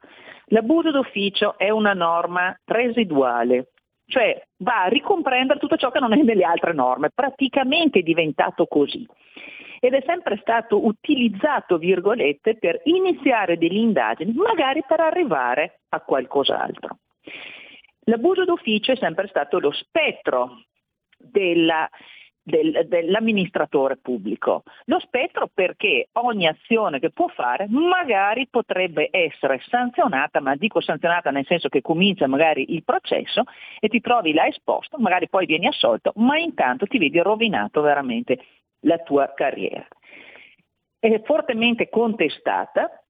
L'abuso 0.46 0.90
d'ufficio 0.90 1.56
è 1.56 1.70
una 1.70 1.92
norma 1.92 2.58
residuale, 2.64 3.68
cioè 4.06 4.44
va 4.58 4.82
a 4.82 4.88
ricomprendere 4.88 5.60
tutto 5.60 5.76
ciò 5.76 5.90
che 5.90 6.00
non 6.00 6.12
è 6.12 6.16
nelle 6.16 6.44
altre 6.44 6.72
norme, 6.72 7.10
praticamente 7.14 8.00
è 8.00 8.02
diventato 8.02 8.66
così. 8.66 9.06
Ed 9.84 9.92
è 9.92 10.02
sempre 10.06 10.38
stato 10.40 10.86
utilizzato, 10.86 11.76
virgolette, 11.76 12.56
per 12.56 12.80
iniziare 12.84 13.58
delle 13.58 13.80
indagini, 13.80 14.32
magari 14.32 14.82
per 14.88 15.00
arrivare 15.00 15.80
a 15.90 16.00
qualcos'altro. 16.00 17.00
L'abuso 18.04 18.46
d'ufficio 18.46 18.92
è 18.92 18.96
sempre 18.96 19.28
stato 19.28 19.58
lo 19.58 19.72
spettro 19.72 20.62
della- 21.18 21.86
del- 22.42 22.86
dell'amministratore 22.88 23.98
pubblico. 23.98 24.62
Lo 24.86 25.00
spettro 25.00 25.50
perché 25.52 26.08
ogni 26.12 26.46
azione 26.46 26.98
che 26.98 27.10
può 27.10 27.28
fare 27.28 27.66
magari 27.68 28.48
potrebbe 28.48 29.08
essere 29.10 29.60
sanzionata, 29.68 30.40
ma 30.40 30.56
dico 30.56 30.80
sanzionata 30.80 31.30
nel 31.30 31.44
senso 31.44 31.68
che 31.68 31.82
comincia 31.82 32.26
magari 32.26 32.72
il 32.72 32.84
processo 32.84 33.42
e 33.80 33.88
ti 33.88 34.00
trovi 34.00 34.32
là 34.32 34.46
esposto, 34.46 34.96
magari 34.96 35.28
poi 35.28 35.44
vieni 35.44 35.66
assolto, 35.66 36.12
ma 36.16 36.38
intanto 36.38 36.86
ti 36.86 36.96
vedi 36.96 37.18
rovinato 37.18 37.82
veramente 37.82 38.38
la 38.84 38.98
tua 38.98 39.32
carriera. 39.34 39.86
È 40.98 41.20
fortemente 41.24 41.88
contestata 41.88 43.04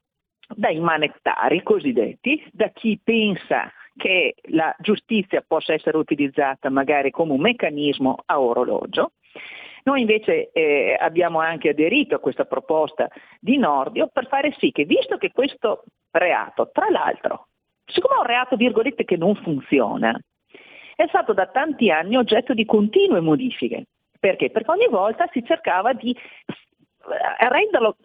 dai 0.49 0.79
manettari 0.79 1.63
cosiddetti, 1.63 2.45
da 2.53 2.69
chi 2.71 2.99
pensa 3.03 3.73
che 3.97 4.35
la 4.49 4.75
giustizia 4.81 5.45
possa 5.47 5.73
essere 5.73 5.97
utilizzata 5.97 6.69
magari 6.69 7.11
come 7.11 7.33
un 7.33 7.41
meccanismo 7.41 8.23
a 8.27 8.41
orologio. 8.41 9.13
Noi 9.85 10.01
invece 10.01 10.51
eh, 10.53 10.97
abbiamo 10.99 11.41
anche 11.41 11.69
aderito 11.71 12.15
a 12.15 12.19
questa 12.19 12.47
proposta 12.47 13.09
di 13.39 13.59
Nordio 13.59 14.09
per 14.13 14.27
fare 14.27 14.55
sì 14.59 14.73
che, 14.73 14.85
visto 14.85 15.19
che 15.19 15.31
questo 15.31 15.85
reato, 16.11 16.71
tra 16.73 16.89
l'altro, 16.91 17.49
siccome 17.85 18.15
è 18.15 18.19
un 18.19 18.27
reato 18.27 18.57
virgolette 18.57 19.05
che 19.05 19.17
non 19.17 19.35
funziona, 19.37 20.19
è 20.97 21.07
stato 21.09 21.33
da 21.33 21.47
tanti 21.47 21.91
anni 21.91 22.17
oggetto 22.17 22.55
di 22.55 22.65
continue 22.65 23.21
modifiche. 23.21 23.85
Perché? 24.25 24.49
Perché 24.49 24.71
ogni 24.71 24.89
volta 24.89 25.29
si 25.33 25.45
cercava 25.45 25.93
di 25.93 26.17
eh, 26.17 27.49
renderlo, 27.51 27.99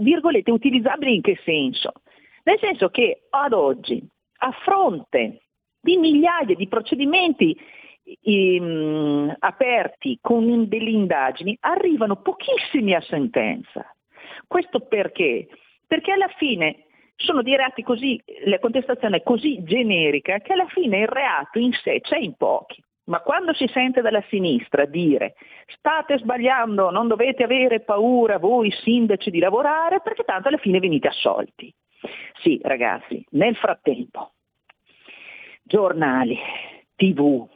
virgolette, 0.00 0.50
utilizzabile 0.50 1.10
in 1.10 1.20
che 1.20 1.38
senso? 1.44 1.92
Nel 2.44 2.58
senso 2.58 2.88
che 2.88 3.24
ad 3.28 3.52
oggi, 3.52 4.02
a 4.38 4.50
fronte 4.64 5.42
di 5.78 5.98
migliaia 5.98 6.54
di 6.54 6.66
procedimenti 6.68 7.54
ehm, 8.22 9.36
aperti 9.40 10.18
con 10.22 10.66
delle 10.68 10.88
indagini, 10.88 11.54
arrivano 11.60 12.22
pochissimi 12.22 12.94
a 12.94 13.02
sentenza. 13.02 13.94
Questo 14.46 14.80
perché? 14.86 15.48
Perché 15.86 16.12
alla 16.12 16.32
fine 16.38 16.86
sono 17.14 17.42
dei 17.42 17.56
reati 17.56 17.82
così, 17.82 18.18
la 18.46 18.58
contestazione 18.58 19.18
è 19.18 19.22
così 19.22 19.62
generica 19.64 20.38
che 20.38 20.54
alla 20.54 20.68
fine 20.68 21.00
il 21.00 21.08
reato 21.08 21.58
in 21.58 21.74
sé 21.74 22.00
c'è 22.00 22.16
in 22.16 22.36
pochi. 22.38 22.82
Ma 23.08 23.20
quando 23.20 23.54
si 23.54 23.66
sente 23.72 24.02
dalla 24.02 24.22
sinistra 24.28 24.84
dire 24.84 25.34
state 25.66 26.18
sbagliando, 26.18 26.90
non 26.90 27.08
dovete 27.08 27.42
avere 27.42 27.80
paura 27.80 28.38
voi 28.38 28.70
sindaci 28.70 29.30
di 29.30 29.38
lavorare 29.38 30.00
perché 30.00 30.24
tanto 30.24 30.48
alla 30.48 30.58
fine 30.58 30.78
venite 30.78 31.08
assolti. 31.08 31.72
Sì, 32.42 32.60
ragazzi, 32.62 33.24
nel 33.30 33.56
frattempo, 33.56 34.32
giornali, 35.62 36.38
tv, 36.94 37.48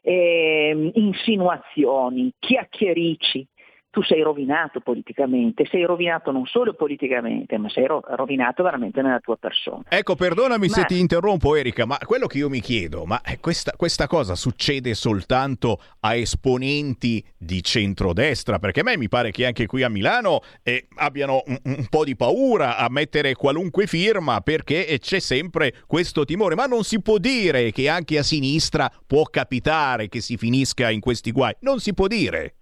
ehm, 0.00 0.90
insinuazioni, 0.94 2.32
chiacchiericci, 2.38 3.46
tu 3.94 4.02
sei 4.02 4.22
rovinato 4.22 4.80
politicamente, 4.80 5.68
sei 5.70 5.84
rovinato 5.84 6.32
non 6.32 6.46
solo 6.46 6.74
politicamente, 6.74 7.56
ma 7.58 7.68
sei 7.68 7.86
ro- 7.86 8.02
rovinato 8.04 8.64
veramente 8.64 9.00
nella 9.00 9.20
tua 9.20 9.36
persona. 9.36 9.84
Ecco, 9.88 10.16
perdonami 10.16 10.68
se 10.68 10.80
Ma- 10.80 10.86
ti 10.86 10.98
interrompo 10.98 11.54
Erika, 11.54 11.86
ma 11.86 11.96
quello 12.04 12.26
che 12.26 12.38
io 12.38 12.48
mi 12.48 12.60
chiedo, 12.60 13.04
ma 13.04 13.20
eh, 13.22 13.38
questa, 13.38 13.72
questa 13.76 14.08
cosa 14.08 14.34
succede 14.34 14.94
soltanto 14.94 15.80
a 16.00 16.16
esponenti 16.16 17.24
di 17.38 17.62
centrodestra? 17.62 18.58
Perché 18.58 18.80
a 18.80 18.82
me 18.82 18.96
mi 18.96 19.08
pare 19.08 19.30
che 19.30 19.46
anche 19.46 19.66
qui 19.66 19.84
a 19.84 19.88
Milano 19.88 20.40
eh, 20.64 20.88
abbiano 20.96 21.44
un, 21.46 21.58
un 21.62 21.86
po' 21.88 22.02
di 22.02 22.16
paura 22.16 22.76
a 22.76 22.88
mettere 22.90 23.34
qualunque 23.34 23.86
firma 23.86 24.40
perché 24.40 24.88
eh, 24.88 24.98
c'è 24.98 25.20
sempre 25.20 25.72
questo 25.86 26.24
timore, 26.24 26.56
ma 26.56 26.66
non 26.66 26.82
si 26.82 27.00
può 27.00 27.18
dire 27.18 27.70
che 27.70 27.88
anche 27.88 28.18
a 28.18 28.24
sinistra 28.24 28.90
può 29.06 29.22
capitare 29.26 30.08
che 30.08 30.20
si 30.20 30.36
finisca 30.36 30.90
in 30.90 30.98
questi 30.98 31.30
guai, 31.30 31.54
non 31.60 31.78
si 31.78 31.94
può 31.94 32.08
dire. 32.08 32.54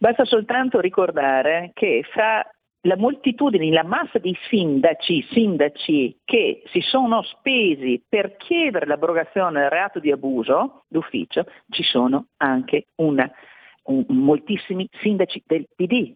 Basta 0.00 0.24
soltanto 0.24 0.80
ricordare 0.80 1.72
che 1.74 2.02
fra 2.10 2.42
la 2.84 2.96
moltitudine, 2.96 3.70
la 3.70 3.84
massa 3.84 4.18
di 4.18 4.34
sindaci, 4.48 5.26
sindaci 5.30 6.20
che 6.24 6.62
si 6.72 6.80
sono 6.80 7.20
spesi 7.20 8.02
per 8.08 8.38
chiedere 8.38 8.86
l'abrogazione 8.86 9.60
del 9.60 9.68
reato 9.68 9.98
di 9.98 10.10
abuso 10.10 10.84
d'ufficio, 10.88 11.44
ci 11.68 11.82
sono 11.82 12.28
anche 12.38 12.86
una- 12.94 13.30
un- 13.88 14.06
moltissimi 14.08 14.88
sindaci 15.02 15.42
del 15.46 15.66
PD, 15.76 16.14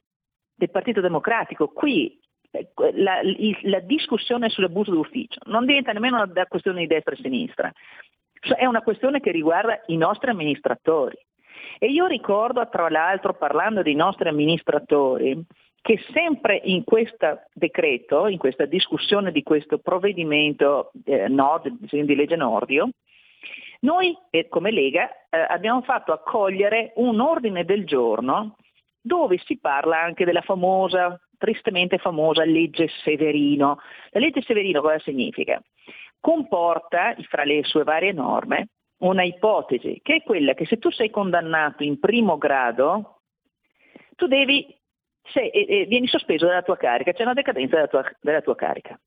del 0.55 0.71
Partito 0.71 1.03
Democratico. 1.03 1.69
Qui 1.69 2.19
eh, 2.53 2.71
la, 2.95 3.21
la 3.65 3.81
discussione 3.81 4.49
sull'abuso 4.49 4.93
d'ufficio 4.93 5.41
non 5.45 5.67
diventa 5.67 5.93
nemmeno 5.93 6.23
una 6.23 6.47
questione 6.47 6.81
di 6.81 6.87
destra 6.87 7.15
e 7.15 7.19
sinistra, 7.21 7.71
cioè 8.41 8.57
è 8.57 8.65
una 8.65 8.81
questione 8.81 9.21
che 9.21 9.31
riguarda 9.31 9.83
i 9.89 9.99
nostri 9.99 10.31
amministratori. 10.31 11.19
E 11.79 11.87
io 11.87 12.07
ricordo, 12.07 12.69
tra 12.69 12.89
l'altro, 12.89 13.35
parlando 13.35 13.83
dei 13.83 13.95
nostri 13.95 14.29
amministratori, 14.29 15.45
che 15.81 16.01
sempre 16.13 16.61
in 16.65 16.83
questo 16.85 17.43
decreto, 17.53 18.27
in 18.27 18.39
questa 18.39 18.65
discussione 18.65 19.33
di 19.33 19.43
questo 19.43 19.79
provvedimento 19.79 20.93
eh, 21.05 21.29
Nord, 21.29 21.69
disegno 21.79 22.07
di 22.07 22.15
legge 22.15 22.37
Nordio, 22.37 22.89
noi 23.81 24.17
eh, 24.31 24.49
come 24.49 24.71
Lega 24.71 25.11
eh, 25.29 25.39
abbiamo 25.39 25.83
fatto 25.83 26.13
accogliere 26.13 26.93
un 26.97 27.21
ordine 27.21 27.67
del 27.67 27.85
giorno 27.85 28.57
dove 28.99 29.39
si 29.45 29.59
parla 29.59 30.01
anche 30.01 30.25
della 30.25 30.41
famosa, 30.41 31.21
tristemente 31.37 31.99
famosa 31.99 32.47
legge 32.47 32.89
Severino. 33.03 33.79
La 34.13 34.21
legge 34.21 34.41
Severino 34.41 34.81
cosa 34.81 34.99
significa? 35.01 35.63
Comporta, 36.19 37.15
fra 37.29 37.45
le 37.45 37.63
sue 37.65 37.85
varie 37.85 38.13
norme, 38.13 38.69
una 39.05 39.23
ipotesi, 39.23 40.01
che 40.03 40.17
è 40.17 40.23
quella 40.23 40.55
che 40.55 40.67
se 40.67 40.79
tu 40.79 40.91
sei 40.91 41.11
condannato 41.11 41.83
in 41.83 41.99
primo 41.99 42.39
grado, 42.39 43.21
tu 44.17 44.27
devi, 44.27 44.75
se, 45.23 45.41
eh, 45.41 45.67
eh, 45.69 45.85
vieni 45.87 46.07
sospeso 46.07 46.47
dalla 46.47 46.63
tua 46.63 46.77
carica, 46.77 47.13
c'è 47.13 47.23
una 47.23 47.35
decadenza 47.35 47.77
della 47.77 47.89
tua, 47.89 48.05
della 48.21 48.41
tua 48.41 48.55
carica. 48.55 48.99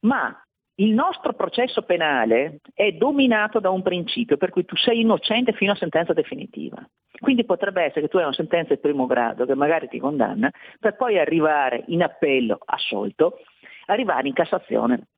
Ma 0.00 0.42
il 0.76 0.92
nostro 0.92 1.34
processo 1.34 1.82
penale 1.82 2.60
è 2.72 2.92
dominato 2.92 3.60
da 3.60 3.70
un 3.70 3.82
principio 3.82 4.38
per 4.38 4.50
cui 4.50 4.64
tu 4.64 4.74
sei 4.76 5.00
innocente 5.00 5.52
fino 5.52 5.72
a 5.72 5.76
sentenza 5.76 6.14
definitiva. 6.14 6.84
Quindi 7.20 7.44
potrebbe 7.44 7.82
essere 7.82 8.00
che 8.00 8.08
tu 8.08 8.16
hai 8.16 8.24
una 8.24 8.32
sentenza 8.32 8.74
di 8.74 8.80
primo 8.80 9.06
grado 9.06 9.44
che 9.44 9.54
magari 9.54 9.86
ti 9.88 9.98
condanna, 9.98 10.50
per 10.80 10.96
poi 10.96 11.18
arrivare 11.18 11.84
in 11.88 12.02
appello 12.02 12.58
assolto, 12.64 13.38
arrivare 13.86 14.28
in 14.28 14.34
Cassazione 14.34 15.08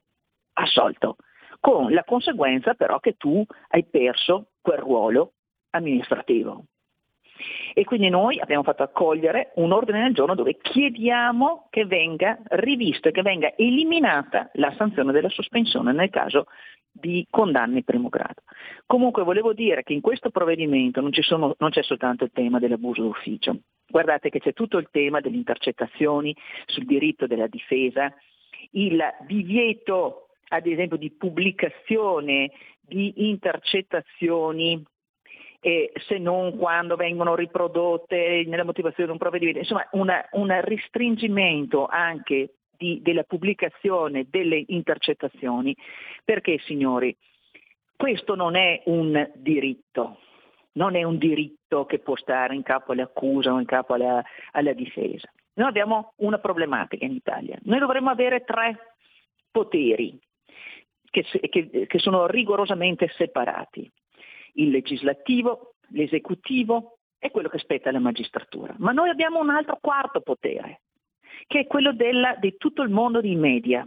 assolto, 0.55 1.17
con 1.65 1.95
la 1.95 2.05
conseguenza 2.05 2.75
però 2.75 3.01
che 3.01 3.15
tu 3.17 3.43
hai 3.69 3.87
perso 3.87 4.49
quel 4.61 4.81
ruolo 4.81 5.33
amministrativo. 5.71 6.67
E 7.73 7.85
quindi 7.85 8.11
noi 8.11 8.39
abbiamo 8.39 8.63
fatto 8.63 8.83
accogliere 8.83 9.53
un 9.55 9.73
ordine 9.73 10.03
del 10.03 10.13
giorno 10.13 10.35
dove 10.35 10.59
chiediamo 10.61 11.69
che 11.71 11.87
venga 11.87 12.39
rivisto 12.51 13.09
e 13.09 13.13
che 13.13 13.23
venga 13.23 13.55
eliminata 13.57 14.51
la 14.55 14.75
sanzione 14.77 15.11
della 15.11 15.31
sospensione 15.31 15.93
nel 15.93 16.11
caso 16.11 16.49
di 16.93 17.27
condanne 17.31 17.79
in 17.79 17.85
primo 17.85 18.11
grado. 18.11 18.43
Comunque 18.85 19.25
volevo 19.25 19.55
dire 19.55 19.85
che 19.85 19.95
in 19.95 20.03
questo 20.03 20.29
provvedimento 20.29 21.01
non, 21.01 21.13
sono- 21.15 21.55
non 21.59 21.71
c'è 21.71 21.83
soltanto 21.83 22.25
il 22.25 22.31
tema 22.31 22.59
dell'abuso 22.59 23.01
d'ufficio, 23.01 23.57
guardate 23.89 24.29
che 24.29 24.39
c'è 24.39 24.53
tutto 24.53 24.77
il 24.77 24.89
tema 24.91 25.21
delle 25.21 25.37
intercettazioni 25.37 26.37
sul 26.67 26.85
diritto 26.85 27.27
della 27.27 27.47
difesa, 27.47 28.15
il 28.73 29.03
divieto 29.27 30.24
ad 30.55 30.67
esempio 30.67 30.97
di 30.97 31.11
pubblicazione 31.11 32.51
di 32.81 33.29
intercettazioni 33.29 34.83
eh, 35.61 35.93
se 36.07 36.19
non 36.19 36.59
quando 36.59 36.95
vengono 36.95 37.35
riprodotte 37.35 38.45
nella 38.47 38.65
motivazione 38.65 39.07
di 39.07 39.13
un 39.13 39.19
provvedimento, 39.19 39.61
insomma 39.61 39.89
un 40.33 40.61
restringimento 40.61 41.87
anche 41.87 42.57
di- 42.77 43.01
della 43.03 43.23
pubblicazione 43.23 44.27
delle 44.29 44.63
intercettazioni, 44.67 45.75
perché 46.23 46.59
signori, 46.67 47.17
questo 47.97 48.35
non 48.35 48.57
è 48.57 48.83
un 48.87 49.31
diritto, 49.37 50.19
non 50.73 50.97
è 50.97 51.03
un 51.03 51.17
diritto 51.17 51.87
che 51.87 51.99
può 51.99 52.15
stare 52.17 52.55
in 52.55 52.63
capo 52.63 52.93
all'accusa 52.93 53.55
o 53.55 53.59
in 53.59 53.65
capo 53.65 53.95
alla, 53.95 54.23
alla 54.53 54.75
difesa. 54.75 55.33
Noi 55.55 55.69
abbiamo 55.69 56.13
una 56.17 56.39
problematica 56.39 57.07
in 57.07 57.13
Italia, 57.13 57.57
noi 57.63 57.79
dovremmo 57.79 58.11
avere 58.11 58.45
tre 58.45 58.97
poteri 59.51 60.21
che, 61.23 61.49
che- 61.49 61.87
che 61.87 61.99
sono 61.99 62.27
rigorosamente 62.27 63.09
separati 63.17 63.91
il 64.55 64.71
legislativo, 64.71 65.75
l'esecutivo 65.89 66.99
e 67.19 67.31
quello 67.31 67.49
che 67.49 67.59
spetta 67.59 67.89
alla 67.89 67.99
magistratura. 68.01 68.75
Ma 68.79 68.93
noi 68.93 69.09
abbiamo 69.09 69.41
un 69.41 69.51
altro 69.51 69.79
quarto 69.81 70.21
potere, 70.21 70.83
che 71.47 71.61
è 71.61 71.67
quello 71.67 71.93
della- 71.93 72.37
di 72.37 72.57
tutto 72.57 72.83
il 72.83 72.91
mondo 72.91 73.21
dei 73.21 73.37
media. 73.37 73.87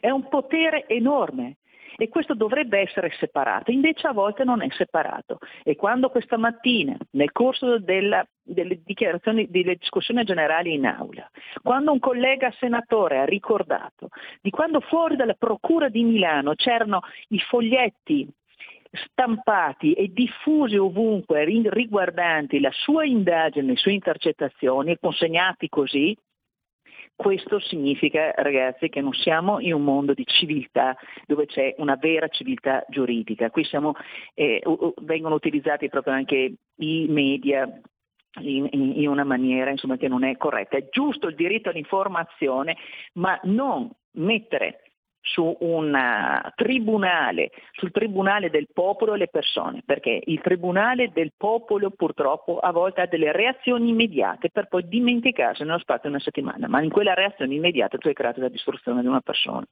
È 0.00 0.10
un 0.10 0.28
potere 0.28 0.86
enorme 0.88 1.58
e 2.04 2.08
questo 2.08 2.34
dovrebbe 2.34 2.78
essere 2.78 3.10
separato, 3.18 3.70
invece 3.70 4.06
a 4.06 4.12
volte 4.12 4.44
non 4.44 4.62
è 4.62 4.68
separato. 4.70 5.38
E 5.62 5.76
quando 5.76 6.08
questa 6.08 6.38
mattina, 6.38 6.96
nel 7.12 7.32
corso 7.32 7.78
della- 7.78 8.26
delle 8.42 8.80
dichiarazioni, 8.84 9.48
delle 9.50 9.76
discussioni 9.76 10.24
generali 10.24 10.74
in 10.74 10.86
aula, 10.86 11.28
quando 11.62 11.92
un 11.92 11.98
collega 11.98 12.52
senatore 12.58 13.18
ha 13.18 13.24
ricordato 13.24 14.08
di 14.40 14.50
quando 14.50 14.80
fuori 14.80 15.16
dalla 15.16 15.34
Procura 15.34 15.88
di 15.88 16.02
Milano 16.02 16.54
c'erano 16.54 17.00
i 17.28 17.38
foglietti 17.38 18.28
stampati 18.90 19.92
e 19.92 20.08
diffusi 20.08 20.76
ovunque 20.76 21.44
ri- 21.44 21.68
riguardanti 21.68 22.60
la 22.60 22.72
sua 22.72 23.04
indagine, 23.04 23.72
le 23.72 23.76
sue 23.76 23.92
intercettazioni 23.92 24.98
consegnati 24.98 25.68
così, 25.68 26.16
questo 27.20 27.60
significa, 27.60 28.32
ragazzi, 28.34 28.88
che 28.88 29.02
non 29.02 29.12
siamo 29.12 29.60
in 29.60 29.74
un 29.74 29.84
mondo 29.84 30.14
di 30.14 30.24
civiltà 30.24 30.96
dove 31.26 31.44
c'è 31.44 31.74
una 31.76 31.96
vera 31.96 32.28
civiltà 32.28 32.82
giuridica. 32.88 33.50
Qui 33.50 33.62
siamo, 33.64 33.92
eh, 34.32 34.62
vengono 35.02 35.34
utilizzati 35.34 35.90
proprio 35.90 36.14
anche 36.14 36.54
i 36.76 37.06
media 37.10 37.68
in- 38.38 38.70
in 38.72 39.06
una 39.06 39.24
maniera 39.24 39.68
insomma, 39.68 39.98
che 39.98 40.08
non 40.08 40.24
è 40.24 40.34
corretta. 40.38 40.78
È 40.78 40.88
giusto 40.88 41.26
il 41.26 41.34
diritto 41.34 41.68
all'informazione, 41.68 42.78
ma 43.14 43.38
non 43.42 43.90
mettere 44.12 44.89
su 45.20 45.56
un 45.60 45.94
eh, 45.94 46.52
tribunale, 46.54 47.50
sul 47.72 47.90
tribunale 47.90 48.50
del 48.50 48.68
popolo 48.72 49.14
le 49.14 49.28
persone, 49.28 49.82
perché 49.84 50.20
il 50.24 50.40
tribunale 50.40 51.10
del 51.12 51.32
popolo 51.36 51.90
purtroppo 51.90 52.58
a 52.58 52.72
volte 52.72 53.02
ha 53.02 53.06
delle 53.06 53.32
reazioni 53.32 53.90
immediate 53.90 54.50
per 54.50 54.68
poi 54.68 54.88
dimenticarsi 54.88 55.62
nello 55.62 55.78
spazio 55.78 56.08
di 56.08 56.14
una 56.14 56.24
settimana, 56.24 56.68
ma 56.68 56.82
in 56.82 56.90
quella 56.90 57.14
reazione 57.14 57.54
immediata 57.54 57.98
tu 57.98 58.08
hai 58.08 58.14
creato 58.14 58.40
la 58.40 58.48
distruzione 58.48 59.02
di 59.02 59.06
una 59.06 59.20
persona. 59.20 59.66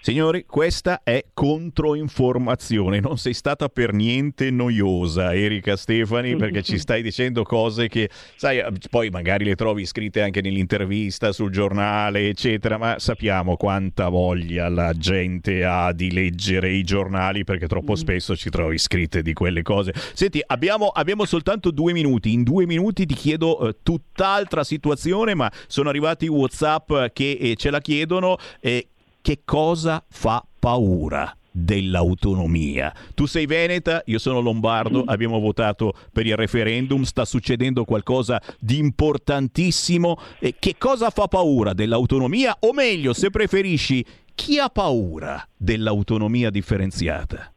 Signori, 0.00 0.44
questa 0.46 1.00
è 1.02 1.24
controinformazione, 1.34 3.00
non 3.00 3.18
sei 3.18 3.34
stata 3.34 3.68
per 3.68 3.92
niente 3.92 4.50
noiosa 4.50 5.34
Erika 5.34 5.76
Stefani 5.76 6.36
perché 6.36 6.62
ci 6.62 6.78
stai 6.78 7.02
dicendo 7.02 7.42
cose 7.42 7.88
che, 7.88 8.08
sai, 8.36 8.62
poi 8.88 9.10
magari 9.10 9.44
le 9.44 9.56
trovi 9.56 9.84
scritte 9.84 10.22
anche 10.22 10.40
nell'intervista 10.40 11.32
sul 11.32 11.50
giornale, 11.50 12.28
eccetera, 12.28 12.78
ma 12.78 13.00
sappiamo 13.00 13.56
quanta 13.56 14.08
voglia 14.08 14.68
la 14.68 14.92
gente 14.92 15.64
ha 15.64 15.92
di 15.92 16.12
leggere 16.12 16.70
i 16.70 16.84
giornali 16.84 17.42
perché 17.42 17.66
troppo 17.66 17.96
spesso 17.96 18.36
ci 18.36 18.48
trovi 18.48 18.78
scritte 18.78 19.22
di 19.22 19.32
quelle 19.32 19.62
cose. 19.62 19.92
Senti, 20.12 20.40
abbiamo, 20.46 20.86
abbiamo 20.88 21.24
soltanto 21.24 21.72
due 21.72 21.92
minuti, 21.92 22.32
in 22.32 22.44
due 22.44 22.64
minuti 22.64 23.06
ti 23.06 23.14
chiedo 23.14 23.68
eh, 23.68 23.76
tutt'altra 23.82 24.62
situazione, 24.62 25.34
ma 25.34 25.50
sono 25.66 25.88
arrivati 25.88 26.28
Whatsapp 26.28 26.92
che 27.12 27.38
eh, 27.40 27.56
ce 27.56 27.70
la 27.70 27.80
chiedono. 27.80 28.36
eh, 28.60 28.88
che 29.26 29.40
cosa 29.44 30.04
fa 30.08 30.40
paura 30.60 31.36
dell'autonomia? 31.50 32.92
Tu 33.12 33.26
sei 33.26 33.46
veneta, 33.46 34.00
io 34.04 34.20
sono 34.20 34.38
lombardo, 34.38 35.02
abbiamo 35.04 35.40
votato 35.40 35.94
per 36.12 36.26
il 36.26 36.36
referendum, 36.36 37.02
sta 37.02 37.24
succedendo 37.24 37.84
qualcosa 37.84 38.40
di 38.60 38.78
importantissimo. 38.78 40.16
E 40.38 40.54
che 40.60 40.76
cosa 40.78 41.10
fa 41.10 41.26
paura 41.26 41.72
dell'autonomia? 41.72 42.54
O 42.60 42.72
meglio, 42.72 43.12
se 43.12 43.30
preferisci, 43.30 44.06
chi 44.32 44.60
ha 44.60 44.68
paura 44.68 45.44
dell'autonomia 45.56 46.48
differenziata? 46.50 47.52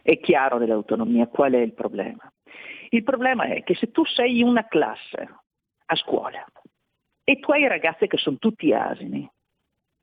È 0.00 0.18
chiaro 0.20 0.56
dell'autonomia 0.56 1.26
qual 1.26 1.52
è 1.52 1.60
il 1.60 1.74
problema. 1.74 2.32
Il 2.88 3.02
problema 3.02 3.44
è 3.44 3.62
che 3.62 3.74
se 3.74 3.90
tu 3.90 4.06
sei 4.06 4.40
in 4.40 4.46
una 4.46 4.66
classe 4.66 5.28
a 5.84 5.94
scuola 5.96 6.42
e 7.24 7.40
tu 7.40 7.52
hai 7.52 7.68
ragazzi 7.68 8.06
che 8.06 8.16
sono 8.16 8.38
tutti 8.38 8.72
asini 8.72 9.30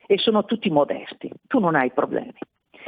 e 0.05 0.17
sono 0.17 0.45
tutti 0.45 0.69
modesti, 0.69 1.31
tu 1.47 1.59
non 1.59 1.75
hai 1.75 1.91
problemi. 1.91 2.37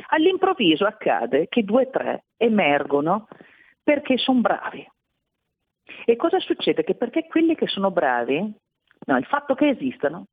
All'improvviso 0.10 0.86
accade 0.86 1.48
che 1.48 1.64
due 1.64 1.86
o 1.86 1.90
tre 1.90 2.26
emergono 2.38 3.28
perché 3.84 4.18
sono 4.18 4.42
bravi. 4.42 4.86
E 6.06 6.16
cosa 6.16 6.40
succede? 6.40 6.84
Che 6.84 6.96
perché 6.96 7.28
quelli 7.28 7.56
che 7.56 7.68
sono 7.68 7.92
bravi, 7.92 8.40
no, 9.06 9.18
il 9.18 9.26
fatto 9.26 9.54
che 9.54 9.70
esistano, 9.70 10.26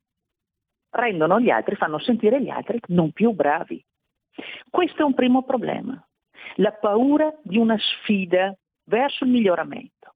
rendono 0.90 1.40
gli 1.40 1.50
altri, 1.50 1.76
fanno 1.76 1.98
sentire 1.98 2.42
gli 2.42 2.50
altri 2.50 2.80
non 2.88 3.12
più 3.12 3.32
bravi. 3.32 3.82
Questo 4.68 5.02
è 5.02 5.04
un 5.04 5.14
primo 5.14 5.44
problema, 5.44 6.02
la 6.56 6.72
paura 6.72 7.32
di 7.42 7.58
una 7.58 7.76
sfida 7.78 8.56
verso 8.84 9.24
il 9.24 9.30
miglioramento. 9.30 10.14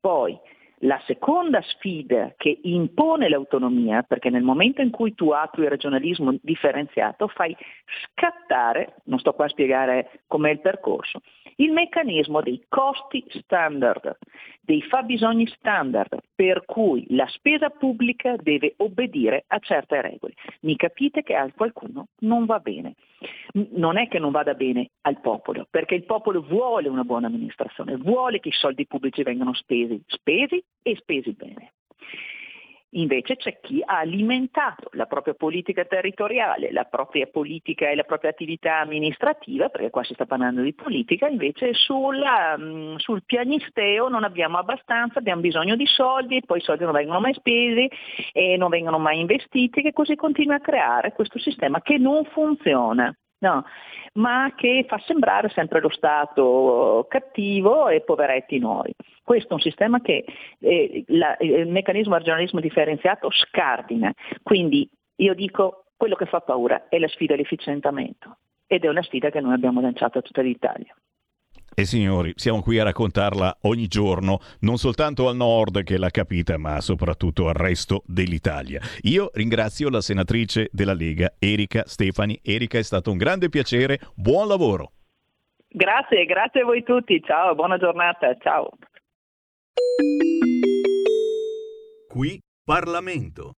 Poi 0.00 0.38
la 0.84 1.00
seconda 1.06 1.60
sfida 1.62 2.34
che 2.36 2.58
impone 2.62 3.28
l'autonomia, 3.28 4.02
perché 4.02 4.30
nel 4.30 4.42
momento 4.42 4.82
in 4.82 4.90
cui 4.90 5.14
tu 5.14 5.30
attui 5.30 5.64
il 5.64 5.70
regionalismo 5.70 6.36
differenziato 6.40 7.28
fai 7.28 7.56
scattare, 8.04 8.96
non 9.04 9.18
sto 9.18 9.32
qua 9.32 9.46
a 9.46 9.48
spiegare 9.48 10.20
com'è 10.26 10.50
il 10.50 10.60
percorso, 10.60 11.20
il 11.56 11.72
meccanismo 11.72 12.40
dei 12.40 12.64
costi 12.68 13.24
standard, 13.28 14.16
dei 14.60 14.82
fabbisogni 14.82 15.46
standard, 15.48 16.18
per 16.34 16.64
cui 16.64 17.06
la 17.10 17.26
spesa 17.28 17.70
pubblica 17.70 18.36
deve 18.36 18.74
obbedire 18.78 19.44
a 19.46 19.58
certe 19.58 20.00
regole. 20.00 20.34
Mi 20.60 20.76
capite 20.76 21.22
che 21.22 21.34
a 21.34 21.50
qualcuno 21.54 22.08
non 22.20 22.46
va 22.46 22.58
bene. 22.58 22.94
Non 23.52 23.96
è 23.96 24.08
che 24.08 24.18
non 24.18 24.32
vada 24.32 24.54
bene 24.54 24.90
al 25.02 25.20
popolo, 25.20 25.66
perché 25.70 25.94
il 25.94 26.04
popolo 26.04 26.42
vuole 26.42 26.88
una 26.88 27.04
buona 27.04 27.28
amministrazione, 27.28 27.96
vuole 27.96 28.40
che 28.40 28.48
i 28.48 28.52
soldi 28.52 28.86
pubblici 28.86 29.22
vengano 29.22 29.54
spesi, 29.54 30.02
spesi 30.06 30.62
e 30.82 30.96
spesi 30.96 31.32
bene. 31.32 31.72
Invece 32.96 33.36
c'è 33.36 33.58
chi 33.60 33.82
ha 33.84 33.98
alimentato 33.98 34.88
la 34.92 35.06
propria 35.06 35.34
politica 35.34 35.84
territoriale, 35.84 36.70
la 36.70 36.84
propria 36.84 37.26
politica 37.26 37.88
e 37.88 37.96
la 37.96 38.04
propria 38.04 38.30
attività 38.30 38.78
amministrativa, 38.78 39.68
perché 39.68 39.90
qua 39.90 40.04
si 40.04 40.14
sta 40.14 40.26
parlando 40.26 40.62
di 40.62 40.74
politica, 40.74 41.26
invece 41.26 41.74
sulla, 41.74 42.56
mh, 42.56 42.96
sul 42.98 43.24
pianisteo 43.24 44.08
non 44.08 44.22
abbiamo 44.22 44.58
abbastanza, 44.58 45.18
abbiamo 45.18 45.40
bisogno 45.40 45.74
di 45.74 45.86
soldi, 45.86 46.42
poi 46.46 46.58
i 46.58 46.62
soldi 46.62 46.84
non 46.84 46.92
vengono 46.92 47.20
mai 47.20 47.34
spesi 47.34 47.90
e 48.32 48.56
non 48.56 48.70
vengono 48.70 48.98
mai 48.98 49.18
investiti, 49.18 49.82
che 49.82 49.92
così 49.92 50.14
continua 50.14 50.56
a 50.56 50.60
creare 50.60 51.12
questo 51.12 51.38
sistema 51.40 51.80
che 51.80 51.98
non 51.98 52.24
funziona. 52.26 53.12
No, 53.44 53.62
ma 54.14 54.54
che 54.56 54.86
fa 54.88 54.98
sembrare 55.04 55.50
sempre 55.50 55.80
lo 55.80 55.90
Stato 55.90 57.04
cattivo 57.10 57.88
e 57.88 58.00
poveretti 58.00 58.58
noi. 58.58 58.94
Questo 59.22 59.50
è 59.50 59.54
un 59.54 59.60
sistema 59.60 60.00
che 60.00 60.24
eh, 60.60 61.04
la- 61.08 61.36
il 61.40 61.68
meccanismo 61.68 62.16
regionalismo 62.16 62.60
differenziato 62.60 63.28
scardina. 63.30 64.10
Quindi 64.42 64.88
io 65.16 65.34
dico 65.34 65.84
quello 65.94 66.14
che 66.14 66.24
fa 66.24 66.40
paura 66.40 66.88
è 66.88 66.98
la 66.98 67.08
sfida 67.08 67.34
all'efficientamento 67.34 68.38
ed 68.66 68.84
è 68.84 68.88
una 68.88 69.02
sfida 69.02 69.28
che 69.28 69.40
noi 69.42 69.52
abbiamo 69.52 69.82
lanciato 69.82 70.18
a 70.18 70.22
tutta 70.22 70.40
l'Italia. 70.40 70.94
E 71.74 71.84
signori, 71.84 72.32
siamo 72.36 72.62
qui 72.62 72.78
a 72.78 72.84
raccontarla 72.84 73.58
ogni 73.62 73.88
giorno, 73.88 74.38
non 74.60 74.76
soltanto 74.76 75.28
al 75.28 75.34
nord 75.34 75.82
che 75.82 75.98
l'ha 75.98 76.10
capita, 76.10 76.56
ma 76.56 76.80
soprattutto 76.80 77.48
al 77.48 77.54
resto 77.54 78.02
dell'Italia. 78.06 78.80
Io 79.02 79.30
ringrazio 79.34 79.90
la 79.90 80.00
senatrice 80.00 80.68
della 80.70 80.94
Lega, 80.94 81.34
Erika 81.38 81.82
Stefani. 81.86 82.38
Erika, 82.42 82.78
è 82.78 82.82
stato 82.82 83.10
un 83.10 83.16
grande 83.16 83.48
piacere, 83.48 83.98
buon 84.14 84.46
lavoro. 84.46 84.92
Grazie, 85.68 86.24
grazie 86.26 86.60
a 86.60 86.64
voi 86.64 86.84
tutti, 86.84 87.20
ciao, 87.24 87.56
buona 87.56 87.76
giornata, 87.76 88.36
ciao. 88.40 88.70
Qui 92.08 92.40
Parlamento. 92.64 93.54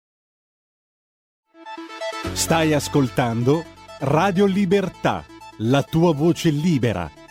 Stai 2.32 2.74
ascoltando 2.74 3.64
Radio 4.00 4.46
Libertà, 4.46 5.24
la 5.60 5.84
tua 5.84 6.14
voce 6.14 6.50
libera, 6.52 7.10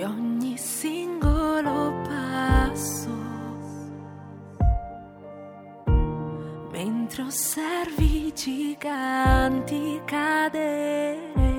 Di 0.00 0.06
ogni 0.06 0.56
singolo 0.56 1.92
passo, 2.08 3.10
mentre 6.70 7.22
osservi 7.24 8.32
giganti 8.34 10.00
cadere, 10.06 11.49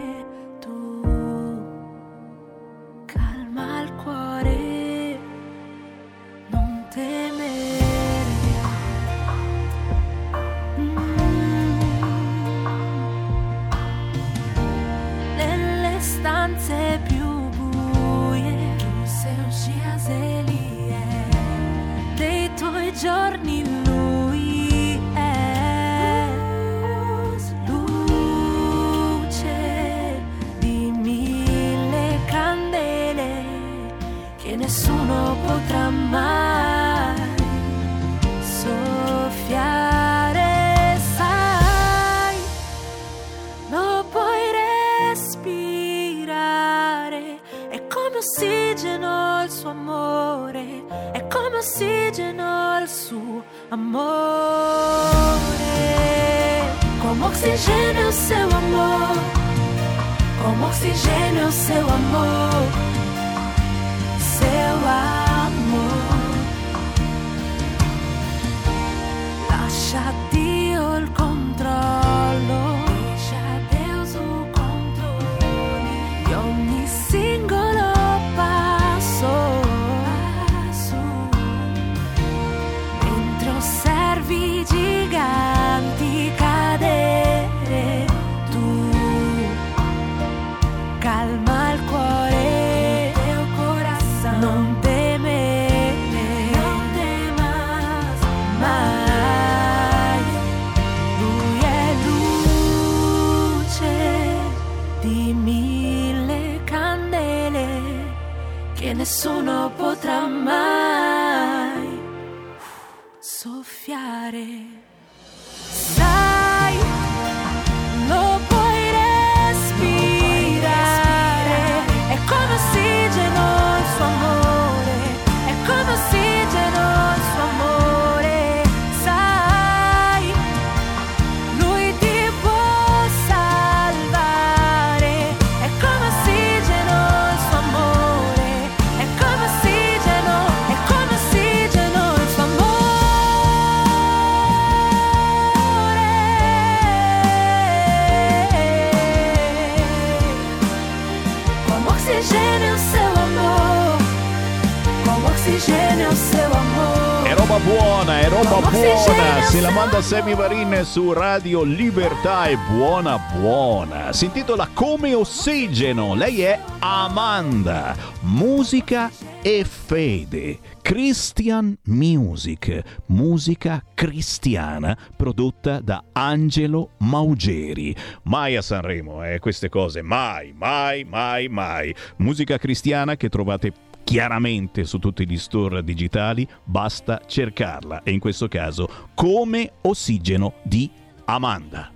buona. 159.74 160.02
Se 160.02 160.16
la 160.16 160.26
manda 160.26 160.36
Sammy 160.36 160.36
Varin 160.36 160.86
su 160.86 161.14
Radio 161.14 161.64
Libertà 161.64 162.46
è 162.46 162.58
buona 162.70 163.18
buona. 163.18 164.12
Si 164.12 164.26
intitola 164.26 164.70
Come 164.74 165.14
ossigeno. 165.14 166.14
Lei 166.14 166.42
è 166.42 166.60
Amanda. 166.80 167.96
Musica 168.22 169.10
e 169.42 169.64
fede. 169.64 170.60
Christian 170.82 171.78
Music, 171.86 172.82
musica 173.08 173.84
cristiana 173.94 174.98
prodotta 175.16 175.80
da 175.80 176.04
Angelo 176.12 176.92
Maugeri. 177.00 177.96
Mai 178.24 178.56
a 178.56 178.62
Sanremo, 178.62 179.24
eh, 179.24 179.40
queste 179.40 179.70
cose, 179.70 180.02
mai, 180.02 180.54
mai, 180.54 181.04
mai, 181.04 181.48
mai. 181.48 181.96
Musica 182.18 182.58
cristiana 182.58 183.16
che 183.16 183.30
trovate 183.30 183.72
chiaramente 184.04 184.84
su 184.84 185.00
tutti 185.00 185.28
gli 185.28 185.38
store 185.38 185.84
digitali, 185.84 186.48
basta 186.64 187.22
cercarla 187.26 188.04
e 188.04 188.12
in 188.12 188.20
questo 188.20 188.48
caso 188.48 189.10
come 189.14 189.72
ossigeno 189.82 190.54
di 190.64 190.90
Amanda. 191.26 191.92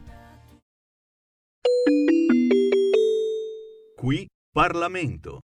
Qui 3.95 4.27
Parlamento. 4.51 5.39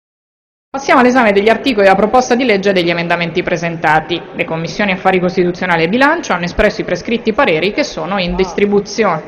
Passiamo 0.69 1.01
all'esame 1.01 1.33
degli 1.33 1.49
articoli 1.49 1.83
della 1.83 1.97
proposta 1.97 2.33
di 2.33 2.45
legge 2.45 2.69
e 2.69 2.73
degli 2.73 2.89
emendamenti 2.89 3.43
presentati. 3.43 4.21
Le 4.33 4.45
commissioni 4.45 4.93
affari 4.93 5.19
costituzionali 5.19 5.83
e 5.83 5.89
bilancio 5.89 6.31
hanno 6.31 6.45
espresso 6.45 6.79
i 6.79 6.85
prescritti 6.85 7.33
pareri 7.33 7.73
che 7.73 7.83
sono 7.83 8.17
in 8.19 8.37
distribuzione. 8.37 9.23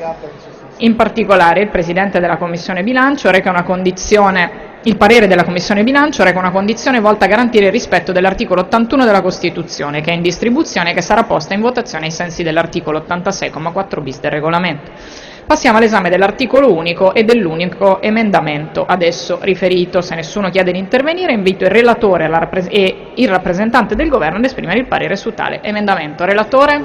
In 0.78 0.96
particolare 0.96 1.60
il 1.60 1.68
Presidente 1.68 2.18
della 2.18 2.38
Commissione 2.38 2.82
bilancio 2.82 3.30
reca 3.30 3.50
una 3.50 3.62
condizione 3.62 4.72
il 4.86 4.96
parere 4.98 5.26
della 5.26 5.44
Commissione 5.44 5.82
bilancio 5.82 6.24
reca 6.24 6.38
una 6.38 6.50
condizione 6.50 7.00
volta 7.00 7.24
a 7.24 7.28
garantire 7.28 7.66
il 7.66 7.72
rispetto 7.72 8.12
dell'articolo 8.12 8.62
81 8.62 9.04
della 9.06 9.22
Costituzione, 9.22 10.02
che 10.02 10.10
è 10.10 10.14
in 10.14 10.20
distribuzione 10.20 10.90
e 10.90 10.94
che 10.94 11.00
sarà 11.00 11.24
posta 11.24 11.54
in 11.54 11.60
votazione 11.60 12.06
ai 12.06 12.10
sensi 12.10 12.42
dell'articolo 12.42 12.98
86,4 13.08 14.02
bis 14.02 14.20
del 14.20 14.30
regolamento. 14.30 14.90
Passiamo 15.46 15.78
all'esame 15.78 16.10
dell'articolo 16.10 16.72
unico 16.72 17.14
e 17.14 17.24
dell'unico 17.24 18.02
emendamento 18.02 18.84
adesso 18.84 19.38
riferito. 19.40 20.02
Se 20.02 20.14
nessuno 20.14 20.50
chiede 20.50 20.72
di 20.72 20.78
intervenire, 20.78 21.32
invito 21.32 21.64
il 21.64 21.70
relatore 21.70 22.28
rappres- 22.28 22.68
e 22.70 23.12
il 23.14 23.28
rappresentante 23.28 23.94
del 23.94 24.08
governo 24.08 24.36
ad 24.36 24.44
esprimere 24.44 24.80
il 24.80 24.86
parere 24.86 25.16
su 25.16 25.32
tale 25.32 25.62
emendamento. 25.62 26.24
Relatore? 26.24 26.84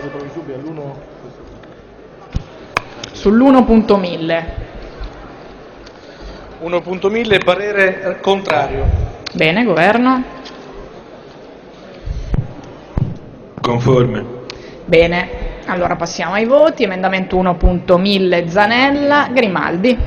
Sull'1.1000. 3.13 4.67
1.1000 6.61 7.43
parere 7.43 8.19
contrario. 8.21 8.85
Bene, 9.33 9.63
governo? 9.63 10.23
Conforme. 13.61 14.25
Bene. 14.85 15.47
Allora 15.65 15.95
passiamo 15.95 16.33
ai 16.33 16.45
voti. 16.45 16.83
Emendamento 16.83 17.37
1.1000 17.41 18.47
Zanella, 18.47 19.29
Grimaldi. 19.31 19.97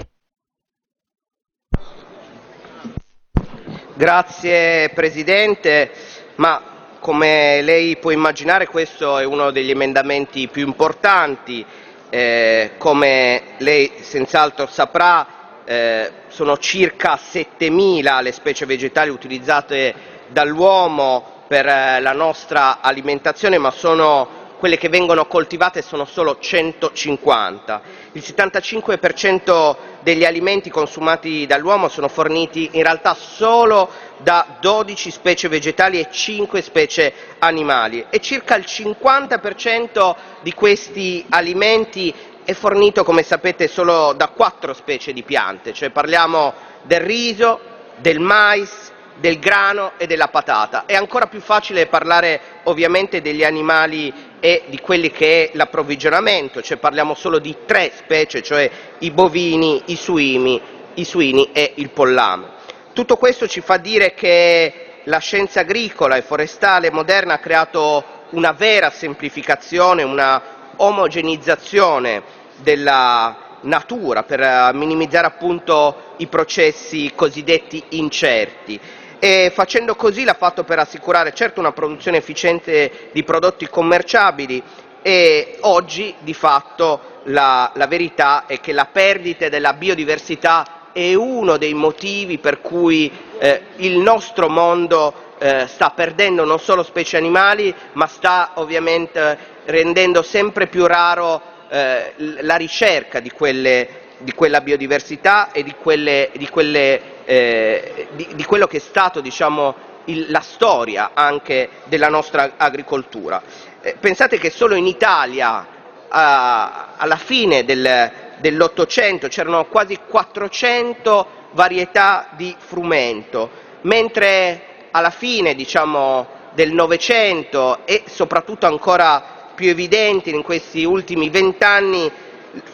Grazie 3.95 4.91
Presidente, 4.91 5.91
ma 6.37 6.61
come 6.99 7.63
lei 7.63 7.97
può 7.99 8.11
immaginare 8.11 8.67
questo 8.67 9.19
è 9.19 9.25
uno 9.25 9.51
degli 9.51 9.71
emendamenti 9.71 10.49
più 10.49 10.67
importanti, 10.67 11.65
eh, 12.11 12.73
come 12.79 13.43
lei 13.59 13.93
senz'altro 14.01 14.67
saprà 14.67 15.42
eh, 15.65 16.11
sono 16.29 16.59
circa 16.59 17.19
7.000 17.19 18.23
le 18.23 18.33
specie 18.33 18.67
vegetali 18.67 19.11
utilizzate 19.11 19.95
dall'uomo 20.29 21.45
per 21.47 21.67
eh, 21.67 22.01
la 22.01 22.13
nostra 22.13 22.81
alimentazione, 22.81 23.59
ma 23.59 23.71
sono 23.71 24.41
quelle 24.63 24.79
che 24.79 24.89
vengono 24.89 25.27
coltivate 25.27 25.83
sono 25.83 26.05
solo 26.05 26.39
150. 26.39 27.83
Il 28.13 28.23
75% 28.25 29.75
degli 30.05 30.25
alimenti 30.25 30.71
consumati 30.71 31.47
dall'uomo 31.47 31.89
sono 31.89 32.07
forniti 32.07 32.69
in 32.75 32.85
realtà 32.85 33.15
solo 33.15 33.91
da 34.19 34.59
12 34.61 35.11
specie 35.11 35.49
vegetali 35.49 35.99
e 35.99 36.07
5 36.09 36.63
specie 36.63 37.13
animali 37.41 38.07
e 38.09 38.21
circa 38.21 38.55
il 38.55 38.65
50% 38.65 40.15
di 40.43 40.53
questi 40.55 41.27
alimenti 41.29 42.15
è 42.45 42.53
fornito, 42.55 43.05
come 43.05 43.23
sapete, 43.23 43.69
solo 43.69 44.13
da 44.15 44.29
4 44.29 44.73
specie 44.75 45.13
di 45.13 45.23
piante, 45.23 45.73
cioè 45.73 45.91
parliamo 45.91 46.53
del 46.83 47.01
riso, 47.01 47.61
del 47.99 48.19
mais, 48.19 48.91
del 49.21 49.39
grano 49.39 49.93
e 49.97 50.07
della 50.07 50.29
patata. 50.29 50.85
È 50.87 50.95
ancora 50.95 51.27
più 51.27 51.41
facile 51.41 51.87
parlare 51.87 52.41
ovviamente 52.65 53.21
degli 53.21 53.45
animali 53.45 54.13
e 54.41 54.65
di 54.67 54.81
quelli 54.81 55.11
che 55.11 55.45
è 55.45 55.57
l'approvvigionamento, 55.57 56.63
cioè 56.63 56.79
parliamo 56.79 57.15
solo 57.15 57.39
di 57.39 57.59
tre 57.65 57.93
specie, 57.95 58.43
cioè 58.43 58.71
i 58.99 59.11
bovini, 59.11 59.83
i 59.87 59.97
suini, 59.97 60.61
i 60.95 61.05
suini 61.05 61.51
e 61.53 61.73
il 61.77 61.91
pollame. 61.91 62.61
Tutto 62.93 63.17
questo 63.17 63.47
ci 63.47 63.61
fa 63.61 63.77
dire 63.77 64.15
che 64.15 64.87
la 65.05 65.19
scienza 65.19 65.61
agricola 65.61 66.17
e 66.17 66.23
forestale 66.23 66.91
moderna 66.91 67.35
ha 67.35 67.39
creato 67.39 68.05
una 68.31 68.53
vera 68.53 68.91
semplificazione, 68.91 70.03
una 70.03 70.43
omogenizzazione 70.83 72.23
della 72.57 73.59
natura 73.63 74.23
per 74.23 74.41
eh, 74.41 74.71
minimizzare 74.75 75.27
appunto 75.27 76.15
i 76.17 76.27
processi 76.27 77.13
cosiddetti 77.15 77.83
incerti. 77.91 78.79
E 79.19 79.53
facendo 79.55 79.95
così 79.95 80.25
l'ha 80.25 80.35
fatto 80.35 80.65
per 80.65 80.81
assicurare 80.81 81.33
certo 81.33 81.61
una 81.61 81.73
produzione 81.73 82.17
efficiente 82.17 83.11
di 83.13 83.23
prodotti 83.23 83.69
commerciabili 83.69 84.61
e 85.01 85.59
oggi 85.61 86.15
di 86.21 86.35
fatto 86.35 87.11
la, 87.25 87.71
la 87.75 87.87
verità 87.87 88.47
è 88.47 88.59
che 88.61 88.73
la 88.73 88.87
perdita 88.87 89.49
della 89.49 89.75
biodiversità 89.75 90.91
è 90.93 91.15
uno 91.15 91.57
dei 91.57 91.73
motivi 91.73 92.39
per 92.39 92.61
cui 92.61 93.11
eh, 93.39 93.63
il 93.77 93.99
nostro 93.99 94.49
mondo 94.49 95.31
eh, 95.39 95.67
sta 95.67 95.91
perdendo 95.91 96.45
non 96.45 96.59
solo 96.59 96.83
specie 96.83 97.17
animali 97.17 97.75
ma 97.93 98.07
sta 98.07 98.53
ovviamente 98.55 99.52
rendendo 99.67 100.23
sempre 100.23 100.67
più 100.67 100.87
raro 100.87 101.41
eh, 101.69 102.13
la 102.17 102.57
ricerca 102.57 103.21
di, 103.21 103.31
quelle, 103.31 103.89
di 104.19 104.33
quella 104.33 104.61
biodiversità 104.61 105.53
e 105.53 105.63
di, 105.63 105.75
quelle, 105.81 106.31
di, 106.35 106.49
quelle, 106.49 107.25
eh, 107.25 108.09
di 108.15 108.45
quello 108.45 108.67
che 108.67 108.77
è 108.79 108.81
stato 108.81 109.21
diciamo, 109.21 109.75
il, 110.07 110.31
la 110.31 110.41
storia 110.41 111.11
anche 111.15 111.69
della 111.85 112.09
nostra 112.09 112.53
agricoltura. 112.57 113.43
Eh, 113.81 113.97
pensate 113.99 114.39
che 114.39 114.51
solo 114.51 114.75
in 114.75 114.87
Italia 114.87 115.67
a, 116.09 116.95
alla 116.97 117.17
fine 117.17 117.65
del, 117.65 118.11
dell'Ottocento 118.39 119.29
c'erano 119.29 119.65
quasi 119.67 119.99
400 120.07 121.41
varietà 121.53 122.29
di 122.33 122.55
frumento, 122.59 123.51
mentre 123.83 124.89
alla 124.91 125.11
fine 125.11 125.55
diciamo, 125.55 126.41
del 126.53 126.73
Novecento 126.73 127.79
e 127.87 128.03
soprattutto 128.07 128.67
ancora 128.67 129.32
più 129.55 129.69
evidenti 129.69 130.31
in 130.31 130.43
questi 130.43 130.85
ultimi 130.85 131.29
vent'anni, 131.31 132.11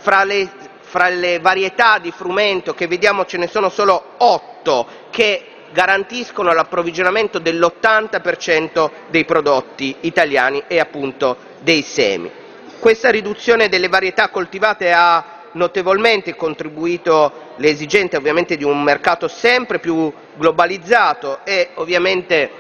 fra 0.00 0.24
le, 0.24 0.50
fra 0.80 1.08
le 1.08 1.38
varietà 1.38 1.98
di 1.98 2.10
frumento 2.10 2.74
che 2.74 2.86
vediamo 2.86 3.24
ce 3.24 3.36
ne 3.36 3.46
sono 3.46 3.68
solo 3.68 4.02
otto 4.18 4.86
che 5.10 5.44
garantiscono 5.72 6.52
l'approvvigionamento 6.52 7.38
dell'80% 7.38 8.90
dei 9.10 9.24
prodotti 9.24 9.94
italiani 10.00 10.62
e 10.66 10.78
appunto 10.80 11.36
dei 11.60 11.82
semi. 11.82 12.30
Questa 12.78 13.10
riduzione 13.10 13.68
delle 13.68 13.88
varietà 13.88 14.28
coltivate 14.28 14.92
ha 14.92 15.36
notevolmente 15.52 16.34
contribuito 16.36 17.32
alle 17.56 17.68
esigenze 17.70 18.16
ovviamente 18.16 18.56
di 18.56 18.64
un 18.64 18.82
mercato 18.82 19.28
sempre 19.28 19.78
più 19.78 20.12
globalizzato 20.36 21.40
e 21.44 21.70
ovviamente 21.74 22.50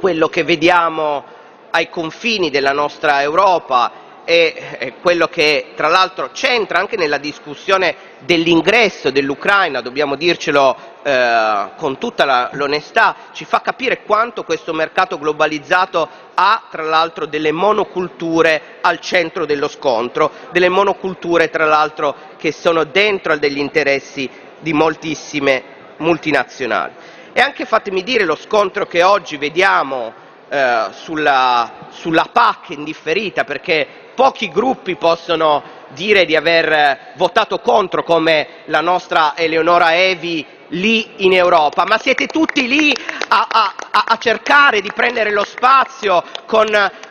quello 0.00 0.28
che 0.28 0.44
vediamo 0.44 1.24
ai 1.70 1.88
confini 1.90 2.50
della 2.50 2.72
nostra 2.72 3.22
Europa 3.22 4.06
e 4.24 4.92
quello 5.00 5.26
che 5.28 5.72
tra 5.74 5.88
l'altro 5.88 6.28
c'entra 6.32 6.78
anche 6.78 6.98
nella 6.98 7.16
discussione 7.16 7.96
dell'ingresso 8.18 9.10
dell'Ucraina, 9.10 9.80
dobbiamo 9.80 10.16
dircelo 10.16 10.76
eh, 11.02 11.70
con 11.78 11.96
tutta 11.96 12.50
l'onestà, 12.52 13.16
ci 13.32 13.46
fa 13.46 13.62
capire 13.62 14.02
quanto 14.02 14.44
questo 14.44 14.74
mercato 14.74 15.18
globalizzato 15.18 16.06
ha 16.34 16.64
tra 16.70 16.82
l'altro 16.82 17.24
delle 17.24 17.52
monoculture 17.52 18.60
al 18.82 19.00
centro 19.00 19.46
dello 19.46 19.66
scontro, 19.66 20.30
delle 20.50 20.68
monoculture 20.68 21.48
tra 21.48 21.64
l'altro 21.64 22.14
che 22.36 22.52
sono 22.52 22.84
dentro 22.84 23.38
degli 23.38 23.56
interessi 23.56 24.28
di 24.58 24.74
moltissime 24.74 25.62
multinazionali. 25.96 26.92
E 27.32 27.40
anche 27.40 27.64
fatemi 27.64 28.02
dire 28.02 28.26
lo 28.26 28.36
scontro 28.36 28.86
che 28.86 29.02
oggi 29.02 29.38
vediamo 29.38 30.26
eh, 30.48 30.86
sulla, 30.92 31.70
sulla 31.90 32.28
PAC 32.32 32.70
indifferita, 32.70 33.44
perché 33.44 33.86
pochi 34.14 34.48
gruppi 34.50 34.96
possono 34.96 35.62
dire 35.88 36.24
di 36.24 36.36
aver 36.36 37.12
votato 37.16 37.60
contro 37.60 38.02
come 38.02 38.48
la 38.66 38.80
nostra 38.80 39.36
Eleonora 39.36 39.94
Evi 39.94 40.44
lì 40.72 41.24
in 41.24 41.32
Europa, 41.32 41.84
ma 41.86 41.98
siete 41.98 42.26
tutti 42.26 42.68
lì 42.68 42.94
a, 43.28 43.46
a, 43.50 43.74
a 44.06 44.16
cercare 44.18 44.82
di 44.82 44.90
prendere 44.94 45.30
lo 45.30 45.44
spazio 45.44 46.22
con 46.46 46.66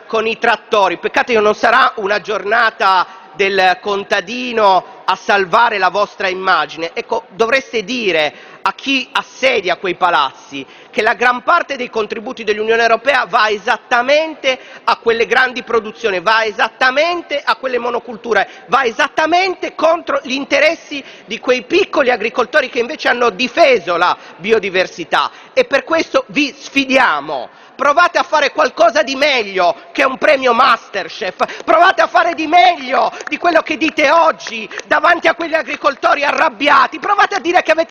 con 0.08 0.26
i 0.26 0.38
trattori. 0.38 0.96
Peccato 0.96 1.32
che 1.32 1.38
non 1.38 1.54
sarà 1.54 1.92
una 1.96 2.20
giornata 2.20 3.06
del 3.34 3.78
contadino 3.80 5.02
a 5.04 5.14
salvare 5.14 5.78
la 5.78 5.90
vostra 5.90 6.26
immagine. 6.26 6.90
Ecco, 6.92 7.26
dovreste 7.28 7.84
dire 7.84 8.34
a 8.62 8.72
chi 8.74 9.08
assedia 9.12 9.76
quei 9.76 9.94
palazzi 9.94 10.66
che 10.90 11.02
la 11.02 11.14
gran 11.14 11.42
parte 11.42 11.76
dei 11.76 11.90
contributi 11.90 12.44
dell'Unione 12.44 12.82
Europea 12.82 13.24
va 13.26 13.48
esattamente 13.48 14.58
a 14.84 14.96
quelle 14.96 15.26
grandi 15.26 15.62
produzioni, 15.62 16.20
va 16.20 16.44
esattamente 16.44 17.40
a 17.40 17.56
quelle 17.56 17.78
monoculture, 17.78 18.48
va 18.66 18.84
esattamente 18.84 19.74
contro 19.74 20.20
gli 20.24 20.32
interessi 20.32 21.02
di 21.26 21.38
quei 21.38 21.62
piccoli 21.62 22.10
agricoltori 22.10 22.68
che 22.68 22.80
invece 22.80 23.08
hanno 23.08 23.30
difeso 23.30 23.96
la 23.96 24.16
biodiversità. 24.38 25.30
E 25.52 25.66
per 25.66 25.84
questo 25.84 26.24
vi 26.28 26.52
sfidiamo. 26.56 27.48
Provate 27.76 28.18
a 28.18 28.24
fare 28.24 28.50
qualcosa 28.50 29.04
di 29.04 29.14
meglio 29.14 29.76
che 29.92 30.02
un 30.02 30.18
premio 30.18 30.52
Masterchef, 30.52 31.62
provate 31.62 32.02
a 32.02 32.08
fare 32.08 32.34
di 32.34 32.48
meglio 32.48 33.12
di 33.28 33.36
quello 33.36 33.62
che 33.62 33.76
dite 33.76 34.10
oggi 34.10 34.68
davanti 34.86 35.28
a 35.28 35.34
quegli 35.36 35.54
agricoltori 35.54 36.24
arrabbiati, 36.24 36.98
provate 36.98 37.36
a 37.36 37.38
dire 37.38 37.62
che 37.62 37.70
avete 37.70 37.90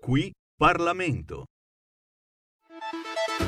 Qui 0.00 0.32
Parlamento. 0.56 1.44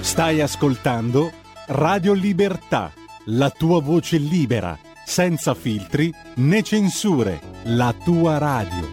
Stai 0.01 0.41
ascoltando 0.41 1.33
Radio 1.67 2.13
Libertà, 2.13 2.93
la 3.27 3.51
tua 3.51 3.81
voce 3.81 4.19
libera, 4.19 4.79
senza 5.05 5.55
filtri 5.55 6.13
né 6.37 6.63
censure, 6.63 7.41
la 7.65 7.95
tua 8.05 8.39
radio. 8.39 8.91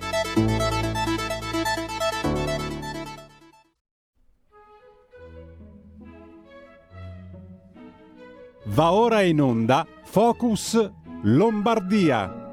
Va 8.66 8.92
ora 8.94 9.22
in 9.22 9.42
onda 9.42 9.86
Focus 10.04 10.92
Lombardia. 11.24 12.51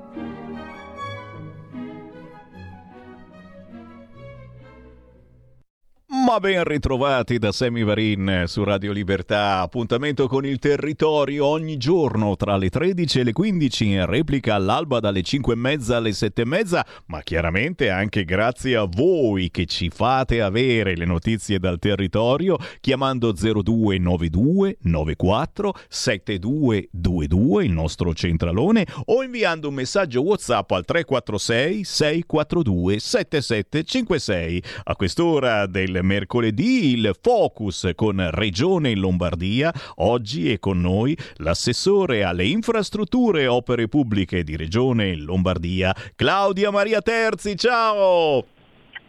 Ma 6.28 6.40
ben 6.40 6.62
ritrovati 6.62 7.38
da 7.38 7.52
Semi 7.52 7.82
Varin 7.82 8.42
su 8.48 8.62
Radio 8.62 8.92
Libertà. 8.92 9.60
Appuntamento 9.60 10.28
con 10.28 10.44
il 10.44 10.58
territorio 10.58 11.46
ogni 11.46 11.78
giorno 11.78 12.36
tra 12.36 12.58
le 12.58 12.68
13 12.68 13.20
e 13.20 13.22
le 13.22 13.32
15 13.32 13.86
in 13.86 14.04
replica 14.04 14.54
all'alba 14.54 15.00
dalle 15.00 15.22
5 15.22 15.54
e 15.54 15.56
mezza 15.56 15.96
alle 15.96 16.12
7 16.12 16.42
e 16.42 16.44
mezza, 16.44 16.86
ma 17.06 17.22
chiaramente 17.22 17.88
anche 17.88 18.26
grazie 18.26 18.76
a 18.76 18.84
voi 18.84 19.50
che 19.50 19.64
ci 19.64 19.88
fate 19.88 20.42
avere 20.42 20.96
le 20.96 21.06
notizie 21.06 21.58
dal 21.58 21.78
territorio 21.78 22.58
chiamando 22.80 23.32
0292 23.32 24.76
94 24.82 25.74
7222 25.88 27.64
il 27.64 27.72
nostro 27.72 28.12
centralone 28.12 28.86
o 29.06 29.22
inviando 29.22 29.68
un 29.68 29.74
messaggio 29.74 30.20
WhatsApp 30.20 30.70
al 30.72 30.84
346 30.84 31.84
642 31.84 32.98
7756. 32.98 34.62
A 34.84 34.94
quest'ora 34.94 35.64
del 35.64 36.00
mercoledì 36.18 36.94
il 36.94 37.16
focus 37.20 37.92
con 37.94 38.28
Regione 38.30 38.94
Lombardia. 38.96 39.72
Oggi 39.98 40.50
è 40.52 40.58
con 40.58 40.80
noi 40.80 41.16
l'assessore 41.36 42.24
alle 42.24 42.44
infrastrutture 42.44 43.42
e 43.42 43.46
opere 43.46 43.86
pubbliche 43.86 44.42
di 44.42 44.56
Regione 44.56 45.14
Lombardia, 45.14 45.94
Claudia 46.16 46.72
Maria 46.72 47.00
Terzi. 47.00 47.56
Ciao! 47.56 48.44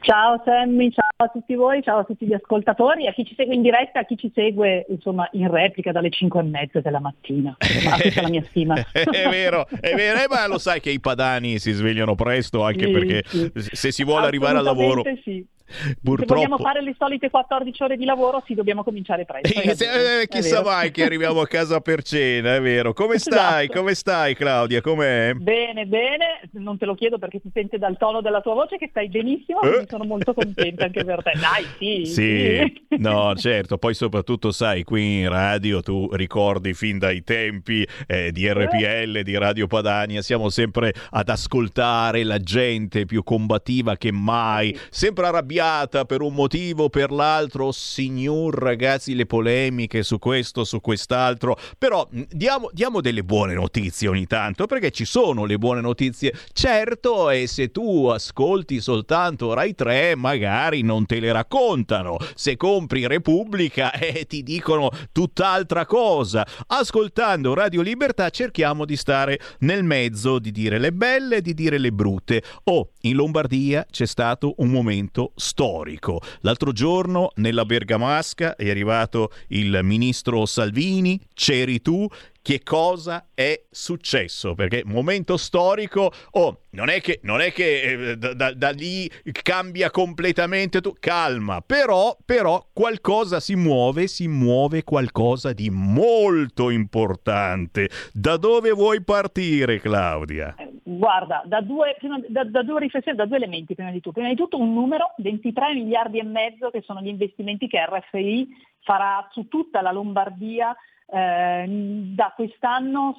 Ciao 0.02 0.42
Sammy, 0.46 0.92
ciao 0.92 1.10
a 1.18 1.28
tutti 1.28 1.56
voi, 1.56 1.84
ciao 1.84 2.00
a 2.00 2.04
tutti 2.06 2.26
gli 2.26 2.34
ascoltatori, 2.34 3.06
a 3.08 3.12
chi 3.12 3.26
ci 3.26 3.34
segue 3.36 3.54
in 3.54 3.62
diretta, 3.62 4.00
a 4.00 4.06
chi 4.06 4.16
ci 4.16 4.32
segue 4.34 4.86
insomma 4.88 5.28
in 5.34 5.52
replica 5.52 5.92
dalle 5.92 6.10
5 6.10 6.40
e 6.40 6.44
mezza 6.44 6.80
della 6.80 7.02
mattina. 7.02 7.58
Ma 7.84 7.96
questa 7.96 8.22
è 8.22 8.24
la 8.24 8.30
mia 8.30 8.44
stima. 8.44 8.76
è 8.94 9.30
vero, 9.30 9.68
è 9.68 9.94
vero, 9.96 10.20
eh, 10.20 10.28
ma 10.30 10.48
lo 10.48 10.58
sai 10.58 10.80
che 10.80 10.90
i 10.90 11.02
padani 11.02 11.60
si 11.60 11.72
svegliano 11.74 12.16
presto 12.16 12.64
anche 12.64 12.86
Sì, 12.86 12.92
perché 12.92 13.24
sì. 13.26 13.52
se 13.54 13.92
si 13.92 14.06
vuole 14.06 14.26
arrivare 14.26 14.58
al 14.58 14.64
lavoro 14.64 15.02
Assolutamente 15.02 15.48
Sì. 15.70 15.88
Se 15.90 15.98
purtroppo 16.02 16.34
vogliamo 16.34 16.58
fare 16.58 16.82
le 16.82 16.96
solite 16.98 17.30
14 17.30 17.84
ore 17.84 17.98
di 17.98 18.06
lavoro, 18.06 18.42
sì, 18.46 18.56
dobbiamo 18.56 18.84
cominciare 18.84 19.26
presto. 19.26 19.48
Eh, 19.60 20.22
eh, 20.22 20.28
chissà 20.28 20.64
mai 20.64 20.92
che 20.92 21.04
arriviamo 21.04 21.42
a 21.42 21.48
casa 21.48 21.80
per 21.80 22.02
cena, 22.02 22.56
è 22.56 22.62
vero. 22.62 22.94
Come 22.94 23.18
stai? 23.20 23.66
Esatto. 23.66 23.80
Come 23.80 23.94
stai 23.94 24.36
Claudia? 24.36 24.82
Com'è? 24.82 25.34
Bene, 25.36 25.86
bene, 25.86 26.42
non 26.54 26.78
te 26.78 26.86
lo 26.86 26.96
chiedo 26.96 27.20
perché 27.20 27.40
si 27.44 27.52
sente 27.54 27.78
dal 27.78 27.98
tono 27.98 28.22
della 28.22 28.42
tua 28.42 28.56
voce 28.56 28.78
che 28.78 28.88
stai 28.90 29.10
benissimo, 29.10 29.62
Eh. 29.62 29.86
sono 29.88 30.06
molto 30.06 30.34
contenta 30.34 30.86
anche 30.86 31.04
per 31.04 31.22
te. 31.22 31.34
Dai, 31.40 31.66
sì. 31.78 32.06
Sì, 32.06 32.82
no, 32.98 33.36
certo, 33.36 33.78
poi 33.78 33.94
soprattutto 33.94 34.52
sai, 34.52 34.84
qui 34.84 35.20
in 35.20 35.30
radio 35.30 35.82
tu 35.82 36.10
ricordi 36.14 36.74
fin 36.74 36.98
dai 36.98 37.24
tempi 37.24 37.88
eh, 38.08 38.32
di 38.32 38.52
RPL, 38.52 39.22
di 39.22 39.38
Radio 39.38 39.68
Padania, 39.68 40.22
siamo 40.22 40.50
sempre 40.50 40.94
ad 41.12 41.30
ascoltare 41.30 42.24
la 42.24 42.40
gente 42.40 43.06
più 43.06 43.24
combattiva 43.24 43.96
che 43.96 44.12
mai, 44.12 44.76
sempre 44.90 45.28
arrabbiata 45.28 45.59
per 46.06 46.22
un 46.22 46.34
motivo 46.34 46.86
o 46.86 46.90
per 46.90 47.12
l'altro, 47.12 47.72
signor 47.72 48.56
ragazzi, 48.56 49.14
le 49.14 49.26
polemiche 49.26 50.04
su 50.04 50.18
questo, 50.18 50.64
su 50.64 50.80
quest'altro, 50.80 51.58
però 51.78 52.08
diamo, 52.12 52.70
diamo 52.72 53.02
delle 53.02 53.24
buone 53.24 53.56
notizie 53.56 54.08
ogni 54.08 54.26
tanto, 54.26 54.68
perché 54.68 54.92
ci 54.92 55.04
sono 55.04 55.44
le 55.44 55.58
buone 55.58 55.82
notizie, 55.82 56.34
certo, 56.54 57.30
e 57.30 57.46
se 57.48 57.72
tu 57.72 58.06
ascolti 58.06 58.80
soltanto 58.80 59.54
Rai 59.54 59.76
3, 59.76 60.16
magari 60.16 60.82
non 60.82 61.06
te 61.06 61.20
le 61.20 61.34
raccontano, 61.34 62.18
se 62.36 62.56
compri 62.56 63.06
Repubblica 63.06 63.92
eh, 64.00 64.26
ti 64.26 64.44
dicono 64.44 64.90
tutt'altra 65.12 65.86
cosa. 65.86 66.48
Ascoltando 66.68 67.54
Radio 67.54 67.82
Libertà 67.82 68.30
cerchiamo 68.30 68.86
di 68.86 68.96
stare 68.96 69.40
nel 69.60 69.84
mezzo, 69.84 70.40
di 70.40 70.52
dire 70.52 70.80
le 70.80 70.94
belle, 70.94 71.42
di 71.42 71.54
dire 71.54 71.78
le 71.78 71.92
brutte. 71.92 72.44
Oh, 72.66 72.92
in 73.02 73.16
Lombardia 73.16 73.86
c'è 73.90 74.06
stato 74.06 74.56
un 74.58 74.70
momento 74.70 75.32
storico. 75.36 76.22
L'altro 76.42 76.72
giorno 76.72 77.32
nella 77.36 77.66
Bergamasca 77.66 78.56
è 78.56 78.70
arrivato 78.70 79.32
il 79.50 79.80
ministro 79.84 80.46
Salvini, 80.46 81.20
c'eri 81.34 81.82
tu. 81.82 82.08
Che 82.50 82.64
cosa 82.64 83.28
è 83.36 83.66
successo? 83.70 84.56
Perché 84.56 84.82
momento 84.84 85.38
storico, 85.38 86.12
oh, 86.32 86.62
non 86.72 86.90
è 86.90 87.00
che, 87.00 87.20
non 87.22 87.42
è 87.42 87.52
che 87.52 88.10
eh, 88.10 88.18
da, 88.18 88.54
da- 88.56 88.72
lì 88.72 89.08
cambia 89.44 89.92
completamente 89.92 90.82
tu, 90.82 90.94
calma, 91.00 91.62
però, 91.62 92.18
però 92.26 92.66
qualcosa 92.74 93.40
si 93.40 93.54
muove, 93.54 94.08
si 94.08 94.28
muove 94.28 94.84
qualcosa 94.84 95.54
di 95.54 95.70
molto 95.70 96.72
importante. 96.72 97.88
Da 98.12 98.36
dove 98.38 98.72
vuoi 98.72 99.04
partire, 99.04 99.80
Claudia? 99.80 100.56
Guarda, 100.82 101.44
da 101.46 101.62
due, 101.62 101.98
da- 102.30 102.46
da 102.46 102.64
due 102.64 102.80
riflessioni, 102.80 103.16
da 103.16 103.28
due 103.28 103.38
elementi 103.38 103.76
prima 103.76 103.92
di 103.92 103.98
tutto. 104.00 104.14
Prima 104.14 104.30
di 104.30 104.36
tutto 104.36 104.58
un 104.58 104.74
numero, 104.74 105.14
23 105.18 105.76
miliardi 105.76 106.18
e 106.18 106.24
mezzo 106.24 106.72
che 106.72 106.82
sono 106.82 107.00
gli 107.00 107.10
investimenti 107.10 107.68
che 107.68 107.86
RFI 107.86 108.48
farà 108.82 109.28
su 109.34 109.48
tutta 109.48 109.82
la 109.82 109.92
Lombardia 109.92 110.76
eh, 111.12 111.66
da 111.68 112.34
quest'anno, 112.36 113.18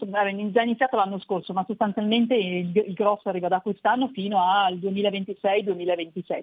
già 0.53 0.63
iniziato 0.63 0.97
l'anno 0.97 1.19
scorso, 1.19 1.53
ma 1.53 1.65
sostanzialmente 1.67 2.35
il, 2.35 2.71
il 2.75 2.95
grosso 2.95 3.29
arriva 3.29 3.49
da 3.49 3.61
quest'anno 3.61 4.09
fino 4.13 4.41
al 4.43 4.77
2026-2027. 4.77 6.43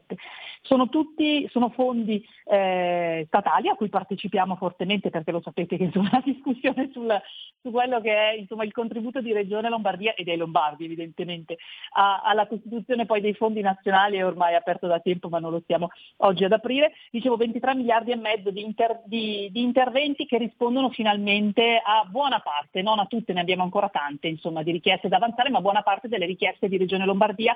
Sono 0.61 0.89
tutti 0.89 1.47
sono 1.49 1.69
fondi 1.69 2.23
eh, 2.45 3.23
statali 3.27 3.69
a 3.69 3.75
cui 3.75 3.87
partecipiamo 3.87 4.55
fortemente 4.55 5.09
perché 5.09 5.31
lo 5.31 5.41
sapete 5.41 5.77
che 5.77 5.83
insomma, 5.83 6.09
la 6.13 6.21
discussione 6.23 6.89
sul- 6.91 7.21
su 7.61 7.71
quello 7.71 8.01
che 8.01 8.13
è 8.13 8.33
insomma, 8.37 8.63
il 8.65 8.73
contributo 8.73 9.21
di 9.21 9.31
Regione 9.31 9.69
Lombardia 9.69 10.13
e 10.15 10.23
dei 10.23 10.37
Lombardi 10.37 10.85
evidentemente 10.85 11.57
a- 11.93 12.21
alla 12.23 12.47
costituzione 12.47 13.05
poi 13.05 13.21
dei 13.21 13.33
fondi 13.33 13.61
nazionali 13.61 14.17
è 14.17 14.25
ormai 14.25 14.55
aperto 14.55 14.87
da 14.87 14.99
tempo 14.99 15.29
ma 15.29 15.39
non 15.39 15.51
lo 15.51 15.61
stiamo 15.61 15.89
oggi 16.17 16.43
ad 16.43 16.51
aprire. 16.51 16.91
Dicevo 17.09 17.37
23 17.37 17.75
miliardi 17.75 18.11
e 18.11 18.15
mezzo 18.17 18.51
di, 18.51 18.61
inter- 18.61 19.01
di- 19.05 19.49
di 19.51 19.61
interventi 19.61 20.25
che 20.25 20.37
rispondono 20.37 20.89
finalmente 20.89 21.35
a 21.83 22.05
buona 22.09 22.39
parte, 22.39 22.81
non 22.81 22.99
a 22.99 23.05
tutte, 23.05 23.33
ne 23.33 23.41
abbiamo 23.41 23.63
ancora 23.63 23.89
tante 23.89 24.27
insomma, 24.27 24.63
di 24.63 24.71
richieste 24.71 25.07
da 25.07 25.17
avanzare, 25.17 25.49
ma 25.49 25.61
buona 25.61 25.81
parte 25.81 26.07
delle 26.07 26.25
richieste 26.25 26.67
di 26.67 26.77
Regione 26.77 27.05
Lombardia 27.05 27.55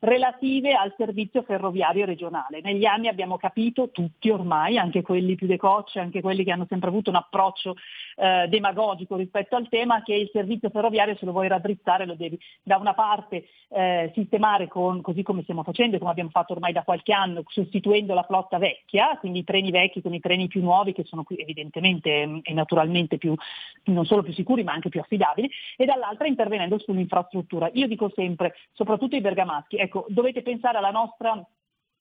relative 0.00 0.74
al 0.74 0.94
servizio 0.96 1.42
ferroviario 1.42 2.04
regionale. 2.04 2.60
Negli 2.60 2.84
anni 2.84 3.08
abbiamo 3.08 3.36
capito 3.36 3.90
tutti 3.90 4.30
ormai, 4.30 4.78
anche 4.78 5.02
quelli 5.02 5.34
più 5.34 5.46
decocci, 5.46 5.98
anche 5.98 6.20
quelli 6.20 6.44
che 6.44 6.52
hanno 6.52 6.66
sempre 6.68 6.88
avuto 6.88 7.10
un 7.10 7.16
approccio 7.16 7.74
eh, 8.16 8.46
demagogico 8.48 9.16
rispetto 9.16 9.56
al 9.56 9.68
tema, 9.68 10.02
che 10.02 10.14
il 10.14 10.30
servizio 10.32 10.70
ferroviario 10.70 11.16
se 11.16 11.24
lo 11.24 11.32
vuoi 11.32 11.48
raddrizzare 11.48 12.06
lo 12.06 12.14
devi 12.14 12.38
da 12.62 12.76
una 12.76 12.94
parte 12.94 13.48
eh, 13.70 14.12
sistemare 14.14 14.68
con, 14.68 15.00
così 15.00 15.22
come 15.22 15.42
stiamo 15.42 15.62
facendo 15.62 15.96
e 15.96 15.98
come 15.98 16.10
abbiamo 16.10 16.30
fatto 16.30 16.52
ormai 16.52 16.72
da 16.72 16.82
qualche 16.82 17.12
anno, 17.12 17.42
sostituendo 17.46 18.14
la 18.14 18.22
flotta 18.22 18.58
vecchia, 18.58 19.16
quindi 19.18 19.40
i 19.40 19.44
treni 19.44 19.70
vecchi 19.70 20.00
con 20.00 20.14
i 20.14 20.20
treni 20.20 20.46
più 20.46 20.62
nuovi 20.62 20.92
che 20.92 21.04
sono 21.04 21.24
evidentemente 21.28 22.26
mm, 22.26 22.38
e 22.42 22.52
naturalmente 22.52 23.18
più, 23.18 23.34
non 23.84 24.04
solo 24.04 24.22
più 24.22 24.32
sicuri 24.32 24.62
ma 24.62 24.72
anche 24.72 24.88
più 24.88 25.00
affidabili, 25.00 25.50
e 25.76 25.84
dall'altra 25.84 26.26
intervenendo 26.26 26.78
sull'infrastruttura. 26.78 27.70
Io 27.74 27.88
dico 27.88 28.10
sempre, 28.14 28.54
soprattutto 28.72 29.16
i 29.16 29.20
bergamaschi, 29.20 29.76
ecco, 29.88 30.04
dovete 30.08 30.42
pensare 30.42 30.78
alla 30.78 30.90
nostra 30.90 31.44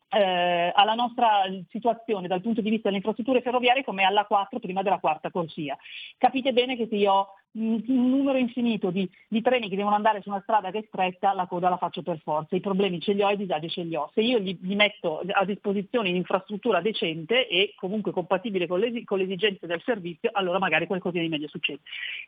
eh, 0.10 0.72
alla 0.74 0.94
nostra 0.94 1.44
situazione 1.70 2.28
dal 2.28 2.42
punto 2.42 2.62
di 2.62 2.70
vista 2.70 2.86
delle 2.86 2.98
infrastrutture 2.98 3.42
ferroviarie 3.42 3.84
come 3.84 4.04
alla 4.04 4.26
4 4.26 4.60
prima 4.60 4.82
della 4.82 5.00
quarta 5.00 5.32
corsia. 5.32 5.78
Capite 6.18 6.54
bene 6.54 6.76
che 6.76 6.88
se 6.90 6.96
io 6.96 7.14
ho 7.14 7.28
un 7.58 7.82
numero 7.86 8.38
infinito 8.38 8.92
di, 8.92 9.10
di 9.28 9.42
treni 9.42 9.68
che 9.68 9.76
devono 9.76 9.96
andare 9.96 10.22
su 10.22 10.30
una 10.30 10.42
strada 10.42 10.70
che 10.70 10.80
è 10.80 10.86
stretta, 10.88 11.34
la 11.34 11.48
coda 11.48 11.70
la 11.70 11.78
faccio 11.78 12.04
per 12.04 12.20
forza, 12.22 12.56
i 12.56 12.60
problemi 12.60 13.00
ce 13.00 13.14
li 13.14 13.24
ho, 13.24 13.30
i 13.32 13.38
disagi 13.38 13.70
ce 13.70 13.82
li 13.84 13.96
ho. 13.96 14.12
Se 14.14 14.22
io 14.22 14.40
gli, 14.40 14.58
gli 14.62 14.76
metto 14.76 15.22
a 15.32 15.44
disposizione 15.44 16.10
un'infrastruttura 16.10 16.82
decente 16.82 17.48
e 17.48 17.74
comunque 17.76 18.12
compatibile 18.12 18.68
con 18.68 18.80
le, 18.80 19.04
con 19.04 19.18
le 19.18 19.24
esigenze 19.24 19.66
del 19.66 19.82
servizio, 19.84 20.30
allora 20.34 20.60
magari 20.60 20.86
qualcosa 20.86 21.20
di 21.20 21.30
meglio 21.30 21.48
succede. 21.48 21.80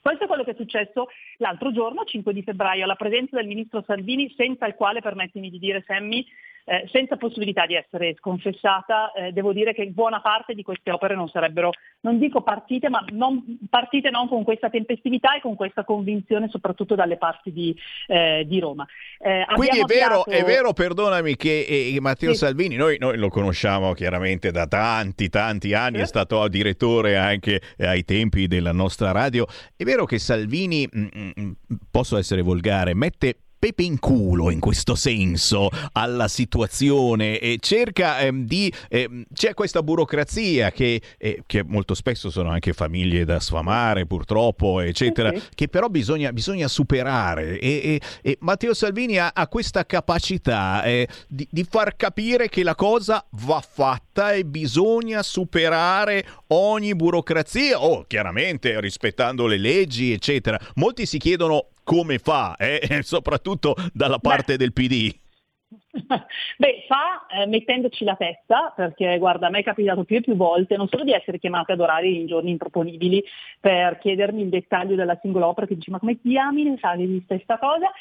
Questo 0.02 0.24
è 0.24 0.28
quello 0.28 0.44
che 0.44 0.52
è 0.52 0.56
successo 0.56 1.10
l'altro 1.38 1.72
giorno, 1.72 2.04
5 2.06 2.34
di 2.34 2.42
febbraio, 2.42 2.84
alla 2.84 2.96
presenza 2.96 3.36
del 3.36 3.48
ministro 3.48 3.84
Salvini, 3.86 4.34
senza 4.36 4.66
il 4.66 4.74
quale, 4.74 5.02
permettimi 5.02 5.50
di 5.50 5.60
dire 5.60 5.84
Sammy, 5.86 6.26
eh, 6.70 6.88
senza 6.92 7.18
possibilità 7.18 7.66
di 7.66 7.74
essere 7.74 8.14
sconfessata, 8.20 9.12
eh, 9.14 9.32
devo 9.32 9.54
dire 9.54 9.74
che 9.74 9.88
buona 9.88 10.22
parte 10.22 10.54
di 10.54 10.62
queste 10.62 10.92
opere 10.92 11.16
non 11.16 11.28
sarebbero, 11.28 11.72
non 12.02 12.20
dico 12.20 12.44
partite, 12.44 12.90
ma 12.90 13.04
non, 13.10 13.58
partite 13.68 14.12
non 14.12 14.28
con 14.28 14.44
questa 14.44 14.70
tempestività 14.70 15.36
e 15.36 15.42
con 15.42 15.56
questa 15.56 15.84
convinzione, 15.84 16.48
soprattutto 16.48 16.94
dalle 16.94 17.18
parti 17.18 17.52
di, 17.52 17.76
eh, 18.06 18.46
di 18.46 18.60
Roma. 18.60 18.86
Eh, 19.18 19.48
Quindi 19.56 19.80
è 19.80 19.86
vero, 19.86 20.22
avviato- 20.22 20.30
è 20.30 20.44
vero, 20.44 20.74
perdonami, 20.74 21.36
che 21.36 21.66
eh, 21.68 21.98
Matteo 22.00 22.34
Sì. 22.34 22.38
Salvini, 22.38 22.76
noi, 22.76 22.98
noi 23.00 23.18
lo 23.18 23.30
conosciamo 23.30 23.94
chiaramente 23.94 24.52
da 24.52 24.68
tanti, 24.68 25.28
tanti 25.30 25.74
anni, 25.74 25.98
è 25.98 26.06
stato 26.06 26.48
direttore 26.48 27.18
anche 27.18 27.60
eh, 27.78 27.88
ai 27.88 28.06
tempi 28.06 28.46
della 28.46 28.74
nostra 28.74 29.12
radio. 29.12 29.48
È 29.76 29.84
vero 29.84 30.06
che 30.06 30.20
Salvini, 30.20 30.88
mm, 30.96 31.08
mm, 31.40 31.52
posso 31.90 32.16
essere 32.16 32.44
volgare, 32.44 32.94
mette 32.94 33.38
pepe 33.60 33.84
in 33.84 34.00
culo 34.00 34.50
in 34.50 34.60
questo 34.62 34.96
senso 34.96 35.70
alla 35.92 36.30
situazione 36.30 37.40
e 37.40 37.58
cerca 37.60 38.20
ehm, 38.20 38.46
di 38.46 38.74
ehm, 38.88 39.26
c'è 39.34 39.54
questa 39.54 39.84
burocrazia 39.84 40.72
che, 40.72 41.02
eh, 41.18 41.44
che 41.46 41.64
molto 41.64 41.94
spesso 41.94 42.30
sono 42.30 42.50
anche 42.50 42.72
famiglie 42.72 43.26
da 43.26 43.40
sfamare 43.40 44.06
purtroppo 44.06 44.80
eccetera 44.80 45.34
che 45.54 45.68
però 45.68 45.88
bisogna, 45.88 46.32
bisogna 46.32 46.68
superare. 46.68 47.60
E, 47.60 47.68
e- 47.68 48.02
e 48.22 48.38
Matteo 48.42 48.74
Salvini 48.74 49.18
ha, 49.18 49.32
ha 49.34 49.48
questa 49.48 49.86
capacità 49.86 50.84
eh, 50.84 51.08
di, 51.28 51.48
di 51.52 51.66
far 51.70 51.96
capire 51.96 52.48
che 52.48 52.64
la 52.64 52.76
cosa 52.76 53.26
va 53.32 53.62
fatta 53.62 54.32
e 54.34 54.46
bisogna 54.46 55.22
superare 55.22 56.26
ogni 56.48 56.96
burocrazia 56.96 57.82
o 57.82 58.06
chiaramente 58.08 58.80
rispettando 58.80 59.46
le 59.48 59.58
leggi 59.58 60.14
eccetera. 60.14 60.60
Molti 60.76 61.06
si 61.06 61.18
chiedono 61.18 61.70
come 61.90 62.20
fa 62.20 62.56
eh, 62.56 63.00
soprattutto 63.02 63.74
dalla 63.92 64.20
parte 64.20 64.58
del 64.58 64.74
PD 64.74 65.12
Beh, 66.58 66.86
fa 66.88 67.26
eh, 67.28 67.48
mettendoci 67.48 68.04
la 68.04 68.16
testa, 68.16 68.74
perché 68.76 69.18
guarda, 69.18 69.48
a 69.48 69.50
me 69.50 69.60
è 69.60 69.64
capitato 69.64 70.04
più 70.04 70.18
e 70.18 70.22
più 70.22 70.36
volte 70.36 70.78
non 70.78 70.88
solo 70.88 71.04
di 71.04 71.14
essere 71.14 71.40
chiamata 71.40 71.74
ad 71.74 71.80
orari 71.80 72.20
in 72.20 72.28
giorni 72.28 72.52
improponibili 72.52 73.24
per 73.60 73.98
chiedermi 74.00 74.42
il 74.42 74.50
dettaglio 74.50 74.96
della 74.96 75.18
singola 75.22 75.48
opera, 75.48 75.68
che 75.68 75.76
dici 75.76 75.92
ma 75.92 76.00
come 76.00 76.18
diamine 76.22 76.78
sa 76.80 76.96
che 76.96 77.04
esiste 77.04 77.36
questa 77.36 77.58
cosa, 77.58 77.92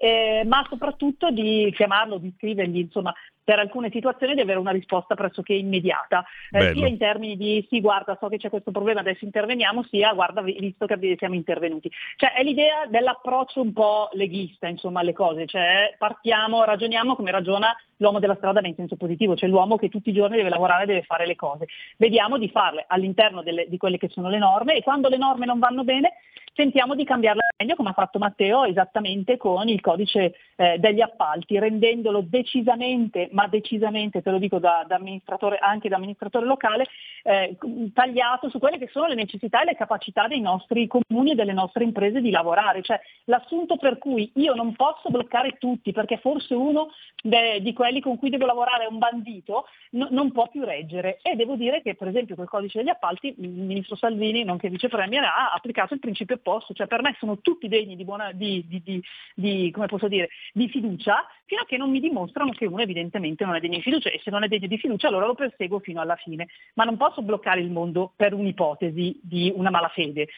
eh, 0.00 0.44
ma 0.46 0.64
soprattutto 0.68 1.30
di 1.30 1.72
chiamarlo, 1.74 2.18
di 2.18 2.32
scrivergli, 2.36 2.78
insomma, 2.78 3.12
per 3.42 3.58
alcune 3.58 3.90
situazioni 3.90 4.34
di 4.34 4.42
avere 4.42 4.58
una 4.58 4.70
risposta 4.70 5.14
pressoché 5.14 5.54
immediata, 5.54 6.22
eh, 6.50 6.72
sia 6.74 6.86
in 6.86 6.98
termini 6.98 7.36
di 7.36 7.66
sì, 7.68 7.80
guarda, 7.80 8.16
so 8.20 8.28
che 8.28 8.36
c'è 8.36 8.50
questo 8.50 8.70
problema, 8.70 9.00
adesso 9.00 9.24
interveniamo, 9.24 9.84
sia 9.84 10.12
guarda, 10.12 10.42
vi- 10.42 10.58
visto 10.60 10.84
che 10.86 11.16
siamo 11.18 11.34
intervenuti. 11.34 11.90
Cioè 12.16 12.34
è 12.34 12.42
l'idea 12.42 12.84
dell'approccio 12.86 13.62
un 13.62 13.72
po' 13.72 14.10
leghista, 14.12 14.68
insomma, 14.68 15.00
alle 15.00 15.14
cose, 15.14 15.46
cioè 15.46 15.94
partiamo, 15.96 16.62
ragioniamo 16.64 17.16
come 17.16 17.30
ragiona 17.30 17.74
l'uomo 17.96 18.18
della 18.20 18.36
strada 18.36 18.60
in 18.62 18.74
senso 18.74 18.96
positivo, 18.96 19.34
cioè 19.34 19.48
l'uomo 19.48 19.76
che 19.76 19.88
tutti 19.88 20.10
i 20.10 20.14
giorni 20.14 20.36
deve 20.36 20.50
lavorare, 20.50 20.84
deve 20.84 21.02
fare 21.02 21.26
le 21.26 21.34
cose. 21.34 21.66
Vediamo 21.96 22.36
di 22.36 22.50
farle 22.50 22.84
all'interno 22.86 23.42
delle- 23.42 23.66
di 23.66 23.78
quelle 23.78 23.96
che 23.96 24.08
sono 24.10 24.28
le 24.28 24.38
norme 24.38 24.74
e 24.74 24.82
quando 24.82 25.08
le 25.08 25.16
norme 25.16 25.46
non 25.46 25.58
vanno 25.58 25.84
bene 25.84 26.18
tentiamo 26.58 26.96
di 26.96 27.04
cambiarle 27.04 27.42
meglio 27.58 27.74
come 27.74 27.90
ha 27.90 27.92
fatto 27.92 28.18
Matteo 28.18 28.64
esattamente 28.64 29.36
con 29.36 29.68
il 29.68 29.80
codice 29.80 30.34
eh, 30.56 30.78
degli 30.78 31.00
appalti, 31.00 31.58
rendendolo 31.58 32.20
decisamente, 32.20 33.28
ma 33.32 33.48
decisamente, 33.48 34.22
te 34.22 34.30
lo 34.30 34.38
dico 34.38 34.58
da, 34.58 34.84
da 34.86 34.96
amministratore, 34.96 35.58
anche 35.58 35.88
da 35.88 35.96
amministratore 35.96 36.46
locale, 36.46 36.86
eh, 37.24 37.56
tagliato 37.92 38.48
su 38.48 38.58
quelle 38.58 38.78
che 38.78 38.88
sono 38.92 39.06
le 39.06 39.16
necessità 39.16 39.62
e 39.62 39.66
le 39.66 39.76
capacità 39.76 40.28
dei 40.28 40.40
nostri 40.40 40.86
comuni 40.86 41.32
e 41.32 41.34
delle 41.34 41.52
nostre 41.52 41.82
imprese 41.82 42.20
di 42.20 42.30
lavorare. 42.30 42.82
Cioè 42.82 43.00
l'assunto 43.24 43.76
per 43.76 43.98
cui 43.98 44.30
io 44.36 44.54
non 44.54 44.74
posso 44.74 45.10
bloccare 45.10 45.56
tutti 45.58 45.92
perché 45.92 46.18
forse 46.18 46.54
uno 46.54 46.90
de- 47.22 47.60
di 47.60 47.72
quelli 47.72 48.00
con 48.00 48.18
cui 48.18 48.30
devo 48.30 48.46
lavorare 48.46 48.84
è 48.84 48.88
un 48.88 48.98
bandito, 48.98 49.66
no- 49.90 50.08
non 50.10 50.30
può 50.30 50.48
più 50.48 50.62
reggere. 50.64 51.18
E 51.22 51.34
devo 51.34 51.56
dire 51.56 51.82
che 51.82 51.96
per 51.96 52.08
esempio 52.08 52.36
col 52.36 52.48
codice 52.48 52.78
degli 52.78 52.88
appalti 52.88 53.34
il 53.36 53.48
ministro 53.48 53.96
Salvini, 53.96 54.44
nonché 54.44 54.68
vice 54.68 54.88
premier, 54.88 55.24
ha 55.24 55.52
applicato 55.52 55.94
il 55.94 56.00
principio 56.00 56.36
opposto, 56.48 56.72
cioè 56.72 56.86
per 56.86 57.02
me 57.02 57.14
sono 57.18 57.38
tutti 57.40 57.68
degni 57.68 57.94
di, 57.94 58.04
buona, 58.04 58.32
di, 58.32 58.64
di- 58.66 58.82
di- 58.82 59.02
dire, 59.34 60.28
di 60.52 60.68
fiducia, 60.68 61.26
fino 61.44 61.60
a 61.60 61.66
che 61.66 61.76
non 61.76 61.90
mi 61.90 62.00
dimostrano 62.00 62.50
che 62.52 62.66
uno 62.66 62.82
evidentemente 62.82 63.44
non 63.44 63.54
è 63.54 63.60
degno 63.60 63.76
di 63.76 63.82
fiducia 63.82 64.10
e 64.10 64.20
se 64.22 64.30
non 64.30 64.44
è 64.44 64.48
degno 64.48 64.66
di 64.66 64.78
fiducia 64.78 65.08
allora 65.08 65.26
lo 65.26 65.34
perseguo 65.34 65.78
fino 65.80 66.00
alla 66.00 66.16
fine. 66.16 66.48
Ma 66.74 66.84
non 66.84 66.96
posso 66.96 67.22
bloccare 67.22 67.60
il 67.60 67.70
mondo 67.70 68.12
per 68.16 68.32
un'ipotesi 68.32 69.20
di 69.22 69.52
una 69.54 69.70
malafede. 69.70 70.28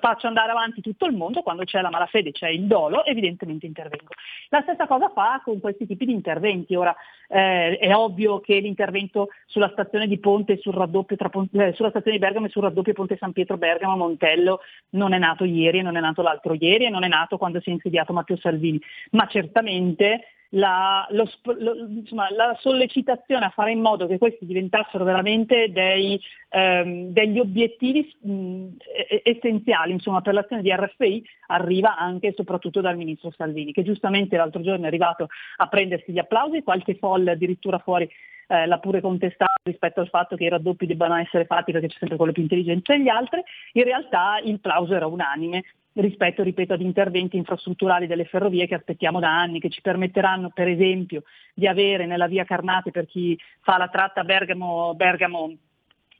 Faccio 0.00 0.28
andare 0.28 0.52
avanti 0.52 0.80
tutto 0.80 1.06
il 1.06 1.16
mondo, 1.16 1.42
quando 1.42 1.64
c'è 1.64 1.80
la 1.80 1.90
malafede 1.90 2.30
c'è 2.30 2.48
il 2.48 2.66
dolo, 2.66 3.04
evidentemente 3.04 3.66
intervengo. 3.66 4.12
La 4.50 4.62
stessa 4.62 4.86
cosa 4.86 5.10
fa 5.10 5.40
con 5.42 5.58
questi 5.58 5.86
tipi 5.86 6.04
di 6.04 6.12
interventi. 6.12 6.76
Ora 6.76 6.94
eh, 7.26 7.76
è 7.76 7.92
ovvio 7.92 8.38
che 8.38 8.60
l'intervento 8.60 9.30
sulla 9.44 9.70
stazione 9.72 10.06
di 10.06 10.20
Ponte 10.20 10.58
sul 10.58 10.72
raddoppio 10.72 11.16
tra 11.16 11.30
eh, 11.32 11.72
sulla 11.72 11.90
stazione 11.90 12.16
di 12.16 12.22
Bergamo 12.22 12.46
e 12.46 12.50
sul 12.50 12.62
raddoppio 12.62 12.92
Ponte 12.92 13.16
San 13.16 13.32
Pietro 13.32 13.56
Bergamo 13.56 13.96
Montello 13.96 14.60
non 14.90 15.12
è 15.12 15.18
nato 15.18 15.44
ieri, 15.44 15.80
e 15.80 15.82
non 15.82 15.96
è 15.96 16.00
nato 16.00 16.22
l'altro 16.22 16.54
ieri 16.54 16.84
e 16.84 16.90
non 16.90 17.02
è 17.02 17.08
nato 17.08 17.36
quando 17.36 17.60
si 17.60 17.70
è 17.70 17.72
insediato 17.72 18.12
Matteo 18.12 18.36
Salvini, 18.36 18.80
ma 19.10 19.26
certamente 19.26 20.35
la, 20.50 21.06
lo 21.10 21.28
lo- 21.58 21.74
insomma, 21.74 22.30
la 22.30 22.56
sollecitazione 22.60 23.46
a 23.46 23.50
fare 23.50 23.72
in 23.72 23.80
modo 23.80 24.06
che 24.06 24.18
questi 24.18 24.46
diventassero 24.46 25.04
veramente 25.04 25.70
dei, 25.72 26.20
ehm, 26.50 27.10
degli 27.10 27.38
obiettivi 27.38 28.14
mh, 28.20 28.66
essenziali 29.22 29.92
insomma, 29.92 30.20
per 30.20 30.34
l'azione 30.34 30.62
di 30.62 30.72
RFI 30.72 31.24
arriva 31.48 31.96
anche 31.96 32.28
e 32.28 32.34
soprattutto 32.34 32.80
dal 32.80 32.96
ministro 32.96 33.32
Salvini, 33.36 33.72
che 33.72 33.82
giustamente 33.82 34.36
l'altro 34.36 34.62
giorno 34.62 34.84
è 34.84 34.88
arrivato 34.88 35.28
a 35.56 35.66
prendersi 35.66 36.12
gli 36.12 36.18
applausi, 36.18 36.62
qualche 36.62 36.96
folle 36.96 37.32
addirittura 37.32 37.78
fuori 37.78 38.08
eh, 38.48 38.66
l'ha 38.66 38.78
pure 38.78 39.00
contestato 39.00 39.60
rispetto 39.64 40.00
al 40.00 40.08
fatto 40.08 40.36
che 40.36 40.44
i 40.44 40.48
raddoppi 40.48 40.86
debbano 40.86 41.16
essere 41.16 41.46
fatti 41.46 41.72
perché 41.72 41.88
c'è 41.88 41.98
sempre 41.98 42.16
quello 42.16 42.32
più 42.32 42.42
intelligente 42.42 42.96
degli 42.96 43.08
altri, 43.08 43.42
in 43.72 43.84
realtà 43.84 44.40
il 44.42 44.60
plauso 44.60 44.94
era 44.94 45.06
unanime 45.06 45.64
rispetto, 45.96 46.42
ripeto, 46.42 46.74
ad 46.74 46.80
interventi 46.80 47.36
infrastrutturali 47.36 48.06
delle 48.06 48.24
ferrovie 48.24 48.66
che 48.66 48.74
aspettiamo 48.74 49.20
da 49.20 49.38
anni, 49.38 49.60
che 49.60 49.70
ci 49.70 49.80
permetteranno 49.80 50.50
per 50.50 50.68
esempio 50.68 51.22
di 51.54 51.66
avere 51.66 52.06
nella 52.06 52.26
via 52.26 52.44
Carnate 52.44 52.90
per 52.90 53.06
chi 53.06 53.38
fa 53.60 53.76
la 53.78 53.88
tratta 53.88 54.24
Bergamo, 54.24 54.94
Bergamo 54.94 55.56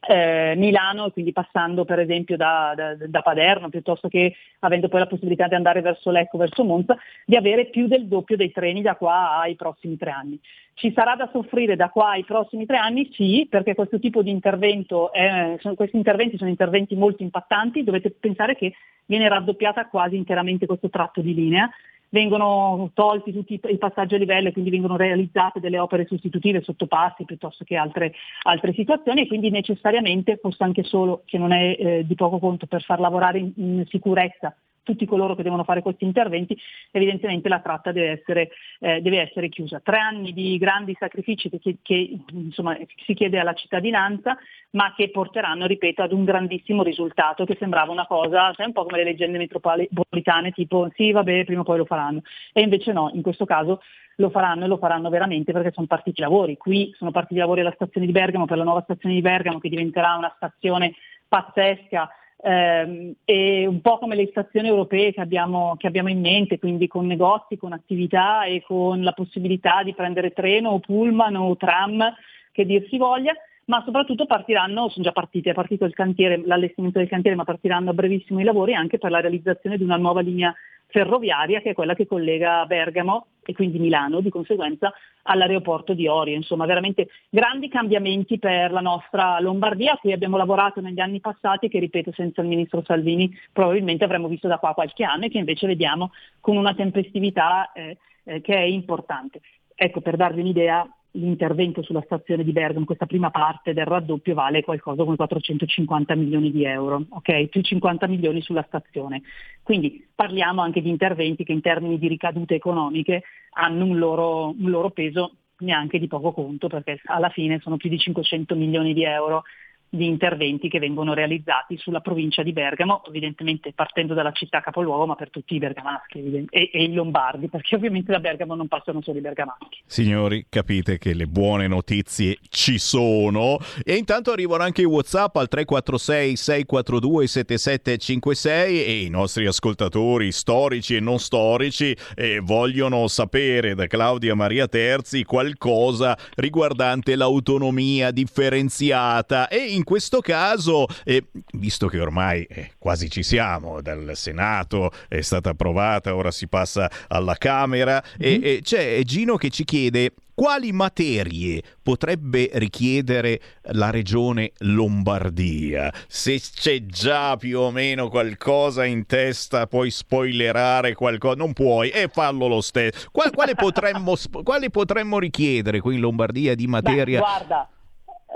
eh, 0.01 0.55
Milano, 0.57 1.11
quindi 1.11 1.33
passando 1.33 1.85
per 1.85 1.99
esempio 1.99 2.37
da, 2.37 2.73
da- 2.77 2.95
da 2.95 3.23
Paderno, 3.23 3.69
piuttosto 3.69 4.09
che 4.09 4.35
avendo 4.61 4.89
poi 4.89 5.01
la 5.01 5.07
possibilità 5.07 5.49
di 5.49 5.55
andare 5.55 5.81
verso 5.81 6.11
Lecco, 6.11 6.39
verso 6.39 6.65
Monza, 6.65 6.97
di 7.25 7.37
avere 7.37 7.67
più 7.67 7.87
del 7.87 8.07
doppio 8.07 8.37
dei 8.37 8.53
treni 8.53 8.83
da 8.83 8.97
qua 8.97 9.39
ai 9.41 9.55
prossimi 9.55 9.97
tre 9.97 10.11
anni. 10.11 10.39
Ci 10.75 10.93
sarà 10.95 11.17
da 11.17 11.29
soffrire 11.33 11.75
da 11.75 11.89
qua 11.89 12.11
ai 12.11 12.25
prossimi 12.25 12.67
tre 12.67 12.77
anni? 12.77 13.09
Sì, 13.13 13.47
perché 13.49 13.75
questo 13.75 13.99
tipo 13.99 14.23
di 14.23 14.31
intervento, 14.31 15.13
è- 15.13 15.57
sono- 15.61 15.75
questi 15.75 15.97
interventi 15.97 16.37
sono 16.37 16.51
interventi 16.51 16.95
molto 16.95 17.23
impattanti, 17.23 17.83
dovete 17.83 18.11
pensare 18.11 18.57
che 18.57 18.75
viene 19.07 19.29
raddoppiata 19.29 19.87
quasi 19.87 20.17
interamente 20.17 20.67
questo 20.67 20.91
tratto 20.91 21.21
di 21.21 21.33
linea, 21.33 21.71
vengono 22.17 22.91
tolti 22.95 23.31
tutti 23.31 23.61
i- 23.63 23.77
passaggi 23.77 24.15
a 24.15 24.19
livello 24.19 24.49
e 24.49 24.53
quindi 24.53 24.71
vengono 24.71 24.97
realizzate 24.97 25.61
delle 25.61 25.79
opere 25.79 26.07
sostitutive, 26.07 26.63
sottopassi 26.63 27.27
piuttosto 27.27 27.63
che 27.63 27.77
altre, 27.77 28.15
altre 28.45 28.73
situazioni 28.73 29.21
e 29.23 29.27
quindi 29.27 29.51
necessariamente, 29.51 30.39
forse 30.39 30.65
anche 30.65 30.83
solo 30.83 31.23
che 31.27 31.37
non 31.37 31.53
è 31.53 31.77
eh, 31.79 32.07
di 32.07 32.15
poco 32.15 32.39
conto 32.39 32.67
per 32.67 32.83
far 32.83 33.01
lavorare 33.01 33.39
in, 33.39 33.53
in 33.57 33.85
sicurezza 33.89 34.57
tutti 34.87 35.05
coloro 35.05 35.35
che 35.35 35.43
devono 35.43 35.65
fare 35.65 35.83
questi 35.83 36.05
interventi, 36.05 36.57
evidentemente 36.93 37.49
la 37.49 37.59
tratta 37.59 37.91
deve 37.91 38.21
essere, 38.21 38.51
eh, 38.79 39.01
deve 39.03 39.21
essere 39.21 39.49
chiusa. 39.49 39.81
Tre 39.81 39.99
anni 39.99 40.33
di 40.33 40.57
grandi 40.59 40.97
sacrifici 40.97 41.51
che, 41.51 41.79
che- 41.83 42.19
insomma, 42.31 42.79
si 43.05 43.13
chiede 43.15 43.41
alla 43.41 43.55
cittadinanza, 43.55 44.39
ma 44.71 44.95
che 44.95 45.11
porteranno, 45.11 45.67
ripeto, 45.67 46.03
ad 46.03 46.13
un 46.13 46.25
grandissimo 46.25 46.85
risultato 46.85 47.45
che 47.45 47.57
sembrava 47.59 47.91
una 47.91 48.07
cosa, 48.07 48.53
sai, 48.55 48.67
un 48.67 48.73
po' 48.73 48.85
come 48.85 48.99
le 48.99 49.05
leggende 49.05 49.39
metropolitane, 49.39 50.53
tipo 50.53 50.89
sì, 50.95 51.11
vabbè, 51.11 51.45
prima 51.45 51.63
o 51.63 51.65
poi 51.65 51.79
lo 51.79 51.85
faranno. 51.85 52.23
E 52.53 52.61
invece 52.61 52.93
no, 52.93 53.11
in 53.13 53.23
questo 53.23 53.45
caso 53.45 53.81
lo 54.17 54.31
faranno 54.31 54.65
e 54.65 54.69
lo 54.69 54.77
faranno 54.77 55.11
veramente 55.11 55.53
perché 55.53 55.73
sono 55.73 55.87
partiti 55.87 56.21
i 56.21 56.23
lavori. 56.23 56.57
Qui 56.57 56.95
sono 56.97 57.11
partiti 57.11 57.35
i 57.35 57.39
lavori 57.39 57.61
alla 57.61 57.73
stazione 57.75 58.07
di 58.07 58.13
Bergamo 58.13 58.47
per 58.47 58.57
la 58.57 58.65
nuova 58.65 58.83
stazione 58.83 59.17
di 59.17 59.21
Bergamo 59.21 59.59
che 59.59 59.69
diventerà 59.69 60.15
una 60.15 60.33
stazione 60.37 60.95
pazzesca 61.27 62.09
ehm, 62.43 63.15
e 63.25 63.67
un 63.67 63.81
po' 63.81 63.99
come 63.99 64.15
le 64.15 64.29
stazioni 64.29 64.69
europee 64.69 65.13
che 65.13 65.21
abbiamo, 65.21 65.77
che 65.77 65.87
abbiamo 65.87 66.09
in 66.09 66.21
mente, 66.21 66.59
quindi 66.59 66.87
con 66.87 67.07
negozi, 67.07 67.57
con 67.57 67.73
attività 67.73 68.45
e 68.45 68.63
con 68.63 69.03
la 69.03 69.13
possibilità 69.13 69.83
di 69.83 69.95
prendere 69.95 70.33
treno 70.33 70.71
o 70.71 70.81
pullman 70.81 71.37
o 71.37 71.57
tram 71.57 72.15
che 72.53 72.65
dir 72.65 72.87
si 72.89 72.97
voglia, 72.97 73.35
ma 73.67 73.83
soprattutto 73.85 74.27
partiranno, 74.27 74.89
sono 74.89 75.05
già 75.05 75.13
partite, 75.13 75.51
è 75.51 75.55
partito 75.55 75.85
il 75.85 75.95
cantiere, 75.95 76.41
l'allestimento 76.45 76.99
del 76.99 77.09
cantiere, 77.09 77.37
ma 77.37 77.45
partiranno 77.45 77.91
a 77.91 77.95
brevissimo 77.95 78.41
i 78.41 78.45
lavori 78.45 78.75
anche 78.75 78.99
per 78.99 79.11
la 79.11 79.21
realizzazione 79.21 79.77
di 79.77 79.83
una 79.83 79.97
nuova 79.97 80.21
linea 80.21 80.55
ferroviaria 80.89 81.61
che 81.61 81.71
è 81.71 81.75
quella 81.75 81.95
che 81.95 82.07
collega 82.07 82.65
Bergamo 82.65 83.27
e 83.45 83.53
quindi 83.55 83.79
Milano 83.79 84.21
di 84.21 84.31
conseguenza 84.31 84.93
all'aeroporto 85.23 85.95
di 85.95 86.07
Orio. 86.07 86.37
Insomma, 86.37 86.65
veramente 86.65 87.09
grandi 87.29 87.69
cambiamenti 87.69 88.39
per 88.39 88.71
la 88.71 88.81
nostra 88.81 89.41
Lombardia 89.41 89.95
a 89.95 89.97
cui 89.97 90.13
abbiamo 90.13 90.37
lavorato 90.37 90.81
negli 90.81 91.01
anni 91.01 91.21
passati 91.21 91.69
che, 91.69 91.81
ripeto, 91.81 92.13
senza 92.13 92.41
il 92.43 92.49
ministro 92.49 92.83
Salvini 92.85 93.37
probabilmente 93.53 94.05
avremmo 94.05 94.29
visto 94.29 94.47
da 94.47 94.59
qua 94.59 94.75
qualche 94.75 95.05
anno 95.05 95.25
e 95.25 95.29
che 95.29 95.39
invece 95.39 95.67
vediamo 95.67 96.13
con 96.41 96.57
una 96.57 96.75
tempestività 96.75 97.73
eh, 97.73 97.99
eh, 98.25 98.41
che 98.41 98.55
è 98.55 98.63
importante. 98.63 99.41
Ecco, 99.75 100.01
per 100.01 100.17
darvi 100.17 100.41
un'idea, 100.41 100.89
l'intervento 101.17 101.83
sulla 101.83 102.03
stazione 102.05 102.45
di 102.45 102.53
Bergamo, 102.53 102.85
questa 102.85 103.07
prima 103.07 103.31
parte 103.31 103.73
del 103.73 103.87
raddoppio 103.87 104.35
vale 104.35 104.63
qualcosa 104.63 105.03
come 105.03 105.17
450 105.17 106.15
milioni 106.15 106.51
di 106.51 106.65
euro, 106.65 107.05
ok? 107.09 107.47
Più 107.47 107.63
50 107.63 108.07
milioni 108.07 108.41
sulla 108.43 108.65
stazione. 108.67 109.23
Quindi 109.63 110.07
parliamo 110.15 110.61
anche 110.61 110.83
di 110.83 110.89
interventi 110.89 111.45
che 111.45 111.53
in 111.53 111.61
termini 111.61 111.99
di 111.99 112.09
ricadute 112.09 112.55
economiche 112.55 113.23
hanno 113.55 113.85
un 113.85 113.99
loro, 113.99 114.51
un 114.51 114.71
loro 114.71 114.91
peso 114.91 115.33
neanche 115.59 115.99
di 115.99 116.07
poco 116.07 116.33
conto, 116.33 116.69
perché 116.69 117.01
alla 117.07 117.31
fine 117.31 117.59
sono 117.61 117.77
più 117.77 117.89
di 117.89 117.99
500 117.99 118.55
milioni 118.55 118.93
di 118.93 119.05
euro 119.05 119.45
di 119.89 120.07
interventi 120.07 120.69
che 120.69 120.79
vengono 120.79 121.15
realizzati 121.15 121.77
sulla 121.79 122.01
provincia 122.01 122.43
di 122.43 122.53
Bergamo, 122.53 123.05
evidentemente 123.07 123.73
partendo 123.73 124.15
dalla 124.15 124.33
città 124.33 124.61
capoluogo, 124.61 125.07
ma 125.07 125.15
per 125.15 125.31
tutti 125.31 125.55
i 125.55 125.59
bergamaschi 125.59 126.47
e, 126.51 126.71
e 126.73 126.83
i 126.83 126.93
lombardi, 126.93 127.49
perché 127.49 127.77
ovviamente 127.77 128.13
da 128.13 128.19
Bergamo 128.19 128.55
non 128.55 128.69
passano 128.69 129.01
solo 129.01 129.19
i 129.19 129.23
bergamaschi. 129.23 129.83
Signori, 129.87 130.47
capite 130.49 130.99
che 130.99 131.15
le 131.15 131.27
buone 131.27 131.67
notizie 131.69 132.39
ci 132.49 132.79
sono 132.79 133.59
e 133.85 133.95
intanto 133.95 134.33
arrivano 134.33 134.63
anche 134.63 134.83
i 134.83 134.87
WhatsApp 134.87 135.37
al 135.37 135.49
346 135.49 136.37
642 136.37 137.27
7756 137.27 138.85
e 138.85 139.03
i 139.03 139.09
nostri 139.09 139.47
ascoltatori 139.47 140.33
storici 140.33 140.97
e 140.97 141.01
non 141.01 141.19
storici 141.19 141.97
eh, 142.15 142.41
vogliono 142.41 143.07
sapere 143.07 143.75
da 143.75 143.87
Claudia 143.87 144.35
Maria 144.35 144.67
Terzi 144.67 145.25
qualcosa 145.25 146.17
riguardante 146.37 147.17
l'autonomia 147.17 148.11
differenziata 148.11 149.49
e 149.49 149.76
in 149.77 149.85
questo 149.85 150.21
caso, 150.21 150.87
eh, 151.05 151.27
visto 151.53 151.87
che 151.89 152.01
ormai 152.01 152.43
eh, 152.45 152.73
quasi 152.79 153.11
ci 153.11 153.23
siamo, 153.23 153.81
dal 153.81 154.11
Senato 154.15 154.91
è 155.09 155.21
stata 155.21 155.51
approvata, 155.51 156.15
ora 156.15 156.31
si 156.31 156.49
passa 156.49 156.91
alla 157.09 157.37
Camera, 157.37 158.03
e, 158.19 158.41
e 158.43 158.61
c'è 158.63 159.01
Gino 159.05 159.37
che 159.37 159.51
ci 159.51 159.65
chiede 159.65 160.13
quali 160.37 160.71
materie 160.71 161.63
potrebbe 161.83 162.51
richiedere 162.55 163.41
la 163.73 163.89
regione 163.89 164.53
Lombardia? 164.59 165.91
Se 166.09 166.39
c'è 166.39 166.85
già 166.85 167.39
più 167.39 167.59
o 167.61 167.71
meno 167.71 168.11
qualcosa 168.11 168.85
in 168.85 169.07
testa, 169.07 169.67
puoi 169.67 169.91
spoilerare 169.91 170.95
qualcosa? 170.95 171.37
Non 171.37 171.55
puoi, 171.55 171.89
e 171.89 172.09
fallo 172.13 172.49
lo 172.49 172.61
stesso. 172.61 173.09
Qual- 173.13 173.33
quale, 173.33 173.55
potremmo, 173.57 174.15
quale 174.43 174.69
potremmo 174.69 175.19
richiedere 175.19 175.81
qui 175.81 175.95
in 175.95 176.01
Lombardia 176.01 176.55
di 176.55 176.67
materia? 176.67 177.19
Beh, 177.21 177.25
guarda, 177.25 177.71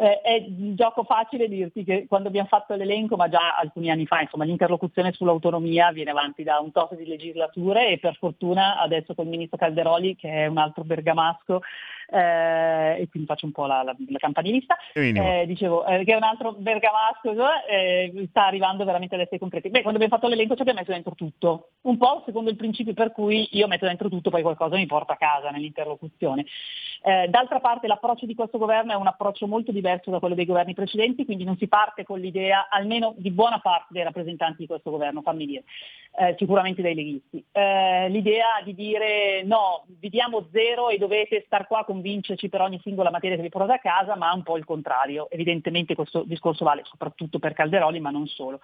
eh, 0.01 0.21
è 0.23 0.45
gioco 0.49 1.05
facile 1.05 1.47
dirti 1.47 1.85
che 1.85 2.07
quando 2.09 2.29
abbiamo 2.29 2.49
fatto 2.49 2.75
l'elenco, 2.75 3.17
ma 3.17 3.29
già 3.29 3.57
alcuni 3.57 3.91
anni 3.91 4.07
fa, 4.07 4.23
insomma, 4.23 4.45
l'interlocuzione 4.45 5.13
sull'autonomia 5.13 5.93
viene 5.93 6.11
avanti 6.11 6.43
da 6.43 6.59
un 6.59 6.73
tot 6.73 6.97
di 6.97 7.07
legislature 7.07 7.89
e 7.89 7.99
per 7.99 8.17
fortuna 8.17 8.81
adesso 8.81 9.15
col 9.15 9.27
ministro 9.27 9.59
Calderoli, 9.59 10.17
che 10.17 10.31
è 10.31 10.47
un 10.47 10.57
altro 10.57 10.85
bergamasco, 10.85 11.61
eh, 12.11 13.01
e 13.01 13.09
quindi 13.09 13.29
faccio 13.29 13.47
un 13.47 13.53
po' 13.53 13.67
la, 13.67 13.83
la, 13.83 13.95
la 14.09 14.19
campanilista, 14.19 14.77
eh, 14.95 15.45
dicevo 15.47 15.85
eh, 15.85 16.05
che 16.05 16.13
è 16.13 16.17
un 16.17 16.23
altro 16.23 16.53
bergamasco, 16.53 17.35
eh, 17.69 18.27
sta 18.31 18.47
arrivando 18.47 18.85
veramente 18.85 19.15
ad 19.15 19.21
essere 19.21 19.39
concreti. 19.39 19.69
Beh, 19.69 19.83
quando 19.83 20.01
abbiamo 20.01 20.17
fatto 20.17 20.29
l'elenco 20.29 20.55
ci 20.55 20.63
abbiamo 20.63 20.81
messo 20.81 20.93
dentro 20.93 21.15
tutto, 21.15 21.73
un 21.83 21.99
po' 21.99 22.23
secondo 22.25 22.51
il 22.51 22.57
principio 22.57 22.95
per 22.95 23.13
cui 23.13 23.49
io 23.53 23.69
metto 23.69 23.87
dentro 23.87 24.09
tutto, 24.09 24.31
poi 24.31 24.43
qualcosa 24.43 24.77
mi 24.77 24.87
porta 24.87 25.13
a 25.13 25.17
casa 25.17 25.51
nell'interlocuzione. 25.51 26.47
Eh, 27.03 27.29
d'altra 27.29 27.61
parte 27.61 27.87
l'approccio 27.87 28.27
di 28.27 28.35
questo 28.35 28.59
governo 28.59 28.93
è 28.93 28.97
un 28.97 29.07
approccio 29.07 29.47
molto 29.47 29.73
diverso 29.73 30.11
da 30.11 30.19
quello 30.19 30.35
dei 30.35 30.45
governi 30.45 30.75
precedenti, 30.75 31.25
quindi 31.25 31.45
non 31.45 31.57
si 31.57 31.67
parte 31.67 32.05
con 32.05 32.21
l'idea, 32.21 32.69
almeno 32.69 33.15
di 33.17 33.31
buona 33.31 33.59
parte 33.61 33.89
dei 33.91 34.03
rappresentanti 34.03 34.59
di 34.59 34.67
questo 34.67 34.91
governo, 34.91 35.23
fammi 35.23 35.47
dire, 35.47 35.65
eh, 36.19 36.35
sicuramente 36.39 36.83
dai 36.83 36.95
leghisti, 36.95 37.43
eh, 37.53 38.09
l'idea 38.11 38.61
di 38.65 38.75
dire 38.75 39.43
no, 39.45 39.85
vi 39.99 40.11
diamo 40.11 40.49
zero 40.53 40.91
e 40.91 40.99
dovete 40.99 41.43
star 41.47 41.67
qua 41.67 41.81
a 41.81 41.85
convincerci 41.85 42.49
per 42.49 42.61
ogni 42.61 42.79
singola 42.83 43.11
materia 43.11 43.37
che 43.37 43.43
vi 43.43 43.49
portate 43.49 43.75
a 43.75 43.79
casa, 43.79 44.17
ma 44.17 44.33
un 44.35 44.43
po' 44.43 44.59
il 44.59 44.65
contrario. 44.65 45.31
Evidentemente 45.31 45.95
questo 45.95 46.23
discorso 46.25 46.65
vale 46.65 46.83
soprattutto 46.85 47.39
per 47.39 47.55
Calderoli, 47.55 48.01
ma 48.01 48.11
non 48.11 48.27
solo. 48.27 48.61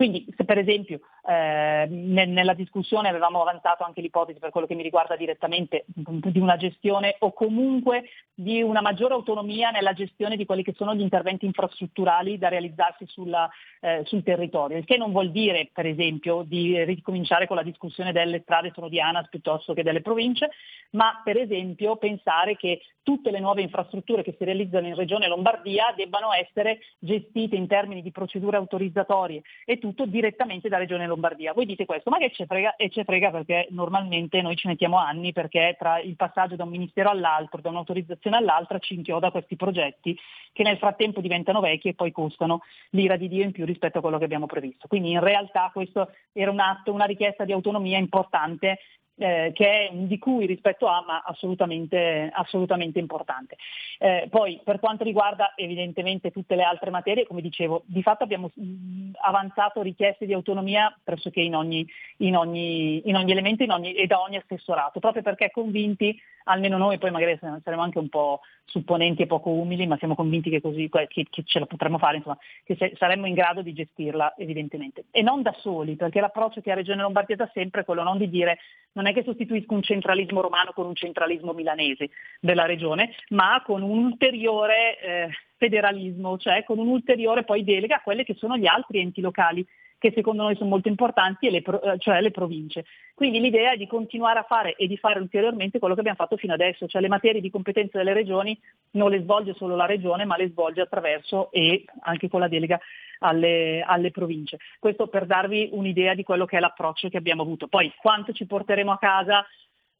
Quindi 0.00 0.24
se 0.34 0.46
per 0.46 0.56
esempio 0.56 1.00
eh, 1.28 1.86
ne- 1.86 2.24
nella 2.24 2.54
discussione 2.54 3.10
avevamo 3.10 3.42
avanzato 3.42 3.84
anche 3.84 4.00
l'ipotesi 4.00 4.38
per 4.38 4.48
quello 4.48 4.66
che 4.66 4.74
mi 4.74 4.82
riguarda 4.82 5.14
direttamente 5.14 5.84
di 5.86 6.38
una 6.38 6.56
gestione 6.56 7.16
o 7.18 7.34
comunque 7.34 8.04
di 8.32 8.62
una 8.62 8.80
maggiore 8.80 9.12
autonomia 9.12 9.68
nella 9.68 9.92
gestione 9.92 10.38
di 10.38 10.46
quelli 10.46 10.62
che 10.62 10.72
sono 10.74 10.94
gli 10.94 11.02
interventi 11.02 11.44
infrastrutturali 11.44 12.38
da 12.38 12.48
realizzarsi 12.48 13.04
sulla, 13.08 13.46
eh, 13.80 14.00
sul 14.06 14.22
territorio, 14.22 14.78
il 14.78 14.86
che 14.86 14.96
non 14.96 15.12
vuol 15.12 15.30
dire 15.30 15.68
per 15.70 15.84
esempio 15.84 16.44
di 16.46 16.82
ricominciare 16.84 17.46
con 17.46 17.56
la 17.56 17.62
discussione 17.62 18.12
delle 18.12 18.40
strade 18.40 18.72
sono 18.74 18.88
di 18.88 18.98
ANAS 18.98 19.28
piuttosto 19.28 19.74
che 19.74 19.82
delle 19.82 20.00
province, 20.00 20.48
ma 20.92 21.20
per 21.22 21.36
esempio 21.36 21.96
pensare 21.96 22.56
che 22.56 22.80
tutte 23.02 23.30
le 23.30 23.40
nuove 23.40 23.62
infrastrutture 23.62 24.22
che 24.22 24.34
si 24.38 24.44
realizzano 24.44 24.86
in 24.86 24.94
Regione 24.94 25.26
Lombardia 25.26 25.92
debbano 25.96 26.32
essere 26.32 26.80
gestite 26.98 27.56
in 27.56 27.66
termini 27.66 28.02
di 28.02 28.12
procedure 28.12 28.56
autorizzatorie 28.56 29.42
e 29.64 29.78
tutto 29.78 29.89
direttamente 30.06 30.68
da 30.68 30.78
Regione 30.78 31.06
Lombardia. 31.06 31.52
Voi 31.52 31.66
dite 31.66 31.84
questo, 31.84 32.10
ma 32.10 32.18
che 32.18 32.30
ce 32.32 32.46
frega? 32.46 32.76
E 32.76 32.90
ce 32.90 33.04
frega 33.04 33.30
perché 33.30 33.66
normalmente 33.70 34.42
noi 34.42 34.56
ci 34.56 34.66
mettiamo 34.66 34.98
anni 34.98 35.32
perché 35.32 35.76
tra 35.78 36.00
il 36.00 36.16
passaggio 36.16 36.56
da 36.56 36.64
un 36.64 36.70
ministero 36.70 37.10
all'altro, 37.10 37.60
da 37.60 37.70
un'autorizzazione 37.70 38.36
all'altra, 38.36 38.78
ci 38.78 38.94
inchioda 38.94 39.30
questi 39.30 39.56
progetti 39.56 40.16
che 40.52 40.62
nel 40.62 40.78
frattempo 40.78 41.20
diventano 41.20 41.60
vecchi 41.60 41.88
e 41.88 41.94
poi 41.94 42.12
costano 42.12 42.62
l'ira 42.90 43.16
di 43.16 43.28
Dio 43.28 43.44
in 43.44 43.52
più 43.52 43.64
rispetto 43.64 43.98
a 43.98 44.00
quello 44.00 44.18
che 44.18 44.24
abbiamo 44.24 44.46
previsto. 44.46 44.88
Quindi 44.88 45.10
in 45.10 45.20
realtà 45.20 45.70
questo 45.72 46.10
era 46.32 46.50
un 46.50 46.60
atto, 46.60 46.92
una 46.92 47.04
richiesta 47.04 47.44
di 47.44 47.52
autonomia 47.52 47.98
importante 47.98 48.78
eh, 49.16 49.50
che 49.54 49.88
è, 49.88 49.90
di 49.92 50.18
cui 50.18 50.46
rispetto 50.46 50.86
a, 50.86 51.04
ma 51.06 51.22
assolutamente, 51.24 52.30
assolutamente 52.32 52.98
importante. 52.98 53.56
Eh, 53.98 54.28
poi 54.30 54.60
per 54.64 54.80
quanto 54.80 55.04
riguarda 55.04 55.52
evidentemente 55.56 56.30
tutte 56.30 56.54
le 56.54 56.62
altre 56.62 56.90
materie, 56.90 57.26
come 57.26 57.40
dicevo, 57.40 57.82
di 57.86 58.02
fatto 58.02 58.24
abbiamo 58.24 58.50
mh, 58.54 59.10
avanzato 59.20 59.82
richieste 59.82 60.26
di 60.26 60.32
autonomia 60.32 60.96
pressoché 61.02 61.40
in 61.40 61.54
ogni, 61.54 61.86
in 62.18 62.36
ogni, 62.36 63.08
in 63.08 63.16
ogni 63.16 63.32
elemento 63.32 63.62
in 63.62 63.70
ogni, 63.70 63.92
e 63.94 64.06
da 64.06 64.20
ogni 64.20 64.36
assessorato, 64.36 65.00
proprio 65.00 65.22
perché 65.22 65.50
convinti, 65.50 66.18
almeno 66.50 66.76
noi 66.76 66.98
poi 66.98 67.10
magari 67.10 67.38
saremo 67.38 67.82
anche 67.82 67.98
un 67.98 68.08
po' 68.08 68.40
supponenti 68.64 69.22
e 69.22 69.26
poco 69.26 69.50
umili, 69.50 69.86
ma 69.86 69.96
siamo 69.96 70.14
convinti 70.14 70.50
che 70.50 70.60
così 70.60 70.88
che, 70.88 71.26
che 71.28 71.42
ce 71.44 71.58
la 71.58 71.66
potremmo 71.66 71.98
fare, 71.98 72.18
insomma, 72.18 72.38
che 72.64 72.76
se, 72.76 72.92
saremmo 72.96 73.26
in 73.26 73.34
grado 73.34 73.62
di 73.62 73.72
gestirla 73.72 74.34
evidentemente. 74.36 75.04
E 75.10 75.22
non 75.22 75.42
da 75.42 75.54
soli, 75.58 75.96
perché 75.96 76.20
l'approccio 76.20 76.60
che 76.60 76.70
ha 76.70 76.74
Regione 76.74 77.02
Lombardia 77.02 77.36
da 77.36 77.50
sempre 77.52 77.80
è 77.80 77.84
quello 77.84 78.02
non 78.02 78.18
di 78.18 78.28
dire 78.28 78.58
non 78.92 79.06
è 79.06 79.12
che 79.12 79.24
sostituisco 79.24 79.74
un 79.74 79.82
centralismo 79.82 80.40
romano 80.40 80.72
con 80.72 80.86
un 80.86 80.94
centralismo 80.94 81.52
milanese 81.52 82.10
della 82.40 82.66
regione, 82.66 83.14
ma 83.30 83.62
con 83.64 83.82
un 83.82 84.04
ulteriore 84.04 85.00
eh, 85.00 85.28
federalismo, 85.60 86.38
cioè 86.38 86.64
con 86.64 86.78
un'ulteriore 86.78 87.44
poi 87.44 87.62
delega 87.62 87.96
a 87.96 88.00
quelle 88.00 88.24
che 88.24 88.34
sono 88.34 88.56
gli 88.56 88.66
altri 88.66 89.00
enti 89.00 89.20
locali 89.20 89.64
che 89.98 90.12
secondo 90.14 90.44
noi 90.44 90.56
sono 90.56 90.70
molto 90.70 90.88
importanti, 90.88 91.50
le 91.50 91.60
pro- 91.60 91.82
cioè 91.98 92.22
le 92.22 92.30
province. 92.30 92.86
Quindi 93.14 93.38
l'idea 93.38 93.72
è 93.72 93.76
di 93.76 93.86
continuare 93.86 94.38
a 94.38 94.44
fare 94.44 94.74
e 94.74 94.86
di 94.86 94.96
fare 94.96 95.20
ulteriormente 95.20 95.78
quello 95.78 95.92
che 95.92 96.00
abbiamo 96.00 96.16
fatto 96.16 96.38
fino 96.38 96.54
adesso, 96.54 96.86
cioè 96.86 97.02
le 97.02 97.08
materie 97.08 97.42
di 97.42 97.50
competenza 97.50 97.98
delle 97.98 98.14
regioni 98.14 98.58
non 98.92 99.10
le 99.10 99.20
svolge 99.20 99.52
solo 99.52 99.76
la 99.76 99.84
regione, 99.84 100.24
ma 100.24 100.38
le 100.38 100.48
svolge 100.48 100.80
attraverso 100.80 101.52
e 101.52 101.84
anche 102.00 102.30
con 102.30 102.40
la 102.40 102.48
delega 102.48 102.80
alle, 103.18 103.84
alle 103.86 104.10
province. 104.10 104.56
Questo 104.78 105.08
per 105.08 105.26
darvi 105.26 105.68
un'idea 105.72 106.14
di 106.14 106.22
quello 106.22 106.46
che 106.46 106.56
è 106.56 106.60
l'approccio 106.60 107.10
che 107.10 107.18
abbiamo 107.18 107.42
avuto. 107.42 107.68
Poi 107.68 107.92
quanto 108.00 108.32
ci 108.32 108.46
porteremo 108.46 108.92
a 108.92 108.98
casa 108.98 109.44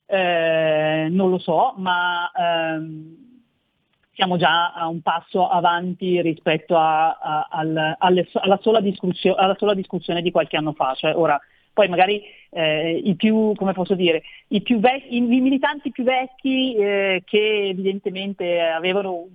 eh, 0.07 1.09
non 1.11 1.28
lo 1.28 1.39
so, 1.39 1.74
ma 1.77 2.31
ehm, 2.32 3.30
siamo 4.21 4.37
già 4.37 4.75
a 4.75 4.87
un 4.87 5.01
passo 5.01 5.49
avanti 5.49 6.21
rispetto 6.21 6.77
a, 6.77 7.13
a, 7.13 7.49
al, 7.51 7.97
alle, 7.99 8.29
alla, 8.35 8.59
sola 8.61 8.83
alla, 9.37 9.57
sola 9.57 9.75
discussione 9.75 10.21
di 10.21 10.31
qualche 10.31 10.59
anno 10.59 10.75
fa. 10.75 10.93
Cioè, 10.95 11.17
ora, 11.17 11.41
poi 11.73 11.89
magari 11.89 12.23
eh, 12.51 13.01
i 13.03 13.15
più, 13.15 13.55
come 13.57 13.73
posso 13.73 13.95
dire, 13.95 14.23
i, 14.49 14.61
più 14.61 14.79
vecchi, 14.79 15.17
i 15.17 15.21
militanti 15.23 15.91
più 15.91 16.05
vecchi 16.05 16.75
eh, 16.75 17.23
che 17.25 17.69
evidentemente 17.69 18.61
avevano, 18.61 19.29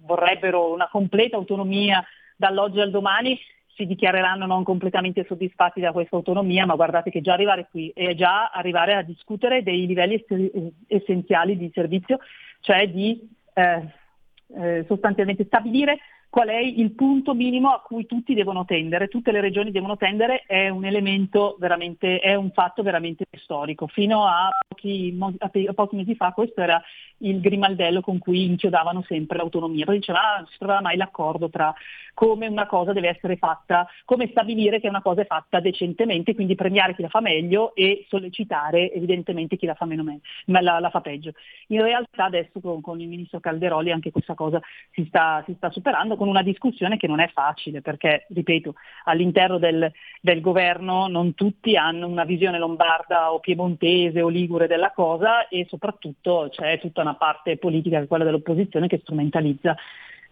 vorrebbero 0.00 0.72
una 0.72 0.88
completa 0.90 1.36
autonomia 1.36 2.04
dall'oggi 2.36 2.80
al 2.80 2.90
domani, 2.90 3.38
si 3.76 3.86
dichiareranno 3.86 4.46
non 4.46 4.64
completamente 4.64 5.24
soddisfatti 5.28 5.80
da 5.80 5.92
questa 5.92 6.16
autonomia, 6.16 6.66
ma 6.66 6.74
guardate 6.74 7.10
che 7.10 7.20
già 7.20 7.34
arrivare 7.34 7.68
qui 7.70 7.92
è 7.94 8.14
già 8.14 8.50
arrivare 8.50 8.94
a 8.94 9.02
discutere 9.02 9.62
dei 9.62 9.86
livelli 9.86 10.14
ess- 10.14 10.72
essenziali 10.88 11.56
di 11.56 11.70
servizio, 11.72 12.18
cioè 12.62 12.88
di 12.88 13.28
eh, 13.54 14.02
eh, 14.48 14.84
sostanzialmente 14.86 15.44
stabilire 15.44 15.98
qual 16.34 16.48
è 16.48 16.58
il 16.58 16.90
punto 16.94 17.32
minimo 17.32 17.70
a 17.70 17.80
cui 17.80 18.06
tutti 18.06 18.34
devono 18.34 18.64
tendere, 18.64 19.06
tutte 19.06 19.30
le 19.30 19.40
regioni 19.40 19.70
devono 19.70 19.96
tendere, 19.96 20.42
è 20.48 20.68
un 20.68 20.84
elemento 20.84 21.54
veramente, 21.60 22.18
è 22.18 22.34
un 22.34 22.50
fatto 22.50 22.82
veramente 22.82 23.24
storico. 23.36 23.86
Fino 23.86 24.26
a 24.26 24.48
pochi, 24.66 25.16
a 25.38 25.72
pochi 25.74 25.94
mesi 25.94 26.16
fa 26.16 26.32
questo 26.32 26.60
era 26.60 26.82
il 27.18 27.40
grimaldello 27.40 28.00
con 28.00 28.18
cui 28.18 28.46
inchiodavano 28.46 29.04
sempre 29.06 29.36
l'autonomia, 29.36 29.84
poi 29.84 29.98
diceva 29.98 30.34
ah, 30.34 30.36
non 30.38 30.48
si 30.48 30.58
trovava 30.58 30.80
mai 30.80 30.96
l'accordo 30.96 31.48
tra 31.48 31.72
come 32.14 32.46
una 32.46 32.66
cosa 32.66 32.92
deve 32.92 33.08
essere 33.08 33.36
fatta, 33.36 33.86
come 34.04 34.28
stabilire 34.28 34.80
che 34.80 34.88
una 34.88 35.02
cosa 35.02 35.22
è 35.22 35.26
fatta 35.26 35.60
decentemente, 35.60 36.34
quindi 36.34 36.54
premiare 36.54 36.94
chi 36.94 37.02
la 37.02 37.08
fa 37.08 37.20
meglio 37.20 37.74
e 37.74 38.06
sollecitare 38.08 38.92
evidentemente 38.92 39.56
chi 39.56 39.66
la 39.66 39.74
fa, 39.74 39.84
meno 39.84 40.02
me- 40.02 40.20
ma 40.46 40.60
la, 40.60 40.78
la 40.80 40.90
fa 40.90 41.00
peggio. 41.00 41.32
In 41.68 41.82
realtà 41.82 42.24
adesso 42.24 42.60
con, 42.60 42.80
con 42.80 43.00
il 43.00 43.08
ministro 43.08 43.40
Calderoli 43.40 43.90
anche 43.90 44.10
questa 44.10 44.34
cosa 44.34 44.60
si 44.92 45.04
sta, 45.06 45.42
si 45.46 45.54
sta 45.54 45.70
superando 45.70 46.16
con 46.24 46.28
una 46.28 46.42
discussione 46.42 46.96
che 46.96 47.06
non 47.06 47.20
è 47.20 47.28
facile 47.28 47.82
perché, 47.82 48.26
ripeto, 48.30 48.74
all'interno 49.04 49.58
del, 49.58 49.92
del 50.22 50.40
governo 50.40 51.06
non 51.06 51.34
tutti 51.34 51.76
hanno 51.76 52.06
una 52.06 52.24
visione 52.24 52.58
lombarda 52.58 53.32
o 53.32 53.40
piemontese 53.40 54.22
o 54.22 54.28
ligure 54.28 54.66
della 54.66 54.90
cosa 54.92 55.48
e 55.48 55.66
soprattutto 55.68 56.48
c'è 56.50 56.80
tutta 56.80 57.02
una 57.02 57.14
parte 57.14 57.58
politica, 57.58 58.06
quella 58.06 58.24
dell'opposizione, 58.24 58.86
che 58.86 59.00
strumentalizza 59.02 59.76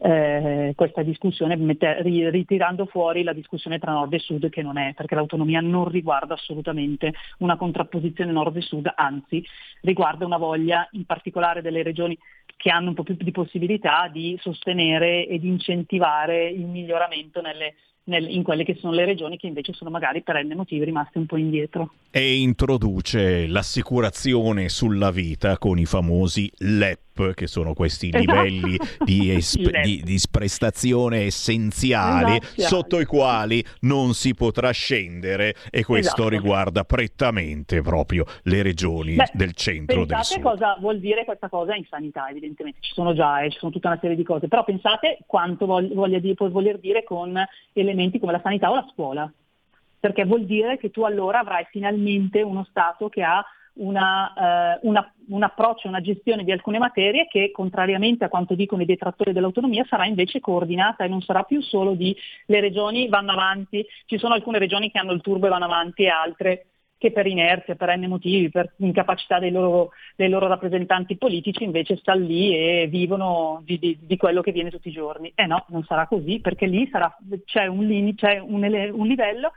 eh, 0.04 0.72
questa 0.74 1.02
discussione 1.02 1.54
mette- 1.56 2.02
ri- 2.02 2.28
ritirando 2.28 2.86
fuori 2.86 3.22
la 3.22 3.32
discussione 3.32 3.78
tra 3.78 3.92
nord 3.92 4.12
e 4.14 4.18
sud 4.18 4.48
che 4.48 4.62
non 4.62 4.78
è, 4.78 4.94
perché 4.94 5.14
l'autonomia 5.14 5.60
non 5.60 5.88
riguarda 5.88 6.34
assolutamente 6.34 7.12
una 7.38 7.56
contrapposizione 7.56 8.32
nord 8.32 8.56
e 8.56 8.62
sud, 8.62 8.90
anzi 8.94 9.44
riguarda 9.82 10.24
una 10.24 10.38
voglia 10.38 10.88
in 10.92 11.04
particolare 11.04 11.62
delle 11.62 11.82
regioni 11.82 12.18
che 12.62 12.70
hanno 12.70 12.90
un 12.90 12.94
po' 12.94 13.02
più 13.02 13.16
di 13.18 13.32
possibilità 13.32 14.08
di 14.10 14.38
sostenere 14.40 15.26
e 15.26 15.40
di 15.40 15.48
incentivare 15.48 16.48
il 16.48 16.64
miglioramento 16.64 17.40
nelle- 17.40 17.74
nel- 18.04 18.30
in 18.30 18.44
quelle 18.44 18.62
che 18.62 18.76
sono 18.76 18.92
le 18.92 19.04
regioni 19.04 19.36
che 19.36 19.48
invece 19.48 19.72
sono 19.72 19.90
magari 19.90 20.22
per 20.22 20.40
n 20.44 20.52
motivi 20.54 20.84
rimaste 20.84 21.18
un 21.18 21.26
po' 21.26 21.36
indietro. 21.36 21.94
E 22.12 22.40
introduce 22.40 23.48
l'assicurazione 23.48 24.68
sulla 24.68 25.10
vita 25.10 25.58
con 25.58 25.76
i 25.76 25.86
famosi 25.86 26.48
LEP, 26.58 27.11
che 27.34 27.46
sono 27.46 27.74
questi 27.74 28.08
Esatto. 28.12 28.42
livelli 28.42 28.76
di, 29.04 29.30
esp- 29.34 29.80
di- 29.82 30.00
di 30.02 30.18
prestazione 30.30 31.24
essenziali 31.26 32.36
Esatto. 32.36 32.62
sotto 32.62 33.00
i 33.00 33.04
quali 33.04 33.62
non 33.80 34.14
si 34.14 34.34
potrà 34.34 34.70
scendere 34.70 35.54
e 35.70 35.84
questo 35.84 36.14
Esatto. 36.14 36.28
riguarda 36.28 36.84
prettamente 36.84 37.80
proprio 37.82 38.24
le 38.44 38.62
regioni 38.62 39.14
Beh, 39.16 39.30
del 39.34 39.52
centro 39.54 39.98
del 39.98 40.06
Pensate 40.06 40.34
sud. 40.34 40.42
cosa 40.42 40.76
vuol 40.80 40.98
dire 41.00 41.24
questa 41.24 41.48
cosa 41.48 41.74
in 41.74 41.84
sanità, 41.88 42.28
evidentemente 42.30 42.78
ci 42.80 42.92
sono 42.94 43.12
già 43.14 43.40
e 43.42 43.50
ci 43.50 43.58
sono 43.58 43.70
tutta 43.72 43.88
una 43.88 43.98
serie 44.00 44.16
di 44.16 44.22
cose, 44.24 44.48
però 44.48 44.64
pensate 44.64 45.18
quanto 45.26 45.66
vog- 45.66 45.92
voglia 45.92 46.18
di- 46.18 46.34
può 46.34 46.48
voler 46.48 46.78
dire 46.78 47.04
con 47.04 47.38
elementi 47.74 48.18
come 48.18 48.32
la 48.32 48.40
sanità 48.42 48.70
o 48.70 48.74
la 48.74 48.86
scuola, 48.92 49.30
perché 50.00 50.24
vuol 50.24 50.44
dire 50.46 50.78
che 50.78 50.90
tu 50.90 51.02
allora 51.02 51.40
avrai 51.40 51.66
finalmente 51.70 52.42
uno 52.42 52.66
Stato 52.68 53.08
che 53.08 53.22
ha 53.22 53.44
una, 53.74 54.74
eh, 54.76 54.78
una- 54.82 55.12
un 55.28 55.42
approccio, 55.42 55.88
una 55.88 56.00
gestione 56.00 56.44
di 56.44 56.52
alcune 56.52 56.78
materie 56.78 57.26
che, 57.26 57.50
contrariamente 57.50 58.24
a 58.24 58.28
quanto 58.28 58.54
dicono 58.54 58.82
i 58.82 58.86
detrattori 58.86 59.32
dell'autonomia, 59.32 59.84
sarà 59.88 60.06
invece 60.06 60.40
coordinata 60.40 61.04
e 61.04 61.08
non 61.08 61.22
sarà 61.22 61.42
più 61.44 61.60
solo 61.62 61.94
di 61.94 62.14
le 62.46 62.60
regioni 62.60 63.08
vanno 63.08 63.32
avanti, 63.32 63.84
ci 64.06 64.18
sono 64.18 64.34
alcune 64.34 64.58
regioni 64.58 64.90
che 64.90 64.98
hanno 64.98 65.12
il 65.12 65.20
turbo 65.22 65.46
e 65.46 65.50
vanno 65.50 65.64
avanti 65.64 66.02
e 66.02 66.08
altre 66.08 66.66
che 67.02 67.10
per 67.10 67.26
inerzia, 67.26 67.74
per 67.74 67.96
n 67.98 68.06
motivi, 68.06 68.48
per 68.48 68.74
incapacità 68.78 69.40
dei 69.40 69.50
loro, 69.50 69.90
dei 70.14 70.28
loro 70.28 70.46
rappresentanti 70.46 71.16
politici 71.16 71.64
invece 71.64 71.96
stanno 71.96 72.24
lì 72.24 72.54
e 72.56 72.86
vivono 72.88 73.60
di, 73.64 73.76
di- 73.80 73.98
di 74.00 74.16
quello 74.16 74.40
che 74.40 74.52
viene 74.52 74.70
tutti 74.70 74.88
i 74.88 74.92
giorni. 74.92 75.32
Eh 75.34 75.46
no, 75.46 75.64
non 75.70 75.82
sarà 75.82 76.06
così 76.06 76.38
perché 76.40 76.66
lì 76.66 76.86
sarà- 76.92 77.16
c'è, 77.44 77.66
un, 77.66 78.14
c'è 78.14 78.38
un 78.38 78.62
un 78.92 79.06
livello 79.08 79.52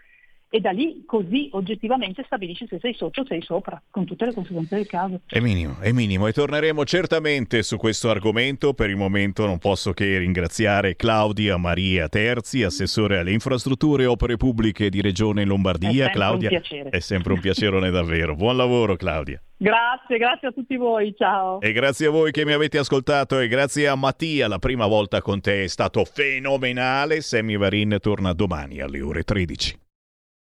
e 0.55 0.61
da 0.61 0.71
lì 0.71 1.03
così 1.05 1.49
oggettivamente 1.51 2.23
stabilisci 2.25 2.65
se 2.69 2.79
sei 2.79 2.93
sotto 2.93 3.19
o 3.19 3.25
sei 3.25 3.41
sopra, 3.41 3.81
con 3.89 4.05
tutte 4.05 4.23
le 4.23 4.33
conseguenze 4.33 4.77
del 4.77 4.87
caso. 4.87 5.19
È 5.27 5.41
minimo, 5.41 5.79
è 5.81 5.91
minimo 5.91 6.27
e 6.27 6.31
torneremo 6.31 6.85
certamente 6.85 7.61
su 7.61 7.75
questo 7.75 8.09
argomento. 8.09 8.73
Per 8.73 8.89
il 8.89 8.95
momento 8.95 9.45
non 9.45 9.57
posso 9.57 9.91
che 9.91 10.17
ringraziare 10.17 10.95
Claudia 10.95 11.57
Maria 11.57 12.07
Terzi, 12.07 12.63
assessore 12.63 13.17
alle 13.17 13.33
infrastrutture 13.33 14.03
e 14.03 14.05
opere 14.05 14.37
pubbliche 14.37 14.87
di 14.87 15.01
Regione 15.01 15.43
Lombardia. 15.43 16.05
È 16.05 16.11
Claudia, 16.11 16.47
piacere. 16.47 16.87
è 16.87 16.99
sempre 16.99 17.33
un 17.33 17.41
piacerone 17.41 17.89
davvero. 17.89 18.33
Buon 18.35 18.55
lavoro 18.55 18.95
Claudia. 18.95 19.41
Grazie, 19.57 20.17
grazie 20.17 20.47
a 20.47 20.51
tutti 20.53 20.77
voi, 20.77 21.13
ciao. 21.17 21.59
E 21.59 21.73
grazie 21.73 22.07
a 22.07 22.11
voi 22.11 22.31
che 22.31 22.45
mi 22.45 22.53
avete 22.53 22.77
ascoltato 22.77 23.39
e 23.39 23.49
grazie 23.49 23.89
a 23.89 23.95
Mattia, 23.95 24.47
la 24.47 24.59
prima 24.59 24.87
volta 24.87 25.21
con 25.21 25.41
te 25.41 25.65
è 25.65 25.67
stato 25.67 26.05
fenomenale. 26.05 27.19
Sammy 27.19 27.57
Varin 27.57 27.97
torna 27.99 28.31
domani 28.31 28.79
alle 28.79 29.01
ore 29.01 29.23
13. 29.23 29.83